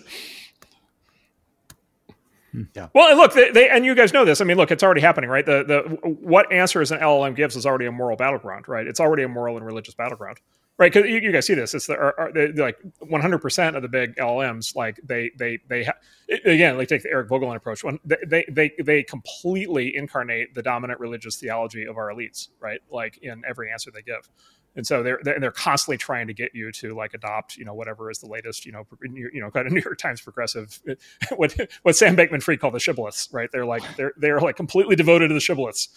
Yeah. 2.74 2.88
Well, 2.94 3.08
and 3.08 3.18
look, 3.18 3.32
they, 3.32 3.50
they, 3.50 3.68
and 3.68 3.84
you 3.84 3.94
guys 3.94 4.12
know 4.12 4.24
this. 4.24 4.40
I 4.40 4.44
mean, 4.44 4.56
look, 4.56 4.70
it's 4.70 4.82
already 4.82 5.00
happening, 5.00 5.28
right? 5.28 5.44
The 5.44 5.64
the 5.64 6.08
what 6.20 6.50
answers 6.52 6.92
an 6.92 7.00
LLM 7.00 7.34
gives 7.34 7.56
is 7.56 7.66
already 7.66 7.86
a 7.86 7.92
moral 7.92 8.16
battleground, 8.16 8.68
right? 8.68 8.86
It's 8.86 9.00
already 9.00 9.24
a 9.24 9.28
moral 9.28 9.56
and 9.56 9.66
religious 9.66 9.94
battleground, 9.94 10.38
right? 10.78 10.92
Because 10.92 11.10
you, 11.10 11.18
you, 11.18 11.32
guys 11.32 11.46
see 11.46 11.54
this. 11.54 11.74
It's 11.74 11.86
the 11.86 11.94
are, 11.94 12.18
are 12.18 12.52
like 12.54 12.76
100 13.00 13.38
percent 13.38 13.74
of 13.74 13.82
the 13.82 13.88
big 13.88 14.14
LLMs, 14.16 14.76
like 14.76 15.00
they 15.02 15.32
they 15.36 15.58
they 15.68 15.84
ha- 15.84 15.98
again, 16.44 16.78
like 16.78 16.88
take 16.88 17.02
the 17.02 17.10
Eric 17.10 17.28
Voegelin 17.28 17.56
approach. 17.56 17.82
When 17.82 17.98
they 18.04 18.44
they 18.48 18.72
they 18.78 19.02
completely 19.02 19.96
incarnate 19.96 20.54
the 20.54 20.62
dominant 20.62 21.00
religious 21.00 21.36
theology 21.36 21.84
of 21.86 21.96
our 21.96 22.10
elites, 22.10 22.48
right? 22.60 22.80
Like 22.88 23.18
in 23.18 23.42
every 23.48 23.72
answer 23.72 23.90
they 23.90 24.02
give 24.02 24.28
and 24.76 24.86
so 24.86 25.02
they're, 25.02 25.20
they're 25.22 25.38
they're 25.40 25.50
constantly 25.50 25.96
trying 25.96 26.26
to 26.26 26.34
get 26.34 26.54
you 26.54 26.72
to 26.72 26.94
like 26.94 27.14
adopt 27.14 27.56
you 27.56 27.64
know 27.64 27.74
whatever 27.74 28.10
is 28.10 28.18
the 28.18 28.26
latest 28.26 28.64
you 28.64 28.72
know 28.72 28.86
you 29.02 29.40
know 29.40 29.50
kind 29.50 29.66
of 29.66 29.72
New 29.72 29.82
York 29.84 29.98
Times 29.98 30.20
progressive 30.20 30.80
what 31.36 31.54
what 31.82 31.96
Sam 31.96 32.16
Bankman-Fried 32.16 32.60
called 32.60 32.74
the 32.74 32.78
shibboleths 32.78 33.28
right? 33.32 33.50
They're 33.52 33.66
like 33.66 33.82
they're 33.96 34.12
they're 34.16 34.40
like 34.40 34.56
completely 34.56 34.96
devoted 34.96 35.28
to 35.28 35.34
the 35.34 35.40
shibboleths. 35.40 35.88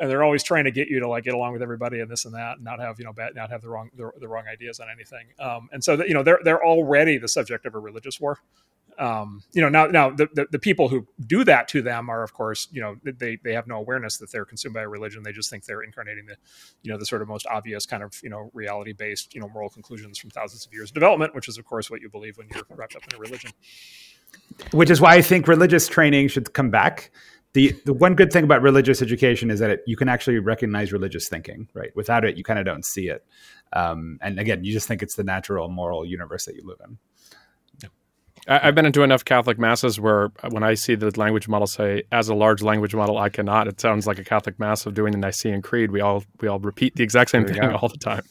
And 0.00 0.10
they're 0.10 0.22
always 0.22 0.42
trying 0.42 0.64
to 0.64 0.70
get 0.70 0.88
you 0.88 1.00
to 1.00 1.08
like 1.08 1.24
get 1.24 1.34
along 1.34 1.52
with 1.52 1.62
everybody 1.62 2.00
and 2.00 2.10
this 2.10 2.24
and 2.24 2.34
that 2.34 2.56
and 2.56 2.64
not 2.64 2.80
have 2.80 2.98
you 2.98 3.04
know 3.04 3.12
bad, 3.12 3.34
not 3.34 3.50
have 3.50 3.62
the 3.62 3.68
wrong 3.68 3.90
the, 3.96 4.10
the 4.20 4.28
wrong 4.28 4.44
ideas 4.50 4.80
on 4.80 4.88
anything. 4.90 5.26
Um, 5.38 5.68
and 5.72 5.82
so 5.82 5.96
that, 5.96 6.08
you 6.08 6.14
know 6.14 6.22
they're 6.22 6.40
they're 6.44 6.64
already 6.64 7.18
the 7.18 7.28
subject 7.28 7.66
of 7.66 7.74
a 7.74 7.78
religious 7.78 8.20
war 8.20 8.38
um, 8.98 9.42
you 9.52 9.62
know 9.62 9.68
now 9.68 9.86
now 9.86 10.10
the, 10.10 10.28
the, 10.34 10.46
the 10.52 10.58
people 10.58 10.88
who 10.88 11.06
do 11.26 11.44
that 11.44 11.68
to 11.68 11.82
them 11.82 12.08
are 12.10 12.22
of 12.22 12.32
course 12.32 12.68
you 12.70 12.80
know 12.80 12.96
they 13.04 13.38
they 13.42 13.52
have 13.54 13.66
no 13.66 13.76
awareness 13.76 14.18
that 14.18 14.30
they're 14.30 14.44
consumed 14.44 14.74
by 14.74 14.82
a 14.82 14.88
religion. 14.88 15.22
They 15.22 15.32
just 15.32 15.50
think 15.50 15.64
they're 15.64 15.82
incarnating 15.82 16.26
the 16.26 16.36
you 16.82 16.90
know 16.90 16.98
the 16.98 17.06
sort 17.06 17.22
of 17.22 17.28
most 17.28 17.46
obvious 17.46 17.86
kind 17.86 18.02
of 18.02 18.14
you 18.22 18.30
know 18.30 18.50
reality 18.52 18.92
based 18.92 19.34
you 19.34 19.40
know 19.40 19.48
moral 19.48 19.68
conclusions 19.68 20.18
from 20.18 20.30
thousands 20.30 20.66
of 20.66 20.72
years 20.72 20.90
of 20.90 20.94
development 20.94 21.34
which 21.34 21.48
is 21.48 21.58
of 21.58 21.64
course 21.64 21.90
what 21.90 22.00
you 22.00 22.08
believe 22.08 22.36
when 22.36 22.48
you're 22.54 22.64
wrapped 22.70 22.96
up 22.96 23.02
in 23.10 23.16
a 23.16 23.18
religion. 23.18 23.50
Which 24.72 24.90
is 24.90 25.00
why 25.00 25.14
i 25.14 25.22
think 25.22 25.48
religious 25.48 25.88
training 25.88 26.28
should 26.28 26.52
come 26.52 26.70
back. 26.70 27.10
The 27.54 27.72
the 27.84 27.92
one 27.92 28.14
good 28.14 28.32
thing 28.32 28.44
about 28.44 28.62
religious 28.62 29.02
education 29.02 29.50
is 29.50 29.60
that 29.60 29.70
it, 29.70 29.80
you 29.86 29.96
can 29.96 30.08
actually 30.08 30.38
recognize 30.38 30.92
religious 30.92 31.28
thinking 31.28 31.68
right? 31.74 31.90
Without 31.94 32.24
it 32.24 32.36
you 32.36 32.44
kind 32.44 32.58
of 32.58 32.64
don't 32.64 32.84
see 32.84 33.08
it. 33.08 33.24
Um, 33.72 34.18
and 34.20 34.38
again 34.38 34.64
you 34.64 34.72
just 34.72 34.88
think 34.88 35.02
it's 35.02 35.16
the 35.16 35.24
natural 35.24 35.68
moral 35.68 36.04
universe 36.04 36.44
that 36.46 36.54
you 36.56 36.62
live 36.64 36.78
in 36.86 36.98
I've 38.48 38.74
been 38.74 38.86
into 38.86 39.02
enough 39.02 39.24
Catholic 39.24 39.58
masses 39.58 40.00
where 40.00 40.32
when 40.50 40.64
I 40.64 40.74
see 40.74 40.96
the 40.96 41.16
language 41.18 41.46
model 41.46 41.66
say, 41.66 42.02
"As 42.10 42.28
a 42.28 42.34
large 42.34 42.60
language 42.60 42.94
model, 42.94 43.16
I 43.16 43.28
cannot," 43.28 43.68
it 43.68 43.80
sounds 43.80 44.06
like 44.06 44.18
a 44.18 44.24
Catholic 44.24 44.58
mass 44.58 44.84
of 44.84 44.94
doing 44.94 45.12
the 45.12 45.18
Nicene 45.18 45.62
Creed. 45.62 45.92
We 45.92 46.00
all 46.00 46.24
we 46.40 46.48
all 46.48 46.58
repeat 46.58 46.96
the 46.96 47.04
exact 47.04 47.30
same 47.30 47.46
thing 47.46 47.60
go. 47.60 47.76
all 47.76 47.88
the 47.88 47.98
time. 47.98 48.24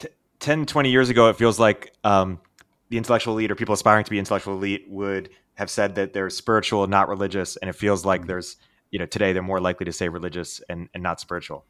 T- 0.00 0.08
10, 0.40 0.66
20 0.66 0.90
years 0.90 1.08
ago, 1.08 1.28
it 1.28 1.36
feels 1.36 1.60
like 1.60 1.92
um, 2.02 2.40
the 2.88 2.96
intellectual 2.96 3.34
elite 3.34 3.52
or 3.52 3.54
people 3.54 3.74
aspiring 3.74 4.04
to 4.04 4.10
be 4.10 4.18
intellectual 4.18 4.54
elite 4.54 4.86
would 4.88 5.30
have 5.54 5.70
said 5.70 5.94
that 5.94 6.12
they're 6.12 6.30
spiritual, 6.30 6.86
not 6.88 7.08
religious, 7.08 7.56
and 7.58 7.68
it 7.68 7.74
feels 7.74 8.04
like 8.04 8.26
there's 8.26 8.56
you 8.90 8.98
know 8.98 9.06
today 9.06 9.32
they're 9.32 9.42
more 9.42 9.60
likely 9.60 9.84
to 9.86 9.92
say 9.92 10.08
religious 10.08 10.60
and, 10.68 10.88
and 10.94 11.02
not 11.02 11.20
spiritual. 11.20 11.64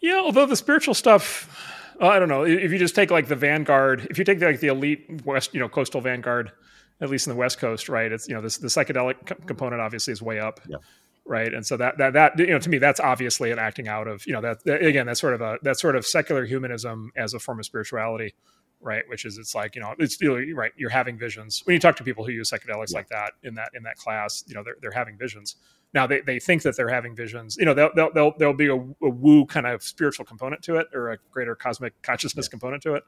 Yeah, 0.00 0.20
although 0.24 0.46
the 0.46 0.56
spiritual 0.56 0.94
stuff 0.94 1.48
uh, 1.50 1.77
Uh, 2.00 2.08
I 2.08 2.18
don't 2.18 2.28
know. 2.28 2.44
If 2.44 2.70
you 2.70 2.78
just 2.78 2.94
take 2.94 3.10
like 3.10 3.26
the 3.26 3.36
vanguard, 3.36 4.06
if 4.10 4.18
you 4.18 4.24
take 4.24 4.40
like 4.40 4.60
the 4.60 4.68
elite 4.68 5.24
west, 5.24 5.52
you 5.52 5.60
know, 5.60 5.68
coastal 5.68 6.00
vanguard, 6.00 6.52
at 7.00 7.10
least 7.10 7.26
in 7.26 7.32
the 7.32 7.38
West 7.38 7.58
Coast, 7.58 7.88
right? 7.88 8.10
It's 8.10 8.28
you 8.28 8.34
know, 8.34 8.40
this 8.40 8.58
the 8.58 8.68
psychedelic 8.68 9.46
component 9.46 9.80
obviously 9.80 10.12
is 10.12 10.22
way 10.22 10.38
up. 10.38 10.60
Yeah. 10.68 10.78
Right, 11.26 11.52
and 11.52 11.66
so 11.66 11.76
that 11.76 11.98
that 11.98 12.14
that 12.14 12.38
you 12.38 12.46
know 12.46 12.58
to 12.58 12.70
me 12.70 12.78
that's 12.78 13.00
obviously 13.00 13.50
an 13.50 13.58
acting 13.58 13.86
out 13.86 14.08
of 14.08 14.26
you 14.26 14.32
know 14.32 14.40
that, 14.40 14.64
that 14.64 14.82
again 14.82 15.04
that's 15.04 15.20
sort 15.20 15.34
of 15.34 15.42
a 15.42 15.58
that 15.60 15.78
sort 15.78 15.94
of 15.94 16.06
secular 16.06 16.46
humanism 16.46 17.12
as 17.16 17.34
a 17.34 17.38
form 17.38 17.58
of 17.58 17.66
spirituality, 17.66 18.32
right? 18.80 19.02
Which 19.08 19.24
is 19.24 19.38
it's 19.38 19.54
like 19.54 19.74
you 19.74 19.82
know 19.82 19.94
it's 19.98 20.20
really 20.20 20.52
right. 20.52 20.72
You're 20.76 20.90
having 20.90 21.18
visions 21.18 21.62
when 21.64 21.74
you 21.74 21.80
talk 21.80 21.96
to 21.96 22.04
people 22.04 22.24
who 22.24 22.32
use 22.32 22.50
psychedelics 22.50 22.92
yeah. 22.92 22.98
like 22.98 23.08
that 23.08 23.32
in 23.42 23.54
that 23.54 23.70
in 23.74 23.82
that 23.84 23.96
class. 23.96 24.44
You 24.46 24.54
know 24.54 24.62
they're 24.62 24.76
they're 24.80 24.90
having 24.92 25.16
visions. 25.16 25.56
Now 25.94 26.06
they, 26.06 26.20
they 26.20 26.38
think 26.38 26.62
that 26.62 26.76
they're 26.76 26.90
having 26.90 27.16
visions. 27.16 27.56
You 27.56 27.64
know, 27.64 27.72
they'll, 27.72 27.90
they'll, 27.94 28.12
they'll 28.12 28.34
there'll 28.38 28.54
be 28.54 28.68
a, 28.68 28.76
a, 28.76 29.10
woo 29.10 29.46
kind 29.46 29.66
of 29.66 29.82
spiritual 29.82 30.26
component 30.26 30.62
to 30.64 30.76
it 30.76 30.88
or 30.92 31.12
a 31.12 31.18
greater 31.30 31.54
cosmic 31.54 32.00
consciousness 32.02 32.46
yeah. 32.46 32.50
component 32.50 32.82
to 32.82 32.94
it. 32.94 33.04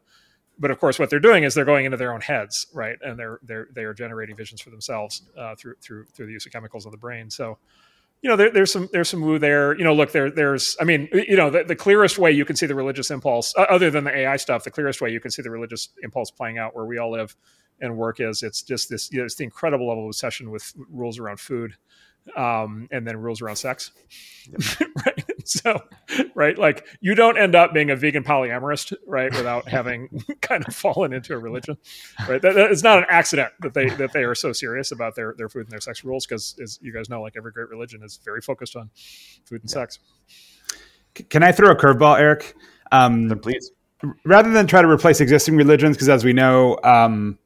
But 0.58 0.70
of 0.70 0.78
course, 0.78 0.98
what 0.98 1.10
they're 1.10 1.20
doing 1.20 1.44
is 1.44 1.54
they're 1.54 1.64
going 1.64 1.84
into 1.84 1.96
their 1.96 2.12
own 2.12 2.20
heads, 2.20 2.66
right? 2.74 2.96
And 3.02 3.18
they're 3.18 3.38
they're 3.42 3.68
they 3.74 3.84
are 3.84 3.94
generating 3.94 4.36
visions 4.36 4.60
for 4.60 4.70
themselves 4.70 5.22
uh, 5.36 5.54
through 5.56 5.74
through 5.80 6.06
through 6.06 6.26
the 6.26 6.32
use 6.32 6.46
of 6.46 6.52
chemicals 6.52 6.84
in 6.84 6.90
the 6.90 6.98
brain. 6.98 7.30
So, 7.30 7.58
you 8.22 8.28
know, 8.28 8.36
there, 8.36 8.50
there's 8.50 8.72
some 8.72 8.88
there's 8.92 9.08
some 9.08 9.22
woo 9.22 9.38
there. 9.38 9.76
You 9.76 9.84
know, 9.84 9.94
look, 9.94 10.12
there 10.12 10.30
there's 10.30 10.76
I 10.80 10.84
mean, 10.84 11.08
you 11.12 11.36
know, 11.36 11.50
the, 11.50 11.64
the 11.64 11.76
clearest 11.76 12.18
way 12.18 12.30
you 12.30 12.44
can 12.44 12.56
see 12.56 12.66
the 12.66 12.74
religious 12.74 13.10
impulse, 13.10 13.54
other 13.56 13.90
than 13.90 14.04
the 14.04 14.16
AI 14.16 14.36
stuff, 14.36 14.64
the 14.64 14.70
clearest 14.70 15.00
way 15.00 15.10
you 15.10 15.20
can 15.20 15.30
see 15.30 15.42
the 15.42 15.50
religious 15.50 15.88
impulse 16.02 16.30
playing 16.30 16.58
out 16.58 16.74
where 16.74 16.84
we 16.84 16.98
all 16.98 17.12
live 17.12 17.34
and 17.80 17.96
work 17.96 18.20
is 18.20 18.42
it's 18.42 18.62
just 18.62 18.90
this, 18.90 19.10
you 19.10 19.18
know, 19.18 19.24
it's 19.24 19.36
the 19.36 19.44
incredible 19.44 19.88
level 19.88 20.04
of 20.04 20.08
obsession 20.08 20.50
with 20.50 20.72
rules 20.90 21.18
around 21.18 21.40
food 21.40 21.74
um, 22.36 22.88
and 22.90 23.06
then 23.06 23.16
rules 23.16 23.42
around 23.42 23.56
sex. 23.56 23.92
right. 25.06 25.24
So, 25.44 25.80
right. 26.34 26.56
Like 26.56 26.86
you 27.00 27.14
don't 27.14 27.38
end 27.38 27.54
up 27.54 27.72
being 27.72 27.90
a 27.90 27.96
vegan 27.96 28.24
polyamorist, 28.24 28.94
right, 29.06 29.30
without 29.32 29.68
having 29.68 30.22
kind 30.40 30.64
of 30.66 30.74
fallen 30.74 31.12
into 31.12 31.34
a 31.34 31.38
religion, 31.38 31.76
right? 32.28 32.40
That, 32.40 32.54
that, 32.54 32.70
it's 32.70 32.82
not 32.82 32.98
an 32.98 33.06
accident 33.08 33.52
that 33.60 33.74
they 33.74 33.88
that 33.90 34.12
they 34.12 34.24
are 34.24 34.34
so 34.34 34.52
serious 34.52 34.92
about 34.92 35.14
their 35.14 35.34
their 35.36 35.48
food 35.48 35.62
and 35.62 35.70
their 35.70 35.80
sex 35.80 36.04
rules 36.04 36.26
because, 36.26 36.56
as 36.62 36.78
you 36.82 36.92
guys 36.92 37.08
know, 37.08 37.22
like 37.22 37.34
every 37.36 37.52
great 37.52 37.68
religion 37.68 38.02
is 38.02 38.20
very 38.24 38.40
focused 38.40 38.76
on 38.76 38.90
food 39.44 39.62
and 39.62 39.70
yeah. 39.70 39.74
sex. 39.74 39.98
Can 41.28 41.42
I 41.42 41.52
throw 41.52 41.70
a 41.70 41.76
curveball, 41.76 42.18
Erik? 42.18 42.54
Um, 42.92 43.38
please. 43.42 43.72
Rather 44.24 44.50
than 44.50 44.66
try 44.66 44.80
to 44.80 44.88
replace 44.88 45.20
existing 45.20 45.56
religions, 45.56 45.96
because 45.96 46.08
as 46.08 46.24
we 46.24 46.32
know, 46.32 46.78
um, 46.84 47.38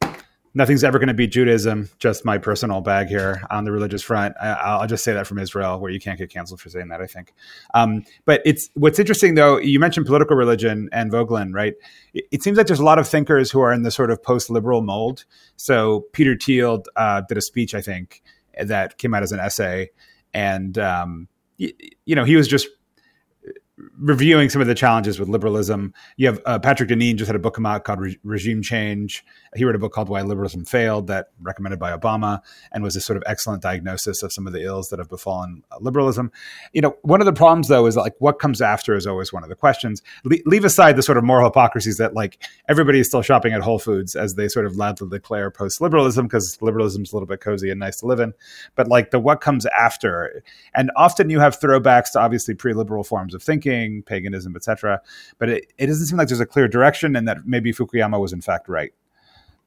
nothing's 0.55 0.85
ever 0.85 0.99
going 0.99 1.09
to 1.09 1.15
beat 1.15 1.33
Judaism. 1.33 1.91
Just 1.99 2.25
my 2.25 2.39
personal 2.39 2.81
bag 2.81 3.09
here 3.09 3.43
on 3.51 3.65
the 3.65 3.73
religious 3.73 4.03
front. 4.03 4.35
I, 4.41 4.79
will 4.81 4.87
just 4.87 5.05
say 5.05 5.13
that 5.13 5.27
from 5.27 5.39
Israel, 5.39 5.81
where 5.81 5.91
you 5.91 6.01
can't 6.01 6.19
get 6.19 6.31
canceled 6.31 6.61
for 6.61 6.71
saying 6.71 6.89
that. 6.89 7.01
I 7.01 7.07
think. 7.07 7.35
Um, 7.75 8.05
but 8.25 8.41
it's 8.45 8.71
what's 8.75 8.99
interesting 8.99 9.35
though. 9.35 9.59
You 9.59 9.79
mentioned 9.81 10.07
political 10.07 10.37
religion 10.37 10.89
and 10.93 11.11
Voegelin, 11.11 11.53
right? 11.53 11.75
It, 12.15 12.25
it, 12.31 12.43
seems 12.43 12.57
like 12.57 12.67
there's 12.67 12.81
a 12.81 12.85
lot 12.85 12.99
of 12.99 13.09
thinkers 13.09 13.51
who 13.51 13.61
are 13.61 13.73
in 13.73 13.83
the 13.83 13.91
sort 13.91 14.11
of 14.11 14.23
post-liberal 14.23 14.83
mold. 14.83 15.25
So 15.57 16.07
Peter 16.13 16.37
Thiel 16.37 16.85
uh, 16.97 17.23
did 17.23 17.37
a 17.37 17.43
speech, 17.43 17.75
I 17.75 17.81
think, 17.81 18.23
that 18.61 18.99
came 18.99 19.15
out 19.15 19.23
as 19.23 19.33
an 19.33 19.41
essay, 19.41 19.91
and 20.33 20.79
um, 20.79 21.29
you 21.59 22.15
know 22.15 22.25
he 22.25 22.37
was 22.37 22.49
just 22.49 22.69
reviewing 23.99 24.49
some 24.49 24.61
of 24.61 24.68
the 24.68 24.75
challenges 24.75 25.18
with 25.18 25.29
liberalism. 25.29 25.93
You 26.16 26.29
have 26.29 26.41
uh, 26.47 26.59
Patrick 26.61 26.89
Deneen 26.89 27.16
just 27.16 27.27
had 27.27 27.35
a 27.35 27.41
book 27.41 27.55
come 27.55 27.66
out 27.66 27.85
called 27.85 28.01
Re- 28.01 28.18
Regime 28.22 28.62
Change. 28.62 29.25
He 29.57 29.64
wrote 29.64 29.75
a 29.75 29.81
book 29.81 29.93
called 29.93 30.09
Why 30.09 30.22
Liberalism 30.22 30.64
Failed 30.64 31.09
that 31.09 31.31
recommended 31.43 31.81
by 31.81 31.97
Obama 31.97 32.41
and 32.70 32.85
was 32.85 32.95
a 32.95 33.01
sort 33.01 33.16
of 33.16 33.25
excellent 33.27 33.62
diagnosis 33.62 34.22
of 34.22 34.33
some 34.33 34.47
of 34.47 34.53
the 34.53 34.62
ills 34.62 34.91
that 34.91 35.01
have 35.01 35.09
befallen 35.09 35.64
uh, 35.72 35.79
liberalism. 35.81 36.31
You 36.72 36.83
know, 36.83 36.97
one 37.03 37.20
of 37.20 37.25
the 37.25 37.33
problems 37.33 37.66
though 37.66 37.87
is 37.87 37.97
like 37.97 38.14
what 38.18 38.39
comes 38.39 38.61
after 38.62 38.95
is 38.95 39.07
always 39.09 39.33
one 39.33 39.43
of 39.43 39.49
the 39.49 39.57
questions. 39.57 40.03
Le- 40.25 40.37
leave 40.47 40.64
aside 40.64 40.95
the 40.95 41.03
sort 41.03 41.18
of 41.18 41.25
moral 41.25 41.47
hypocrisies 41.49 41.97
that 41.97 42.14
like 42.14 42.41
everybody 42.68 43.01
is 43.01 43.09
still 43.09 43.22
shopping 43.22 43.53
at 43.53 43.61
Whole 43.61 43.81
Foods 43.81 44.14
as 44.14 44.35
they 44.35 44.47
sort 44.47 44.66
of 44.66 44.77
loudly 44.77 45.09
declare 45.09 45.51
post 45.51 45.81
liberalism 45.81 46.27
because 46.27 46.59
liberalism 46.61 47.03
is 47.03 47.12
a 47.12 47.16
little 47.16 47.27
bit 47.27 47.41
cozy 47.41 47.70
and 47.70 47.81
nice 47.81 47.99
to 47.99 48.07
live 48.07 48.20
in. 48.20 48.35
But 48.77 48.87
like 48.87 49.11
the 49.11 49.18
what 49.18 49.41
comes 49.41 49.66
after, 49.66 50.45
and 50.77 50.93
often 50.95 51.29
you 51.29 51.41
have 51.41 51.59
throwbacks 51.59 52.12
to 52.12 52.20
obviously 52.20 52.55
pre-liberal 52.55 53.03
forms 53.03 53.35
of 53.35 53.43
thinking, 53.43 53.64
paganism, 54.07 54.55
etc. 54.57 55.01
But 55.39 55.49
it, 55.49 55.73
it 55.79 55.87
doesn't 55.87 56.07
seem 56.07 56.19
like 56.19 56.29
there's 56.29 56.41
a 56.41 56.47
clear 56.47 56.69
direction, 56.69 57.17
and 57.17 57.27
that 57.29 57.47
maybe 57.47 57.73
Fukuyama 57.73 58.21
was 58.21 58.33
in 58.33 58.41
fact 58.41 58.69
right. 58.69 58.93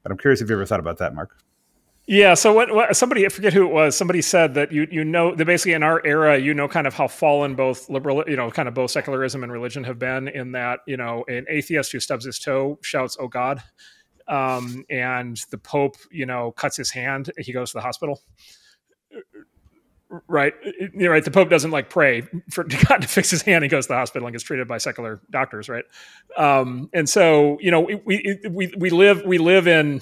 But 0.02 0.12
I'm 0.12 0.18
curious 0.18 0.40
if 0.40 0.48
you 0.48 0.56
ever 0.56 0.66
thought 0.66 0.80
about 0.80 0.98
that, 0.98 1.14
Marc. 1.14 1.36
Yeah. 2.06 2.32
So 2.32 2.54
what, 2.54 2.74
what, 2.74 2.96
somebody 2.96 3.26
I 3.26 3.28
forget 3.28 3.52
who 3.52 3.66
it 3.66 3.70
was. 3.70 3.94
Somebody 3.94 4.22
said 4.22 4.54
that 4.54 4.72
you 4.72 4.88
you 4.90 5.04
know 5.04 5.34
that 5.34 5.44
basically 5.44 5.74
in 5.74 5.82
our 5.82 6.00
era 6.06 6.38
you 6.38 6.54
know 6.54 6.66
kind 6.66 6.86
of 6.86 6.94
how 6.94 7.06
fallen 7.06 7.54
both 7.54 7.90
liberal 7.90 8.24
you 8.26 8.36
know 8.36 8.50
kind 8.50 8.66
of 8.66 8.74
both 8.74 8.90
secularism 8.90 9.42
and 9.42 9.52
religion 9.52 9.84
have 9.84 9.98
been 9.98 10.26
in 10.26 10.52
that 10.52 10.80
you 10.86 10.96
know 10.96 11.24
an 11.28 11.44
atheist 11.50 11.92
who 11.92 12.00
stubs 12.00 12.24
his 12.24 12.38
toe 12.38 12.78
shouts 12.82 13.18
"Oh 13.20 13.28
God," 13.28 13.62
um, 14.26 14.86
and 14.88 15.36
the 15.50 15.58
Pope 15.58 15.96
you 16.10 16.24
know 16.24 16.52
cuts 16.52 16.78
his 16.78 16.90
hand 16.90 17.30
he 17.36 17.52
goes 17.52 17.72
to 17.72 17.76
the 17.76 17.82
hospital 17.82 18.22
right 20.26 20.54
you 20.64 20.90
know, 20.94 21.10
right 21.10 21.24
the 21.24 21.30
pope 21.30 21.50
doesn't 21.50 21.70
like 21.70 21.90
pray 21.90 22.22
for 22.50 22.64
god 22.88 22.98
to 23.02 23.08
fix 23.08 23.30
his 23.30 23.42
hand 23.42 23.62
he 23.62 23.68
goes 23.68 23.86
to 23.86 23.92
the 23.92 23.96
hospital 23.96 24.26
and 24.26 24.34
gets 24.34 24.44
treated 24.44 24.66
by 24.66 24.78
secular 24.78 25.20
doctors 25.30 25.68
right 25.68 25.84
um, 26.36 26.88
and 26.92 27.08
so 27.08 27.58
you 27.60 27.70
know 27.70 27.80
we, 27.80 28.38
we 28.50 28.72
we 28.78 28.90
live 28.90 29.22
we 29.24 29.38
live 29.38 29.66
in 29.68 30.00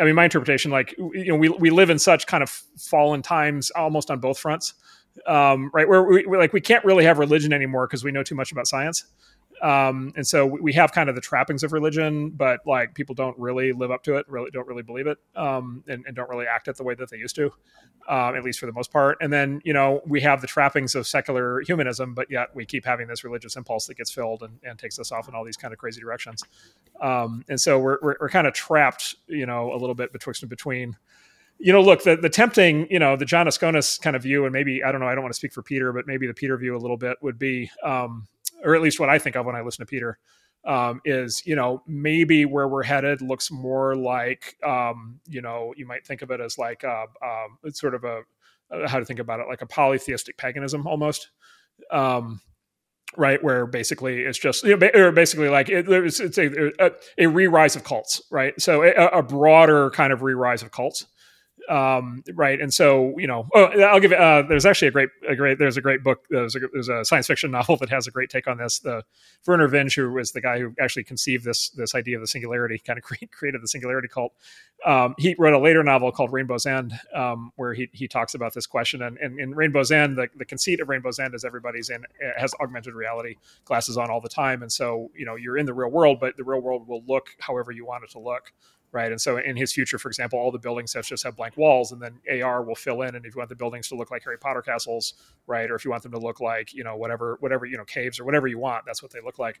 i 0.00 0.04
mean 0.04 0.14
my 0.14 0.24
interpretation 0.24 0.70
like 0.70 0.94
you 0.98 1.26
know 1.26 1.36
we, 1.36 1.48
we 1.48 1.70
live 1.70 1.88
in 1.88 1.98
such 1.98 2.26
kind 2.26 2.42
of 2.42 2.50
fallen 2.78 3.22
times 3.22 3.70
almost 3.70 4.10
on 4.10 4.20
both 4.20 4.38
fronts 4.38 4.74
um, 5.26 5.70
right? 5.72 5.88
Where 5.88 6.02
we, 6.02 6.26
like 6.26 6.52
we 6.52 6.60
can't 6.60 6.84
really 6.84 7.04
have 7.04 7.18
religion 7.18 7.52
anymore 7.52 7.86
because 7.86 8.04
we 8.04 8.12
know 8.12 8.22
too 8.22 8.34
much 8.34 8.52
about 8.52 8.66
science. 8.66 9.04
Um, 9.62 10.12
and 10.16 10.26
so 10.26 10.44
we 10.44 10.72
have 10.74 10.92
kind 10.92 11.08
of 11.08 11.14
the 11.14 11.20
trappings 11.20 11.62
of 11.62 11.72
religion, 11.72 12.30
but 12.30 12.60
like 12.66 12.94
people 12.94 13.14
don't 13.14 13.38
really 13.38 13.72
live 13.72 13.90
up 13.90 14.02
to 14.04 14.16
it, 14.16 14.28
really 14.28 14.50
don't 14.50 14.66
really 14.66 14.82
believe 14.82 15.06
it, 15.06 15.18
um, 15.34 15.82
and, 15.88 16.04
and, 16.06 16.14
don't 16.14 16.28
really 16.28 16.46
act 16.46 16.68
it 16.68 16.76
the 16.76 16.82
way 16.82 16.94
that 16.94 17.10
they 17.10 17.16
used 17.16 17.34
to, 17.36 17.46
um, 18.08 18.36
at 18.36 18.44
least 18.44 18.58
for 18.58 18.66
the 18.66 18.72
most 18.72 18.92
part. 18.92 19.16
And 19.20 19.32
then 19.32 19.62
you 19.64 19.72
know 19.72 20.02
we 20.06 20.20
have 20.20 20.42
the 20.42 20.46
trappings 20.46 20.94
of 20.94 21.06
secular 21.06 21.60
humanism, 21.62 22.12
but 22.14 22.30
yet 22.30 22.48
we 22.54 22.66
keep 22.66 22.84
having 22.84 23.06
this 23.06 23.24
religious 23.24 23.56
impulse 23.56 23.86
that 23.86 23.96
gets 23.96 24.10
filled 24.10 24.42
and, 24.42 24.58
and 24.62 24.78
takes 24.78 24.98
us 24.98 25.10
off 25.10 25.28
in 25.28 25.34
all 25.34 25.44
these 25.44 25.56
kind 25.56 25.72
of 25.72 25.78
crazy 25.78 26.00
directions. 26.00 26.42
Um, 27.00 27.42
and 27.48 27.60
so 27.60 27.78
we're, 27.78 27.98
we're, 28.02 28.16
we're 28.20 28.28
kind 28.28 28.46
of 28.46 28.52
trapped, 28.52 29.16
you 29.26 29.46
know, 29.46 29.72
a 29.72 29.76
little 29.76 29.94
bit 29.94 30.12
betwixt 30.12 30.42
and 30.42 30.50
between 30.50 30.96
you 31.58 31.72
know, 31.72 31.80
look, 31.80 32.02
the, 32.02 32.16
the 32.16 32.28
tempting, 32.28 32.86
you 32.90 32.98
know, 32.98 33.16
the 33.16 33.24
John 33.24 33.46
Askonas 33.46 33.98
kind 34.00 34.14
of 34.14 34.22
view, 34.22 34.44
and 34.44 34.52
maybe, 34.52 34.84
I 34.84 34.92
don't 34.92 35.00
know, 35.00 35.08
I 35.08 35.14
don't 35.14 35.24
want 35.24 35.32
to 35.32 35.38
speak 35.38 35.54
for 35.54 35.62
Peter, 35.62 35.92
but 35.92 36.06
maybe 36.06 36.26
the 36.26 36.34
Peter 36.34 36.56
view 36.58 36.76
a 36.76 36.78
little 36.78 36.98
bit 36.98 37.16
would 37.22 37.38
be, 37.38 37.70
um, 37.82 38.26
or 38.64 38.74
at 38.74 38.82
least 38.82 39.00
what 39.00 39.08
I 39.08 39.18
think 39.18 39.36
of 39.36 39.46
when 39.46 39.56
I 39.56 39.62
listen 39.62 39.84
to 39.84 39.90
Peter, 39.90 40.18
um, 40.64 41.00
is 41.04 41.42
you 41.46 41.56
know 41.56 41.82
maybe 41.86 42.44
where 42.44 42.68
we're 42.68 42.82
headed 42.82 43.22
looks 43.22 43.50
more 43.50 43.94
like 43.96 44.56
um, 44.64 45.20
you 45.26 45.40
know 45.42 45.72
you 45.76 45.86
might 45.86 46.06
think 46.06 46.22
of 46.22 46.30
it 46.30 46.40
as 46.40 46.58
like 46.58 46.82
a, 46.82 47.04
um, 47.22 47.58
it's 47.64 47.80
sort 47.80 47.94
of 47.94 48.04
a 48.04 48.22
uh, 48.70 48.88
how 48.88 48.98
to 48.98 49.04
think 49.04 49.20
about 49.20 49.40
it 49.40 49.46
like 49.48 49.62
a 49.62 49.66
polytheistic 49.66 50.36
paganism 50.36 50.86
almost. 50.86 51.30
Um, 51.90 52.40
right 53.16 53.42
where 53.42 53.66
basically 53.66 54.22
it's 54.22 54.38
just 54.38 54.64
you 54.64 54.76
know, 54.76 54.90
or 54.94 55.12
basically 55.12 55.48
like 55.48 55.68
it, 55.68 55.88
it's, 55.88 56.18
it's 56.18 56.38
a, 56.38 56.72
a, 56.84 56.90
a 57.18 57.26
re-rise 57.26 57.76
of 57.76 57.84
cults 57.84 58.20
right 58.32 58.60
so 58.60 58.82
a, 58.82 58.90
a 58.90 59.22
broader 59.22 59.90
kind 59.90 60.12
of 60.12 60.22
re-rise 60.22 60.62
of 60.62 60.72
cults 60.72 61.06
um, 61.68 62.22
right? 62.34 62.60
And 62.60 62.72
so, 62.72 63.14
you 63.18 63.26
know, 63.26 63.48
oh, 63.54 63.64
I'll 63.82 64.00
give. 64.00 64.12
Uh, 64.12 64.42
there's 64.42 64.66
actually 64.66 64.88
a 64.88 64.90
great, 64.90 65.08
a 65.28 65.36
great. 65.36 65.58
There's 65.58 65.76
a 65.76 65.80
great 65.80 66.02
book. 66.02 66.24
There's 66.30 66.56
a, 66.56 66.60
there's 66.72 66.88
a 66.88 67.04
science 67.04 67.26
fiction 67.26 67.50
novel 67.50 67.76
that 67.78 67.88
has 67.90 68.06
a 68.06 68.10
great 68.10 68.30
take 68.30 68.46
on 68.46 68.58
this. 68.58 68.78
The 68.78 69.02
Vernor 69.46 69.68
Vinge, 69.68 69.94
who 69.94 70.12
was 70.12 70.32
the 70.32 70.40
guy 70.40 70.58
who 70.58 70.74
actually 70.80 71.04
conceived 71.04 71.44
this 71.44 71.70
this 71.70 71.94
idea 71.94 72.16
of 72.16 72.22
the 72.22 72.26
singularity, 72.26 72.78
kind 72.78 72.98
of 72.98 73.04
created 73.30 73.62
the 73.62 73.68
singularity 73.68 74.08
cult. 74.08 74.32
Um, 74.84 75.14
he 75.18 75.34
wrote 75.38 75.54
a 75.54 75.58
later 75.58 75.82
novel 75.82 76.12
called 76.12 76.32
Rainbow's 76.32 76.66
End, 76.66 76.92
um, 77.14 77.52
where 77.56 77.74
he 77.74 77.88
he 77.92 78.08
talks 78.08 78.34
about 78.34 78.54
this 78.54 78.66
question. 78.66 79.02
And, 79.02 79.18
and 79.18 79.40
in 79.40 79.54
Rainbow's 79.54 79.90
End, 79.90 80.16
the, 80.16 80.28
the 80.36 80.44
conceit 80.44 80.80
of 80.80 80.88
Rainbow's 80.88 81.18
End 81.18 81.34
is 81.34 81.44
everybody's 81.44 81.90
in 81.90 82.04
has 82.36 82.54
augmented 82.60 82.94
reality 82.94 83.36
glasses 83.64 83.96
on 83.96 84.10
all 84.10 84.20
the 84.20 84.28
time, 84.28 84.62
and 84.62 84.70
so 84.70 85.10
you 85.16 85.24
know 85.24 85.36
you're 85.36 85.56
in 85.56 85.66
the 85.66 85.74
real 85.74 85.90
world, 85.90 86.18
but 86.20 86.36
the 86.36 86.44
real 86.44 86.60
world 86.60 86.86
will 86.86 87.02
look 87.06 87.28
however 87.40 87.72
you 87.72 87.84
want 87.84 88.04
it 88.04 88.10
to 88.10 88.18
look 88.18 88.52
right? 88.92 89.10
And 89.10 89.20
so 89.20 89.36
in 89.36 89.56
his 89.56 89.72
future, 89.72 89.98
for 89.98 90.08
example, 90.08 90.38
all 90.38 90.50
the 90.50 90.58
building 90.58 90.86
sets 90.86 91.08
just 91.08 91.24
have 91.24 91.36
blank 91.36 91.56
walls, 91.56 91.92
and 91.92 92.00
then 92.00 92.18
AR 92.42 92.62
will 92.62 92.74
fill 92.74 93.02
in. 93.02 93.14
And 93.14 93.24
if 93.26 93.34
you 93.34 93.38
want 93.38 93.50
the 93.50 93.56
buildings 93.56 93.88
to 93.88 93.94
look 93.94 94.10
like 94.10 94.24
Harry 94.24 94.38
Potter 94.38 94.62
castles, 94.62 95.14
right, 95.46 95.70
or 95.70 95.74
if 95.74 95.84
you 95.84 95.90
want 95.90 96.02
them 96.02 96.12
to 96.12 96.18
look 96.18 96.40
like 96.40 96.72
you 96.72 96.84
know 96.84 96.96
whatever 96.96 97.36
whatever 97.40 97.66
you 97.66 97.76
know 97.76 97.84
caves 97.84 98.18
or 98.18 98.24
whatever 98.24 98.46
you 98.46 98.58
want, 98.58 98.84
that's 98.86 99.02
what 99.02 99.12
they 99.12 99.20
look 99.20 99.38
like. 99.38 99.60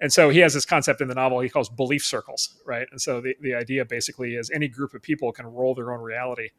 And 0.00 0.12
so 0.12 0.28
he 0.28 0.40
has 0.40 0.52
this 0.52 0.66
concept 0.66 1.00
in 1.00 1.08
the 1.08 1.14
novel 1.14 1.40
he 1.40 1.48
calls 1.48 1.70
belief 1.70 2.04
circles, 2.04 2.60
right? 2.66 2.86
And 2.90 3.00
so 3.00 3.20
the, 3.20 3.34
the 3.40 3.54
idea 3.54 3.84
basically 3.84 4.34
is 4.34 4.50
any 4.50 4.68
group 4.68 4.92
of 4.92 5.00
people 5.00 5.32
can 5.32 5.46
roll 5.46 5.74
their 5.74 5.90
own 5.90 6.00
reality 6.00 6.50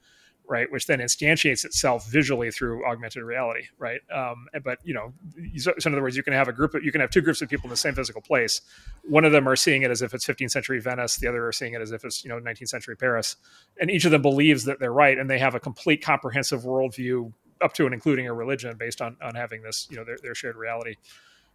right? 0.49 0.71
Which 0.71 0.87
then 0.87 0.99
instantiates 0.99 1.65
itself 1.65 2.09
visually 2.09 2.51
through 2.51 2.85
augmented 2.85 3.23
reality, 3.23 3.63
right? 3.77 4.01
Um, 4.13 4.47
but 4.63 4.79
you 4.83 4.93
know, 4.93 5.13
so, 5.57 5.73
in 5.85 5.93
other 5.93 6.01
words, 6.01 6.15
you 6.15 6.23
can 6.23 6.33
have 6.33 6.47
a 6.47 6.53
group, 6.53 6.73
of, 6.73 6.83
you 6.83 6.91
can 6.91 7.01
have 7.01 7.09
two 7.09 7.21
groups 7.21 7.41
of 7.41 7.49
people 7.49 7.65
in 7.65 7.71
the 7.71 7.77
same 7.77 7.93
physical 7.93 8.21
place. 8.21 8.61
One 9.03 9.25
of 9.25 9.31
them 9.31 9.47
are 9.47 9.55
seeing 9.55 9.83
it 9.83 9.91
as 9.91 10.01
if 10.01 10.13
it's 10.13 10.25
15th 10.25 10.51
century 10.51 10.79
Venice, 10.79 11.17
the 11.17 11.27
other 11.27 11.45
are 11.45 11.51
seeing 11.51 11.73
it 11.73 11.81
as 11.81 11.91
if 11.91 12.03
it's 12.03 12.23
you 12.23 12.29
know 12.29 12.39
19th 12.39 12.69
century 12.69 12.95
Paris, 12.95 13.35
and 13.79 13.91
each 13.91 14.05
of 14.05 14.11
them 14.11 14.21
believes 14.21 14.65
that 14.65 14.79
they're 14.79 14.93
right, 14.93 15.17
and 15.17 15.29
they 15.29 15.39
have 15.39 15.55
a 15.55 15.59
complete 15.59 16.03
comprehensive 16.03 16.63
worldview 16.63 17.31
up 17.61 17.73
to 17.73 17.85
and 17.85 17.93
including 17.93 18.27
a 18.27 18.33
religion 18.33 18.75
based 18.77 19.01
on 19.01 19.17
on 19.21 19.35
having 19.35 19.61
this 19.63 19.87
you 19.89 19.97
know 19.97 20.03
their, 20.03 20.17
their 20.21 20.35
shared 20.35 20.55
reality 20.55 20.95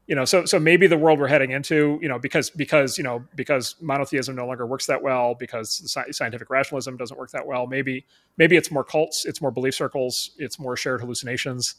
you 0.06 0.16
know 0.16 0.24
so 0.24 0.44
so 0.44 0.58
maybe 0.58 0.86
the 0.86 0.96
world 0.98 1.18
we're 1.18 1.28
heading 1.28 1.52
into 1.52 1.98
you 2.02 2.08
know 2.08 2.18
because 2.18 2.50
because 2.50 2.98
you 2.98 3.04
know 3.04 3.24
because 3.36 3.76
monotheism 3.80 4.34
no 4.34 4.46
longer 4.46 4.66
works 4.66 4.86
that 4.86 5.02
well 5.02 5.34
because 5.34 5.90
scientific 6.10 6.50
rationalism 6.50 6.96
doesn't 6.96 7.16
work 7.16 7.30
that 7.30 7.46
well 7.46 7.66
maybe 7.66 8.04
maybe 8.36 8.56
it's 8.56 8.70
more 8.70 8.84
cults 8.84 9.24
it's 9.24 9.40
more 9.40 9.50
belief 9.50 9.74
circles 9.74 10.32
it's 10.38 10.58
more 10.58 10.76
shared 10.76 11.00
hallucinations 11.00 11.76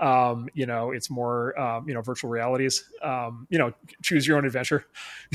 um, 0.00 0.48
you 0.54 0.66
know 0.66 0.90
it's 0.90 1.08
more 1.08 1.58
um, 1.58 1.88
you 1.88 1.94
know 1.94 2.02
virtual 2.02 2.30
realities 2.30 2.84
um, 3.02 3.46
you 3.50 3.58
know 3.58 3.72
choose 4.02 4.26
your 4.26 4.36
own 4.36 4.44
adventure 4.44 4.84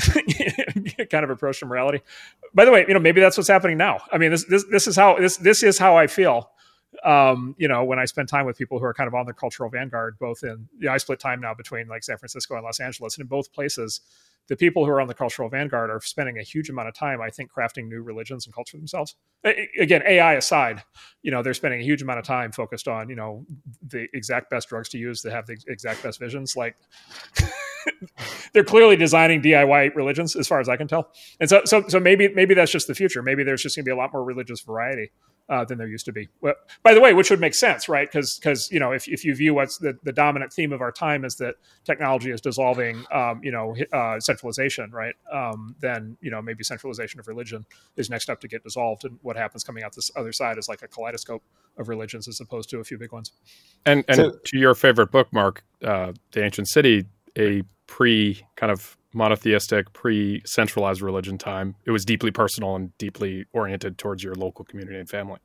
kind 1.10 1.24
of 1.24 1.30
approach 1.30 1.60
to 1.60 1.66
morality. 1.66 2.00
By 2.54 2.64
the 2.64 2.72
way 2.72 2.84
you 2.86 2.94
know 2.94 3.00
maybe 3.00 3.20
that's 3.20 3.36
what's 3.36 3.48
happening 3.48 3.78
now. 3.78 4.00
I 4.12 4.18
mean 4.18 4.30
this 4.30 4.44
this, 4.44 4.64
this 4.70 4.86
is 4.86 4.96
how 4.96 5.16
this 5.16 5.36
this 5.38 5.62
is 5.62 5.78
how 5.78 5.96
i 5.96 6.06
feel 6.06 6.50
um, 7.04 7.54
you 7.58 7.68
know, 7.68 7.84
when 7.84 7.98
I 7.98 8.04
spend 8.06 8.28
time 8.28 8.46
with 8.46 8.56
people 8.56 8.78
who 8.78 8.84
are 8.84 8.94
kind 8.94 9.08
of 9.08 9.14
on 9.14 9.26
the 9.26 9.32
cultural 9.32 9.70
vanguard, 9.70 10.18
both 10.18 10.42
in, 10.42 10.68
you 10.78 10.86
know, 10.86 10.92
I 10.92 10.98
split 10.98 11.20
time 11.20 11.40
now 11.40 11.54
between 11.54 11.86
like 11.86 12.02
San 12.02 12.16
Francisco 12.16 12.54
and 12.54 12.64
Los 12.64 12.80
Angeles, 12.80 13.16
and 13.16 13.22
in 13.22 13.28
both 13.28 13.52
places, 13.52 14.00
the 14.48 14.56
people 14.56 14.84
who 14.84 14.90
are 14.90 15.00
on 15.00 15.08
the 15.08 15.14
cultural 15.14 15.50
vanguard 15.50 15.90
are 15.90 16.00
spending 16.00 16.38
a 16.38 16.42
huge 16.42 16.70
amount 16.70 16.88
of 16.88 16.94
time, 16.94 17.20
I 17.20 17.28
think, 17.28 17.52
crafting 17.52 17.86
new 17.88 18.02
religions 18.02 18.46
and 18.46 18.54
culture 18.54 18.78
themselves. 18.78 19.14
Again, 19.78 20.02
AI 20.06 20.34
aside, 20.34 20.82
you 21.22 21.30
know, 21.30 21.42
they're 21.42 21.54
spending 21.54 21.80
a 21.80 21.84
huge 21.84 22.00
amount 22.00 22.18
of 22.18 22.24
time 22.24 22.50
focused 22.52 22.88
on, 22.88 23.10
you 23.10 23.16
know, 23.16 23.44
the 23.86 24.08
exact 24.14 24.48
best 24.48 24.70
drugs 24.70 24.88
to 24.90 24.98
use 24.98 25.20
that 25.22 25.32
have 25.32 25.46
the 25.46 25.58
exact 25.68 26.02
best 26.02 26.18
visions. 26.18 26.56
Like, 26.56 26.76
they're 28.54 28.64
clearly 28.64 28.96
designing 28.96 29.42
DIY 29.42 29.94
religions, 29.94 30.34
as 30.34 30.48
far 30.48 30.60
as 30.60 30.68
I 30.70 30.78
can 30.78 30.88
tell. 30.88 31.10
And 31.40 31.50
so, 31.50 31.60
so, 31.66 31.86
so 31.88 32.00
maybe, 32.00 32.28
maybe 32.28 32.54
that's 32.54 32.72
just 32.72 32.86
the 32.86 32.94
future. 32.94 33.22
Maybe 33.22 33.44
there's 33.44 33.62
just 33.62 33.76
going 33.76 33.84
to 33.84 33.88
be 33.88 33.92
a 33.92 33.96
lot 33.96 34.14
more 34.14 34.24
religious 34.24 34.62
variety 34.62 35.10
uh, 35.48 35.64
than 35.64 35.78
there 35.78 35.88
used 35.88 36.04
to 36.04 36.12
be. 36.12 36.28
Well, 36.40 36.54
by 36.82 36.94
the 36.94 37.00
way, 37.00 37.14
which 37.14 37.30
would 37.30 37.40
make 37.40 37.54
sense, 37.54 37.88
right? 37.88 38.08
Because 38.10 38.38
because 38.38 38.70
you 38.70 38.78
know 38.78 38.92
if, 38.92 39.08
if 39.08 39.24
you 39.24 39.34
view 39.34 39.54
what's 39.54 39.78
the, 39.78 39.98
the 40.02 40.12
dominant 40.12 40.52
theme 40.52 40.72
of 40.72 40.80
our 40.80 40.92
time 40.92 41.24
is 41.24 41.34
that 41.36 41.54
technology 41.84 42.30
is 42.30 42.40
dissolving, 42.40 43.04
um, 43.12 43.40
you 43.42 43.50
know, 43.50 43.74
uh, 43.92 44.20
centralization, 44.20 44.90
right? 44.90 45.14
Um, 45.32 45.74
then 45.80 46.16
you 46.20 46.30
know 46.30 46.42
maybe 46.42 46.64
centralization 46.64 47.20
of 47.20 47.28
religion 47.28 47.64
is 47.96 48.10
next 48.10 48.28
up 48.28 48.40
to 48.40 48.48
get 48.48 48.62
dissolved, 48.62 49.04
and 49.04 49.18
what 49.22 49.36
happens 49.36 49.64
coming 49.64 49.84
out 49.84 49.94
this 49.94 50.10
other 50.16 50.32
side 50.32 50.58
is 50.58 50.68
like 50.68 50.82
a 50.82 50.88
kaleidoscope 50.88 51.42
of 51.78 51.88
religions 51.88 52.28
as 52.28 52.40
opposed 52.40 52.68
to 52.70 52.78
a 52.80 52.84
few 52.84 52.98
big 52.98 53.12
ones. 53.12 53.32
And 53.86 54.04
and 54.08 54.16
so, 54.16 54.30
to 54.44 54.58
your 54.58 54.74
favorite 54.74 55.10
bookmark, 55.10 55.64
uh, 55.82 56.12
the 56.32 56.44
ancient 56.44 56.68
city, 56.68 57.06
a 57.38 57.62
pre 57.86 58.42
kind 58.56 58.70
of 58.70 58.96
monotheistic, 59.14 59.92
pre 59.92 60.42
centralized 60.44 61.00
religion 61.00 61.38
time, 61.38 61.74
it 61.84 61.90
was 61.90 62.04
deeply 62.04 62.30
personal 62.30 62.76
and 62.76 62.96
deeply 62.98 63.46
oriented 63.52 63.98
towards 63.98 64.22
your 64.22 64.34
local 64.34 64.64
community 64.64 64.98
and 64.98 65.08
family. 65.08 65.38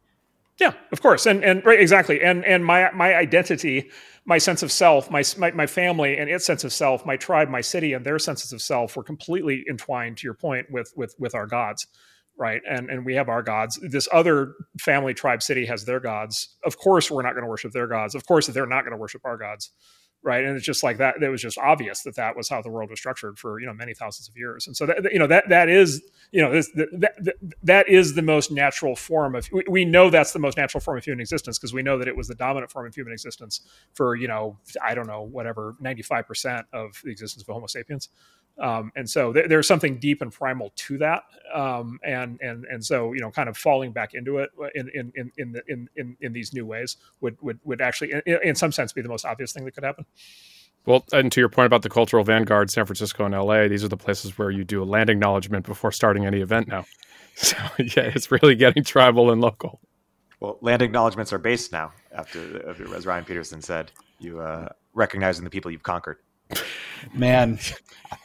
Yeah, 0.60 0.74
of 0.92 1.02
course, 1.02 1.26
and 1.26 1.44
and 1.44 1.66
right, 1.66 1.80
exactly, 1.80 2.22
and 2.22 2.46
and 2.46 2.64
my 2.64 2.92
my 2.92 3.16
identity, 3.16 3.90
my 4.26 4.38
sense 4.38 4.62
of 4.62 4.72
self, 4.72 5.10
my, 5.10 5.24
my 5.38 5.52
my 5.52 5.66
family 5.66 6.16
and 6.18 6.30
its 6.30 6.46
sense 6.46 6.64
of 6.64 6.72
self, 6.72 7.06
my 7.08 7.18
tribe, 7.18 7.50
my 7.50 7.62
city, 7.62 7.94
and 7.94 8.06
their 8.06 8.20
senses 8.20 8.54
of 8.54 8.62
self 8.62 8.96
were 8.96 9.04
completely 9.04 9.64
entwined. 9.68 10.18
To 10.18 10.28
your 10.28 10.36
point, 10.36 10.68
with 10.70 10.94
with 10.96 11.16
with 11.18 11.34
our 11.34 11.48
gods, 11.48 11.88
right? 12.38 12.62
And 12.70 12.92
and 12.92 13.04
we 13.04 13.16
have 13.16 13.30
our 13.30 13.42
gods. 13.42 13.80
This 13.90 14.08
other 14.14 14.54
family, 14.80 15.16
tribe, 15.16 15.42
city 15.42 15.66
has 15.66 15.86
their 15.86 16.00
gods. 16.00 16.56
Of 16.64 16.78
course, 16.78 17.10
we're 17.10 17.24
not 17.24 17.34
going 17.34 17.46
to 17.46 17.50
worship 17.50 17.72
their 17.72 17.88
gods. 17.88 18.14
Of 18.14 18.28
course, 18.28 18.46
they're 18.46 18.68
not 18.68 18.82
going 18.82 18.92
to 18.94 18.98
worship 18.98 19.22
our 19.26 19.38
gods 19.38 19.72
right? 20.24 20.44
And 20.44 20.56
it's 20.56 20.66
just 20.66 20.84
like 20.84 20.98
that 20.98 21.22
it 21.22 21.30
was 21.30 21.42
just 21.42 21.58
obvious 21.58 22.02
that 22.04 22.16
that 22.16 22.36
was 22.36 22.50
how 22.50 22.62
the 22.62 22.70
world 22.70 22.90
was 22.90 23.00
structured 23.00 23.38
for 23.38 23.60
you 23.60 23.66
know 23.66 23.74
many 23.74 23.94
thousands 23.94 24.28
of 24.28 24.38
years. 24.38 24.66
And 24.68 24.76
so 24.76 24.86
that 24.86 25.12
you 25.12 25.20
know 25.20 25.28
that 25.28 25.50
that 25.50 25.70
is 25.70 26.02
you 26.32 26.42
know 26.42 26.52
this, 26.52 26.72
that, 26.72 27.14
that, 27.20 27.36
that 27.62 27.90
is 27.90 28.16
the 28.16 28.22
most 28.22 28.52
natural 28.52 28.96
form 28.96 29.36
of 29.36 29.50
we 29.68 29.86
know 29.86 30.10
that's 30.10 30.32
the 30.32 30.40
most 30.40 30.58
natural 30.58 30.82
form 30.82 30.98
of 30.98 31.04
human 31.04 31.20
existence 31.20 31.60
because 31.60 31.74
we 31.74 31.84
know 31.84 31.98
that 31.98 32.08
it 32.08 32.16
was 32.16 32.28
the 32.28 32.36
dominant 32.36 32.72
form 32.72 32.88
of 32.88 32.96
human 32.96 33.14
existence 33.14 33.62
for 33.94 34.16
you 34.16 34.28
know 34.28 34.58
i 34.82 34.96
don't 34.96 35.08
know 35.08 35.22
whatever 35.22 35.76
95% 35.82 36.64
of 36.74 37.00
the 37.04 37.12
existence 37.12 37.44
of 37.44 37.54
homo 37.54 37.68
sapiens 37.68 38.10
um, 38.60 38.92
and 38.96 39.10
so 39.10 39.34
th- 39.34 39.48
there's 39.50 39.68
something 39.68 39.98
deep 39.98 40.22
and 40.22 40.32
primal 40.32 40.72
to 40.76 40.98
that, 41.00 41.24
um, 41.54 42.00
and 42.04 42.40
and 42.42 42.66
and 42.66 42.86
so 42.86 43.14
you 43.14 43.20
know, 43.20 43.32
kind 43.32 43.50
of 43.50 43.58
falling 43.58 43.92
back 43.92 44.14
into 44.14 44.38
it 44.38 44.52
in 44.76 44.90
in 44.90 45.12
in 45.16 45.32
in 45.38 45.52
the, 45.52 45.64
in, 45.68 45.90
in, 45.96 46.18
in 46.22 46.34
these 46.34 46.54
new 46.54 46.66
ways 46.66 46.98
would 47.22 47.36
would 47.42 47.60
would 47.64 47.82
actually, 47.82 48.14
in, 48.26 48.40
in 48.44 48.56
some 48.56 48.72
sense, 48.72 48.94
be 48.94 49.02
the 49.02 49.10
most 49.10 49.26
obvious 49.26 49.54
thing 49.54 49.66
that 49.66 49.72
could 49.74 49.84
happen. 49.84 50.06
Well, 50.86 51.06
and 51.14 51.32
to 51.32 51.40
your 51.40 51.50
point 51.50 51.66
about 51.66 51.82
the 51.82 51.90
cultural 51.90 52.24
vanguard, 52.24 52.70
San 52.70 52.86
Francisco 52.86 53.26
and 53.26 53.34
LA, 53.34 53.68
these 53.68 53.84
are 53.84 53.88
the 53.88 53.98
places 53.98 54.38
where 54.38 54.52
you 54.52 54.64
do 54.64 54.84
a 54.84 54.86
land 54.86 55.10
acknowledgement 55.10 55.66
before 55.66 55.92
starting 55.92 56.26
any 56.26 56.42
event 56.42 56.68
now. 56.68 56.86
So 57.36 57.58
yeah, 57.80 58.12
it's 58.14 58.30
really 58.30 58.54
getting 58.54 58.84
tribal 58.84 59.32
and 59.32 59.42
local. 59.42 59.80
Well, 60.40 60.60
land 60.62 60.84
acknowledgements 60.84 61.34
are 61.34 61.40
based 61.40 61.72
now 61.72 61.92
after, 62.12 62.70
as 62.96 63.08
Ryan 63.08 63.26
Peterson 63.26 63.60
said, 63.60 63.92
you 64.20 64.40
uh, 64.40 64.70
recognizing 64.94 65.44
the 65.44 65.50
people 65.50 65.72
you've 65.72 65.82
conquered. 65.82 66.18
Man, 67.14 67.60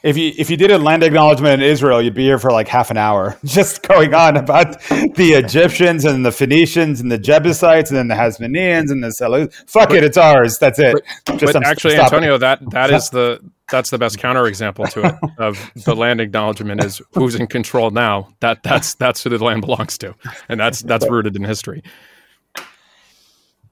if 0.03 0.17
you 0.17 0.31
if 0.37 0.49
you 0.49 0.57
did 0.57 0.71
a 0.71 0.77
land 0.77 1.03
acknowledgement 1.03 1.61
in 1.61 1.69
Israel, 1.69 2.01
you'd 2.01 2.13
be 2.13 2.23
here 2.23 2.39
for 2.39 2.51
like 2.51 2.67
half 2.67 2.89
an 2.89 2.97
hour, 2.97 3.37
just 3.45 3.83
going 3.83 4.13
on 4.13 4.37
about 4.37 4.79
the 4.89 5.33
Egyptians 5.35 6.05
and 6.05 6.25
the 6.25 6.31
Phoenicians 6.31 7.01
and 7.01 7.11
the 7.11 7.17
Jebusites 7.17 7.89
and 7.89 7.97
then 7.97 8.07
the 8.07 8.15
Hasmoneans 8.15 8.91
and 8.91 9.03
the 9.03 9.09
Seleucids. 9.09 9.69
Fuck 9.69 9.89
but, 9.89 9.97
it, 9.97 10.03
it's 10.03 10.17
ours. 10.17 10.57
That's 10.57 10.79
it. 10.79 10.95
But, 11.25 11.37
just, 11.37 11.53
but 11.53 11.65
actually, 11.65 11.97
Antonio, 11.97 12.35
it. 12.35 12.39
that 12.39 12.69
that 12.71 12.91
is 12.91 13.09
the 13.11 13.39
that's 13.69 13.89
the 13.89 13.97
best 13.97 14.17
counterexample 14.17 14.89
to 14.93 15.05
it 15.05 15.15
of 15.37 15.71
the 15.85 15.95
land 15.95 16.21
acknowledgement 16.21 16.83
is 16.83 17.01
who's 17.13 17.35
in 17.35 17.47
control 17.47 17.91
now. 17.91 18.29
That 18.39 18.63
that's 18.63 18.95
that's 18.95 19.23
who 19.23 19.29
the 19.29 19.43
land 19.43 19.61
belongs 19.61 19.97
to, 19.99 20.15
and 20.47 20.59
that's 20.59 20.81
that's 20.81 21.07
rooted 21.09 21.35
in 21.35 21.43
history. 21.43 21.83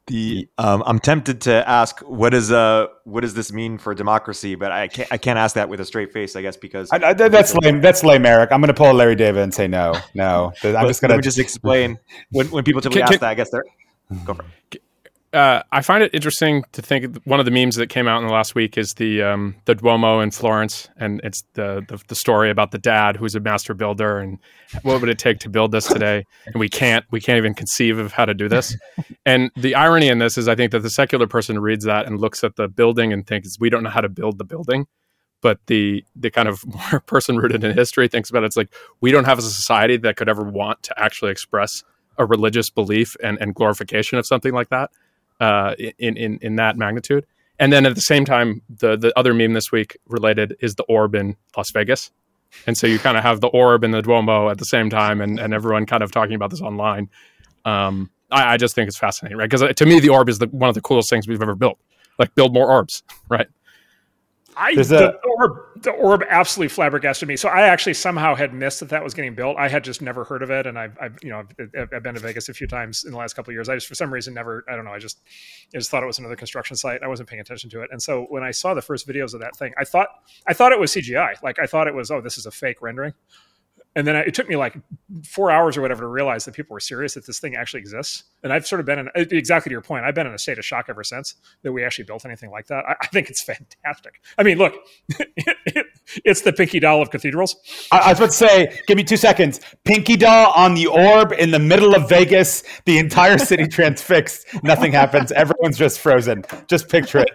The 0.07 0.47
um, 0.57 0.83
I'm 0.85 0.99
tempted 0.99 1.41
to 1.41 1.67
ask 1.67 1.99
what 1.99 2.33
is 2.33 2.49
uh 2.49 2.87
what 3.03 3.21
does 3.21 3.33
this 3.33 3.51
mean 3.51 3.77
for 3.77 3.93
democracy, 3.93 4.55
but 4.55 4.71
I 4.71 4.87
can't 4.87 5.11
I 5.11 5.17
can't 5.17 5.37
ask 5.37 5.55
that 5.55 5.67
with 5.67 5.81
a 5.81 5.85
straight 5.85 6.13
face, 6.13 6.37
I 6.37 6.41
guess, 6.41 6.55
because 6.55 6.89
I, 6.93 7.09
I, 7.09 7.13
that's 7.13 7.53
lame. 7.55 7.81
That's 7.81 8.05
lame, 8.05 8.25
Erik. 8.25 8.53
I'm 8.53 8.61
going 8.61 8.69
to 8.69 8.73
pull 8.73 8.89
a 8.89 8.93
Larry 8.93 9.15
David 9.15 9.43
and 9.43 9.53
say 9.53 9.67
no, 9.67 9.93
no. 10.13 10.53
I'm 10.63 10.87
just 10.87 11.01
going 11.01 11.13
to 11.13 11.21
just 11.21 11.39
explain 11.39 11.99
when 12.31 12.47
when 12.51 12.63
people 12.63 12.81
typically 12.81 13.01
Can- 13.01 13.03
ask 13.03 13.11
can- 13.13 13.19
that. 13.19 13.29
I 13.29 13.33
guess 13.35 13.49
they're 13.49 13.65
go 14.25 14.33
for 14.33 14.45
it. 14.71 14.81
Uh, 15.33 15.61
I 15.73 15.81
find 15.81 16.03
it 16.03 16.13
interesting 16.13 16.63
to 16.71 16.81
think 16.81 17.17
one 17.25 17.39
of 17.39 17.45
the 17.45 17.51
memes 17.51 17.75
that 17.75 17.87
came 17.89 18.07
out 18.07 18.21
in 18.21 18.27
the 18.27 18.33
last 18.33 18.55
week 18.55 18.77
is 18.77 18.93
the 18.93 19.21
um, 19.23 19.55
the 19.65 19.75
Duomo 19.75 20.21
in 20.21 20.31
Florence, 20.31 20.87
and 20.95 21.19
it's 21.23 21.43
the, 21.53 21.83
the 21.89 22.01
the 22.07 22.15
story 22.15 22.49
about 22.49 22.71
the 22.71 22.77
dad 22.77 23.17
who's 23.17 23.35
a 23.35 23.41
master 23.41 23.73
builder 23.73 24.19
and 24.19 24.39
what 24.83 25.01
would 25.01 25.09
it 25.09 25.19
take 25.19 25.39
to 25.39 25.49
build 25.49 25.73
this 25.73 25.87
today, 25.87 26.23
and 26.45 26.55
we 26.55 26.69
can't 26.69 27.03
we 27.11 27.19
can't 27.19 27.37
even 27.37 27.53
conceive 27.53 27.97
of 27.97 28.13
how 28.13 28.23
to 28.23 28.33
do 28.33 28.47
this. 28.47 28.77
and 29.25 29.51
the 29.57 29.75
irony 29.75 30.07
in 30.07 30.19
this 30.19 30.37
is, 30.37 30.47
I 30.47 30.55
think 30.55 30.71
that 30.71 30.79
the 30.79 30.89
secular 30.89 31.27
person 31.27 31.59
reads 31.59 31.83
that 31.83 32.05
and 32.05 32.21
looks 32.21 32.43
at 32.45 32.55
the 32.55 32.69
building 32.69 33.11
and 33.11 33.27
thinks 33.27 33.59
we 33.59 33.69
don't 33.69 33.83
know 33.83 33.89
how 33.89 34.01
to 34.01 34.09
build 34.09 34.37
the 34.37 34.45
building. 34.45 34.87
But 35.41 35.59
the 35.67 36.05
the 36.15 36.31
kind 36.31 36.47
of 36.47 36.63
more 36.91 37.01
person 37.01 37.35
rooted 37.35 37.65
in 37.65 37.75
history 37.75 38.07
thinks 38.07 38.29
about 38.29 38.43
it, 38.43 38.47
it's 38.47 38.57
like 38.57 38.73
we 39.01 39.11
don't 39.11 39.25
have 39.25 39.39
a 39.39 39.41
society 39.41 39.97
that 39.97 40.15
could 40.15 40.29
ever 40.29 40.43
want 40.43 40.83
to 40.83 40.97
actually 40.97 41.31
express 41.31 41.83
a 42.17 42.25
religious 42.25 42.69
belief 42.69 43.15
and, 43.21 43.37
and 43.41 43.53
glorification 43.53 44.17
of 44.17 44.25
something 44.25 44.53
like 44.53 44.69
that 44.69 44.89
uh, 45.39 45.75
in, 45.99 46.17
in 46.17 46.39
in 46.41 46.55
that 46.55 46.77
magnitude. 46.77 47.25
And 47.59 47.73
then 47.73 47.85
at 47.85 47.95
the 47.95 48.01
same 48.01 48.25
time, 48.25 48.61
the 48.69 48.97
the 48.97 49.17
other 49.17 49.33
meme 49.33 49.53
this 49.53 49.71
week 49.71 49.97
related 50.07 50.55
is 50.59 50.75
the 50.75 50.83
orb 50.83 51.15
in 51.15 51.35
Las 51.55 51.71
Vegas. 51.73 52.11
And 52.65 52.77
so 52.77 52.87
you 52.87 52.97
kind 52.97 53.17
of 53.17 53.23
have 53.23 53.41
the 53.41 53.47
orb 53.47 53.83
and 53.83 53.93
the 53.93 54.01
Duomo 54.01 54.49
at 54.49 54.57
the 54.57 54.65
same 54.65 54.89
time, 54.89 55.21
and, 55.21 55.39
and 55.39 55.53
everyone 55.53 55.85
kind 55.85 56.01
of 56.01 56.11
talking 56.11 56.35
about 56.35 56.49
this 56.49 56.61
online. 56.61 57.09
Um, 57.65 58.09
I, 58.31 58.53
I 58.53 58.57
just 58.57 58.73
think 58.73 58.87
it's 58.87 58.97
fascinating, 58.97 59.37
right? 59.37 59.49
Because 59.49 59.73
to 59.75 59.85
me, 59.85 59.99
the 59.99 60.09
orb 60.09 60.29
is 60.29 60.39
the, 60.39 60.47
one 60.47 60.69
of 60.69 60.75
the 60.75 60.81
coolest 60.81 61.09
things 61.09 61.27
we've 61.27 61.41
ever 61.41 61.55
built. 61.55 61.77
Like 62.17 62.33
build 62.35 62.53
more 62.53 62.69
orbs, 62.69 63.03
right? 63.29 63.47
I 64.57 64.73
the 64.75 65.19
orb 65.37 65.83
the 65.83 65.91
orb 65.91 66.23
absolutely 66.27 66.69
flabbergasted 66.69 67.27
me. 67.27 67.35
So 67.37 67.47
I 67.47 67.61
actually 67.61 67.93
somehow 67.93 68.33
had 68.33 68.53
missed 68.53 68.79
that 68.79 68.89
that 68.89 69.03
was 69.03 69.13
getting 69.13 69.35
built. 69.35 69.55
I 69.57 69.67
had 69.67 69.83
just 69.83 70.01
never 70.01 70.23
heard 70.23 70.41
of 70.41 70.49
it, 70.49 70.65
and 70.65 70.79
I've, 70.79 70.97
I've 70.99 71.17
you 71.21 71.29
know 71.29 71.43
I've, 71.59 71.89
I've 71.93 72.03
been 72.03 72.15
to 72.15 72.19
Vegas 72.19 72.49
a 72.49 72.53
few 72.53 72.65
times 72.65 73.05
in 73.05 73.11
the 73.11 73.17
last 73.17 73.33
couple 73.33 73.51
of 73.51 73.53
years. 73.53 73.69
I 73.69 73.75
just 73.75 73.87
for 73.87 73.95
some 73.95 74.11
reason 74.11 74.33
never 74.33 74.65
I 74.67 74.75
don't 74.75 74.85
know 74.85 74.91
I 74.91 74.99
just 74.99 75.21
I 75.73 75.77
just 75.77 75.91
thought 75.91 76.01
it 76.01 76.07
was 76.07 76.17
another 76.17 76.35
construction 76.35 76.75
site. 76.75 77.03
I 77.03 77.07
wasn't 77.07 77.29
paying 77.29 77.39
attention 77.39 77.69
to 77.71 77.81
it, 77.81 77.89
and 77.91 78.01
so 78.01 78.25
when 78.29 78.43
I 78.43 78.51
saw 78.51 78.73
the 78.73 78.81
first 78.81 79.07
videos 79.07 79.33
of 79.33 79.41
that 79.41 79.55
thing, 79.55 79.73
I 79.77 79.83
thought 79.83 80.07
I 80.47 80.53
thought 80.53 80.71
it 80.71 80.79
was 80.79 80.91
CGI. 80.91 81.41
Like 81.43 81.59
I 81.59 81.67
thought 81.67 81.87
it 81.87 81.93
was 81.93 82.09
oh 82.09 82.21
this 82.21 82.37
is 82.37 82.45
a 82.45 82.51
fake 82.51 82.81
rendering. 82.81 83.13
And 83.97 84.05
then 84.05 84.15
I, 84.15 84.19
it 84.19 84.35
took 84.35 84.47
me 84.47 84.55
like 84.55 84.77
four 85.23 85.49
hours 85.49 85.75
or 85.75 85.81
whatever 85.81 86.01
to 86.01 86.07
realize 86.07 86.45
that 86.45 86.53
people 86.53 86.75
were 86.75 86.79
serious 86.79 87.15
that 87.15 87.25
this 87.25 87.39
thing 87.39 87.55
actually 87.55 87.79
exists. 87.79 88.25
And 88.43 88.53
I've 88.53 88.67
sort 88.67 88.79
of 88.79 88.85
been 88.85 88.99
in 88.99 89.09
exactly 89.15 89.71
to 89.71 89.73
your 89.73 89.81
point. 89.81 90.05
I've 90.05 90.13
been 90.13 90.27
in 90.27 90.35
a 90.35 90.37
state 90.37 90.59
of 90.59 90.65
shock 90.65 90.85
ever 90.87 91.03
since 91.03 91.33
that 91.63 91.73
we 91.73 91.83
actually 91.83 92.03
built 92.03 92.23
anything 92.23 92.51
like 92.51 92.67
that. 92.67 92.85
I, 92.87 92.95
I 93.01 93.07
think 93.07 93.31
it's 93.31 93.41
fantastic. 93.41 94.21
I 94.37 94.43
mean, 94.43 94.59
look, 94.59 94.75
it's 96.23 96.41
the 96.41 96.53
pinky 96.53 96.79
doll 96.79 97.01
of 97.01 97.09
cathedrals. 97.09 97.55
I, 97.91 97.97
I 97.97 98.09
was 98.09 98.19
about 98.19 98.27
to 98.27 98.35
say, 98.35 98.81
give 98.85 98.97
me 98.97 99.03
two 99.03 99.17
seconds. 99.17 99.61
Pinky 99.83 100.15
doll 100.15 100.53
on 100.55 100.75
the 100.75 100.85
orb 100.85 101.31
in 101.31 101.49
the 101.49 101.57
middle 101.57 101.95
of 101.95 102.07
Vegas. 102.07 102.63
The 102.85 102.99
entire 102.99 103.39
city 103.39 103.67
transfixed. 103.67 104.45
Nothing 104.61 104.91
happens. 104.91 105.31
Everyone's 105.31 105.77
just 105.77 105.99
frozen. 105.99 106.43
Just 106.67 106.87
picture 106.87 107.25
it. 107.25 107.31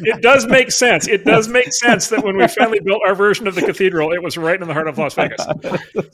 It 0.00 0.20
does 0.20 0.48
make 0.48 0.72
sense. 0.72 1.06
It 1.06 1.24
does 1.24 1.46
make 1.46 1.72
sense 1.72 2.08
that 2.08 2.24
when 2.24 2.36
we 2.36 2.48
finally 2.48 2.80
built 2.80 3.02
our 3.06 3.14
version 3.14 3.46
of 3.46 3.54
the 3.54 3.62
cathedral, 3.62 4.12
it 4.12 4.20
was 4.20 4.36
right 4.36 4.60
in 4.60 4.66
the 4.66 4.74
heart 4.74 4.88
of 4.88 4.98
Las 4.98 5.14
Vegas. 5.14 5.27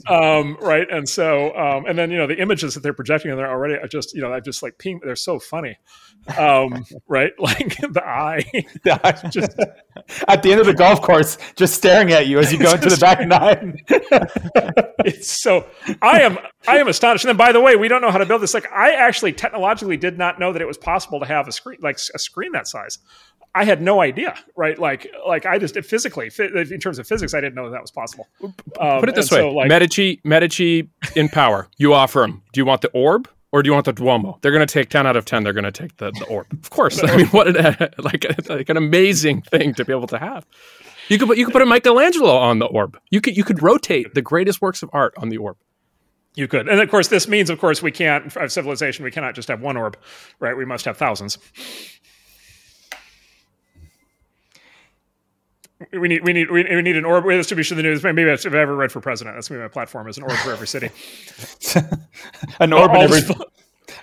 Um, 0.08 0.56
right. 0.60 0.86
And 0.90 1.08
so, 1.08 1.56
um, 1.56 1.86
and 1.86 1.98
then, 1.98 2.10
you 2.10 2.18
know, 2.18 2.26
the 2.26 2.40
images 2.40 2.74
that 2.74 2.82
they're 2.82 2.92
projecting 2.92 3.30
in 3.30 3.36
there 3.36 3.50
already 3.50 3.74
are 3.74 3.88
just, 3.88 4.14
you 4.14 4.20
know, 4.20 4.32
I 4.32 4.40
just 4.40 4.62
like 4.62 4.78
ping, 4.78 5.00
they're 5.02 5.16
so 5.16 5.38
funny. 5.38 5.78
Um, 6.38 6.84
right. 7.08 7.32
Like 7.38 7.76
the 7.78 8.02
eye. 8.04 8.44
just 9.30 9.58
at 10.28 10.42
the 10.42 10.52
end 10.52 10.60
of 10.60 10.66
the 10.66 10.74
golf 10.74 11.00
course, 11.00 11.38
just 11.56 11.74
staring 11.74 12.12
at 12.12 12.26
you 12.26 12.38
as 12.38 12.52
you 12.52 12.58
go 12.58 12.72
into 12.72 12.88
the 12.88 12.96
back 12.96 13.26
nine. 13.26 13.78
it's 15.04 15.42
so 15.42 15.66
I 16.02 16.20
am 16.20 16.38
I 16.66 16.78
am 16.78 16.88
astonished. 16.88 17.24
And 17.24 17.30
then 17.30 17.36
by 17.36 17.52
the 17.52 17.60
way, 17.60 17.76
we 17.76 17.88
don't 17.88 18.02
know 18.02 18.10
how 18.10 18.18
to 18.18 18.26
build 18.26 18.42
this. 18.42 18.54
Like 18.54 18.70
I 18.72 18.92
actually 18.92 19.32
technologically 19.32 19.96
did 19.96 20.18
not 20.18 20.38
know 20.38 20.52
that 20.52 20.60
it 20.62 20.66
was 20.66 20.78
possible 20.78 21.20
to 21.20 21.26
have 21.26 21.48
a 21.48 21.52
screen 21.52 21.78
like 21.80 21.98
a 22.14 22.18
screen 22.18 22.52
that 22.52 22.66
size. 22.66 22.98
I 23.54 23.64
had 23.64 23.80
no 23.80 24.00
idea, 24.00 24.34
right? 24.56 24.78
Like, 24.78 25.06
like 25.26 25.46
I 25.46 25.58
just 25.58 25.78
physically, 25.80 26.30
in 26.38 26.80
terms 26.80 26.98
of 26.98 27.06
physics, 27.06 27.34
I 27.34 27.40
didn't 27.40 27.54
know 27.54 27.64
that, 27.66 27.72
that 27.72 27.82
was 27.82 27.92
possible. 27.92 28.28
Um, 28.42 29.00
Put 29.00 29.08
it 29.08 29.14
this 29.14 29.30
way: 29.30 29.38
so, 29.38 29.50
like, 29.50 29.68
Medici, 29.68 30.20
Medici 30.24 30.88
in 31.14 31.28
power. 31.28 31.68
You 31.76 31.94
offer 31.94 32.20
them. 32.20 32.42
Do 32.52 32.60
you 32.60 32.64
want 32.64 32.80
the 32.82 32.90
orb 32.90 33.28
or 33.52 33.62
do 33.62 33.68
you 33.68 33.72
want 33.72 33.86
the 33.86 33.92
Duomo? 33.92 34.38
They're 34.42 34.50
going 34.50 34.66
to 34.66 34.72
take 34.72 34.90
ten 34.90 35.06
out 35.06 35.16
of 35.16 35.24
ten. 35.24 35.44
They're 35.44 35.52
going 35.52 35.64
to 35.64 35.72
take 35.72 35.96
the, 35.98 36.10
the 36.10 36.24
orb. 36.24 36.52
Of 36.52 36.70
course. 36.70 37.02
I 37.02 37.16
mean, 37.16 37.26
what 37.28 37.46
an, 37.56 37.76
like 37.98 38.48
like 38.48 38.68
an 38.68 38.76
amazing 38.76 39.42
thing 39.42 39.74
to 39.74 39.84
be 39.84 39.92
able 39.92 40.08
to 40.08 40.18
have. 40.18 40.44
You 41.08 41.18
could 41.18 41.28
put 41.28 41.38
you 41.38 41.44
could 41.44 41.52
put 41.52 41.62
a 41.62 41.66
Michelangelo 41.66 42.36
on 42.36 42.58
the 42.58 42.66
orb. 42.66 42.98
You 43.10 43.20
could 43.20 43.36
you 43.36 43.44
could 43.44 43.62
rotate 43.62 44.14
the 44.14 44.22
greatest 44.22 44.60
works 44.60 44.82
of 44.82 44.90
art 44.92 45.14
on 45.16 45.28
the 45.28 45.36
orb. 45.36 45.56
You 46.36 46.48
could, 46.48 46.68
and 46.68 46.80
of 46.80 46.90
course, 46.90 47.06
this 47.06 47.28
means, 47.28 47.48
of 47.48 47.60
course, 47.60 47.80
we 47.80 47.92
can't 47.92 48.32
have 48.32 48.50
civilization. 48.50 49.04
We 49.04 49.12
cannot 49.12 49.36
just 49.36 49.46
have 49.46 49.60
one 49.60 49.76
orb, 49.76 49.96
right? 50.40 50.56
We 50.56 50.64
must 50.64 50.84
have 50.84 50.96
thousands. 50.96 51.38
We 55.92 56.08
need, 56.08 56.24
we 56.24 56.32
need, 56.32 56.50
we 56.50 56.62
need 56.82 56.96
an 56.96 57.04
orb 57.04 57.24
distribution 57.28 57.74
of 57.78 57.82
the 57.84 57.88
news. 57.88 58.02
Maybe 58.02 58.24
that's 58.24 58.44
if 58.46 58.52
I 58.52 58.58
ever 58.58 58.74
read 58.74 58.90
for 58.92 59.00
president. 59.00 59.36
That's 59.36 59.50
maybe 59.50 59.62
my 59.62 59.68
platform 59.68 60.08
is 60.08 60.16
an 60.16 60.22
orb 60.24 60.32
for 60.38 60.52
every 60.52 60.66
city. 60.66 60.90
an 62.60 62.72
orb 62.72 62.90
in 62.92 62.96
every, 63.02 63.20
this- 63.20 63.36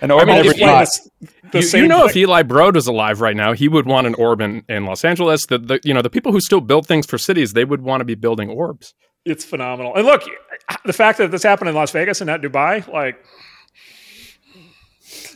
an 0.00 0.10
orb 0.10 0.22
I 0.22 0.24
mean, 0.26 0.34
in 0.34 0.38
every 0.46 0.50
if 0.50 0.58
you- 0.60 1.10
the 1.52 1.58
You, 1.58 1.62
same 1.62 1.82
you 1.82 1.88
know, 1.88 2.06
if. 2.06 2.16
Eli 2.16 2.42
Broad 2.42 2.74
was 2.74 2.86
alive 2.86 3.20
right 3.20 3.36
now, 3.36 3.52
he 3.52 3.68
would 3.68 3.86
want 3.86 4.06
an 4.06 4.14
orb 4.14 4.40
in, 4.40 4.64
in 4.68 4.86
Los 4.86 5.04
Angeles. 5.04 5.44
The, 5.46 5.58
the 5.58 5.80
you 5.84 5.92
know 5.92 6.00
the 6.02 6.08
people 6.10 6.32
who 6.32 6.40
still 6.40 6.60
build 6.62 6.86
things 6.86 7.04
for 7.06 7.18
cities, 7.18 7.52
they 7.52 7.64
would 7.64 7.82
want 7.82 8.00
to 8.00 8.04
be 8.06 8.14
building 8.14 8.48
orbs. 8.48 8.94
it's 9.26 9.44
phenomenal. 9.44 9.94
And 9.94 10.06
look, 10.06 10.22
the 10.86 10.92
fact 10.94 11.18
that 11.18 11.30
this 11.30 11.42
happened 11.42 11.68
in 11.68 11.74
Las 11.74 11.90
Vegas 11.90 12.20
and 12.22 12.28
not 12.28 12.40
Dubai, 12.40 12.86
like, 12.88 13.22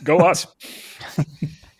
go 0.03 0.17
us. 0.19 0.47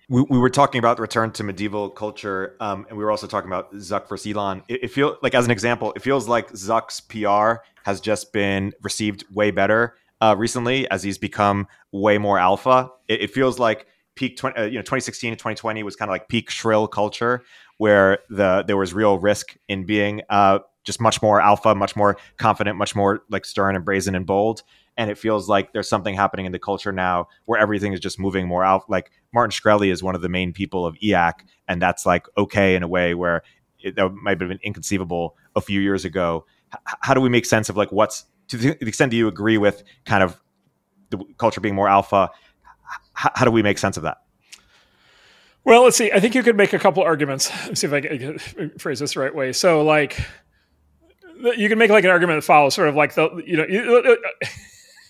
We, 0.09 0.21
we 0.29 0.37
were 0.37 0.49
talking 0.49 0.79
about 0.79 0.97
the 0.97 1.01
return 1.01 1.31
to 1.31 1.43
medieval 1.43 1.89
culture, 1.89 2.55
um, 2.59 2.85
and 2.87 2.97
we 2.97 3.03
were 3.03 3.11
also 3.11 3.27
talking 3.27 3.49
about 3.49 3.73
Zuck 3.73 4.07
versus 4.07 4.31
Elon. 4.33 4.63
It, 4.67 4.85
it 4.85 4.91
feels 4.91 5.17
like, 5.21 5.35
as 5.35 5.45
an 5.45 5.51
example, 5.51 5.91
it 5.95 6.01
feels 6.01 6.27
like 6.27 6.51
Zuck's 6.51 7.01
PR 7.01 7.61
has 7.83 7.99
just 7.99 8.31
been 8.31 8.73
received 8.81 9.25
way 9.31 9.51
better 9.51 9.97
uh, 10.21 10.35
recently 10.37 10.89
as 10.89 11.03
he's 11.03 11.17
become 11.17 11.67
way 11.91 12.17
more 12.17 12.39
alpha. 12.39 12.89
It, 13.09 13.21
it 13.21 13.31
feels 13.31 13.59
like 13.59 13.87
peak, 14.15 14.37
20, 14.37 14.57
uh, 14.57 14.63
you 14.63 14.75
know, 14.75 14.81
2016 14.81 15.33
to 15.33 15.35
2020 15.35 15.83
was 15.83 15.95
kind 15.97 16.09
of 16.09 16.13
like 16.13 16.29
peak 16.29 16.49
shrill 16.49 16.87
culture, 16.87 17.43
where 17.77 18.19
the 18.29 18.63
there 18.65 18.77
was 18.77 18.93
real 18.93 19.19
risk 19.19 19.57
in 19.67 19.85
being 19.85 20.21
uh, 20.29 20.59
just 20.85 21.01
much 21.01 21.21
more 21.21 21.41
alpha, 21.41 21.75
much 21.75 21.97
more 21.97 22.17
confident, 22.37 22.77
much 22.77 22.95
more 22.95 23.23
like 23.29 23.43
stern 23.43 23.75
and 23.75 23.83
brazen 23.83 24.15
and 24.15 24.25
bold 24.25 24.63
and 24.97 25.11
it 25.11 25.17
feels 25.17 25.47
like 25.47 25.73
there's 25.73 25.87
something 25.87 26.15
happening 26.15 26.45
in 26.45 26.51
the 26.51 26.59
culture 26.59 26.91
now 26.91 27.27
where 27.45 27.59
everything 27.59 27.93
is 27.93 27.99
just 27.99 28.19
moving 28.19 28.47
more 28.47 28.63
out. 28.63 28.89
Like 28.89 29.11
Martin 29.33 29.51
Shkreli 29.51 29.91
is 29.91 30.01
one 30.01 30.15
of 30.15 30.21
the 30.21 30.29
main 30.29 30.53
people 30.53 30.85
of 30.85 30.95
EAC, 30.95 31.33
and 31.67 31.81
that's 31.81 32.05
like 32.05 32.27
okay 32.37 32.75
in 32.75 32.83
a 32.83 32.87
way 32.87 33.13
where 33.13 33.43
it, 33.79 33.95
that 33.95 34.09
might 34.13 34.39
have 34.41 34.49
been 34.49 34.59
inconceivable 34.63 35.37
a 35.55 35.61
few 35.61 35.79
years 35.79 36.03
ago. 36.03 36.45
H- 36.73 36.95
how 37.01 37.13
do 37.13 37.21
we 37.21 37.29
make 37.29 37.45
sense 37.45 37.69
of 37.69 37.77
like 37.77 37.91
what's 37.91 38.25
to 38.49 38.57
the 38.57 38.87
extent 38.87 39.11
do 39.11 39.17
you 39.17 39.27
agree 39.27 39.57
with 39.57 39.83
kind 40.05 40.23
of 40.23 40.41
the 41.09 41.19
culture 41.37 41.61
being 41.61 41.75
more 41.75 41.87
alpha? 41.87 42.29
H- 43.23 43.31
how 43.35 43.45
do 43.45 43.51
we 43.51 43.61
make 43.61 43.77
sense 43.77 43.97
of 43.97 44.03
that? 44.03 44.17
Well, 45.63 45.83
let's 45.83 45.97
see. 45.97 46.11
I 46.13 46.21
think 46.21 46.33
you 46.33 46.43
could 46.43 46.55
make 46.55 46.71
a 46.71 46.79
couple 46.79 47.03
arguments. 47.03 47.51
Let's 47.67 47.81
see 47.81 47.87
if 47.87 47.93
I 47.93 47.99
can 47.99 48.39
phrase 48.79 48.99
this 48.99 49.15
the 49.15 49.19
right 49.19 49.35
way. 49.35 49.51
So, 49.51 49.83
like, 49.83 50.17
you 51.57 51.67
can 51.67 51.77
make 51.77 51.91
like 51.91 52.05
an 52.05 52.09
argument 52.09 52.37
that 52.37 52.45
follows 52.45 52.73
sort 52.73 52.87
of 52.87 52.95
like 52.95 53.15
the 53.15 53.43
you 53.45 53.57
know. 53.57 53.65
You, 53.67 53.97
uh, 53.97 54.11
uh, 54.11 54.47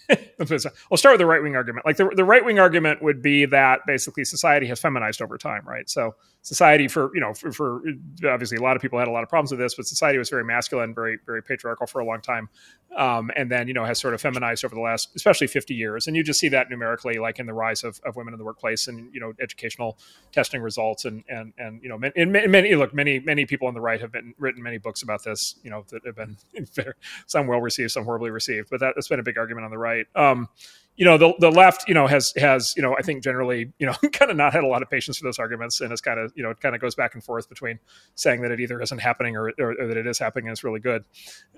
I'll 0.39 0.97
start 0.97 1.13
with 1.13 1.19
the 1.19 1.25
right 1.25 1.41
wing 1.41 1.55
argument. 1.55 1.85
Like 1.85 1.97
the, 1.97 2.09
the 2.15 2.23
right 2.23 2.43
wing 2.43 2.59
argument 2.59 3.01
would 3.01 3.21
be 3.21 3.45
that 3.45 3.81
basically 3.85 4.23
society 4.23 4.67
has 4.67 4.79
feminized 4.79 5.21
over 5.21 5.38
time, 5.38 5.67
right? 5.67 5.89
So 5.89 6.15
society 6.41 6.88
for 6.88 7.11
you 7.13 7.19
know 7.19 7.34
for, 7.34 7.51
for, 7.51 7.81
obviously 8.25 8.57
a 8.57 8.61
lot 8.61 8.75
of 8.75 8.81
people 8.81 8.97
had 8.97 9.07
a 9.07 9.11
lot 9.11 9.23
of 9.23 9.29
problems 9.29 9.51
with 9.51 9.59
this, 9.59 9.75
but 9.75 9.85
society 9.85 10.17
was 10.17 10.29
very 10.29 10.45
masculine, 10.45 10.93
very 10.93 11.17
very 11.25 11.43
patriarchal 11.43 11.88
for 11.88 11.99
a 11.99 12.05
long 12.05 12.21
time, 12.21 12.47
um, 12.95 13.31
and 13.35 13.51
then 13.51 13.67
you 13.67 13.73
know 13.73 13.84
has 13.84 13.99
sort 13.99 14.13
of 14.13 14.21
feminized 14.21 14.63
over 14.63 14.75
the 14.75 14.81
last 14.81 15.09
especially 15.15 15.47
50 15.47 15.73
years, 15.73 16.07
and 16.07 16.15
you 16.15 16.23
just 16.23 16.39
see 16.39 16.49
that 16.49 16.69
numerically 16.69 17.17
like 17.17 17.39
in 17.39 17.45
the 17.45 17.53
rise 17.53 17.84
of, 17.84 17.99
of 18.05 18.15
women 18.15 18.34
in 18.34 18.38
the 18.38 18.45
workplace 18.45 18.88
and 18.88 19.13
you 19.13 19.19
know 19.19 19.34
educational 19.41 19.97
testing 20.31 20.61
results 20.61 21.05
and 21.05 21.23
and 21.27 21.53
and 21.57 21.81
you 21.84 21.89
know 21.89 21.99
in 22.15 22.31
many 22.31 22.75
look 22.75 22.93
many 22.93 23.19
many 23.19 23.45
people 23.45 23.67
on 23.67 23.73
the 23.73 23.81
right 23.81 23.99
have 23.99 24.11
been 24.11 24.34
written 24.38 24.63
many 24.63 24.77
books 24.77 25.01
about 25.01 25.23
this 25.23 25.55
you 25.63 25.69
know 25.69 25.84
that 25.89 26.05
have 26.05 26.15
been 26.15 26.38
some 27.25 27.47
well 27.47 27.61
received, 27.61 27.91
some 27.91 28.05
horribly 28.05 28.29
received, 28.29 28.69
but 28.69 28.79
that, 28.79 28.93
that's 28.95 29.07
been 29.07 29.19
a 29.19 29.23
big 29.23 29.38
argument 29.38 29.65
on 29.65 29.71
the 29.71 29.77
right. 29.77 29.97
Um, 30.15 30.49
you 30.98 31.06
know 31.06 31.18
the 31.18 31.34
the 31.40 31.52
left 31.52 31.88
you 31.88 31.94
know 31.94 32.07
has 32.07 32.34
has 32.36 32.74
you 32.76 32.82
know 32.82 32.95
I 32.98 33.03
think 33.03 33.24
generally 33.24 33.72
you 33.78 33.86
know 33.86 33.94
kind 34.11 34.32
of 34.32 34.36
not 34.36 34.52
had 34.52 34.64
a 34.64 34.68
lot 34.68 34.82
of 34.82 34.90
patience 34.90 35.19
for 35.19 35.26
those 35.26 35.38
arguments 35.38 35.80
and 35.80 35.91
it's 35.91 36.02
kind 36.02 36.19
of 36.19 36.34
you 36.36 36.41
know 36.41 36.49
it 36.49 36.60
kind 36.60 36.74
of 36.74 36.82
goes 36.82 36.95
back 36.95 37.14
and 37.14 37.24
forth 37.24 37.48
between 37.48 37.80
saying 38.15 38.41
that 38.41 38.52
it 38.52 38.60
either 38.60 38.82
isn't 38.82 38.99
happening 38.99 39.38
or, 39.38 39.52
or, 39.60 39.76
or 39.80 39.88
that 39.88 39.95
it 39.95 40.07
is 40.07 40.18
happening 40.18 40.48
and 40.48 40.53
it's 40.53 40.64
really 40.64 40.80
good. 40.80 41.06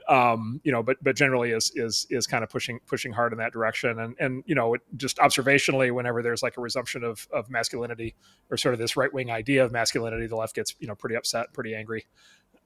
Um, 0.10 0.60
you 0.64 0.72
know 0.72 0.84
but 0.84 0.98
but 1.02 1.16
generally 1.16 1.52
is 1.52 1.72
is 1.74 2.06
is 2.10 2.28
kind 2.28 2.44
of 2.44 2.50
pushing 2.50 2.80
pushing 2.86 3.14
hard 3.14 3.32
in 3.32 3.40
that 3.40 3.54
direction. 3.54 3.98
And 3.98 4.16
and 4.20 4.44
you 4.46 4.56
know 4.56 4.76
just 4.98 5.18
observationally 5.18 5.92
whenever 5.92 6.22
there's 6.22 6.44
like 6.44 6.58
a 6.58 6.62
resumption 6.62 7.04
of 7.04 7.26
of 7.32 7.50
masculinity 7.50 8.16
or 8.52 8.58
sort 8.58 8.74
of 8.74 8.80
this 8.80 8.98
right 8.98 9.14
wing 9.14 9.32
idea 9.32 9.64
of 9.64 9.72
masculinity 9.72 10.28
the 10.28 10.36
left 10.36 10.54
gets 10.54 10.76
you 10.80 10.88
know 10.88 10.96
pretty 10.96 11.16
upset 11.16 11.54
pretty 11.54 11.74
angry 11.74 12.06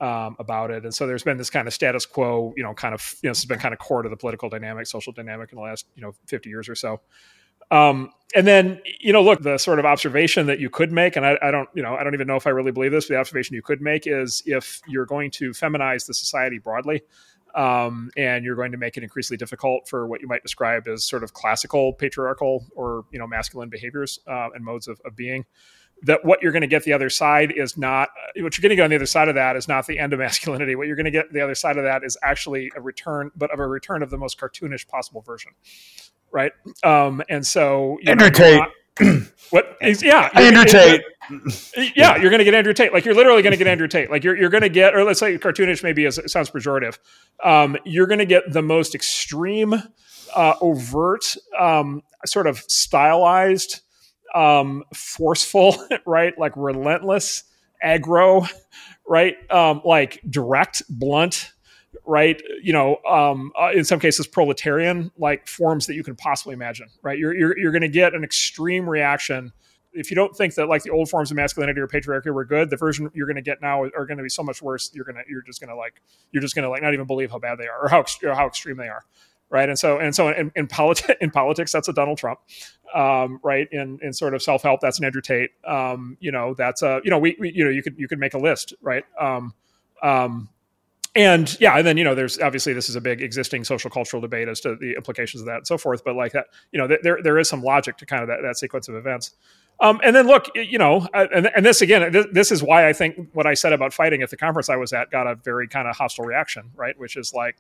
um, 0.04 0.36
about 0.38 0.70
it. 0.70 0.84
And 0.84 0.94
so 0.94 1.08
there's 1.08 1.24
been 1.24 1.38
this 1.38 1.50
kind 1.50 1.66
of 1.66 1.74
status 1.74 2.06
quo, 2.06 2.54
you 2.58 2.64
know, 2.64 2.74
kind 2.74 2.94
of, 2.94 3.16
you 3.24 3.30
know, 3.30 3.32
this 3.32 3.40
has 3.40 3.46
been 3.46 3.60
kind 3.60 3.74
of 3.74 3.80
core 3.80 4.02
to 4.02 4.10
the 4.10 4.18
political 4.18 4.50
dynamic, 4.50 4.86
social 4.86 5.14
dynamic 5.14 5.54
in 5.54 5.56
the 5.56 5.62
last, 5.62 5.86
you 5.96 6.02
know, 6.02 6.14
50 6.28 6.50
years 6.50 6.68
or 6.68 6.76
so. 6.76 7.00
Um, 7.72 8.12
and 8.36 8.46
then, 8.46 8.82
you 9.00 9.14
know, 9.14 9.22
look, 9.24 9.42
the 9.42 9.58
sort 9.58 9.80
of 9.80 9.86
observation 9.86 10.48
that 10.48 10.60
you 10.60 10.70
could 10.70 10.92
make, 10.92 11.16
and 11.16 11.26
I, 11.26 11.38
I, 11.42 11.52
don't, 11.52 11.70
you 11.74 11.82
know, 11.82 11.96
I 11.96 12.04
don't 12.04 12.14
even 12.14 12.28
know 12.28 12.36
if 12.36 12.46
I 12.46 12.50
really 12.50 12.74
believe 12.74 12.92
this, 12.92 13.06
but 13.06 13.14
the 13.14 13.20
observation 13.20 13.56
you 13.56 13.62
could 13.62 13.82
make 13.82 14.06
is 14.06 14.44
if 14.46 14.82
you're 14.88 15.06
going 15.06 15.32
to 15.32 15.52
feminize 15.52 16.06
the 16.06 16.14
society 16.14 16.60
broadly, 16.60 17.04
um, 17.56 18.10
and 18.18 18.44
you're 18.44 18.56
going 18.56 18.74
to 18.74 18.78
make 18.78 18.98
it 18.98 19.04
increasingly 19.04 19.38
difficult 19.38 19.88
for 19.88 20.06
what 20.06 20.20
you 20.20 20.28
might 20.28 20.42
describe 20.42 20.88
as 20.88 21.06
sort 21.06 21.24
of 21.24 21.34
classical 21.34 21.94
patriarchal 21.94 22.66
or, 22.76 23.06
you 23.12 23.20
know, 23.20 23.28
masculine 23.28 23.70
behaviors 23.70 24.20
uh, 24.28 24.50
and 24.54 24.66
modes 24.66 24.90
of, 24.90 25.00
of 25.06 25.16
being, 25.16 25.46
that 26.04 26.24
what 26.24 26.42
you're 26.42 26.52
going 26.52 26.62
to 26.62 26.68
get 26.68 26.84
the 26.84 26.94
other 26.94 27.10
side 27.10 27.52
is 27.56 27.78
not 27.78 28.10
what 28.38 28.58
you're 28.58 28.62
going 28.62 28.70
to 28.70 28.76
get 28.76 28.84
on 28.84 28.90
the 28.90 28.96
other 28.96 29.06
side 29.06 29.30
of 29.30 29.36
that 29.36 29.56
is 29.56 29.68
not 29.68 29.88
the 29.88 30.00
end 30.00 30.14
of 30.14 30.20
masculinity. 30.20 30.76
What 30.76 30.88
you're 30.88 30.96
going 30.96 31.06
to 31.06 31.12
get 31.12 31.32
the 31.32 31.42
other 31.42 31.56
side 31.56 31.78
of 31.78 31.84
that 31.84 32.04
is 32.04 32.18
actually 32.22 32.72
a 32.76 32.82
return, 32.82 33.32
but 33.36 33.52
of 33.52 33.60
a 33.60 33.68
return 33.68 34.04
of 34.04 34.10
the 34.10 34.18
most 34.18 34.40
cartoonish 34.40 34.88
possible 34.88 35.22
version, 35.22 35.52
right? 36.32 36.52
Um, 36.84 37.22
and 37.30 37.46
so 37.46 37.98
Andrew 38.06 38.30
Tate. 38.30 38.62
what 39.50 39.76
is 39.82 40.04
yeah 40.04 40.30
Andrew 40.36 40.66
Tate. 40.66 41.02
Yeah, 41.96 42.18
you're 42.18 42.30
going 42.30 42.40
to 42.40 42.44
get 42.44 42.54
Andrew 42.54 42.74
Tate. 42.74 42.94
Like 42.94 43.06
you're 43.06 43.16
literally 43.16 43.42
going 43.42 43.52
to 43.52 43.58
get 43.58 43.66
Andrew 43.66 43.88
Tate. 43.88 44.12
Like 44.12 44.24
you're 44.24 44.38
you're 44.38 44.50
going 44.50 44.62
to 44.62 44.70
get, 44.70 44.94
or 44.94 45.04
let's 45.04 45.20
say 45.20 45.38
cartoonish 45.38 45.82
maybe 45.82 46.06
is, 46.06 46.20
sounds 46.28 46.52
pejorative. 46.52 47.00
Um, 47.44 47.78
you're 47.86 48.08
going 48.08 48.20
to 48.20 48.26
get 48.26 48.44
the 48.52 48.62
most 48.62 48.94
extreme, 48.94 49.74
uh, 50.36 50.54
overt, 50.62 51.24
um, 51.60 52.04
sort 52.26 52.46
of 52.46 52.60
stylized 52.68 53.82
um, 54.34 54.84
forceful, 54.94 55.76
right? 56.06 56.38
Like 56.38 56.54
relentless, 56.56 57.44
aggro, 57.84 58.50
right? 59.08 59.36
Um, 59.52 59.82
like 59.84 60.22
direct, 60.30 60.84
blunt, 60.90 61.52
right? 62.06 62.42
You 62.62 62.74
know, 62.74 62.98
um, 63.10 63.52
uh, 63.60 63.72
in 63.74 63.84
some 63.86 64.00
cases, 64.00 64.28
proletarian, 64.28 65.12
like 65.18 65.48
forms 65.48 65.88
that 65.88 65.96
you 65.96 66.04
can 66.04 66.16
possibly 66.16 66.54
imagine, 66.54 66.88
right? 67.02 67.18
You're 67.18 67.36
you're, 67.36 67.58
you're 67.58 67.72
going 67.72 67.82
to 67.82 67.90
get 67.90 68.14
an 68.14 68.24
extreme 68.24 68.90
reaction. 68.90 69.54
If 69.96 70.10
you 70.10 70.16
don't 70.16 70.36
think 70.36 70.56
that 70.56 70.68
like 70.68 70.82
the 70.82 70.90
old 70.90 71.10
forms 71.10 71.30
of 71.30 71.38
masculinity 71.38 71.80
or 71.80 71.88
patriarchy 71.88 72.34
were 72.34 72.46
good, 72.46 72.72
the 72.72 72.78
version 72.78 73.12
you're 73.14 73.28
going 73.28 73.36
to 73.36 73.44
get 73.44 73.62
now 73.62 73.84
are 73.84 74.06
going 74.08 74.18
to 74.18 74.24
be 74.24 74.30
so 74.30 74.42
much 74.42 74.60
worse. 74.62 74.90
You're 74.94 75.06
gonna 75.06 75.22
you're 75.30 75.44
just 75.44 75.62
gonna 75.62 75.76
like 75.76 76.02
you're 76.32 76.42
just 76.42 76.56
gonna 76.56 76.70
like 76.70 76.82
not 76.82 76.94
even 76.94 77.06
believe 77.06 77.30
how 77.30 77.38
bad 77.38 77.60
they 77.60 77.68
are 77.68 77.86
or 77.86 77.90
how 77.90 78.04
or 78.24 78.34
how 78.34 78.48
extreme 78.48 78.78
they 78.78 78.88
are 78.88 79.04
right? 79.54 79.70
And 79.70 79.78
so 79.78 80.00
and 80.00 80.14
so 80.14 80.30
in, 80.30 80.52
in, 80.56 80.68
in 81.22 81.32
politics, 81.32 81.72
that's 81.72 81.88
a 81.88 81.94
Donald 81.94 82.18
Trump, 82.18 82.40
um, 82.94 83.40
right? 83.44 83.68
In 83.72 84.00
in 84.02 84.12
sort 84.12 84.34
of 84.34 84.42
self 84.42 84.64
help, 84.64 84.82
that's 84.82 85.00
an 85.00 85.06
Andrew 85.06 85.22
Tate. 85.22 85.52
Um, 85.66 86.18
you 86.20 86.32
know, 86.32 86.56
that's 86.56 86.82
a 86.82 87.00
you 87.06 87.12
know 87.12 87.20
we, 87.20 87.38
we, 87.40 87.54
you 87.54 87.64
know 87.64 87.70
you 87.70 87.84
could 87.84 87.96
you 87.98 88.10
could 88.10 88.20
make 88.20 88.34
a 88.34 88.40
list, 88.40 88.74
right? 88.82 89.06
Um, 89.18 89.54
um, 90.02 90.50
and 91.16 91.56
yeah, 91.62 91.78
and 91.78 91.86
then 91.86 91.98
you 91.98 92.04
know, 92.04 92.16
there's 92.16 92.40
obviously 92.40 92.74
this 92.74 92.90
is 92.90 92.96
a 92.96 93.02
big 93.02 93.22
existing 93.22 93.64
social 93.64 93.92
cultural 93.92 94.20
debate 94.20 94.48
as 94.48 94.60
to 94.62 94.76
the 94.76 94.96
implications 94.96 95.42
of 95.42 95.46
that 95.46 95.58
and 95.58 95.68
so 95.68 95.78
forth. 95.78 96.04
But 96.04 96.16
like 96.16 96.32
that, 96.32 96.48
you 96.72 96.80
know, 96.80 96.88
there 97.04 97.20
there 97.22 97.38
is 97.38 97.48
some 97.48 97.62
logic 97.62 97.98
to 97.98 98.06
kind 98.08 98.24
of 98.24 98.28
that, 98.30 98.40
that 98.42 98.58
sequence 98.58 98.88
of 98.88 98.96
events. 98.96 99.32
Um, 99.80 100.00
and 100.04 100.16
then 100.16 100.28
look, 100.28 100.50
you 100.56 100.78
know, 100.78 101.08
and, 101.14 101.50
and 101.56 101.66
this 101.66 101.82
again, 101.82 102.12
this, 102.12 102.26
this, 102.32 102.52
is 102.52 102.64
why 102.64 102.88
I 102.88 102.94
think 102.94 103.30
what 103.34 103.48
I 103.48 103.56
said 103.56 103.74
about 103.74 103.92
fighting 103.92 104.22
at 104.22 104.30
the 104.30 104.38
conference 104.38 104.70
I 104.70 104.76
was 104.76 104.94
at 104.94 105.10
got 105.10 105.28
a 105.28 105.36
very 105.36 105.68
kind 105.68 105.88
of 105.88 105.96
hostile 105.96 106.26
reaction, 106.26 106.72
right? 106.76 106.98
Which 106.98 107.18
is 107.18 107.34
like, 107.34 107.58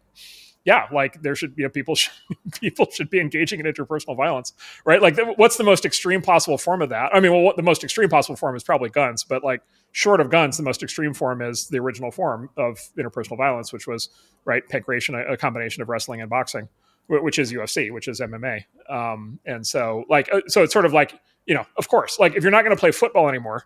yeah, 0.65 0.87
like 0.93 1.21
there 1.21 1.35
should 1.35 1.55
be 1.55 1.61
you 1.61 1.67
know, 1.67 1.71
people 1.71 1.95
should, 1.95 2.13
people 2.59 2.87
should 2.91 3.09
be 3.09 3.19
engaging 3.19 3.59
in 3.59 3.65
interpersonal 3.65 4.15
violence, 4.15 4.53
right? 4.85 5.01
Like, 5.01 5.17
what's 5.37 5.57
the 5.57 5.63
most 5.63 5.85
extreme 5.85 6.21
possible 6.21 6.57
form 6.57 6.81
of 6.81 6.89
that? 6.89 7.13
I 7.13 7.19
mean, 7.19 7.31
well, 7.31 7.41
what, 7.41 7.57
the 7.57 7.63
most 7.63 7.83
extreme 7.83 8.09
possible 8.09 8.35
form 8.35 8.55
is 8.55 8.63
probably 8.63 8.89
guns, 8.89 9.23
but 9.23 9.43
like 9.43 9.61
short 9.91 10.21
of 10.21 10.29
guns, 10.29 10.57
the 10.57 10.63
most 10.63 10.83
extreme 10.83 11.13
form 11.13 11.41
is 11.41 11.67
the 11.67 11.79
original 11.79 12.11
form 12.11 12.49
of 12.57 12.79
interpersonal 12.97 13.37
violence, 13.37 13.73
which 13.73 13.87
was 13.87 14.09
right 14.45 14.63
pankration, 14.69 15.15
a, 15.15 15.33
a 15.33 15.37
combination 15.37 15.81
of 15.81 15.89
wrestling 15.89 16.21
and 16.21 16.29
boxing, 16.29 16.69
which 17.07 17.39
is 17.39 17.51
UFC, 17.51 17.91
which 17.91 18.07
is 18.07 18.21
MMA. 18.21 18.63
Um, 18.89 19.39
and 19.45 19.65
so, 19.67 20.05
like, 20.09 20.29
uh, 20.33 20.41
so 20.47 20.63
it's 20.63 20.73
sort 20.73 20.85
of 20.85 20.93
like 20.93 21.19
you 21.45 21.53
know, 21.53 21.65
of 21.77 21.89
course, 21.89 22.19
like 22.19 22.35
if 22.35 22.43
you're 22.43 22.51
not 22.51 22.63
going 22.63 22.75
to 22.75 22.79
play 22.79 22.91
football 22.91 23.27
anymore, 23.27 23.65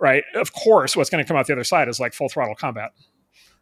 right? 0.00 0.24
Of 0.34 0.52
course, 0.52 0.96
what's 0.96 1.10
going 1.10 1.24
to 1.24 1.28
come 1.28 1.36
out 1.36 1.46
the 1.46 1.52
other 1.52 1.64
side 1.64 1.88
is 1.88 1.98
like 1.98 2.12
full 2.12 2.28
throttle 2.28 2.54
combat 2.54 2.92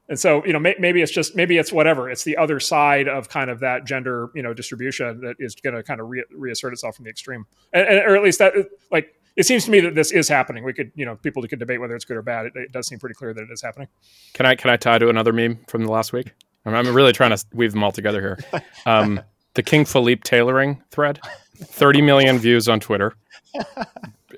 and 0.09 0.19
so 0.19 0.45
you 0.45 0.53
know 0.53 0.59
may, 0.59 0.74
maybe 0.79 1.01
it's 1.01 1.12
just 1.12 1.37
maybe 1.37 1.59
it's 1.59 1.73
whatever. 1.73 2.11
It's 2.11 2.24
the 2.24 2.37
other 2.37 2.61
side 2.61 3.09
of 3.09 3.29
kind 3.29 3.51
of 3.51 3.61
that 3.61 3.85
gender 3.87 4.31
you 4.35 4.43
know 4.43 4.53
distribution 4.53 5.20
that 5.20 5.37
is 5.39 5.55
going 5.55 5.74
to 5.74 5.83
kind 5.83 6.01
of 6.01 6.09
re- 6.09 6.24
reassert 6.35 6.73
itself 6.73 6.97
from 6.97 7.05
the 7.05 7.11
extreme. 7.11 7.47
And, 7.73 7.87
and, 7.87 7.99
or 7.99 8.16
at 8.16 8.23
least 8.23 8.39
that 8.41 8.55
like 8.91 9.15
it 9.37 9.47
seems 9.47 9.65
to 9.65 9.70
me 9.70 9.81
that 9.81 9.95
this 9.95 10.12
is 10.12 10.29
happening. 10.29 10.65
We 10.65 10.73
could 10.73 10.93
you 10.95 11.07
know 11.07 11.16
people 11.16 11.43
could 11.47 11.59
debate 11.59 11.81
whether 11.81 11.95
it's 11.95 12.05
good 12.05 12.16
or 12.16 12.23
bad. 12.23 12.47
It, 12.47 12.53
it 12.57 12.73
does 12.73 12.89
seem 12.89 12.99
pretty 12.99 13.15
clear 13.15 13.33
that 13.33 13.43
it 13.43 13.51
is 13.51 13.62
happening. 13.62 13.89
Can 14.35 14.47
i 14.47 14.55
can 14.55 14.70
i 14.70 14.77
tie 14.77 14.99
to 14.99 15.09
another 15.09 15.33
meme 15.33 15.61
from 15.69 15.85
the 15.85 15.93
last 15.93 16.12
week? 16.12 16.33
I'm, 16.65 16.74
I'm 16.74 16.95
really 16.95 17.12
trying 17.12 17.37
to 17.37 17.45
weave 17.53 17.73
them 17.73 17.83
all 17.83 17.93
together 17.93 18.20
here. 18.20 18.62
Um, 18.87 19.20
the 19.55 19.62
king 19.62 19.85
philippe 19.85 20.23
tailoring 20.24 20.83
thread. 20.91 21.20
30 21.55 22.03
million 22.03 22.39
views 22.39 22.66
on 22.66 22.81
twitter 22.81 23.15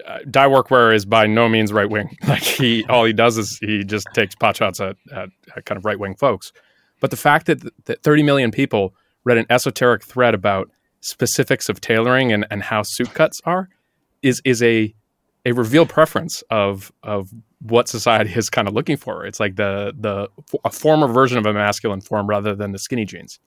uh, 0.06 0.18
Die 0.30 0.46
Workwear 0.46 0.94
is 0.94 1.04
by 1.04 1.26
no 1.26 1.48
means 1.48 1.72
right 1.72 1.88
wing. 1.88 2.16
Like 2.26 2.42
he, 2.42 2.84
all 2.86 3.04
he 3.04 3.12
does 3.12 3.38
is 3.38 3.58
he 3.58 3.84
just 3.84 4.06
takes 4.14 4.34
pot 4.34 4.56
shots 4.56 4.80
at, 4.80 4.96
at, 5.12 5.28
at 5.56 5.64
kind 5.64 5.78
of 5.78 5.84
right 5.84 5.98
wing 5.98 6.14
folks. 6.14 6.52
But 7.00 7.10
the 7.10 7.16
fact 7.16 7.46
that, 7.46 7.62
that 7.84 8.02
30 8.02 8.22
million 8.22 8.50
people 8.50 8.94
read 9.24 9.38
an 9.38 9.46
esoteric 9.50 10.04
thread 10.04 10.34
about 10.34 10.70
specifics 11.00 11.68
of 11.68 11.80
tailoring 11.80 12.32
and, 12.32 12.46
and 12.50 12.62
how 12.62 12.82
suit 12.82 13.12
cuts 13.14 13.40
are 13.44 13.68
is 14.22 14.40
is 14.44 14.62
a 14.62 14.94
a 15.46 15.52
revealed 15.52 15.90
preference 15.90 16.42
of 16.50 16.90
of 17.02 17.28
what 17.60 17.88
society 17.88 18.32
is 18.34 18.48
kind 18.50 18.66
of 18.66 18.74
looking 18.74 18.96
for. 18.96 19.24
It's 19.26 19.38
like 19.38 19.56
the 19.56 19.92
the 19.98 20.28
a 20.64 20.70
former 20.70 21.06
version 21.06 21.38
of 21.38 21.46
a 21.46 21.52
masculine 21.52 22.00
form 22.00 22.26
rather 22.26 22.54
than 22.54 22.72
the 22.72 22.78
skinny 22.78 23.04
jeans, 23.04 23.38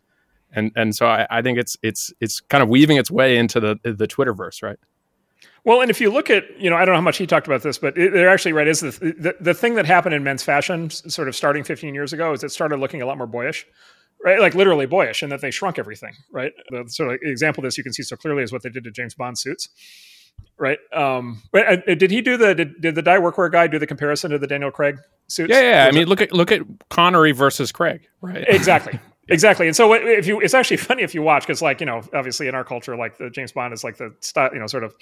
and 0.52 0.72
and 0.76 0.96
so 0.96 1.08
I, 1.08 1.28
I 1.30 1.42
think 1.42 1.58
it's 1.58 1.76
it's 1.82 2.12
it's 2.22 2.40
kind 2.42 2.62
of 2.64 2.70
weaving 2.70 2.98
its 2.98 3.10
way 3.10 3.38
into 3.38 3.60
the 3.60 3.80
the 3.84 4.08
Twitterverse, 4.08 4.62
right? 4.62 4.78
Well, 5.64 5.82
and 5.82 5.90
if 5.90 6.00
you 6.00 6.12
look 6.12 6.30
at, 6.30 6.60
you 6.60 6.70
know, 6.70 6.76
I 6.76 6.86
don't 6.86 6.94
know 6.94 6.98
how 6.98 7.02
much 7.02 7.18
he 7.18 7.28
talked 7.28 7.48
about 7.48 7.62
this, 7.62 7.78
but 7.78 7.98
it, 7.98 8.14
they're 8.14 8.30
actually 8.30 8.54
right. 8.54 8.68
Is 8.68 8.80
the, 8.82 8.92
the, 8.92 9.36
the 9.40 9.54
thing 9.54 9.76
that 9.76 9.86
happened 9.86 10.16
in 10.16 10.24
men's 10.24 10.44
fashion, 10.44 10.90
sort 10.90 11.28
of 11.28 11.36
starting 11.36 11.64
15 11.64 11.94
years 11.94 12.14
ago, 12.14 12.32
is 12.34 12.44
it 12.44 12.52
started 12.52 12.78
looking 12.80 13.02
a 13.02 13.06
lot 13.06 13.18
more 13.18 13.28
boyish, 13.28 13.66
right? 14.24 14.40
Like 14.40 14.56
literally 14.56 14.86
boyish, 14.86 15.22
and 15.22 15.32
that 15.32 15.42
they 15.42 15.52
shrunk 15.52 15.78
everything, 15.78 16.14
right? 16.32 16.54
The 16.70 16.86
sort 16.88 17.14
of 17.14 17.20
example 17.22 17.62
of 17.62 17.68
this 17.68 17.78
you 17.78 17.84
can 17.84 17.94
see 17.94 18.04
so 18.04 18.16
clearly 18.16 18.44
is 18.44 18.52
what 18.52 18.64
they 18.64 18.70
did 18.70 18.84
to 18.86 18.92
James 18.92 19.14
Bond 19.14 19.38
suits, 19.38 19.70
right? 20.58 20.80
Um, 20.94 21.42
but 21.52 21.68
uh, 21.68 21.96
did 21.96 22.12
he 22.12 22.22
do 22.22 22.38
the 22.38 22.56
did, 22.56 22.82
did 22.82 22.96
the 22.96 23.02
Die 23.02 23.18
Workwear 23.18 23.52
guy 23.52 23.68
do 23.68 23.80
the 23.80 23.88
comparison 23.88 24.32
to 24.32 24.40
the 24.40 24.48
Daniel 24.48 24.72
Craig 24.72 24.98
suits? 25.28 25.50
Yeah, 25.50 25.62
yeah. 25.62 25.88
I 25.88 25.92
mean, 25.92 26.08
look 26.08 26.22
at 26.22 26.32
look 26.32 26.52
at 26.52 26.62
Connery 26.90 27.32
versus 27.32 27.72
Craig, 27.72 28.08
right? 28.22 28.46
Exactly. 28.48 29.00
Exactly, 29.30 29.68
and 29.68 29.76
so 29.76 29.92
if 29.94 30.26
you, 30.26 30.40
it's 30.40 30.54
actually 30.54 30.78
funny 30.78 31.04
if 31.04 31.14
you 31.14 31.22
watch 31.22 31.44
because, 31.46 31.62
like, 31.62 31.82
you 31.82 31.86
know, 31.86 32.02
obviously 32.14 32.48
in 32.48 32.56
our 32.56 32.64
culture, 32.64 32.96
like 32.96 33.18
the 33.18 33.30
James 33.30 33.52
Bond 33.52 33.74
is 33.74 33.84
like 33.84 33.98
the 33.98 34.16
style, 34.22 34.50
you 34.54 34.60
know, 34.60 34.68
sort 34.68 34.86
of 34.86 34.96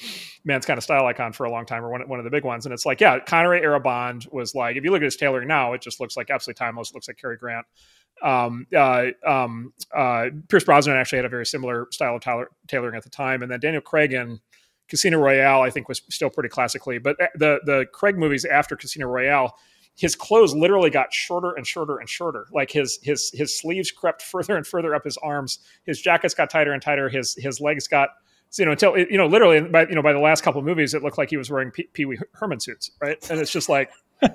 man's 0.44 0.66
kind 0.66 0.78
of 0.80 0.84
style 0.84 1.06
icon 1.06 1.32
for 1.32 1.46
a 1.46 1.52
long 1.52 1.66
time, 1.66 1.84
or 1.86 1.90
one 1.90 2.08
one 2.08 2.20
of 2.20 2.26
the 2.26 2.32
big 2.32 2.44
ones. 2.44 2.66
And 2.66 2.74
it's 2.74 2.86
like, 2.88 3.00
yeah, 3.00 3.20
Connery 3.20 3.62
era 3.62 3.80
Bond 3.80 4.26
was 4.32 4.56
like, 4.56 4.78
if 4.78 4.84
you 4.84 4.90
look 4.92 5.02
at 5.02 5.06
his 5.06 5.16
tailoring 5.16 5.48
now, 5.48 5.74
it 5.74 5.82
just 5.82 6.00
looks 6.00 6.18
like 6.18 6.32
absolutely 6.32 6.58
timeless. 6.58 6.94
Looks 6.94 7.08
like 7.08 7.18
Cary 7.18 7.38
Grant. 7.38 7.68
Um, 8.24 8.66
uh, 8.76 9.08
um, 9.28 9.74
uh, 9.94 10.28
Pierce 10.48 10.64
Brosnan 10.64 10.96
actually 10.96 11.18
had 11.18 11.26
a 11.26 11.30
very 11.30 11.46
similar 11.46 11.88
style 11.92 12.16
of 12.16 12.22
tailor- 12.22 12.50
tailoring 12.68 12.96
at 12.96 13.04
the 13.04 13.10
time, 13.10 13.44
and 13.44 13.52
then 13.52 13.60
Daniel 13.60 13.82
Craig 13.82 14.12
in 14.14 14.40
Casino 14.88 15.20
Royale, 15.20 15.62
I 15.62 15.70
think, 15.70 15.88
was 15.88 16.02
still 16.10 16.32
pretty 16.32 16.50
classically. 16.50 16.98
But 16.98 17.22
uh, 17.22 17.28
the 17.36 17.60
the 17.64 17.86
Craig 17.94 18.18
movies 18.18 18.44
after 18.44 18.76
Casino 18.76 19.08
Royale 19.08 19.56
his 19.96 20.16
clothes 20.16 20.54
literally 20.54 20.90
got 20.90 21.14
shorter 21.14 21.54
and 21.54 21.66
shorter 21.66 21.98
and 21.98 22.10
shorter. 22.10 22.48
Like 22.52 22.72
his 22.72 23.00
his 23.02 23.32
his 23.34 23.58
sleeves 23.58 23.92
crept 23.92 24.22
further 24.32 24.56
and 24.56 24.66
further 24.66 24.94
up 24.94 25.04
his 25.04 25.18
arms. 25.18 25.60
His 25.86 26.02
jackets 26.02 26.34
got 26.34 26.50
tighter 26.50 26.74
and 26.74 26.82
tighter. 26.82 27.10
His 27.10 27.36
his 27.36 27.62
legs 27.62 27.88
got 27.88 28.10
you 28.58 28.66
know 28.66 28.72
until 28.72 28.98
you 28.98 29.18
know 29.18 29.28
literally 29.28 29.62
by 29.62 29.88
you 29.88 29.96
know 29.96 30.02
by 30.02 30.14
the 30.14 30.20
last 30.20 30.42
couple 30.42 30.60
of 30.60 30.66
movies 30.66 30.94
it 30.94 31.04
looked 31.04 31.18
like 31.18 31.30
he 31.30 31.38
was 31.38 31.50
wearing 31.50 31.72
Pee 31.72 32.06
Wee 32.06 32.20
Herman 32.34 32.60
suits, 32.60 32.92
right? 33.02 33.18
And 33.30 33.40
it's 33.40 33.52
just 33.52 33.70
like. 33.70 33.92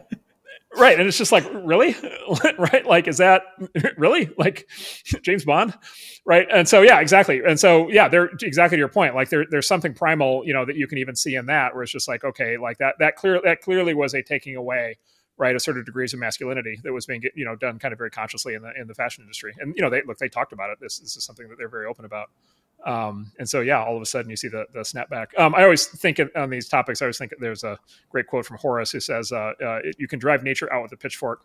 right 0.77 1.01
and 1.01 1.09
it's 1.09 1.19
just 1.19 1.32
like 1.32 1.45
really 1.53 1.97
right 2.59 2.87
like 2.87 3.09
is 3.09 3.16
that 3.19 3.43
really 3.97 4.31
like 4.39 4.69
james 5.23 5.45
bond 5.45 5.74
right 6.24 6.47
and 6.53 6.69
so 6.69 6.82
yeah 6.82 7.01
exactly 7.01 7.41
and 7.45 7.59
so 7.59 7.89
yeah 7.91 8.07
they're 8.07 8.31
exactly 8.41 8.77
to 8.77 8.78
your 8.78 8.89
point 8.89 9.16
like 9.16 9.31
there, 9.31 9.45
there's 9.51 9.66
something 9.66 9.93
primal 9.93 10.43
you 10.47 10.53
know 10.53 10.65
that 10.65 10.77
you 10.77 10.87
can 10.87 10.99
even 10.99 11.16
see 11.16 11.35
in 11.35 11.47
that 11.47 11.74
where 11.74 11.82
it's 11.82 11.91
just 11.91 12.07
like 12.07 12.23
okay 12.23 12.57
like 12.57 12.78
that 12.78 12.95
that 13.01 13.16
clear 13.16 13.41
that 13.43 13.61
clearly 13.61 13.95
was 13.95 14.15
a 14.15 14.23
taking 14.23 14.55
away 14.55 14.97
right 15.41 15.57
asserted 15.57 15.87
degrees 15.87 16.15
of 16.15 16.21
masculinity 16.21 16.79
that 16.85 16.93
was 16.93 17.07
being 17.07 17.23
you 17.35 17.45
know 17.47 17.57
done 17.57 17.81
kind 17.81 17.93
of 17.93 17.99
very 17.99 18.11
consciously 18.11 18.55
in 18.55 18.62
the 18.62 18.73
in 18.81 18.87
the 18.87 18.95
fashion 18.95 19.25
industry 19.25 19.55
and 19.61 19.75
you 19.77 19.83
know 19.83 19.91
they 19.91 20.03
look 20.07 20.19
they 20.19 20.29
talked 20.29 20.53
about 20.53 20.71
it 20.71 20.79
this, 20.81 21.01
this 21.01 21.17
is 21.17 21.25
something 21.25 21.49
that 21.49 21.59
they're 21.59 21.69
very 21.69 21.87
open 21.87 22.05
about 22.05 22.29
Um, 22.87 23.33
and 23.39 23.49
so, 23.49 23.61
yeah, 23.61 23.83
all 23.85 23.97
of 23.97 24.03
a 24.03 24.07
sudden 24.07 24.31
you 24.31 24.37
see 24.37 24.49
the, 24.49 24.67
the 24.73 24.81
snapback. 24.81 25.39
Um, 25.39 25.55
I 25.55 25.65
always 25.65 25.87
think 25.87 26.21
on 26.37 26.51
these 26.51 26.69
topics, 26.69 27.03
I 27.03 27.07
always 27.07 27.19
think 27.19 27.33
there's 27.41 27.65
a 27.65 27.79
great 28.11 28.27
quote 28.27 28.47
from 28.47 28.59
Horace 28.59 28.91
who 28.93 29.01
says, 29.01 29.33
uh, 29.33 29.53
uh, 29.62 29.81
"You 29.99 30.09
can 30.09 30.19
drive 30.19 30.43
nature 30.43 30.73
out 30.73 30.83
with 30.83 30.93
a 30.93 30.97
pitchfork, 30.97 31.43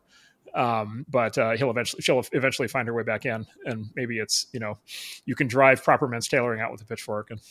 um, 0.53 1.05
but 1.09 1.37
uh, 1.37 1.51
he'll 1.57 1.71
eventually 1.71 2.01
she'll 2.01 2.23
eventually 2.33 2.69
find 2.69 2.87
her 2.87 2.93
way 2.93 3.03
back 3.03 3.25
in." 3.25 3.45
And 3.65 3.87
maybe 3.95 4.19
it's 4.19 4.47
you 4.53 4.59
know, 4.61 4.77
you 5.25 5.35
can 5.35 5.47
drive 5.47 5.83
proper 5.83 6.07
men's 6.07 6.27
tailoring 6.27 6.61
out 6.61 6.71
with 6.71 6.81
a 6.81 6.85
pitchfork, 6.85 7.31
and 7.31 7.41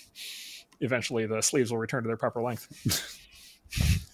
eventually 0.80 1.26
the 1.26 1.42
sleeves 1.42 1.70
will 1.70 1.78
return 1.78 2.02
to 2.04 2.08
their 2.08 2.16
proper 2.16 2.42
length. 2.42 3.20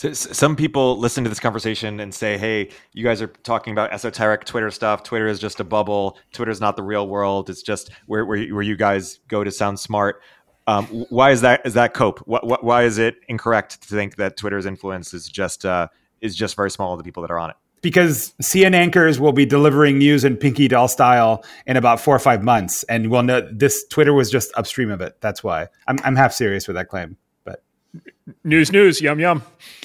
So, 0.00 0.14
some 0.14 0.56
people 0.56 0.98
listen 0.98 1.24
to 1.24 1.28
this 1.28 1.40
conversation 1.40 2.00
and 2.00 2.14
say, 2.14 2.38
"Hey, 2.38 2.70
you 2.94 3.04
guys 3.04 3.20
are 3.20 3.26
talking 3.26 3.72
about 3.74 3.92
esoteric 3.92 4.46
Twitter 4.46 4.70
stuff. 4.70 5.02
Twitter 5.02 5.26
is 5.26 5.38
just 5.38 5.60
a 5.60 5.64
bubble. 5.64 6.16
Twitter 6.32 6.50
is 6.50 6.58
not 6.58 6.76
the 6.76 6.82
real 6.82 7.06
world. 7.06 7.50
It's 7.50 7.60
just 7.60 7.90
where 8.06 8.24
where, 8.24 8.42
where 8.46 8.62
you 8.62 8.76
guys 8.76 9.20
go 9.28 9.44
to 9.44 9.50
sound 9.50 9.78
smart." 9.78 10.22
Um, 10.66 10.86
why 11.10 11.32
is 11.32 11.42
that? 11.42 11.60
Is 11.66 11.74
that 11.74 11.92
cope? 11.92 12.20
What, 12.20 12.64
why 12.64 12.84
is 12.84 12.96
it 12.96 13.16
incorrect 13.28 13.82
to 13.82 13.94
think 13.94 14.16
that 14.16 14.38
Twitter's 14.38 14.64
influence 14.64 15.12
is 15.12 15.28
just 15.28 15.66
uh, 15.66 15.88
is 16.22 16.34
just 16.34 16.56
very 16.56 16.70
small 16.70 16.96
the 16.96 17.04
people 17.04 17.20
that 17.20 17.30
are 17.30 17.38
on 17.38 17.50
it? 17.50 17.56
Because 17.82 18.32
CNN 18.42 18.72
anchors 18.72 19.20
will 19.20 19.32
be 19.34 19.44
delivering 19.44 19.98
news 19.98 20.24
in 20.24 20.38
Pinky 20.38 20.66
Doll 20.66 20.88
style 20.88 21.44
in 21.66 21.76
about 21.76 22.00
four 22.00 22.16
or 22.16 22.20
five 22.20 22.42
months, 22.42 22.84
and 22.84 23.10
we'll 23.10 23.22
know 23.22 23.46
this 23.52 23.84
Twitter 23.90 24.14
was 24.14 24.30
just 24.30 24.50
upstream 24.56 24.90
of 24.90 25.02
it. 25.02 25.20
That's 25.20 25.44
why 25.44 25.68
I'm 25.86 25.98
I'm 26.04 26.16
half 26.16 26.32
serious 26.32 26.66
with 26.66 26.76
that 26.76 26.88
claim 26.88 27.18
news, 28.44 28.72
news, 28.72 29.00
yum, 29.00 29.20
yum. 29.20 29.42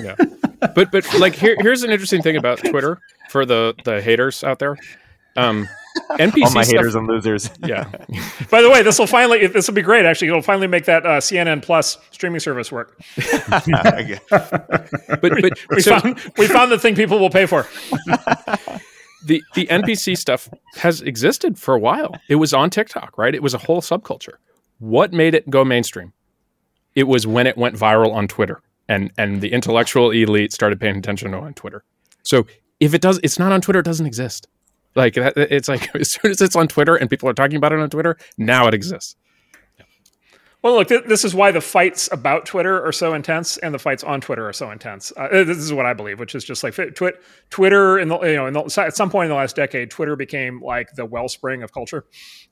yeah, 0.00 0.16
but 0.74 0.90
but 0.90 1.06
like 1.18 1.34
here, 1.34 1.56
here's 1.60 1.82
an 1.82 1.90
interesting 1.90 2.22
thing 2.22 2.36
about 2.36 2.58
Twitter 2.58 3.00
for 3.30 3.44
the 3.44 3.74
the 3.84 4.00
haters 4.00 4.44
out 4.44 4.58
there. 4.58 4.76
Um, 5.36 5.68
NPC 6.12 6.42
All 6.44 6.50
my 6.52 6.62
stuff, 6.62 6.76
haters 6.76 6.94
and 6.94 7.06
losers. 7.06 7.50
Yeah. 7.66 7.84
By 8.50 8.62
the 8.62 8.70
way, 8.70 8.82
this 8.82 8.98
will 8.98 9.06
finally 9.06 9.46
this 9.46 9.68
will 9.68 9.74
be 9.74 9.82
great. 9.82 10.04
Actually, 10.04 10.28
it'll 10.28 10.42
finally 10.42 10.66
make 10.66 10.84
that 10.86 11.06
uh, 11.06 11.18
CNN 11.18 11.62
Plus 11.62 11.98
streaming 12.10 12.40
service 12.40 12.72
work. 12.72 13.00
but 13.16 13.62
but 15.20 15.58
we 15.70 15.80
so 15.80 15.98
found 15.98 16.20
we 16.36 16.46
found 16.46 16.72
the 16.72 16.78
thing 16.78 16.94
people 16.94 17.18
will 17.18 17.30
pay 17.30 17.46
for. 17.46 17.66
the 19.24 19.42
the 19.54 19.66
NPC 19.66 20.16
stuff 20.16 20.48
has 20.76 21.02
existed 21.02 21.58
for 21.58 21.74
a 21.74 21.78
while. 21.78 22.14
It 22.28 22.36
was 22.36 22.52
on 22.52 22.70
TikTok, 22.70 23.16
right? 23.16 23.34
It 23.34 23.42
was 23.42 23.54
a 23.54 23.58
whole 23.58 23.80
subculture. 23.80 24.34
What 24.78 25.12
made 25.12 25.34
it 25.34 25.48
go 25.50 25.64
mainstream? 25.64 26.12
It 26.94 27.04
was 27.04 27.26
when 27.26 27.46
it 27.46 27.56
went 27.56 27.76
viral 27.76 28.12
on 28.12 28.28
Twitter, 28.28 28.60
and 28.88 29.12
and 29.16 29.40
the 29.40 29.52
intellectual 29.52 30.10
elite 30.10 30.52
started 30.52 30.80
paying 30.80 30.96
attention 30.96 31.34
on 31.34 31.54
Twitter. 31.54 31.84
So 32.22 32.46
if 32.80 32.94
it 32.94 33.00
does, 33.00 33.20
it's 33.22 33.38
not 33.38 33.52
on 33.52 33.60
Twitter. 33.60 33.80
It 33.80 33.84
doesn't 33.84 34.06
exist. 34.06 34.48
Like 34.94 35.14
that, 35.14 35.36
it's 35.36 35.68
like 35.68 35.94
as 35.94 36.12
soon 36.12 36.30
as 36.30 36.40
it's 36.40 36.56
on 36.56 36.68
Twitter 36.68 36.96
and 36.96 37.08
people 37.08 37.28
are 37.28 37.34
talking 37.34 37.56
about 37.56 37.72
it 37.72 37.78
on 37.78 37.90
Twitter, 37.90 38.16
now 38.36 38.66
it 38.66 38.74
exists. 38.74 39.16
Well, 40.62 40.74
look, 40.74 40.88
th- 40.88 41.04
this 41.06 41.24
is 41.24 41.34
why 41.34 41.52
the 41.52 41.62
fights 41.62 42.10
about 42.12 42.44
Twitter 42.44 42.84
are 42.84 42.92
so 42.92 43.14
intense, 43.14 43.56
and 43.56 43.72
the 43.72 43.78
fights 43.78 44.04
on 44.04 44.20
Twitter 44.20 44.46
are 44.46 44.52
so 44.52 44.70
intense. 44.70 45.10
Uh, 45.16 45.28
this 45.44 45.56
is 45.56 45.72
what 45.72 45.86
I 45.86 45.94
believe, 45.94 46.20
which 46.20 46.34
is 46.34 46.44
just 46.44 46.62
like 46.62 46.74
twi- 46.74 47.14
Twitter. 47.48 47.98
In 47.98 48.08
the 48.08 48.18
you 48.20 48.36
know, 48.36 48.50
the, 48.50 48.82
at 48.82 48.94
some 48.94 49.08
point 49.08 49.26
in 49.26 49.30
the 49.30 49.36
last 49.36 49.56
decade, 49.56 49.90
Twitter 49.90 50.16
became 50.16 50.60
like 50.60 50.92
the 50.92 51.06
wellspring 51.06 51.62
of 51.62 51.72
culture. 51.72 52.04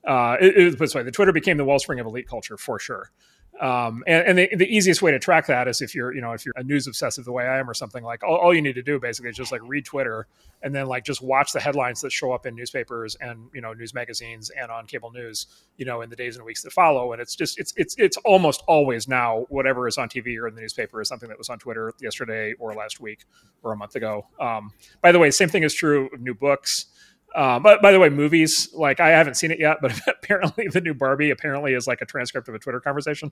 Uh, 0.07 0.37
it, 0.41 0.57
it, 0.57 0.79
this 0.79 0.95
way, 0.95 1.03
the 1.03 1.11
Twitter 1.11 1.31
became 1.31 1.57
the 1.57 1.65
wellspring 1.65 1.99
of 1.99 2.07
elite 2.07 2.27
culture 2.27 2.57
for 2.57 2.79
sure. 2.79 3.11
Um, 3.59 4.05
and, 4.07 4.25
and 4.25 4.37
the, 4.37 4.55
the, 4.55 4.73
easiest 4.73 5.01
way 5.01 5.11
to 5.11 5.19
track 5.19 5.47
that 5.47 5.67
is 5.67 5.81
if 5.81 5.93
you're, 5.93 6.15
you 6.15 6.21
know, 6.21 6.31
if 6.31 6.45
you're 6.45 6.53
a 6.55 6.63
news 6.63 6.87
obsessive 6.87 7.25
the 7.25 7.33
way 7.33 7.45
I 7.45 7.59
am 7.59 7.69
or 7.69 7.73
something 7.73 8.05
like 8.05 8.23
all, 8.23 8.37
all, 8.37 8.53
you 8.53 8.61
need 8.61 8.75
to 8.75 8.81
do 8.81 9.01
basically 9.01 9.31
is 9.31 9.35
just 9.35 9.51
like 9.51 9.59
read 9.65 9.83
Twitter 9.83 10.27
and 10.61 10.73
then 10.73 10.87
like 10.87 11.03
just 11.03 11.21
watch 11.21 11.51
the 11.51 11.59
headlines 11.59 11.99
that 12.01 12.11
show 12.13 12.31
up 12.31 12.45
in 12.45 12.55
newspapers 12.55 13.15
and, 13.19 13.49
you 13.53 13.59
know, 13.59 13.73
news 13.73 13.93
magazines 13.93 14.49
and 14.49 14.71
on 14.71 14.85
cable 14.85 15.11
news, 15.11 15.47
you 15.75 15.83
know, 15.83 15.99
in 15.99 16.09
the 16.09 16.15
days 16.15 16.37
and 16.37 16.45
weeks 16.45 16.61
that 16.61 16.71
follow. 16.71 17.11
And 17.11 17.21
it's 17.21 17.35
just, 17.35 17.59
it's, 17.59 17.73
it's, 17.75 17.95
it's 17.97 18.15
almost 18.23 18.63
always 18.65 19.09
now 19.09 19.45
whatever 19.49 19.89
is 19.89 19.97
on 19.97 20.07
TV 20.07 20.37
or 20.37 20.47
in 20.47 20.55
the 20.55 20.61
newspaper 20.61 21.01
is 21.01 21.09
something 21.09 21.27
that 21.27 21.37
was 21.37 21.49
on 21.49 21.59
Twitter 21.59 21.93
yesterday 21.99 22.53
or 22.59 22.73
last 22.73 23.01
week 23.01 23.25
or 23.61 23.73
a 23.73 23.75
month 23.75 23.95
ago. 23.95 24.25
Um, 24.39 24.71
by 25.01 25.11
the 25.11 25.19
way, 25.19 25.31
same 25.31 25.49
thing 25.49 25.63
is 25.63 25.73
true 25.73 26.09
of 26.13 26.21
new 26.21 26.33
books. 26.33 26.85
Uh, 27.35 27.59
but 27.59 27.81
by 27.81 27.91
the 27.91 27.99
way, 27.99 28.09
movies 28.09 28.69
like 28.73 28.99
I 28.99 29.09
haven't 29.09 29.35
seen 29.35 29.51
it 29.51 29.59
yet, 29.59 29.77
but 29.81 29.99
apparently 30.07 30.67
the 30.67 30.81
new 30.81 30.93
Barbie 30.93 31.29
apparently 31.29 31.73
is 31.73 31.87
like 31.87 32.01
a 32.01 32.05
transcript 32.05 32.47
of 32.47 32.55
a 32.55 32.59
Twitter 32.59 32.79
conversation, 32.79 33.31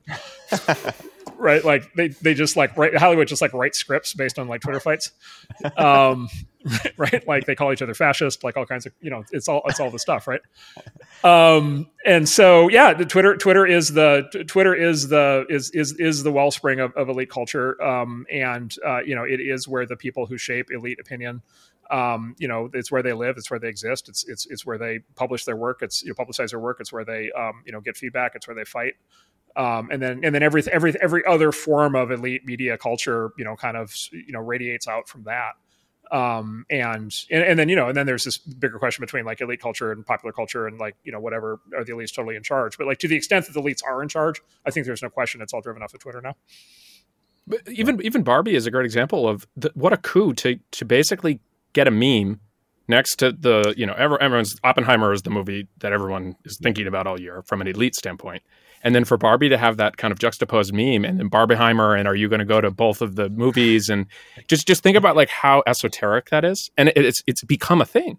right? 1.38 1.64
Like 1.66 1.92
they 1.94 2.10
they 2.10 2.34
just 2.34 2.56
like 2.56 2.78
write 2.78 2.96
Hollywood 2.96 3.28
just 3.28 3.42
like 3.42 3.54
write 3.54 3.76
scripts 3.76 4.14
based 4.14 4.38
on 4.38 4.48
like 4.48 4.62
Twitter 4.62 4.80
fights, 4.80 5.12
um, 5.78 6.30
right? 6.98 7.28
Like 7.28 7.46
they 7.46 7.56
call 7.56 7.74
each 7.74 7.82
other 7.82 7.96
fascist, 7.96 8.44
like 8.44 8.56
all 8.56 8.68
kinds 8.68 8.86
of 8.86 8.94
you 9.02 9.10
know 9.10 9.24
it's 9.32 9.48
all 9.48 9.64
it's 9.66 9.80
all 9.80 9.90
the 9.90 10.00
stuff, 10.00 10.28
right? 10.28 10.42
Um, 11.24 11.88
and 12.06 12.30
so 12.30 12.70
yeah, 12.70 12.94
the 12.94 13.06
Twitter 13.06 13.36
Twitter 13.36 13.66
is 13.66 13.90
the 13.90 14.46
Twitter 14.48 14.76
is 14.76 15.08
the 15.08 15.46
is 15.50 15.72
is 15.72 15.94
is 15.94 16.22
the 16.22 16.32
wellspring 16.32 16.80
of, 16.80 16.94
of 16.96 17.10
elite 17.10 17.32
culture, 17.32 17.82
um, 17.82 18.28
and 18.32 18.76
uh, 18.86 19.00
you 19.00 19.16
know 19.16 19.24
it 19.24 19.40
is 19.40 19.68
where 19.68 19.88
the 19.88 19.96
people 19.96 20.28
who 20.28 20.38
shape 20.38 20.68
elite 20.72 21.00
opinion 21.00 21.42
um, 21.90 22.36
you 22.38 22.48
know, 22.48 22.70
it's 22.74 22.92
where 22.92 23.02
they 23.02 23.14
live, 23.14 23.36
it's 23.38 23.50
where 23.50 23.60
they 23.60 23.70
exist, 23.70 24.10
it's 24.10 24.28
it's 24.28 24.46
it's 24.48 24.66
where 24.66 24.78
they 24.78 25.00
publish 25.16 25.46
their 25.46 25.56
work, 25.56 25.82
it's 25.82 26.04
you 26.04 26.10
know, 26.10 26.16
publicize 26.16 26.52
their 26.52 26.60
work, 26.60 26.78
it's 26.80 26.92
where 26.92 27.06
they 27.06 27.32
um, 27.32 27.64
you 27.66 27.72
know 27.72 27.82
get 27.82 27.98
feedback, 27.98 28.34
it's 28.36 28.48
where 28.48 28.56
they 28.56 28.66
fight. 28.66 28.94
Um, 29.56 29.90
and 29.92 30.02
then 30.02 30.24
and 30.24 30.36
then 30.36 30.44
every 30.44 30.64
every 30.72 30.94
every 31.02 31.26
other 31.26 31.52
form 31.52 31.96
of 31.96 32.12
elite 32.12 32.46
media 32.46 32.78
culture, 32.78 33.32
you 33.38 33.46
know, 33.46 33.56
kind 33.56 33.78
of 33.78 33.94
you 34.12 34.32
know 34.32 34.40
radiates 34.40 34.88
out 34.88 35.08
from 35.08 35.24
that. 35.24 35.54
Um, 36.12 36.66
and, 36.70 37.14
and 37.32 37.44
and 37.44 37.60
then 37.60 37.68
you 37.68 37.76
know, 37.76 37.88
and 37.88 37.98
then 37.98 38.06
there's 38.06 38.24
this 38.24 38.38
bigger 38.38 38.80
question 38.80 39.02
between 39.02 39.26
like 39.26 39.42
elite 39.42 39.60
culture 39.60 39.92
and 39.92 40.06
popular 40.06 40.32
culture, 40.32 40.68
and 40.68 40.78
like 40.78 40.96
you 41.04 41.12
know, 41.12 41.20
whatever 41.20 41.60
are 41.76 41.84
the 41.84 41.94
elites 41.94 42.14
totally 42.14 42.36
in 42.36 42.44
charge? 42.44 42.78
But 42.78 42.88
like 42.88 43.00
to 43.00 43.08
the 43.08 43.16
extent 43.16 43.46
that 43.48 43.54
the 43.54 43.62
elites 43.62 43.82
are 43.86 44.02
in 44.04 44.10
charge, 44.10 44.42
I 44.66 44.72
think 44.72 44.86
there's 44.86 45.02
no 45.02 45.10
question 45.10 45.42
it's 45.42 45.54
all 45.54 45.62
driven 45.62 45.82
off 45.82 45.94
of 45.94 46.00
Twitter 46.02 46.22
now. 46.22 46.36
But 47.48 47.62
even 47.68 48.02
even 48.04 48.24
Barbie 48.24 48.56
is 48.56 48.68
a 48.68 48.72
great 48.72 48.86
example 48.86 49.28
of 49.28 49.48
the, 49.56 49.72
what 49.74 49.92
a 49.92 49.98
coup 49.98 50.34
to 50.36 50.60
to 50.72 50.86
basically 50.86 51.40
get 51.78 51.88
a 51.88 51.92
meme 51.92 52.40
next 52.88 53.18
to 53.18 53.32
the 53.32 53.74
you 53.78 53.86
know 53.86 53.94
everyone's 53.94 54.58
Oppenheimer 54.64 55.14
is 55.14 55.22
the 55.22 55.30
movie 55.30 55.68
that 55.80 55.94
everyone 55.94 56.36
is 56.44 56.58
thinking 56.58 56.88
about 56.88 57.06
all 57.06 57.20
year 57.22 57.44
from 57.44 57.62
an 57.62 57.68
elite 57.68 57.96
standpoint. 57.96 58.42
And 58.84 58.94
then 58.94 59.06
for 59.06 59.18
Barbie 59.18 59.50
to 59.50 59.58
have 59.58 59.78
that 59.78 59.98
kind 59.98 60.12
of 60.12 60.20
juxtaposed 60.20 60.72
meme, 60.72 61.04
and 61.04 61.20
then 61.20 61.30
Barbieheimer, 61.32 61.98
and 61.98 62.08
are 62.08 62.16
you 62.16 62.30
going 62.30 62.40
to 62.40 62.46
go 62.46 62.62
to 62.62 62.70
both 62.70 63.02
of 63.02 63.16
the 63.16 63.28
movies? 63.30 63.90
And 63.90 64.06
just 64.48 64.68
just 64.68 64.82
think 64.84 64.98
about 64.98 65.16
like 65.16 65.30
how 65.30 65.64
esoteric 65.68 66.30
that 66.30 66.44
is, 66.44 66.72
and 66.78 66.92
it's 66.96 67.22
it's 67.28 67.44
become 67.44 67.82
a 67.82 67.86
thing, 67.86 68.18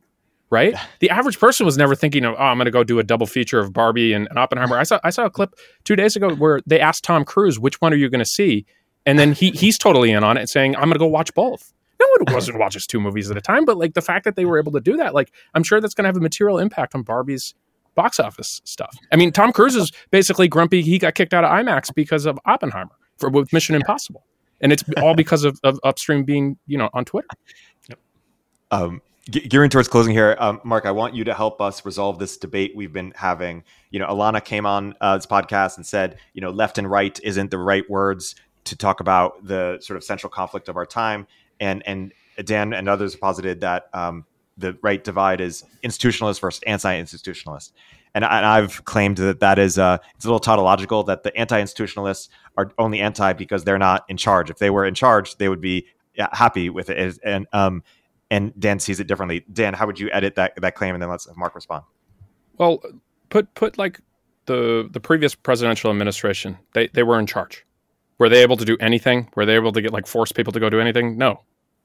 right? 0.50 0.74
The 1.00 1.10
average 1.10 1.38
person 1.38 1.64
was 1.64 1.76
never 1.76 1.94
thinking 1.94 2.24
of, 2.24 2.34
oh, 2.34 2.42
I'm 2.42 2.58
going 2.58 2.66
to 2.66 2.72
go 2.72 2.84
do 2.84 2.98
a 2.98 3.04
double 3.04 3.26
feature 3.26 3.60
of 3.60 3.72
Barbie 3.72 4.12
and, 4.12 4.28
and 4.28 4.38
Oppenheimer. 4.38 4.78
I 4.78 4.82
saw 4.84 5.00
I 5.02 5.10
saw 5.10 5.24
a 5.24 5.30
clip 5.30 5.54
two 5.84 5.96
days 5.96 6.16
ago 6.16 6.34
where 6.34 6.60
they 6.66 6.80
asked 6.80 7.04
Tom 7.04 7.24
Cruise 7.24 7.58
which 7.58 7.80
one 7.80 7.92
are 7.92 7.96
you 7.96 8.08
going 8.10 8.24
to 8.26 8.32
see, 8.38 8.66
and 9.06 9.18
then 9.18 9.32
he 9.32 9.50
he's 9.50 9.78
totally 9.78 10.10
in 10.10 10.24
on 10.24 10.36
it, 10.36 10.48
saying 10.48 10.74
I'm 10.74 10.84
going 10.84 10.94
to 10.94 10.98
go 10.98 11.06
watch 11.06 11.32
both 11.34 11.72
no 12.00 12.06
one 12.18 12.34
wasn't 12.34 12.58
watches 12.58 12.86
two 12.86 13.00
movies 13.00 13.30
at 13.30 13.36
a 13.36 13.40
time, 13.40 13.64
but 13.64 13.76
like 13.76 13.94
the 13.94 14.02
fact 14.02 14.24
that 14.24 14.36
they 14.36 14.44
were 14.44 14.58
able 14.58 14.72
to 14.72 14.80
do 14.80 14.96
that, 14.96 15.14
like 15.14 15.32
I'm 15.54 15.62
sure 15.62 15.80
that's 15.80 15.94
going 15.94 16.04
to 16.04 16.08
have 16.08 16.16
a 16.16 16.20
material 16.20 16.58
impact 16.58 16.94
on 16.94 17.02
Barbie's 17.02 17.54
box 17.94 18.20
office 18.20 18.60
stuff. 18.64 18.96
I 19.12 19.16
mean, 19.16 19.32
Tom 19.32 19.52
Cruise 19.52 19.74
is 19.74 19.90
basically 20.10 20.46
grumpy. 20.48 20.82
He 20.82 20.98
got 20.98 21.14
kicked 21.14 21.34
out 21.34 21.44
of 21.44 21.50
IMAX 21.50 21.92
because 21.94 22.26
of 22.26 22.38
Oppenheimer 22.46 22.96
for 23.16 23.28
with 23.28 23.52
Mission 23.52 23.74
Impossible, 23.74 24.24
and 24.60 24.72
it's 24.72 24.84
all 25.02 25.14
because 25.14 25.44
of, 25.44 25.58
of 25.64 25.80
upstream 25.82 26.24
being 26.24 26.56
you 26.66 26.78
know 26.78 26.88
on 26.92 27.04
Twitter. 27.04 27.28
Yep. 27.88 27.98
Um, 28.70 29.02
gearing 29.30 29.70
towards 29.70 29.88
closing 29.88 30.12
here, 30.12 30.36
um, 30.38 30.60
Marc, 30.64 30.86
I 30.86 30.92
want 30.92 31.14
you 31.14 31.24
to 31.24 31.34
help 31.34 31.60
us 31.60 31.84
resolve 31.84 32.18
this 32.18 32.36
debate 32.36 32.72
we've 32.76 32.92
been 32.92 33.12
having. 33.16 33.64
You 33.90 33.98
know, 33.98 34.06
Alana 34.06 34.44
came 34.44 34.64
on 34.64 34.94
uh, 35.00 35.16
this 35.16 35.26
podcast 35.26 35.76
and 35.76 35.84
said, 35.84 36.18
you 36.32 36.40
know, 36.40 36.50
left 36.50 36.78
and 36.78 36.88
right 36.88 37.18
isn't 37.24 37.50
the 37.50 37.58
right 37.58 37.88
words 37.90 38.36
to 38.64 38.76
talk 38.76 39.00
about 39.00 39.44
the 39.44 39.78
sort 39.80 39.96
of 39.96 40.04
central 40.04 40.30
conflict 40.30 40.68
of 40.68 40.76
our 40.76 40.86
time 40.86 41.26
and 41.60 41.82
and 41.86 42.12
Dan 42.44 42.72
and 42.72 42.88
others 42.88 43.16
posited 43.16 43.60
that 43.60 43.88
um, 43.92 44.24
the 44.56 44.76
right 44.82 45.02
divide 45.02 45.40
is 45.40 45.64
institutionalist 45.84 46.40
versus 46.40 46.62
anti-institutionalist. 46.66 47.72
And, 48.14 48.24
I, 48.24 48.60
have 48.60 48.84
claimed 48.84 49.18
that 49.18 49.40
that 49.40 49.58
is 49.58 49.78
uh, 49.78 49.98
it's 50.16 50.24
a 50.24 50.28
little 50.28 50.40
tautological 50.40 51.04
that 51.04 51.22
the 51.22 51.36
anti-institutionalists 51.36 52.28
are 52.56 52.72
only 52.78 53.00
anti 53.00 53.32
because 53.32 53.64
they're 53.64 53.78
not 53.78 54.04
in 54.08 54.16
charge. 54.16 54.50
If 54.50 54.58
they 54.58 54.70
were 54.70 54.84
in 54.84 54.94
charge, 54.94 55.36
they 55.36 55.48
would 55.48 55.60
be 55.60 55.86
happy 56.32 56.68
with 56.70 56.90
it. 56.90 57.18
And 57.24 57.46
um, 57.52 57.84
and 58.30 58.52
Dan 58.58 58.80
sees 58.80 58.98
it 58.98 59.06
differently. 59.06 59.44
Dan, 59.52 59.74
how 59.74 59.86
would 59.86 60.00
you 60.00 60.10
edit 60.10 60.34
that 60.34 60.60
that 60.60 60.74
claim? 60.74 60.94
And 60.94 61.02
then 61.02 61.10
let's 61.10 61.26
have 61.26 61.36
Marc 61.36 61.54
respond. 61.54 61.84
Well, 62.56 62.82
put 63.28 63.54
put 63.54 63.78
like 63.78 64.00
the 64.46 64.88
the 64.90 65.00
previous 65.00 65.34
presidential 65.34 65.90
administration, 65.90 66.58
they 66.72 66.88
they 66.88 67.04
were 67.04 67.18
in 67.20 67.26
charge. 67.26 67.64
Were 68.18 68.28
they 68.28 68.42
able 68.42 68.56
to 68.56 68.64
do 68.64 68.76
anything? 68.80 69.30
Were 69.36 69.46
they 69.46 69.54
able 69.54 69.72
to 69.72 69.80
get 69.80 69.92
like 69.92 70.06
force 70.06 70.32
people 70.32 70.52
to 70.52 70.60
go 70.60 70.68
do 70.68 70.80
anything? 70.80 71.16
No, 71.16 71.42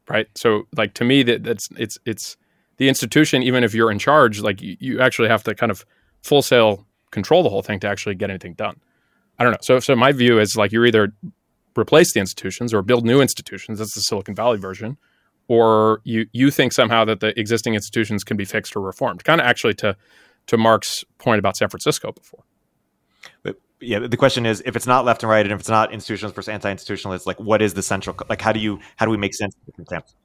right? 0.09 0.27
So 0.35 0.63
like 0.75 0.93
to 0.95 1.03
me 1.03 1.23
that 1.23 1.43
that's 1.43 1.67
it's 1.77 1.97
it's 2.05 2.37
the 2.77 2.89
institution. 2.89 3.43
Even 3.43 3.63
if 3.63 3.73
you're 3.73 3.91
in 3.91 3.99
charge, 3.99 4.41
like 4.41 4.61
you, 4.61 4.75
you 4.79 4.99
actually 4.99 5.29
have 5.29 5.43
to 5.43 5.53
kind 5.53 5.71
of 5.71 5.85
full 6.23 6.41
sail 6.41 6.87
control 7.11 7.43
the 7.43 7.49
whole 7.49 7.61
thing 7.61 7.79
to 7.81 7.87
actually 7.87 8.15
get 8.15 8.29
anything 8.29 8.53
done. 8.55 8.79
I 9.37 9.43
don't 9.43 9.53
know. 9.53 9.59
So 9.61 9.79
so 9.79 9.95
my 9.95 10.11
view 10.11 10.39
is 10.39 10.55
like 10.55 10.71
you're 10.71 10.85
either 10.85 11.13
replace 11.77 12.13
the 12.13 12.19
institutions 12.19 12.73
or 12.73 12.81
build 12.81 13.05
new 13.05 13.21
institutions. 13.21 13.79
That's 13.79 13.93
the 13.93 14.01
Silicon 14.01 14.35
Valley 14.35 14.57
version. 14.57 14.97
Or 15.47 16.01
you 16.03 16.25
you 16.31 16.49
think 16.49 16.73
somehow 16.73 17.05
that 17.05 17.19
the 17.19 17.37
existing 17.39 17.75
institutions 17.75 18.23
can 18.23 18.37
be 18.37 18.45
fixed 18.45 18.75
or 18.75 18.81
reformed. 18.81 19.23
Kind 19.23 19.39
of 19.39 19.45
actually 19.45 19.75
to 19.75 19.95
to 20.47 20.57
Marc's 20.57 21.05
point 21.19 21.39
about 21.39 21.57
San 21.57 21.69
Francisco 21.69 22.11
before 22.11 22.43
yeah, 23.83 23.99
the 23.99 24.17
question 24.17 24.45
is 24.45 24.61
if 24.65 24.75
it's 24.75 24.87
not 24.87 25.05
left 25.05 25.23
and 25.23 25.29
right, 25.29 25.45
and 25.45 25.51
if 25.51 25.59
it's 25.59 25.69
not 25.69 25.91
institutionalist 25.91 26.35
versus 26.35 26.49
anti-institutionalist, 26.49 27.25
like 27.25 27.39
what 27.39 27.61
is 27.61 27.73
the 27.73 27.83
central? 27.83 28.15
Like 28.29 28.41
how 28.41 28.51
do 28.51 28.59
you 28.59 28.79
how 28.95 29.05
do 29.05 29.11
we 29.11 29.17
make 29.17 29.33
sense 29.33 29.55
of 29.55 29.65
different 29.65 29.89
camps? 29.89 30.15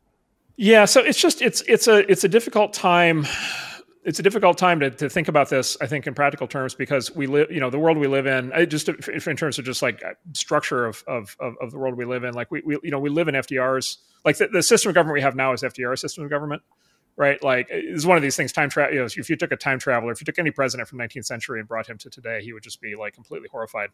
Yeah, 0.57 0.85
so 0.87 1.01
it's 1.01 1.19
just 1.19 1.43
it's 1.43 1.63
it's 1.69 1.87
a 1.87 2.11
it's 2.11 2.25
a 2.25 2.29
difficult 2.29 2.73
time. 2.73 3.27
It's 4.05 4.19
a 4.19 4.23
difficult 4.23 4.57
time 4.57 4.81
to, 4.81 4.91
to 4.91 5.11
think 5.11 5.29
about 5.29 5.51
this. 5.51 5.77
I 5.81 5.87
think 5.87 6.07
in 6.07 6.15
practical 6.15 6.47
terms 6.47 6.75
because 6.75 7.15
we 7.15 7.27
live, 7.27 7.51
you 7.51 7.61
know, 7.61 7.69
the 7.69 7.79
world 7.79 7.99
we 7.99 8.07
live 8.07 8.27
in. 8.27 8.53
Just 8.69 8.89
in 8.89 9.37
terms 9.37 9.59
of 9.59 9.65
just 9.65 9.83
like 9.83 10.03
uh, 10.05 10.15
structure 10.33 10.87
of 10.87 11.05
of 11.07 11.37
of 11.41 11.71
the 11.71 11.79
world 11.79 11.95
we 11.95 12.05
live 12.05 12.25
in. 12.25 12.35
Like 12.35 12.51
we, 12.51 12.63
we 12.65 12.79
you 12.83 12.91
know 12.91 12.99
we 12.99 13.11
live 13.11 13.29
in 13.29 13.35
FDR's. 13.35 13.99
Like 14.25 14.39
the, 14.39 14.49
the 14.49 14.63
system 14.63 14.91
of 14.91 14.95
government 14.95 15.15
we 15.15 15.23
have 15.23 15.37
now 15.37 15.53
is 15.53 15.63
FDR 15.63 15.99
system 15.99 16.25
of 16.25 16.31
government 16.31 16.63
right? 17.19 17.43
Like 17.43 17.67
it's 17.69 18.07
one 18.07 18.17
of 18.17 18.23
these 18.23 18.37
things. 18.37 18.53
Time 18.53 18.71
travel. 18.71 18.95
You 18.95 19.01
know, 19.01 19.07
if 19.07 19.29
you 19.29 19.37
took 19.37 19.51
a 19.51 19.57
time 19.57 19.81
traveler, 19.81 20.13
if 20.13 20.21
you 20.21 20.25
took 20.25 20.39
any 20.39 20.53
president 20.53 20.89
from 20.89 21.01
19th 21.01 21.25
century 21.25 21.59
and 21.59 21.69
brought 21.69 21.89
him 21.89 21.99
to 21.99 22.09
today, 22.09 22.41
he 22.43 22.53
would 22.53 22.63
just 22.63 22.81
be 22.81 22.95
like 22.95 23.13
completely 23.13 23.49
horrified 23.51 23.91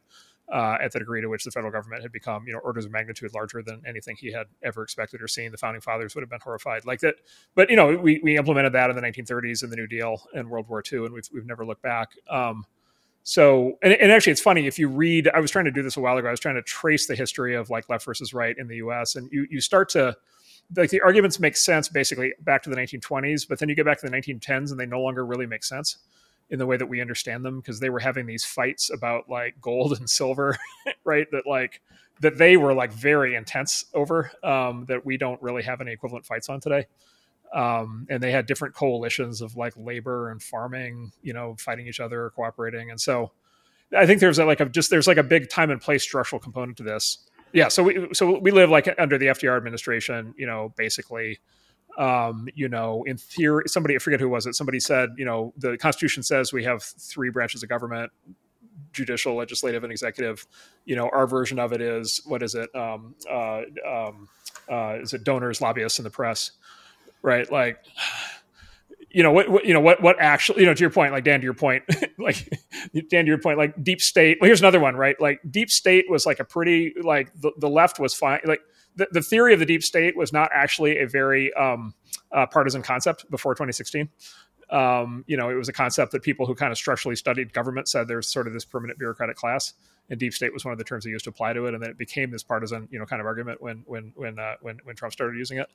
uh, 0.52 0.76
at 0.80 0.92
the 0.92 0.98
degree 0.98 1.22
to 1.22 1.28
which 1.28 1.42
the 1.42 1.50
federal 1.50 1.72
government 1.72 2.02
had 2.02 2.12
become, 2.12 2.46
you 2.46 2.52
know, 2.52 2.58
orders 2.58 2.84
of 2.84 2.92
magnitude 2.92 3.32
larger 3.34 3.62
than 3.62 3.80
anything 3.86 4.14
he 4.14 4.30
had 4.30 4.46
ever 4.62 4.82
expected 4.82 5.22
or 5.22 5.26
seen. 5.26 5.50
The 5.50 5.56
founding 5.56 5.80
fathers 5.80 6.14
would 6.14 6.20
have 6.20 6.28
been 6.28 6.40
horrified 6.42 6.84
like 6.84 7.00
that. 7.00 7.14
But 7.54 7.70
you 7.70 7.76
know, 7.76 7.96
we 7.96 8.20
we 8.22 8.36
implemented 8.36 8.74
that 8.74 8.90
in 8.90 8.96
the 8.96 9.02
1930s 9.02 9.64
in 9.64 9.70
the 9.70 9.76
New 9.76 9.86
Deal 9.86 10.20
and 10.34 10.50
World 10.50 10.68
War 10.68 10.82
II, 10.92 11.06
and 11.06 11.14
we've 11.14 11.28
we've 11.32 11.46
never 11.46 11.64
looked 11.64 11.82
back. 11.82 12.10
Um, 12.30 12.66
so, 13.26 13.78
and, 13.82 13.94
and, 13.94 14.12
actually, 14.12 14.32
it's 14.32 14.42
funny 14.42 14.66
if 14.66 14.78
you 14.78 14.86
read. 14.86 15.30
I 15.32 15.40
was 15.40 15.50
trying 15.50 15.64
to 15.64 15.70
do 15.70 15.82
this 15.82 15.96
a 15.96 16.00
while 16.00 16.18
ago. 16.18 16.28
I 16.28 16.30
was 16.30 16.40
trying 16.40 16.56
to 16.56 16.62
trace 16.62 17.06
the 17.06 17.16
history 17.16 17.54
of 17.54 17.70
like 17.70 17.88
left 17.88 18.04
versus 18.04 18.34
right 18.34 18.54
in 18.58 18.68
the 18.68 18.76
U.S. 18.76 19.16
and 19.16 19.32
you 19.32 19.46
you 19.50 19.62
start 19.62 19.88
to 19.90 20.14
like 20.76 20.90
the 20.90 21.00
arguments 21.00 21.38
make 21.38 21.56
sense 21.56 21.88
basically 21.88 22.32
back 22.40 22.62
to 22.62 22.70
the 22.70 22.76
1920s, 22.76 23.46
but 23.48 23.58
then 23.58 23.68
you 23.68 23.74
get 23.74 23.84
back 23.84 24.00
to 24.00 24.08
the 24.08 24.16
1910s 24.16 24.70
and 24.70 24.78
they 24.78 24.86
no 24.86 25.00
longer 25.00 25.24
really 25.24 25.46
make 25.46 25.64
sense 25.64 25.98
in 26.50 26.58
the 26.58 26.66
way 26.66 26.76
that 26.76 26.86
we 26.86 27.00
understand 27.00 27.44
them 27.44 27.60
because 27.60 27.80
they 27.80 27.90
were 27.90 27.98
having 27.98 28.26
these 28.26 28.44
fights 28.44 28.90
about 28.90 29.28
like 29.28 29.60
gold 29.60 29.96
and 29.98 30.08
silver, 30.08 30.56
right? 31.04 31.30
That 31.30 31.46
like 31.46 31.80
that 32.20 32.38
they 32.38 32.56
were 32.56 32.74
like 32.74 32.92
very 32.92 33.34
intense 33.34 33.86
over 33.94 34.30
um, 34.42 34.84
that 34.88 35.04
we 35.04 35.16
don't 35.16 35.42
really 35.42 35.62
have 35.62 35.80
any 35.80 35.92
equivalent 35.92 36.26
fights 36.26 36.48
on 36.48 36.60
today. 36.60 36.86
Um, 37.52 38.06
and 38.10 38.22
they 38.22 38.32
had 38.32 38.46
different 38.46 38.74
coalitions 38.74 39.40
of 39.40 39.56
like 39.56 39.74
labor 39.76 40.30
and 40.30 40.42
farming, 40.42 41.12
you 41.22 41.32
know, 41.32 41.54
fighting 41.58 41.86
each 41.86 42.00
other, 42.00 42.30
cooperating, 42.34 42.90
and 42.90 43.00
so 43.00 43.30
I 43.96 44.06
think 44.06 44.20
there's 44.20 44.38
like 44.38 44.60
a 44.60 44.66
just 44.66 44.90
there's 44.90 45.06
like 45.06 45.18
a 45.18 45.22
big 45.22 45.48
time 45.48 45.70
and 45.70 45.80
place 45.80 46.02
structural 46.02 46.40
component 46.40 46.76
to 46.78 46.82
this 46.82 47.18
yeah 47.54 47.68
so 47.68 47.82
we 47.82 48.08
so 48.12 48.38
we 48.38 48.50
live 48.50 48.68
like 48.68 48.94
under 48.98 49.16
the 49.16 49.26
fdr 49.26 49.56
administration 49.56 50.34
you 50.36 50.46
know 50.46 50.72
basically 50.76 51.38
um, 51.96 52.48
you 52.54 52.68
know, 52.68 53.04
in 53.04 53.16
theory, 53.16 53.64
somebody, 53.66 53.94
I 53.94 53.98
forget 53.98 54.20
who 54.20 54.28
was 54.28 54.46
it, 54.46 54.54
somebody 54.54 54.80
said, 54.80 55.10
you 55.16 55.24
know, 55.24 55.52
the 55.56 55.78
Constitution 55.78 56.22
says 56.22 56.52
we 56.52 56.64
have 56.64 56.82
three 56.82 57.30
branches 57.30 57.62
of 57.62 57.68
government 57.68 58.10
judicial, 58.92 59.34
legislative, 59.34 59.82
and 59.84 59.92
executive. 59.92 60.46
You 60.84 60.96
know, 60.96 61.10
our 61.12 61.26
version 61.26 61.58
of 61.58 61.72
it 61.72 61.80
is 61.80 62.22
what 62.24 62.42
is 62.42 62.54
it? 62.54 62.74
Um, 62.74 63.14
uh, 63.30 63.62
um, 63.86 64.28
uh, 64.70 64.98
is 65.00 65.12
it 65.12 65.24
donors, 65.24 65.60
lobbyists, 65.60 65.98
and 65.98 66.06
the 66.06 66.10
press? 66.10 66.52
Right? 67.22 67.50
Like, 67.50 67.78
you 69.14 69.22
know 69.22 69.30
what, 69.30 69.48
what, 69.48 69.64
you 69.64 69.72
know 69.72 69.80
what 69.80 70.02
what 70.02 70.20
actually 70.20 70.60
you 70.60 70.66
know 70.66 70.74
to 70.74 70.80
your 70.80 70.90
point 70.90 71.12
like 71.12 71.24
dan 71.24 71.40
to 71.40 71.44
your 71.44 71.54
point 71.54 71.84
like 72.18 72.48
dan 73.10 73.24
to 73.24 73.28
your 73.28 73.38
point 73.38 73.56
like 73.56 73.82
deep 73.82 74.00
state 74.00 74.38
well 74.40 74.48
here's 74.48 74.60
another 74.60 74.80
one 74.80 74.96
right? 74.96 75.18
Like 75.20 75.40
deep 75.48 75.70
state 75.70 76.06
was 76.08 76.26
like 76.26 76.40
a 76.40 76.44
pretty 76.44 76.94
like 77.00 77.32
the, 77.40 77.52
the 77.58 77.68
left 77.68 78.00
was 78.00 78.12
fine 78.12 78.40
like 78.44 78.60
the, 78.96 79.06
the 79.12 79.22
theory 79.22 79.54
of 79.54 79.60
the 79.60 79.66
deep 79.66 79.82
state 79.82 80.16
was 80.16 80.32
not 80.32 80.50
actually 80.52 80.98
a 80.98 81.06
very 81.06 81.52
um, 81.54 81.94
uh, 82.32 82.46
partisan 82.46 82.82
concept 82.82 83.28
before 83.30 83.54
2016 83.54 84.08
um, 84.70 85.24
you 85.28 85.36
know 85.36 85.48
it 85.48 85.54
was 85.54 85.68
a 85.68 85.72
concept 85.72 86.10
that 86.10 86.22
people 86.22 86.44
who 86.46 86.54
kind 86.54 86.72
of 86.72 86.76
structurally 86.78 87.16
studied 87.16 87.52
government 87.52 87.88
said 87.88 88.08
there's 88.08 88.32
sort 88.32 88.48
of 88.48 88.52
this 88.52 88.64
permanent 88.64 88.98
bureaucratic 88.98 89.36
class 89.36 89.74
and 90.10 90.18
deep 90.18 90.34
state 90.34 90.52
was 90.52 90.64
one 90.64 90.72
of 90.72 90.78
the 90.78 90.84
terms 90.84 91.04
they 91.04 91.10
used 91.10 91.24
to 91.24 91.30
apply 91.30 91.52
to 91.52 91.66
it 91.66 91.74
and 91.74 91.82
then 91.82 91.90
it 91.90 91.98
became 91.98 92.32
this 92.32 92.42
partisan 92.42 92.88
you 92.90 92.98
know 92.98 93.06
kind 93.06 93.20
of 93.20 93.26
argument 93.26 93.62
when 93.62 93.84
when 93.86 94.12
when 94.16 94.38
uh, 94.40 94.54
when 94.60 94.80
when 94.82 94.96
trump 94.96 95.12
started 95.12 95.38
using 95.38 95.58
it 95.58 95.68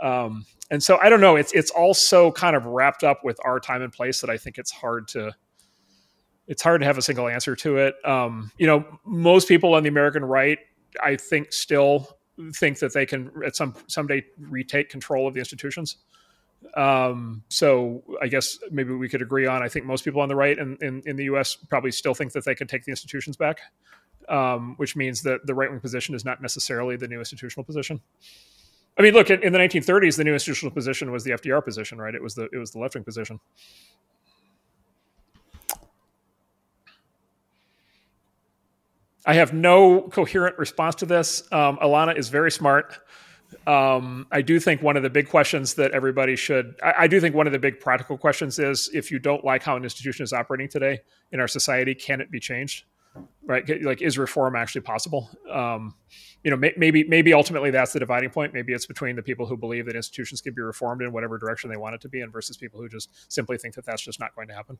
um, 0.00 0.44
and 0.70 0.82
so 0.82 0.98
I 1.02 1.08
don't 1.08 1.20
know. 1.20 1.36
It's 1.36 1.52
it's 1.52 1.70
also 1.70 2.30
kind 2.32 2.56
of 2.56 2.64
wrapped 2.66 3.04
up 3.04 3.24
with 3.24 3.38
our 3.44 3.58
time 3.60 3.82
and 3.82 3.92
place 3.92 4.20
that 4.20 4.30
I 4.30 4.36
think 4.36 4.58
it's 4.58 4.70
hard 4.70 5.08
to 5.08 5.34
it's 6.46 6.62
hard 6.62 6.80
to 6.80 6.86
have 6.86 6.98
a 6.98 7.02
single 7.02 7.28
answer 7.28 7.54
to 7.56 7.76
it. 7.76 7.94
Um, 8.04 8.50
you 8.58 8.66
know, 8.66 8.84
most 9.04 9.48
people 9.48 9.74
on 9.74 9.82
the 9.82 9.88
American 9.88 10.24
right, 10.24 10.58
I 11.02 11.16
think, 11.16 11.52
still 11.52 12.08
think 12.56 12.78
that 12.80 12.92
they 12.92 13.06
can 13.06 13.30
at 13.44 13.56
some 13.56 13.74
someday 13.88 14.24
retake 14.38 14.88
control 14.88 15.28
of 15.28 15.34
the 15.34 15.40
institutions. 15.40 15.96
Um, 16.76 17.42
so 17.48 18.02
I 18.20 18.28
guess 18.28 18.46
maybe 18.70 18.92
we 18.92 19.08
could 19.08 19.22
agree 19.22 19.46
on. 19.46 19.62
I 19.62 19.68
think 19.68 19.86
most 19.86 20.04
people 20.04 20.20
on 20.20 20.28
the 20.28 20.36
right 20.36 20.58
in, 20.58 20.76
in, 20.80 21.02
in 21.06 21.16
the 21.16 21.24
U.S. 21.24 21.56
probably 21.56 21.90
still 21.90 22.14
think 22.14 22.32
that 22.32 22.44
they 22.44 22.54
can 22.54 22.66
take 22.66 22.84
the 22.84 22.90
institutions 22.90 23.36
back, 23.36 23.60
um, 24.28 24.74
which 24.76 24.94
means 24.94 25.22
that 25.22 25.46
the 25.46 25.54
right 25.54 25.70
wing 25.70 25.80
position 25.80 26.14
is 26.14 26.24
not 26.24 26.42
necessarily 26.42 26.96
the 26.96 27.08
new 27.08 27.18
institutional 27.18 27.64
position. 27.64 28.00
I 29.00 29.02
mean, 29.02 29.14
look 29.14 29.30
in 29.30 29.50
the 29.50 29.58
1930s, 29.58 30.18
the 30.18 30.24
new 30.24 30.34
institutional 30.34 30.70
position 30.70 31.10
was 31.10 31.24
the 31.24 31.30
FDR 31.30 31.64
position, 31.64 31.96
right? 31.96 32.14
It 32.14 32.22
was 32.22 32.34
the 32.34 32.50
it 32.52 32.58
was 32.58 32.72
the 32.72 32.80
left 32.80 32.94
wing 32.94 33.02
position. 33.02 33.40
I 39.24 39.32
have 39.32 39.54
no 39.54 40.02
coherent 40.02 40.58
response 40.58 40.96
to 40.96 41.06
this. 41.06 41.42
Um, 41.50 41.78
Alana 41.78 42.18
is 42.18 42.28
very 42.28 42.50
smart. 42.50 42.98
Um, 43.66 44.26
I 44.30 44.42
do 44.42 44.60
think 44.60 44.82
one 44.82 44.98
of 44.98 45.02
the 45.02 45.08
big 45.08 45.30
questions 45.30 45.74
that 45.74 45.92
everybody 45.92 46.36
should, 46.36 46.74
I, 46.82 46.94
I, 46.98 47.06
do 47.06 47.20
think 47.20 47.34
one 47.34 47.46
of 47.46 47.52
the 47.52 47.58
big 47.58 47.80
practical 47.80 48.16
questions 48.16 48.58
is 48.58 48.88
if 48.94 49.10
you 49.10 49.18
don't 49.18 49.44
like 49.44 49.62
how 49.62 49.76
an 49.76 49.82
institution 49.82 50.22
is 50.22 50.32
operating 50.32 50.68
today 50.68 51.00
in 51.32 51.40
our 51.40 51.48
society, 51.48 51.94
can 51.94 52.20
it 52.20 52.30
be 52.30 52.38
changed? 52.38 52.84
Right? 53.44 53.68
Like, 53.82 54.00
is 54.00 54.16
reform 54.16 54.54
actually 54.54 54.82
possible? 54.82 55.28
Um, 55.50 55.94
you 56.44 56.50
know, 56.50 56.56
may, 56.56 56.72
maybe 56.76 57.04
maybe 57.04 57.34
ultimately 57.34 57.70
that's 57.70 57.92
the 57.92 57.98
dividing 57.98 58.30
point. 58.30 58.54
Maybe 58.54 58.72
it's 58.72 58.86
between 58.86 59.16
the 59.16 59.22
people 59.22 59.46
who 59.46 59.56
believe 59.56 59.86
that 59.86 59.96
institutions 59.96 60.40
can 60.40 60.54
be 60.54 60.62
reformed 60.62 61.02
in 61.02 61.12
whatever 61.12 61.36
direction 61.36 61.68
they 61.68 61.76
want 61.76 61.96
it 61.96 62.00
to 62.02 62.08
be, 62.08 62.20
and 62.20 62.32
versus 62.32 62.56
people 62.56 62.80
who 62.80 62.88
just 62.88 63.10
simply 63.32 63.58
think 63.58 63.74
that 63.74 63.84
that's 63.84 64.02
just 64.02 64.20
not 64.20 64.34
going 64.36 64.46
to 64.48 64.54
happen, 64.54 64.78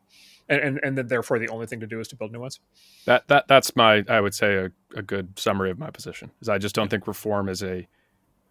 and 0.48 0.60
and, 0.60 0.80
and 0.82 0.96
then 0.96 1.08
therefore 1.08 1.38
the 1.38 1.48
only 1.48 1.66
thing 1.66 1.80
to 1.80 1.86
do 1.86 1.98
is 1.98 2.08
to 2.08 2.16
build 2.16 2.32
new 2.32 2.40
ones. 2.40 2.60
That 3.06 3.26
that 3.28 3.48
that's 3.48 3.74
my 3.74 4.04
I 4.08 4.20
would 4.20 4.34
say 4.34 4.54
a, 4.54 4.70
a 4.96 5.02
good 5.02 5.38
summary 5.38 5.70
of 5.70 5.78
my 5.78 5.90
position 5.90 6.30
is 6.40 6.48
I 6.48 6.58
just 6.58 6.74
don't 6.74 6.88
think 6.88 7.06
reform 7.08 7.48
is 7.48 7.62
a 7.62 7.88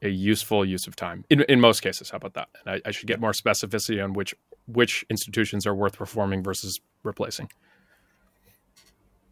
a 0.01 0.09
useful 0.09 0.65
use 0.65 0.85
of 0.85 0.95
time 0.95 1.23
in 1.29 1.41
in 1.43 1.59
most 1.61 1.81
cases. 1.81 2.09
How 2.09 2.17
about 2.17 2.33
that? 2.33 2.49
And 2.65 2.75
I, 2.75 2.89
I 2.89 2.91
should 2.91 3.07
get 3.07 3.19
more 3.19 3.31
specificity 3.31 4.03
on 4.03 4.13
which 4.13 4.35
which 4.67 5.05
institutions 5.09 5.65
are 5.65 5.73
worth 5.73 5.99
reforming 5.99 6.43
versus 6.43 6.79
replacing. 7.03 7.49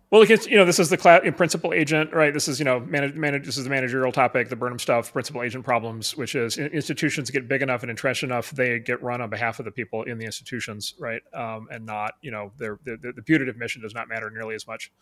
Well, 0.10 0.24
you 0.24 0.56
know, 0.56 0.64
this 0.64 0.80
is 0.80 0.90
the 0.90 1.34
principal 1.36 1.74
agent, 1.74 2.14
right? 2.14 2.34
This 2.34 2.48
is, 2.48 2.60
you 2.60 2.66
know, 2.66 2.80
manage, 2.80 3.16
manage, 3.16 3.46
this 3.46 3.58
is 3.58 3.66
the 3.66 3.70
managerial 3.70 4.14
topic, 4.14 4.48
the 4.48 4.56
Burnham 4.56 4.80
stuff, 4.80 5.12
principal 5.12 5.44
agent 5.44 5.66
problems, 5.66 6.16
which 6.16 6.34
is 6.34 6.58
institutions 6.58 7.30
get 7.30 7.50
big 7.50 7.62
enough 7.62 7.82
and 7.82 7.90
entrenched 7.90 8.24
enough, 8.24 8.52
they 8.52 8.80
get 8.80 9.04
run 9.04 9.20
on 9.20 9.30
behalf 9.30 9.60
of 9.60 9.66
the 9.66 9.72
people 9.72 10.04
in 10.04 10.18
the 10.18 10.26
institutions, 10.26 10.94
right? 10.98 11.22
Um, 11.34 11.68
and 11.72 11.86
not, 11.86 12.14
you 12.22 12.32
know, 12.32 12.54
the, 12.58 12.78
the 12.86 13.22
putative 13.22 13.58
mission 13.58 13.82
does 13.82 13.94
not 13.94 14.08
matter 14.08 14.30
nearly 14.30 14.56
as 14.56 14.66
much, 14.66 14.94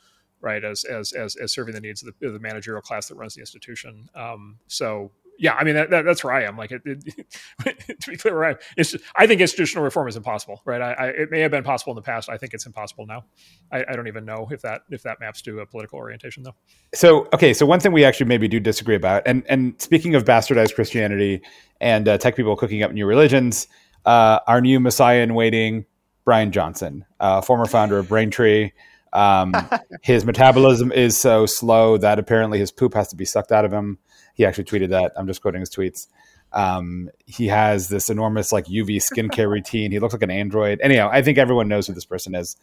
right, 0.41 0.63
as 0.63 0.83
as 0.85 1.13
as, 1.13 1.35
as 1.35 1.53
serving 1.53 1.75
the 1.75 1.81
needs 1.81 2.01
of 2.01 2.11
the, 2.19 2.27
of 2.27 2.33
the 2.33 2.39
managerial 2.39 2.81
class 2.81 3.07
that 3.09 3.15
runs 3.15 3.35
the 3.35 3.41
institution. 3.41 4.09
Um, 4.15 4.57
so 4.65 5.11
yeah, 5.37 5.53
I 5.53 5.63
mean 5.63 5.75
that, 5.75 5.89
that, 5.89 6.05
that's 6.05 6.23
where 6.23 6.33
I 6.33 6.43
am. 6.43 6.57
Like, 6.57 6.71
it, 6.71 6.81
it, 6.85 7.99
to 8.01 8.11
be 8.11 8.17
clear, 8.17 8.43
I, 8.43 8.55
I 9.15 9.27
think 9.27 9.41
institutional 9.41 9.83
reform 9.83 10.07
is 10.07 10.15
impossible. 10.15 10.61
Right? 10.65 10.81
I, 10.81 10.93
I, 10.93 11.07
it 11.07 11.31
may 11.31 11.39
have 11.41 11.51
been 11.51 11.63
possible 11.63 11.91
in 11.93 11.95
the 11.95 12.01
past. 12.01 12.29
I 12.29 12.37
think 12.37 12.53
it's 12.53 12.65
impossible 12.65 13.05
now. 13.05 13.25
I, 13.71 13.83
I, 13.89 13.95
don't 13.95 14.07
even 14.07 14.25
know 14.25 14.47
if 14.51 14.61
that 14.61 14.81
if 14.89 15.03
that 15.03 15.19
maps 15.19 15.41
to 15.43 15.59
a 15.59 15.65
political 15.65 15.99
orientation, 15.99 16.43
though. 16.43 16.55
So, 16.93 17.27
okay, 17.33 17.53
so 17.53 17.65
one 17.65 17.79
thing 17.79 17.91
we 17.91 18.05
actually 18.05 18.27
maybe 18.27 18.47
do 18.47 18.59
disagree 18.59 18.95
about, 18.95 19.23
and 19.25 19.43
and 19.47 19.79
speaking 19.81 20.15
of 20.15 20.25
bastardized 20.25 20.75
Christianity 20.75 21.41
and 21.81 22.07
uh, 22.07 22.17
tech 22.17 22.35
people 22.35 22.55
cooking 22.55 22.83
up 22.83 22.91
new 22.91 23.05
religions, 23.05 23.67
uh, 24.05 24.39
our 24.47 24.61
new 24.61 24.79
messiah 24.79 25.21
in 25.21 25.33
waiting, 25.33 25.85
Brian 26.23 26.51
Johnson, 26.51 27.05
uh, 27.19 27.41
former 27.41 27.65
founder 27.65 27.97
of 27.97 28.09
Braintree. 28.09 28.71
Um, 29.13 29.53
his 30.03 30.25
metabolism 30.25 30.91
is 30.91 31.19
so 31.19 31.45
slow 31.45 31.97
that 31.97 32.19
apparently 32.19 32.59
his 32.59 32.71
poop 32.71 32.93
has 32.93 33.07
to 33.09 33.15
be 33.15 33.25
sucked 33.25 33.51
out 33.51 33.65
of 33.65 33.71
him. 33.71 33.97
He 34.35 34.45
actually 34.45 34.65
tweeted 34.65 34.89
that. 34.89 35.13
I'm 35.17 35.27
just 35.27 35.41
quoting 35.41 35.61
his 35.61 35.69
tweets. 35.69 36.07
Um, 36.53 37.09
he 37.25 37.47
has 37.47 37.89
this 37.89 38.09
enormous 38.09 38.51
like 38.51 38.65
UV 38.65 39.01
skincare 39.01 39.49
routine. 39.51 39.91
He 39.91 39.99
looks 39.99 40.13
like 40.13 40.23
an 40.23 40.31
android. 40.31 40.79
Anyhow, 40.81 41.09
I 41.11 41.21
think 41.21 41.37
everyone 41.37 41.67
knows 41.67 41.87
who 41.87 41.93
this 41.93 42.05
person 42.05 42.35
is. 42.35 42.55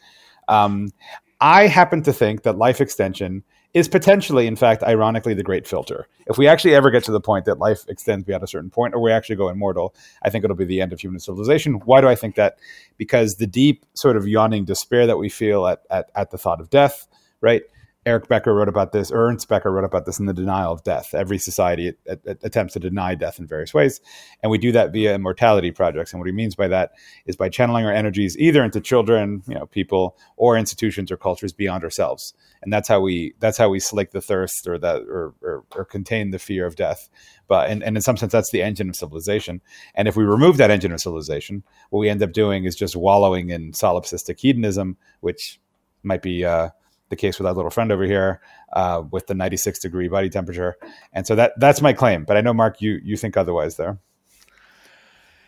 Um, 0.49 0.93
I 1.41 1.67
happen 1.67 2.03
to 2.05 2.13
think 2.13 2.45
that 2.45 2.57
life 2.57 2.81
extension 2.81 3.43
is 3.75 3.89
potentially, 3.89 4.47
in 4.47 4.55
fact, 4.55 4.83
ironically, 4.83 5.35
the 5.35 5.43
great 5.43 5.67
filter. 5.67 6.07
If 6.27 6.37
we 6.37 6.47
actually 6.47 6.75
ever 6.75 6.91
get 6.91 7.05
to 7.05 7.13
the 7.13 7.21
point 7.21 7.47
that 7.47 7.59
life 7.59 7.85
extends 7.89 8.25
beyond 8.25 8.45
a 8.45 8.47
certain 8.47 8.71
point, 8.71 8.95
or 8.95 9.01
we 9.01 9.11
actually 9.11 9.37
go 9.37 9.49
immortal, 9.49 9.95
I 10.23 10.31
think 10.31 10.45
it'll 10.45 10.57
be 10.57 10.67
the 10.67 10.81
end 10.83 10.93
of 10.93 11.01
human 11.01 11.21
civilization. 11.21 11.75
Why 11.85 12.01
do 12.01 12.09
I 12.09 12.15
think 12.15 12.35
that? 12.35 12.59
Because 12.99 13.37
the 13.37 13.47
deep 13.47 13.87
sort 13.95 14.17
of 14.17 14.29
yawning 14.29 14.67
despair 14.67 15.07
that 15.07 15.17
we 15.17 15.29
feel 15.29 15.67
at 15.67 15.83
at, 15.91 16.11
at 16.15 16.31
the 16.31 16.39
thought 16.39 16.61
of 16.61 16.69
death, 16.71 17.07
right? 17.41 17.63
Eric 18.05 18.27
Becker 18.27 18.53
wrote 18.53 18.69
about 18.69 18.91
this, 18.91 19.13
Ernest 19.15 19.49
Becker 19.49 19.71
wrote 19.71 19.85
about 19.85 20.07
this 20.07 20.19
in 20.19 20.27
The 20.27 20.33
Denial 20.33 20.73
of 20.73 20.83
Death. 20.83 21.15
Every 21.15 21.39
society 21.39 21.93
attempts 22.25 22.73
to 22.73 22.81
deny 22.81 23.15
death 23.15 23.39
in 23.39 23.47
various 23.47 23.73
ways. 23.73 24.01
And 24.43 24.51
we 24.51 24.59
do 24.59 24.73
that 24.73 24.93
via 24.93 25.15
immortality 25.15 25.71
projects. 25.71 26.13
And 26.13 26.19
what 26.19 26.27
he 26.27 26.33
means 26.33 26.57
by 26.57 26.67
that 26.67 26.93
is 27.27 27.37
by 27.37 27.49
channeling 27.49 27.87
our 27.87 27.93
energies 27.93 28.37
either 28.39 28.65
into 28.65 28.81
children, 28.81 29.45
you 29.47 29.55
know, 29.55 29.67
people, 29.67 30.17
or 30.37 30.57
institutions 30.57 31.13
or 31.13 31.17
cultures 31.17 31.53
beyond 31.53 31.85
ourselves. 31.85 32.35
And 32.61 32.73
that's 32.73 32.89
how 32.89 33.01
we 33.01 33.35
that's 33.39 33.59
how 33.59 33.69
we 33.69 33.79
slake 33.79 34.11
the 34.11 34.21
thirst 34.21 34.67
or 34.67 34.79
that 34.79 35.03
or, 35.03 35.35
or, 35.41 35.65
or 35.73 35.85
contain 35.85 36.33
the 36.33 36.41
fear 36.41 36.67
of 36.67 36.75
death. 36.75 37.09
But 37.47 37.71
and, 37.71 37.85
and 37.85 37.97
in 37.97 38.03
some 38.03 38.17
sense 38.17 38.33
that's 38.33 38.51
the 38.51 38.63
engine 38.63 38.89
of 38.89 38.97
civilization. 38.97 39.61
And 39.95 40.09
if 40.09 40.17
we 40.17 40.25
remove 40.25 40.57
that 40.57 40.73
engine 40.73 40.91
of 40.91 41.01
civilization, 41.01 41.63
what 41.91 42.01
we 42.01 42.09
end 42.09 42.23
up 42.23 42.33
doing 42.33 42.65
is 42.65 42.75
just 42.75 42.97
wallowing 42.97 43.51
in 43.51 43.71
solipsistic 43.73 44.41
hedonism, 44.41 44.97
which 45.21 45.61
might 46.03 46.23
be 46.23 46.45
uh, 46.45 46.71
the 47.13 47.17
case 47.17 47.39
with 47.39 47.47
our 47.47 47.53
little 47.53 47.71
friend 47.71 47.93
over 47.93 48.05
here 48.05 48.41
uh, 48.73 49.03
with 49.11 49.27
the 49.27 49.35
96 49.35 49.79
degree 49.79 50.09
body 50.09 50.31
temperature. 50.31 50.77
And 51.13 51.27
so 51.27 51.35
that 51.37 51.53
that's 51.59 51.83
my 51.83 51.93
claim. 51.93 52.25
But 52.25 52.39
I 52.39 52.41
know 52.41 52.55
Marc, 52.55 52.81
you 52.81 52.99
you 53.05 53.17
think 53.17 53.37
otherwise 53.37 53.77
there. 53.77 53.99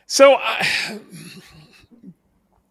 So. 0.06 0.34
Uh, 0.34 0.64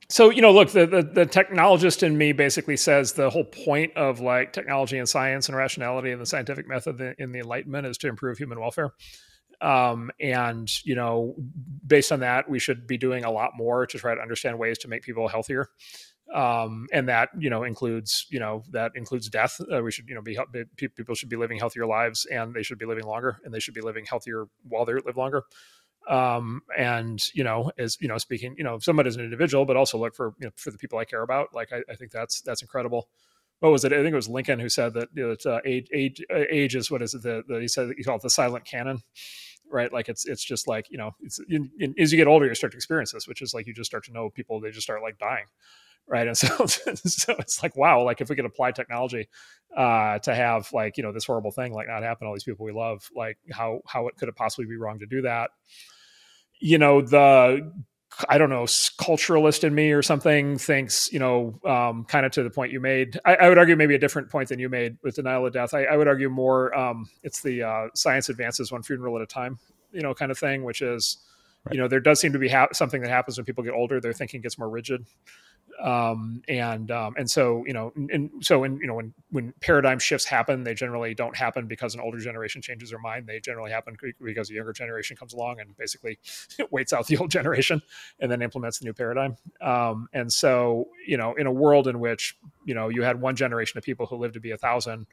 so 0.10 0.30
you 0.30 0.44
know 0.44 0.52
look 0.52 0.70
the, 0.70 0.86
the, 0.86 1.02
the 1.02 1.26
technologist 1.26 2.04
in 2.04 2.16
me 2.16 2.34
basically 2.34 2.78
says 2.78 3.14
the 3.14 3.32
whole 3.32 3.46
point 3.46 3.98
of 3.98 4.20
like 4.20 4.54
technology 4.54 5.00
and 5.00 5.10
science 5.10 5.48
and 5.48 5.58
rationality 5.58 6.12
and 6.12 6.22
the 6.22 6.26
scientific 6.28 6.68
method 6.68 7.16
in 7.18 7.32
the 7.32 7.40
enlightenment 7.40 7.88
is 7.88 7.98
to 7.98 8.08
improve 8.08 8.38
human 8.38 8.60
welfare 8.60 8.92
um, 9.60 10.12
and 10.20 10.70
you 10.86 10.94
know 10.94 11.34
based 11.88 12.12
on 12.12 12.20
that 12.20 12.48
we 12.48 12.60
should 12.60 12.86
be 12.86 12.96
doing 12.96 13.24
a 13.24 13.32
lot 13.32 13.52
more 13.56 13.88
to 13.88 13.98
try 13.98 14.14
to 14.14 14.22
understand 14.22 14.60
ways 14.60 14.78
to 14.78 14.88
make 14.88 15.02
people 15.02 15.28
healthier 15.28 15.70
um, 16.34 16.88
and 16.92 17.08
that 17.10 17.30
you 17.38 17.50
know 17.50 17.64
includes 17.64 18.28
you 18.30 18.40
know 18.40 18.64
that 18.72 18.92
includes 18.96 19.30
death. 19.30 19.60
Uh, 19.72 19.82
we 19.82 19.92
should 19.92 20.08
you 20.08 20.16
know 20.16 20.22
be 20.22 20.38
people 20.78 21.16
should 21.16 21.30
be 21.30 21.36
living 21.36 21.58
healthier 21.58 21.86
lives, 21.86 22.26
and 22.32 22.54
they 22.54 22.64
should 22.64 22.78
be 22.78 22.86
living 22.86 23.06
longer, 23.06 23.40
and 23.44 23.54
they 23.54 23.60
should 23.60 23.74
be 23.74 23.82
living 23.82 24.06
healthier 24.06 24.46
while 24.68 24.86
they 24.86 24.94
live 24.94 25.18
longer. 25.18 25.44
Um, 26.10 26.62
and 26.78 27.20
you 27.34 27.44
know, 27.44 27.72
as 27.78 27.98
you 28.00 28.08
know, 28.08 28.18
speaking 28.18 28.56
you 28.58 28.64
know, 28.64 28.80
somebody 28.80 29.08
as 29.08 29.16
an 29.16 29.24
individual, 29.24 29.66
but 29.66 29.78
also 29.78 29.98
look 29.98 30.16
for 30.16 30.34
you 30.40 30.48
know 30.48 30.52
for 30.56 30.72
the 30.72 30.78
people 30.78 31.00
I 31.00 31.06
care 31.06 31.24
about. 31.24 31.54
Like 31.54 31.72
I, 31.72 31.82
I 31.90 31.96
think 31.96 32.12
that's 32.12 32.42
that's 32.42 32.62
incredible. 32.62 33.10
What 33.60 33.72
was 33.72 33.86
it? 33.86 33.94
I 33.94 33.98
think 33.98 34.12
it 34.12 34.16
was 34.16 34.28
Lincoln 34.28 34.60
who 34.60 34.68
said 34.68 34.94
that 34.96 35.08
you 35.14 35.26
know, 35.46 35.52
uh, 35.52 35.60
age, 35.64 35.88
age, 35.94 36.22
uh, 36.30 36.44
age 36.50 36.76
is 36.76 36.92
what 36.92 37.02
is 37.02 37.14
it? 37.14 37.22
The 37.24 37.60
he 37.62 37.68
said 37.68 37.92
he 37.98 38.04
called 38.04 38.20
it 38.20 38.24
the 38.24 38.30
silent 38.30 38.66
canon 38.66 39.02
right? 39.74 39.92
Like 39.92 40.08
it's 40.08 40.26
it's 40.26 40.44
just 40.44 40.68
like 40.68 40.86
you 40.90 40.98
know, 40.98 41.12
it's 41.22 41.40
in, 41.50 41.70
in, 41.80 41.96
as 42.00 42.12
you 42.12 42.18
get 42.18 42.28
older, 42.28 42.46
you 42.46 42.56
start 42.56 42.72
to 42.72 42.78
experience 42.78 43.12
this, 43.12 43.28
which 43.28 43.42
is 43.42 43.54
like 43.54 43.68
you 43.68 43.74
just 43.74 43.90
start 43.90 44.06
to 44.06 44.14
know 44.14 44.30
people. 44.30 44.62
They 44.62 44.70
just 44.70 44.84
start 44.84 45.02
like 45.02 45.18
dying, 45.18 45.46
right 46.08 46.28
and 46.28 46.38
so 46.38 46.48
so 46.66 47.36
it's 47.40 47.62
like 47.64 47.76
wow 47.76 48.04
like 48.04 48.22
if 48.22 48.30
we 48.30 48.36
could 48.36 48.46
apply 48.46 48.72
technology 48.72 49.28
uh 49.76 50.20
to 50.20 50.34
have 50.34 50.72
like 50.74 50.98
you 50.98 51.04
know 51.04 51.12
this 51.12 51.26
horrible 51.26 51.52
thing 51.52 51.74
like 51.74 51.88
not 51.88 52.04
happen 52.04 52.28
all 52.28 52.34
these 52.34 52.44
people 52.44 52.66
we 52.66 52.72
love 52.72 53.10
like 53.16 53.38
how 53.52 53.80
how 53.88 54.08
it 54.08 54.16
could 54.18 54.30
it 54.30 54.36
possibly 54.36 54.66
be 54.66 54.78
wrong 54.78 55.00
to 55.00 55.06
do 55.06 55.22
that 55.22 55.50
you 56.60 56.78
know 56.78 57.02
the 57.02 57.72
I 58.30 58.38
don't 58.38 58.50
know, 58.50 58.66
culturalist 58.66 59.64
in 59.64 59.74
me 59.74 59.92
or 59.92 60.02
something 60.02 60.58
thinks, 60.58 61.12
you 61.12 61.20
know, 61.20 61.60
um, 61.66 62.06
kind 62.06 62.26
of 62.26 62.32
to 62.34 62.44
the 62.44 62.50
point 62.50 62.72
you 62.72 62.80
made. 62.80 63.20
I, 63.26 63.36
I, 63.36 63.50
would 63.50 63.58
argue 63.58 63.76
maybe 63.76 63.96
a 63.96 64.00
different 64.00 64.30
point 64.30 64.50
than 64.50 64.60
you 64.60 64.70
made 64.70 64.98
with 65.04 65.16
denial 65.16 65.46
of 65.46 65.54
death. 65.54 65.74
I, 65.74 65.86
I 65.86 65.98
would 65.98 66.08
argue 66.08 66.30
more 66.30 66.78
um, 66.78 67.10
it's 67.24 67.42
the 67.42 67.64
uh, 67.64 67.88
science 67.96 68.30
advances 68.30 68.72
one 68.72 68.84
funeral 68.84 69.16
at 69.16 69.24
a 69.24 69.26
time, 69.26 69.58
you 69.92 70.02
know, 70.02 70.14
kind 70.14 70.32
of 70.32 70.38
thing, 70.38 70.64
which 70.64 70.82
is, 70.82 71.18
right. 71.66 71.74
you 71.74 71.82
know, 71.82 71.88
there 71.88 72.00
does 72.00 72.20
seem 72.20 72.34
to 72.34 72.40
be 72.40 72.50
ha- 72.50 72.68
something 72.74 73.02
that 73.02 73.10
happens 73.10 73.38
when 73.38 73.46
people 73.46 73.64
get 73.64 73.74
older. 73.74 74.00
Their 74.00 74.14
thinking 74.14 74.42
gets 74.42 74.58
more 74.60 74.70
rigid 74.70 75.06
um, 75.82 76.42
and 76.48 76.92
um, 76.92 77.14
and 77.18 77.30
so 77.30 77.64
you 77.66 77.74
know, 77.74 77.92
and 77.96 78.30
so 78.42 78.60
when 78.60 78.78
you 78.78 78.88
know 78.88 78.96
when 78.96 79.14
when 79.32 79.54
paradigm 79.62 80.00
shifts 80.00 80.26
happen, 80.26 80.64
they 80.64 80.74
generally 80.74 81.14
don't 81.14 81.36
happen 81.36 81.68
because 81.68 81.96
an 81.96 82.02
older 82.02 82.20
generation 82.20 82.62
changes 82.62 82.90
their 82.90 83.00
mind. 83.00 83.28
They 83.28 83.40
generally 83.40 83.72
happen 83.72 83.98
because 84.24 84.50
a 84.50 84.54
younger 84.54 84.74
generation 84.74 85.18
comes 85.18 85.34
along 85.34 85.60
and 85.60 85.76
basically 85.78 86.20
waits 86.72 86.94
out 86.94 87.08
the 87.08 87.18
old 87.18 87.32
generation 87.32 87.82
and 88.20 88.32
then 88.32 88.42
implements 88.42 88.80
the 88.80 88.86
new 88.86 88.94
paradigm. 88.94 89.38
Um, 89.62 90.08
and 90.14 90.32
so 90.32 90.88
you 91.06 91.18
know, 91.18 91.34
in 91.34 91.48
a 91.48 91.52
world 91.52 91.88
in 91.88 92.00
which 92.00 92.38
you 92.66 92.74
know 92.74 92.90
you 92.90 93.04
had 93.04 93.22
one 93.22 93.36
generation 93.36 93.78
of 93.78 93.84
people 93.84 94.06
who 94.06 94.18
lived 94.18 94.36
to 94.36 94.40
be 94.40 94.52
a 94.52 94.58
thousand, 94.58 95.08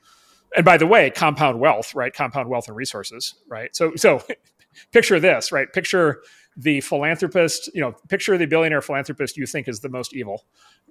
and 0.57 0.65
by 0.65 0.77
the 0.77 0.87
way, 0.87 1.11
compound 1.11 1.61
wealth, 1.61 1.95
right? 1.95 2.13
Compound 2.13 2.49
wealth 2.49 2.69
and 2.69 2.77
resources, 2.77 3.35
right? 3.49 3.75
So 3.75 3.93
so 3.97 4.23
picture 4.93 5.21
this, 5.21 5.53
right? 5.53 5.73
Picture 5.73 6.23
the 6.57 6.81
philanthropist, 6.81 7.71
you 7.75 7.81
know, 7.81 7.95
picture 8.09 8.37
the 8.37 8.47
billionaire 8.47 8.83
philanthropist 8.83 9.37
you 9.37 9.47
think 9.47 9.69
is 9.69 9.81
the 9.81 9.89
most 9.89 10.15
evil, 10.15 10.45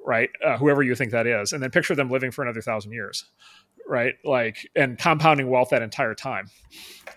right? 0.06 0.30
Uh, 0.46 0.58
whoever 0.58 0.82
you 0.82 0.96
think 0.96 1.12
that 1.12 1.28
is, 1.28 1.54
and 1.54 1.62
then 1.62 1.70
picture 1.70 1.96
them 1.96 2.10
living 2.10 2.32
for 2.32 2.44
another 2.44 2.62
thousand 2.62 2.92
years, 2.92 3.26
right? 3.88 4.16
Like, 4.24 4.70
and 4.76 4.98
compounding 4.98 5.50
wealth 5.50 5.70
that 5.70 5.82
entire 5.82 6.16
time, 6.16 6.50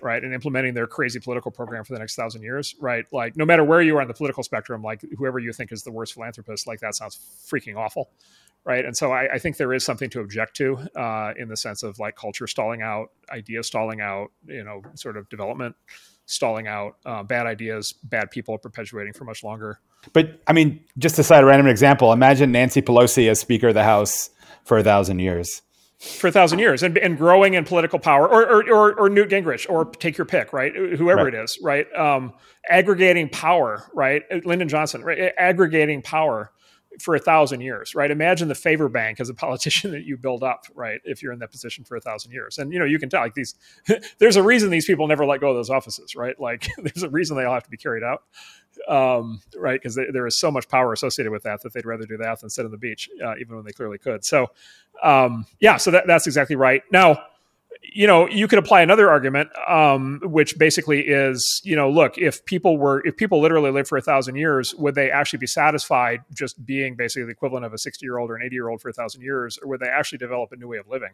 right? 0.01 0.23
And 0.23 0.35
implementing 0.35 0.75
their 0.75 0.87
crazy 0.87 1.21
political 1.21 1.51
program 1.51 1.85
for 1.85 1.93
the 1.93 2.01
next 2.01 2.17
thousand 2.17 2.43
years, 2.43 2.75
right? 2.81 3.07
Like, 3.13 3.37
no 3.37 3.45
matter 3.45 3.65
where 3.65 3.81
you 3.81 3.97
are 3.97 4.03
on 4.03 4.09
the 4.09 4.15
political 4.15 4.43
spectrum, 4.43 4.83
like 4.83 5.03
whoever 5.17 5.39
you 5.39 5.53
think 5.53 5.71
is 5.73 5.83
the 5.83 5.93
worst 5.93 6.15
philanthropist, 6.15 6.67
like 6.67 6.81
that 6.81 6.95
sounds 6.95 7.19
freaking 7.49 7.77
awful, 7.77 8.11
right? 8.65 8.85
And 8.85 8.97
so 8.97 9.13
I, 9.13 9.35
I 9.35 9.39
think 9.39 9.57
there 9.57 9.73
is 9.73 9.85
something 9.85 10.11
to 10.11 10.21
object 10.21 10.57
to 10.57 10.79
uh, 10.97 11.33
in 11.39 11.49
the 11.49 11.57
sense 11.57 11.83
of 11.83 11.99
like 11.99 12.17
culture 12.17 12.47
stalling 12.47 12.83
out, 12.83 13.11
idea 13.31 13.63
stalling 13.63 14.01
out, 14.01 14.33
you 14.47 14.65
know, 14.65 14.83
sort 14.95 15.17
of 15.17 15.29
development 15.29 15.77
stalling 16.27 16.67
out, 16.67 16.97
uh, 17.05 17.23
bad 17.23 17.47
ideas, 17.47 17.93
bad 18.05 18.31
people 18.31 18.59
perpetuating 18.59 19.13
for 19.13 19.25
much 19.25 19.43
longer. 19.43 19.81
But 20.13 20.43
I 20.47 20.53
mean, 20.53 20.85
just 20.99 21.17
to 21.17 21.23
cite 21.23 21.43
a 21.43 21.47
random 21.47 21.69
example, 21.69 22.13
imagine 22.13 22.53
Nancy 22.53 22.83
Pelosi 22.83 23.29
as 23.29 23.39
Speaker 23.39 23.69
of 23.69 23.75
the 23.75 23.85
House 23.85 24.31
for 24.65 24.79
a 24.79 24.83
thousand 24.83 25.21
years. 25.21 25.63
For 25.99 26.27
a 26.27 26.33
thousand 26.33 26.59
years 26.59 26.83
and, 26.83 26.99
and 26.99 27.17
growing 27.17 27.55
in 27.55 27.65
political 27.65 28.01
power, 28.01 28.29
or, 28.29 28.43
or, 28.43 28.69
or, 28.69 29.01
or 29.01 29.09
Newt 29.09 29.31
Gingrich, 29.31 29.71
or 29.71 29.85
take 29.85 30.19
your 30.19 30.25
pick, 30.25 30.53
right? 30.53 30.75
Whoever 30.75 31.25
right. 31.25 31.35
it 31.35 31.45
is, 31.45 31.59
right? 31.63 31.87
Um, 31.95 32.33
aggregating 32.69 33.29
power, 33.29 33.89
right? 33.95 34.23
Lyndon 34.45 34.69
Johnson, 34.69 35.03
right? 35.05 35.33
Aggregating 35.39 36.03
power 36.03 36.51
for 37.01 37.15
a 37.15 37.19
thousand 37.19 37.61
years, 37.61 37.95
right? 37.95 38.11
Imagine 38.11 38.49
the 38.49 38.55
favor 38.55 38.89
bank 38.89 39.21
as 39.21 39.29
a 39.29 39.35
politician 39.43 39.91
that 39.93 40.05
you 40.05 40.17
build 40.17 40.43
up, 40.43 40.67
right? 40.75 41.01
If 41.05 41.23
you're 41.23 41.33
in 41.33 41.39
that 41.41 41.51
position 41.51 41.85
for 41.85 41.97
a 41.97 42.01
thousand 42.01 42.33
years, 42.33 42.59
and 42.59 42.73
you 42.73 42.79
know 42.79 42.85
you 42.85 42.99
can 42.99 43.09
tell 43.09 43.21
like 43.21 43.35
these. 43.35 43.55
there's 44.19 44.37
a 44.37 44.43
reason 44.43 44.71
these 44.71 44.87
people 44.87 45.07
never 45.07 45.25
let 45.25 45.41
go 45.41 45.51
of 45.51 45.57
those 45.57 45.71
offices, 45.71 46.15
right? 46.15 46.39
Like 46.41 46.69
there's 46.79 47.03
a 47.03 47.11
reason 47.11 47.37
they 47.37 47.45
all 47.45 47.55
have 47.55 47.65
to 47.65 47.71
be 47.71 47.77
carried 47.77 48.03
out, 48.03 48.23
um, 48.89 49.41
right? 49.57 49.81
Because 49.81 49.95
there 49.95 50.27
is 50.27 50.37
so 50.37 50.51
much 50.51 50.69
power 50.69 50.93
associated 50.93 51.31
with 51.31 51.43
that 51.45 51.63
that 51.63 51.73
they'd 51.73 51.87
rather 51.87 52.07
do 52.07 52.17
that 52.19 52.41
than 52.41 52.51
sit 52.51 52.65
on 52.65 52.71
the 52.71 52.79
beach, 52.79 53.09
uh, 53.25 53.35
even 53.41 53.57
when 53.57 53.65
they 53.65 53.73
clearly 53.73 53.99
could. 53.99 54.25
So, 54.25 54.49
um, 55.03 55.47
yeah, 55.61 55.77
so 55.77 55.91
that, 55.91 56.07
that's 56.07 56.27
exactly 56.27 56.57
right. 56.57 56.83
Now 56.91 57.25
you 57.83 58.07
know, 58.07 58.29
you 58.29 58.47
could 58.47 58.59
apply 58.59 58.81
another 58.81 59.11
argument, 59.11 59.51
um, 59.69 60.21
which 60.23 60.57
basically 60.57 61.01
is, 61.01 61.61
you 61.65 61.75
know, 61.75 61.91
look, 61.91 62.17
if 62.17 62.45
people 62.45 62.79
were, 62.79 63.05
if 63.07 63.17
people 63.17 63.41
literally 63.41 63.71
lived 63.71 63.89
for 63.89 63.99
a 63.99 64.03
thousand 64.03 64.37
years, 64.37 64.75
would 64.77 64.95
they 64.95 65.11
actually 65.11 65.41
be 65.41 65.47
satisfied 65.47 66.21
just 66.33 66.65
being 66.65 66.95
basically 66.95 67.25
the 67.25 67.33
equivalent 67.33 67.65
of 67.65 67.73
a 67.73 67.79
60 67.79 68.05
year 68.05 68.19
old 68.19 68.31
or 68.31 68.37
an 68.37 68.43
80 68.45 68.55
year 68.55 68.69
old 68.69 68.81
for 68.81 68.89
a 68.89 68.93
thousand 68.93 69.23
years, 69.23 69.59
or 69.59 69.69
would 69.69 69.81
they 69.81 69.89
actually 69.89 70.19
develop 70.19 70.53
a 70.53 70.57
new 70.57 70.69
way 70.69 70.79
of 70.79 70.89
living? 70.89 71.11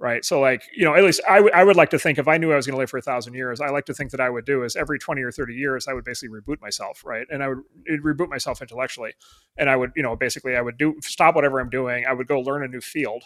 Right. 0.00 0.24
So, 0.24 0.40
like, 0.40 0.62
you 0.76 0.84
know, 0.84 0.94
at 0.94 1.02
least 1.02 1.20
I, 1.28 1.36
w- 1.36 1.52
I 1.52 1.64
would 1.64 1.74
like 1.74 1.90
to 1.90 1.98
think 1.98 2.18
if 2.18 2.28
I 2.28 2.38
knew 2.38 2.52
I 2.52 2.56
was 2.56 2.66
going 2.66 2.76
to 2.76 2.78
live 2.78 2.88
for 2.88 2.98
a 2.98 3.02
thousand 3.02 3.34
years, 3.34 3.60
I 3.60 3.70
like 3.70 3.84
to 3.86 3.94
think 3.94 4.12
that 4.12 4.20
I 4.20 4.30
would 4.30 4.44
do 4.44 4.62
is 4.62 4.76
every 4.76 4.96
20 4.96 5.20
or 5.22 5.32
30 5.32 5.54
years, 5.54 5.88
I 5.88 5.92
would 5.92 6.04
basically 6.04 6.38
reboot 6.38 6.60
myself. 6.60 7.02
Right. 7.04 7.26
And 7.30 7.42
I 7.42 7.48
would 7.48 7.64
reboot 7.88 8.28
myself 8.28 8.62
intellectually. 8.62 9.14
And 9.56 9.68
I 9.68 9.74
would, 9.74 9.90
you 9.96 10.04
know, 10.04 10.14
basically, 10.14 10.56
I 10.56 10.60
would 10.60 10.78
do 10.78 10.94
stop 11.02 11.34
whatever 11.34 11.58
I'm 11.58 11.68
doing. 11.68 12.06
I 12.06 12.12
would 12.12 12.28
go 12.28 12.38
learn 12.38 12.62
a 12.62 12.68
new 12.68 12.80
field 12.80 13.24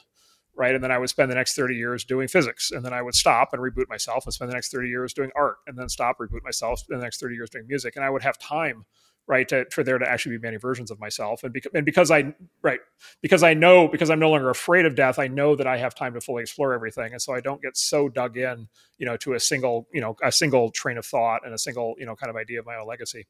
right? 0.55 0.75
And 0.75 0.85
then 0.85 0.93
I 0.93 0.99
would 0.99 1.09
spend 1.09 1.31
the 1.31 1.35
next 1.35 1.55
30 1.55 1.75
years 1.75 2.05
doing 2.05 2.29
physics. 2.29 2.71
And 2.71 2.85
then 2.85 2.93
I 2.93 3.03
would 3.03 3.15
stop 3.15 3.51
and 3.53 3.63
reboot 3.63 3.89
myself 3.89 4.25
and 4.27 4.35
spend 4.35 4.51
the 4.51 4.55
next 4.55 4.71
30 4.71 4.89
years 4.89 5.13
doing 5.13 5.31
art 5.35 5.57
and 5.67 5.79
then 5.79 5.89
stop, 5.89 6.19
reboot 6.19 6.43
myself, 6.43 6.81
spend 6.81 7.01
the 7.01 7.05
next 7.05 7.21
30 7.21 7.35
years 7.35 7.51
doing 7.51 7.67
music. 7.67 7.97
And 7.97 8.05
I 8.05 8.11
would 8.11 8.23
have 8.23 8.39
time, 8.39 8.85
right, 9.27 9.49
to, 9.49 9.65
for 9.71 9.83
there 9.83 9.99
to 9.99 10.09
actually 10.09 10.37
be 10.37 10.43
many 10.43 10.59
versions 10.59 10.91
of 10.91 11.01
myself. 11.01 11.43
And, 11.43 11.55
beca- 11.55 11.73
and 11.75 11.87
because 11.87 12.11
I, 12.11 12.35
right, 12.61 12.81
because 13.23 13.43
I 13.43 13.55
know, 13.55 13.89
because 13.89 14.11
I'm 14.11 14.19
no 14.19 14.31
longer 14.31 14.51
afraid 14.51 14.85
of 14.85 14.95
death, 14.95 15.19
I 15.19 15.27
know 15.27 15.57
that 15.57 15.67
I 15.67 15.79
have 15.79 15.95
time 15.95 16.13
to 16.15 16.21
fully 16.21 16.43
explore 16.43 16.75
everything. 16.75 17.13
And 17.13 17.23
so 17.23 17.33
I 17.33 17.41
don't 17.41 17.63
get 17.63 17.77
so 17.77 18.11
dug 18.11 18.37
in, 18.37 18.69
you 18.99 19.07
know, 19.07 19.17
to 19.19 19.33
a 19.33 19.41
single, 19.41 19.89
you 19.95 20.03
know, 20.03 20.17
a 20.23 20.33
single 20.33 20.71
train 20.71 20.99
of 20.99 21.07
thought 21.07 21.47
and 21.47 21.55
a 21.55 21.59
single, 21.59 21.95
you 21.99 22.05
know, 22.05 22.15
kind 22.15 22.29
of 22.29 22.37
idea 22.37 22.61
of 22.61 22.67
my 22.67 22.77
own 22.77 22.87
legacy. 22.87 23.27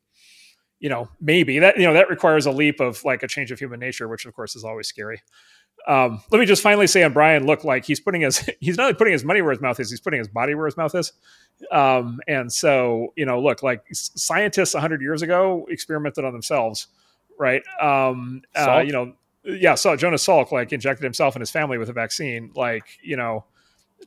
You 0.80 0.88
know, 0.88 1.08
maybe 1.20 1.60
that, 1.60 1.76
you 1.76 1.84
know, 1.84 1.92
that 1.92 2.10
requires 2.10 2.46
a 2.46 2.50
leap 2.50 2.80
of 2.80 3.04
like 3.04 3.22
a 3.22 3.28
change 3.28 3.52
of 3.52 3.60
human 3.60 3.78
nature, 3.78 4.08
which 4.08 4.26
of 4.26 4.34
course 4.34 4.56
is 4.56 4.64
always 4.64 4.88
scary. 4.88 5.22
Um, 5.86 6.22
let 6.30 6.38
me 6.38 6.46
just 6.46 6.62
finally 6.62 6.86
say 6.86 7.02
on 7.02 7.12
Brian, 7.12 7.46
look 7.46 7.64
like 7.64 7.84
he's 7.84 8.00
putting 8.00 8.20
his 8.20 8.38
he's 8.60 8.76
not 8.76 8.84
only 8.84 8.94
putting 8.94 9.12
his 9.12 9.24
money 9.24 9.42
where 9.42 9.52
his 9.52 9.60
mouth 9.60 9.78
is, 9.80 9.90
he's 9.90 10.00
putting 10.00 10.18
his 10.18 10.28
body 10.28 10.54
where 10.54 10.66
his 10.66 10.76
mouth 10.76 10.94
is. 10.94 11.12
Um, 11.70 12.20
and 12.28 12.52
so 12.52 13.12
you 13.16 13.26
know, 13.26 13.40
look 13.40 13.62
like 13.62 13.84
scientists 13.92 14.74
hundred 14.74 15.02
years 15.02 15.22
ago 15.22 15.66
experimented 15.68 16.24
on 16.24 16.32
themselves, 16.32 16.88
right? 17.38 17.62
Um, 17.80 18.42
uh, 18.54 18.82
you 18.84 18.92
know, 18.92 19.14
yeah. 19.44 19.74
So 19.74 19.96
Jonas 19.96 20.26
Salk 20.26 20.52
like 20.52 20.72
injected 20.72 21.04
himself 21.04 21.34
and 21.34 21.40
his 21.40 21.50
family 21.50 21.78
with 21.78 21.88
a 21.88 21.92
vaccine. 21.92 22.52
Like 22.54 22.84
you 23.02 23.16
know, 23.16 23.44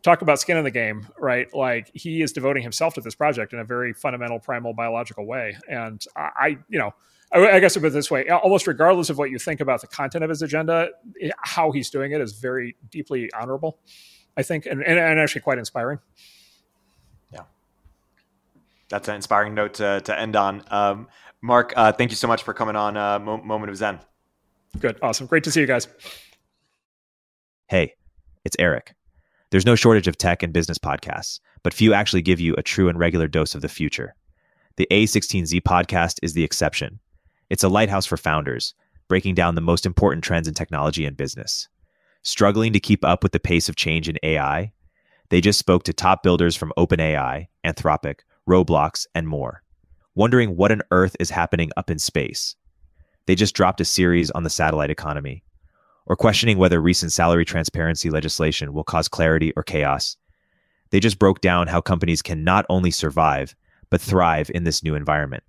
talk 0.02 0.22
about 0.22 0.40
skin 0.40 0.58
in 0.58 0.64
the 0.64 0.72
game, 0.72 1.08
right? 1.20 1.54
Like 1.54 1.92
he 1.94 2.22
is 2.22 2.32
devoting 2.32 2.64
himself 2.64 2.94
to 2.96 3.02
this 3.02 3.16
project 3.16 3.54
in 3.54 3.60
a 3.60 3.66
very 3.66 3.94
fundamental, 3.94 4.40
primal, 4.40 4.74
biological 4.74 5.26
way. 5.26 5.58
And 5.70 6.04
I, 6.16 6.30
I 6.38 6.48
you 6.70 6.80
know 6.80 6.94
I, 7.32 7.60
guess 7.60 7.76
I 7.76 7.80
put 7.80 7.88
it 7.88 7.94
this 7.94 8.10
way: 8.10 8.28
almost 8.30 8.68
regardless 8.68 9.10
of 9.10 9.18
what 9.18 9.30
you 9.30 9.40
think 9.40 9.60
about 9.60 9.82
the 9.82 9.88
content 9.88 10.24
of 10.24 10.30
his 10.30 10.42
agenda, 10.42 10.90
how 11.38 11.72
he's 11.72 11.90
doing 11.90 12.12
it 12.12 12.22
is 12.22 12.34
very 12.34 12.76
deeply 12.90 13.30
honorable. 13.34 13.80
I 14.38 14.44
think, 14.44 14.66
and, 14.66 14.84
and, 14.84 15.00
and 15.00 15.20
actually 15.20 15.42
quite 15.42 15.58
inspiring. 15.58 16.00
Yeah, 17.32 17.44
that's 18.90 19.08
an 19.08 19.16
inspiring 19.16 19.54
note 19.54 19.76
to, 19.76 20.02
to 20.02 20.20
end 20.20 20.36
on. 20.36 20.64
Um, 20.70 21.08
Marc, 21.42 21.74
uh, 21.76 21.92
thank 21.92 22.12
you 22.12 22.18
so 22.18 22.28
much 22.28 22.44
for 22.44 22.54
coming 22.54 22.76
on 22.76 22.98
uh, 22.98 23.20
Mo- 23.20 23.42
Moment 23.42 23.70
of 23.70 23.78
Zen. 23.78 24.00
Good, 24.80 25.00
awesome, 25.02 25.28
great 25.28 25.44
to 25.46 25.52
see 25.52 25.62
you 25.62 25.68
guys. 25.68 25.88
Hey, 27.68 27.94
it's 28.44 28.56
Erik. 28.60 28.94
There's 29.52 29.66
no 29.66 29.76
shortage 29.76 30.08
of 30.08 30.18
tech 30.18 30.44
and 30.44 30.52
business 30.52 30.78
podcasts, 30.78 31.40
but 31.64 31.74
few 31.74 31.94
actually 31.94 32.22
give 32.22 32.40
you 32.40 32.56
a 32.58 32.64
true 32.64 32.90
and 32.90 33.00
regular 33.00 33.28
dose 33.28 33.56
of 33.56 33.62
the 33.62 33.70
future. 33.70 34.16
The 34.76 34.88
A16Z 34.92 35.62
podcast 35.62 36.20
is 36.22 36.34
the 36.34 36.44
exception. 36.44 37.00
It's 37.50 37.64
a 37.64 37.70
lighthouse 37.70 38.06
for 38.06 38.18
founders, 38.18 38.74
breaking 39.08 39.36
down 39.36 39.56
the 39.56 39.62
most 39.62 39.86
important 39.86 40.24
trends 40.24 40.48
in 40.48 40.54
technology 40.54 41.06
and 41.06 41.16
business. 41.16 41.68
Struggling 42.24 42.74
to 42.74 42.80
keep 42.80 43.06
up 43.06 43.22
with 43.22 43.34
the 43.34 43.40
pace 43.40 43.70
of 43.70 43.76
change 43.76 44.10
in 44.10 44.18
AI? 44.24 44.72
They 45.30 45.42
just 45.42 45.60
spoke 45.60 45.84
to 45.84 45.94
top 45.94 46.24
builders 46.24 46.56
from 46.56 46.74
OpenAI, 46.78 47.48
Anthropic, 47.64 48.22
Roblox, 48.50 49.06
and 49.14 49.28
more, 49.28 49.62
wondering 50.16 50.56
what 50.56 50.72
on 50.72 50.82
earth 50.92 51.16
is 51.20 51.30
happening 51.30 51.72
up 51.78 51.90
in 51.90 52.00
space. 52.00 52.56
They 53.28 53.36
just 53.36 53.56
dropped 53.56 53.82
a 53.82 53.86
series 53.86 54.32
on 54.32 54.44
the 54.44 54.50
satellite 54.50 54.90
economy, 54.92 55.44
or 56.08 56.16
questioning 56.16 56.58
whether 56.58 56.80
recent 56.80 57.12
salary 57.12 57.46
transparency 57.46 58.10
legislation 58.10 58.74
will 58.74 58.84
cause 58.84 59.08
clarity 59.08 59.52
or 59.56 59.64
chaos. 59.64 60.18
They 60.92 61.00
just 61.00 61.20
broke 61.20 61.42
down 61.42 61.68
how 61.68 61.82
companies 61.82 62.22
can 62.22 62.44
not 62.44 62.66
only 62.70 62.92
survive, 62.92 63.56
but 63.90 64.02
thrive 64.02 64.52
in 64.54 64.64
this 64.64 64.84
new 64.84 64.96
environment. 64.96 65.44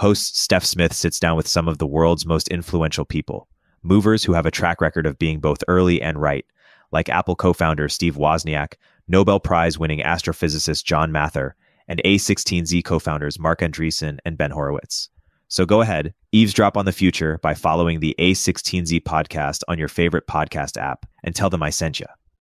Host 0.00 0.38
Steph 0.38 0.64
Smith 0.64 0.94
sits 0.94 1.20
down 1.20 1.36
with 1.36 1.46
some 1.46 1.68
of 1.68 1.76
the 1.76 1.86
world's 1.86 2.24
most 2.24 2.48
influential 2.48 3.04
people, 3.04 3.48
movers 3.82 4.24
who 4.24 4.32
have 4.32 4.46
a 4.46 4.50
track 4.50 4.80
record 4.80 5.04
of 5.04 5.18
being 5.18 5.40
both 5.40 5.62
early 5.68 6.00
and 6.00 6.18
right, 6.18 6.46
like 6.90 7.10
Apple 7.10 7.36
co 7.36 7.52
founder 7.52 7.86
Steve 7.86 8.16
Wozniak, 8.16 8.76
Nobel 9.08 9.38
Prize 9.38 9.78
winning 9.78 10.00
astrophysicist 10.00 10.84
John 10.84 11.12
Mather, 11.12 11.54
and 11.86 12.00
A16Z 12.02 12.82
co 12.82 12.98
founders 12.98 13.38
Marc 13.38 13.60
Andreessen 13.60 14.16
and 14.24 14.38
Ben 14.38 14.52
Horowitz. 14.52 15.10
So 15.48 15.66
go 15.66 15.82
ahead, 15.82 16.14
eavesdrop 16.32 16.78
on 16.78 16.86
the 16.86 16.92
future 16.92 17.38
by 17.42 17.52
following 17.52 18.00
the 18.00 18.14
A16Z 18.18 19.02
podcast 19.02 19.64
on 19.68 19.78
your 19.78 19.88
favorite 19.88 20.26
podcast 20.26 20.78
app 20.78 21.04
and 21.24 21.34
tell 21.34 21.50
them 21.50 21.62
I 21.62 21.68
sent 21.68 22.00
you. 22.00 22.06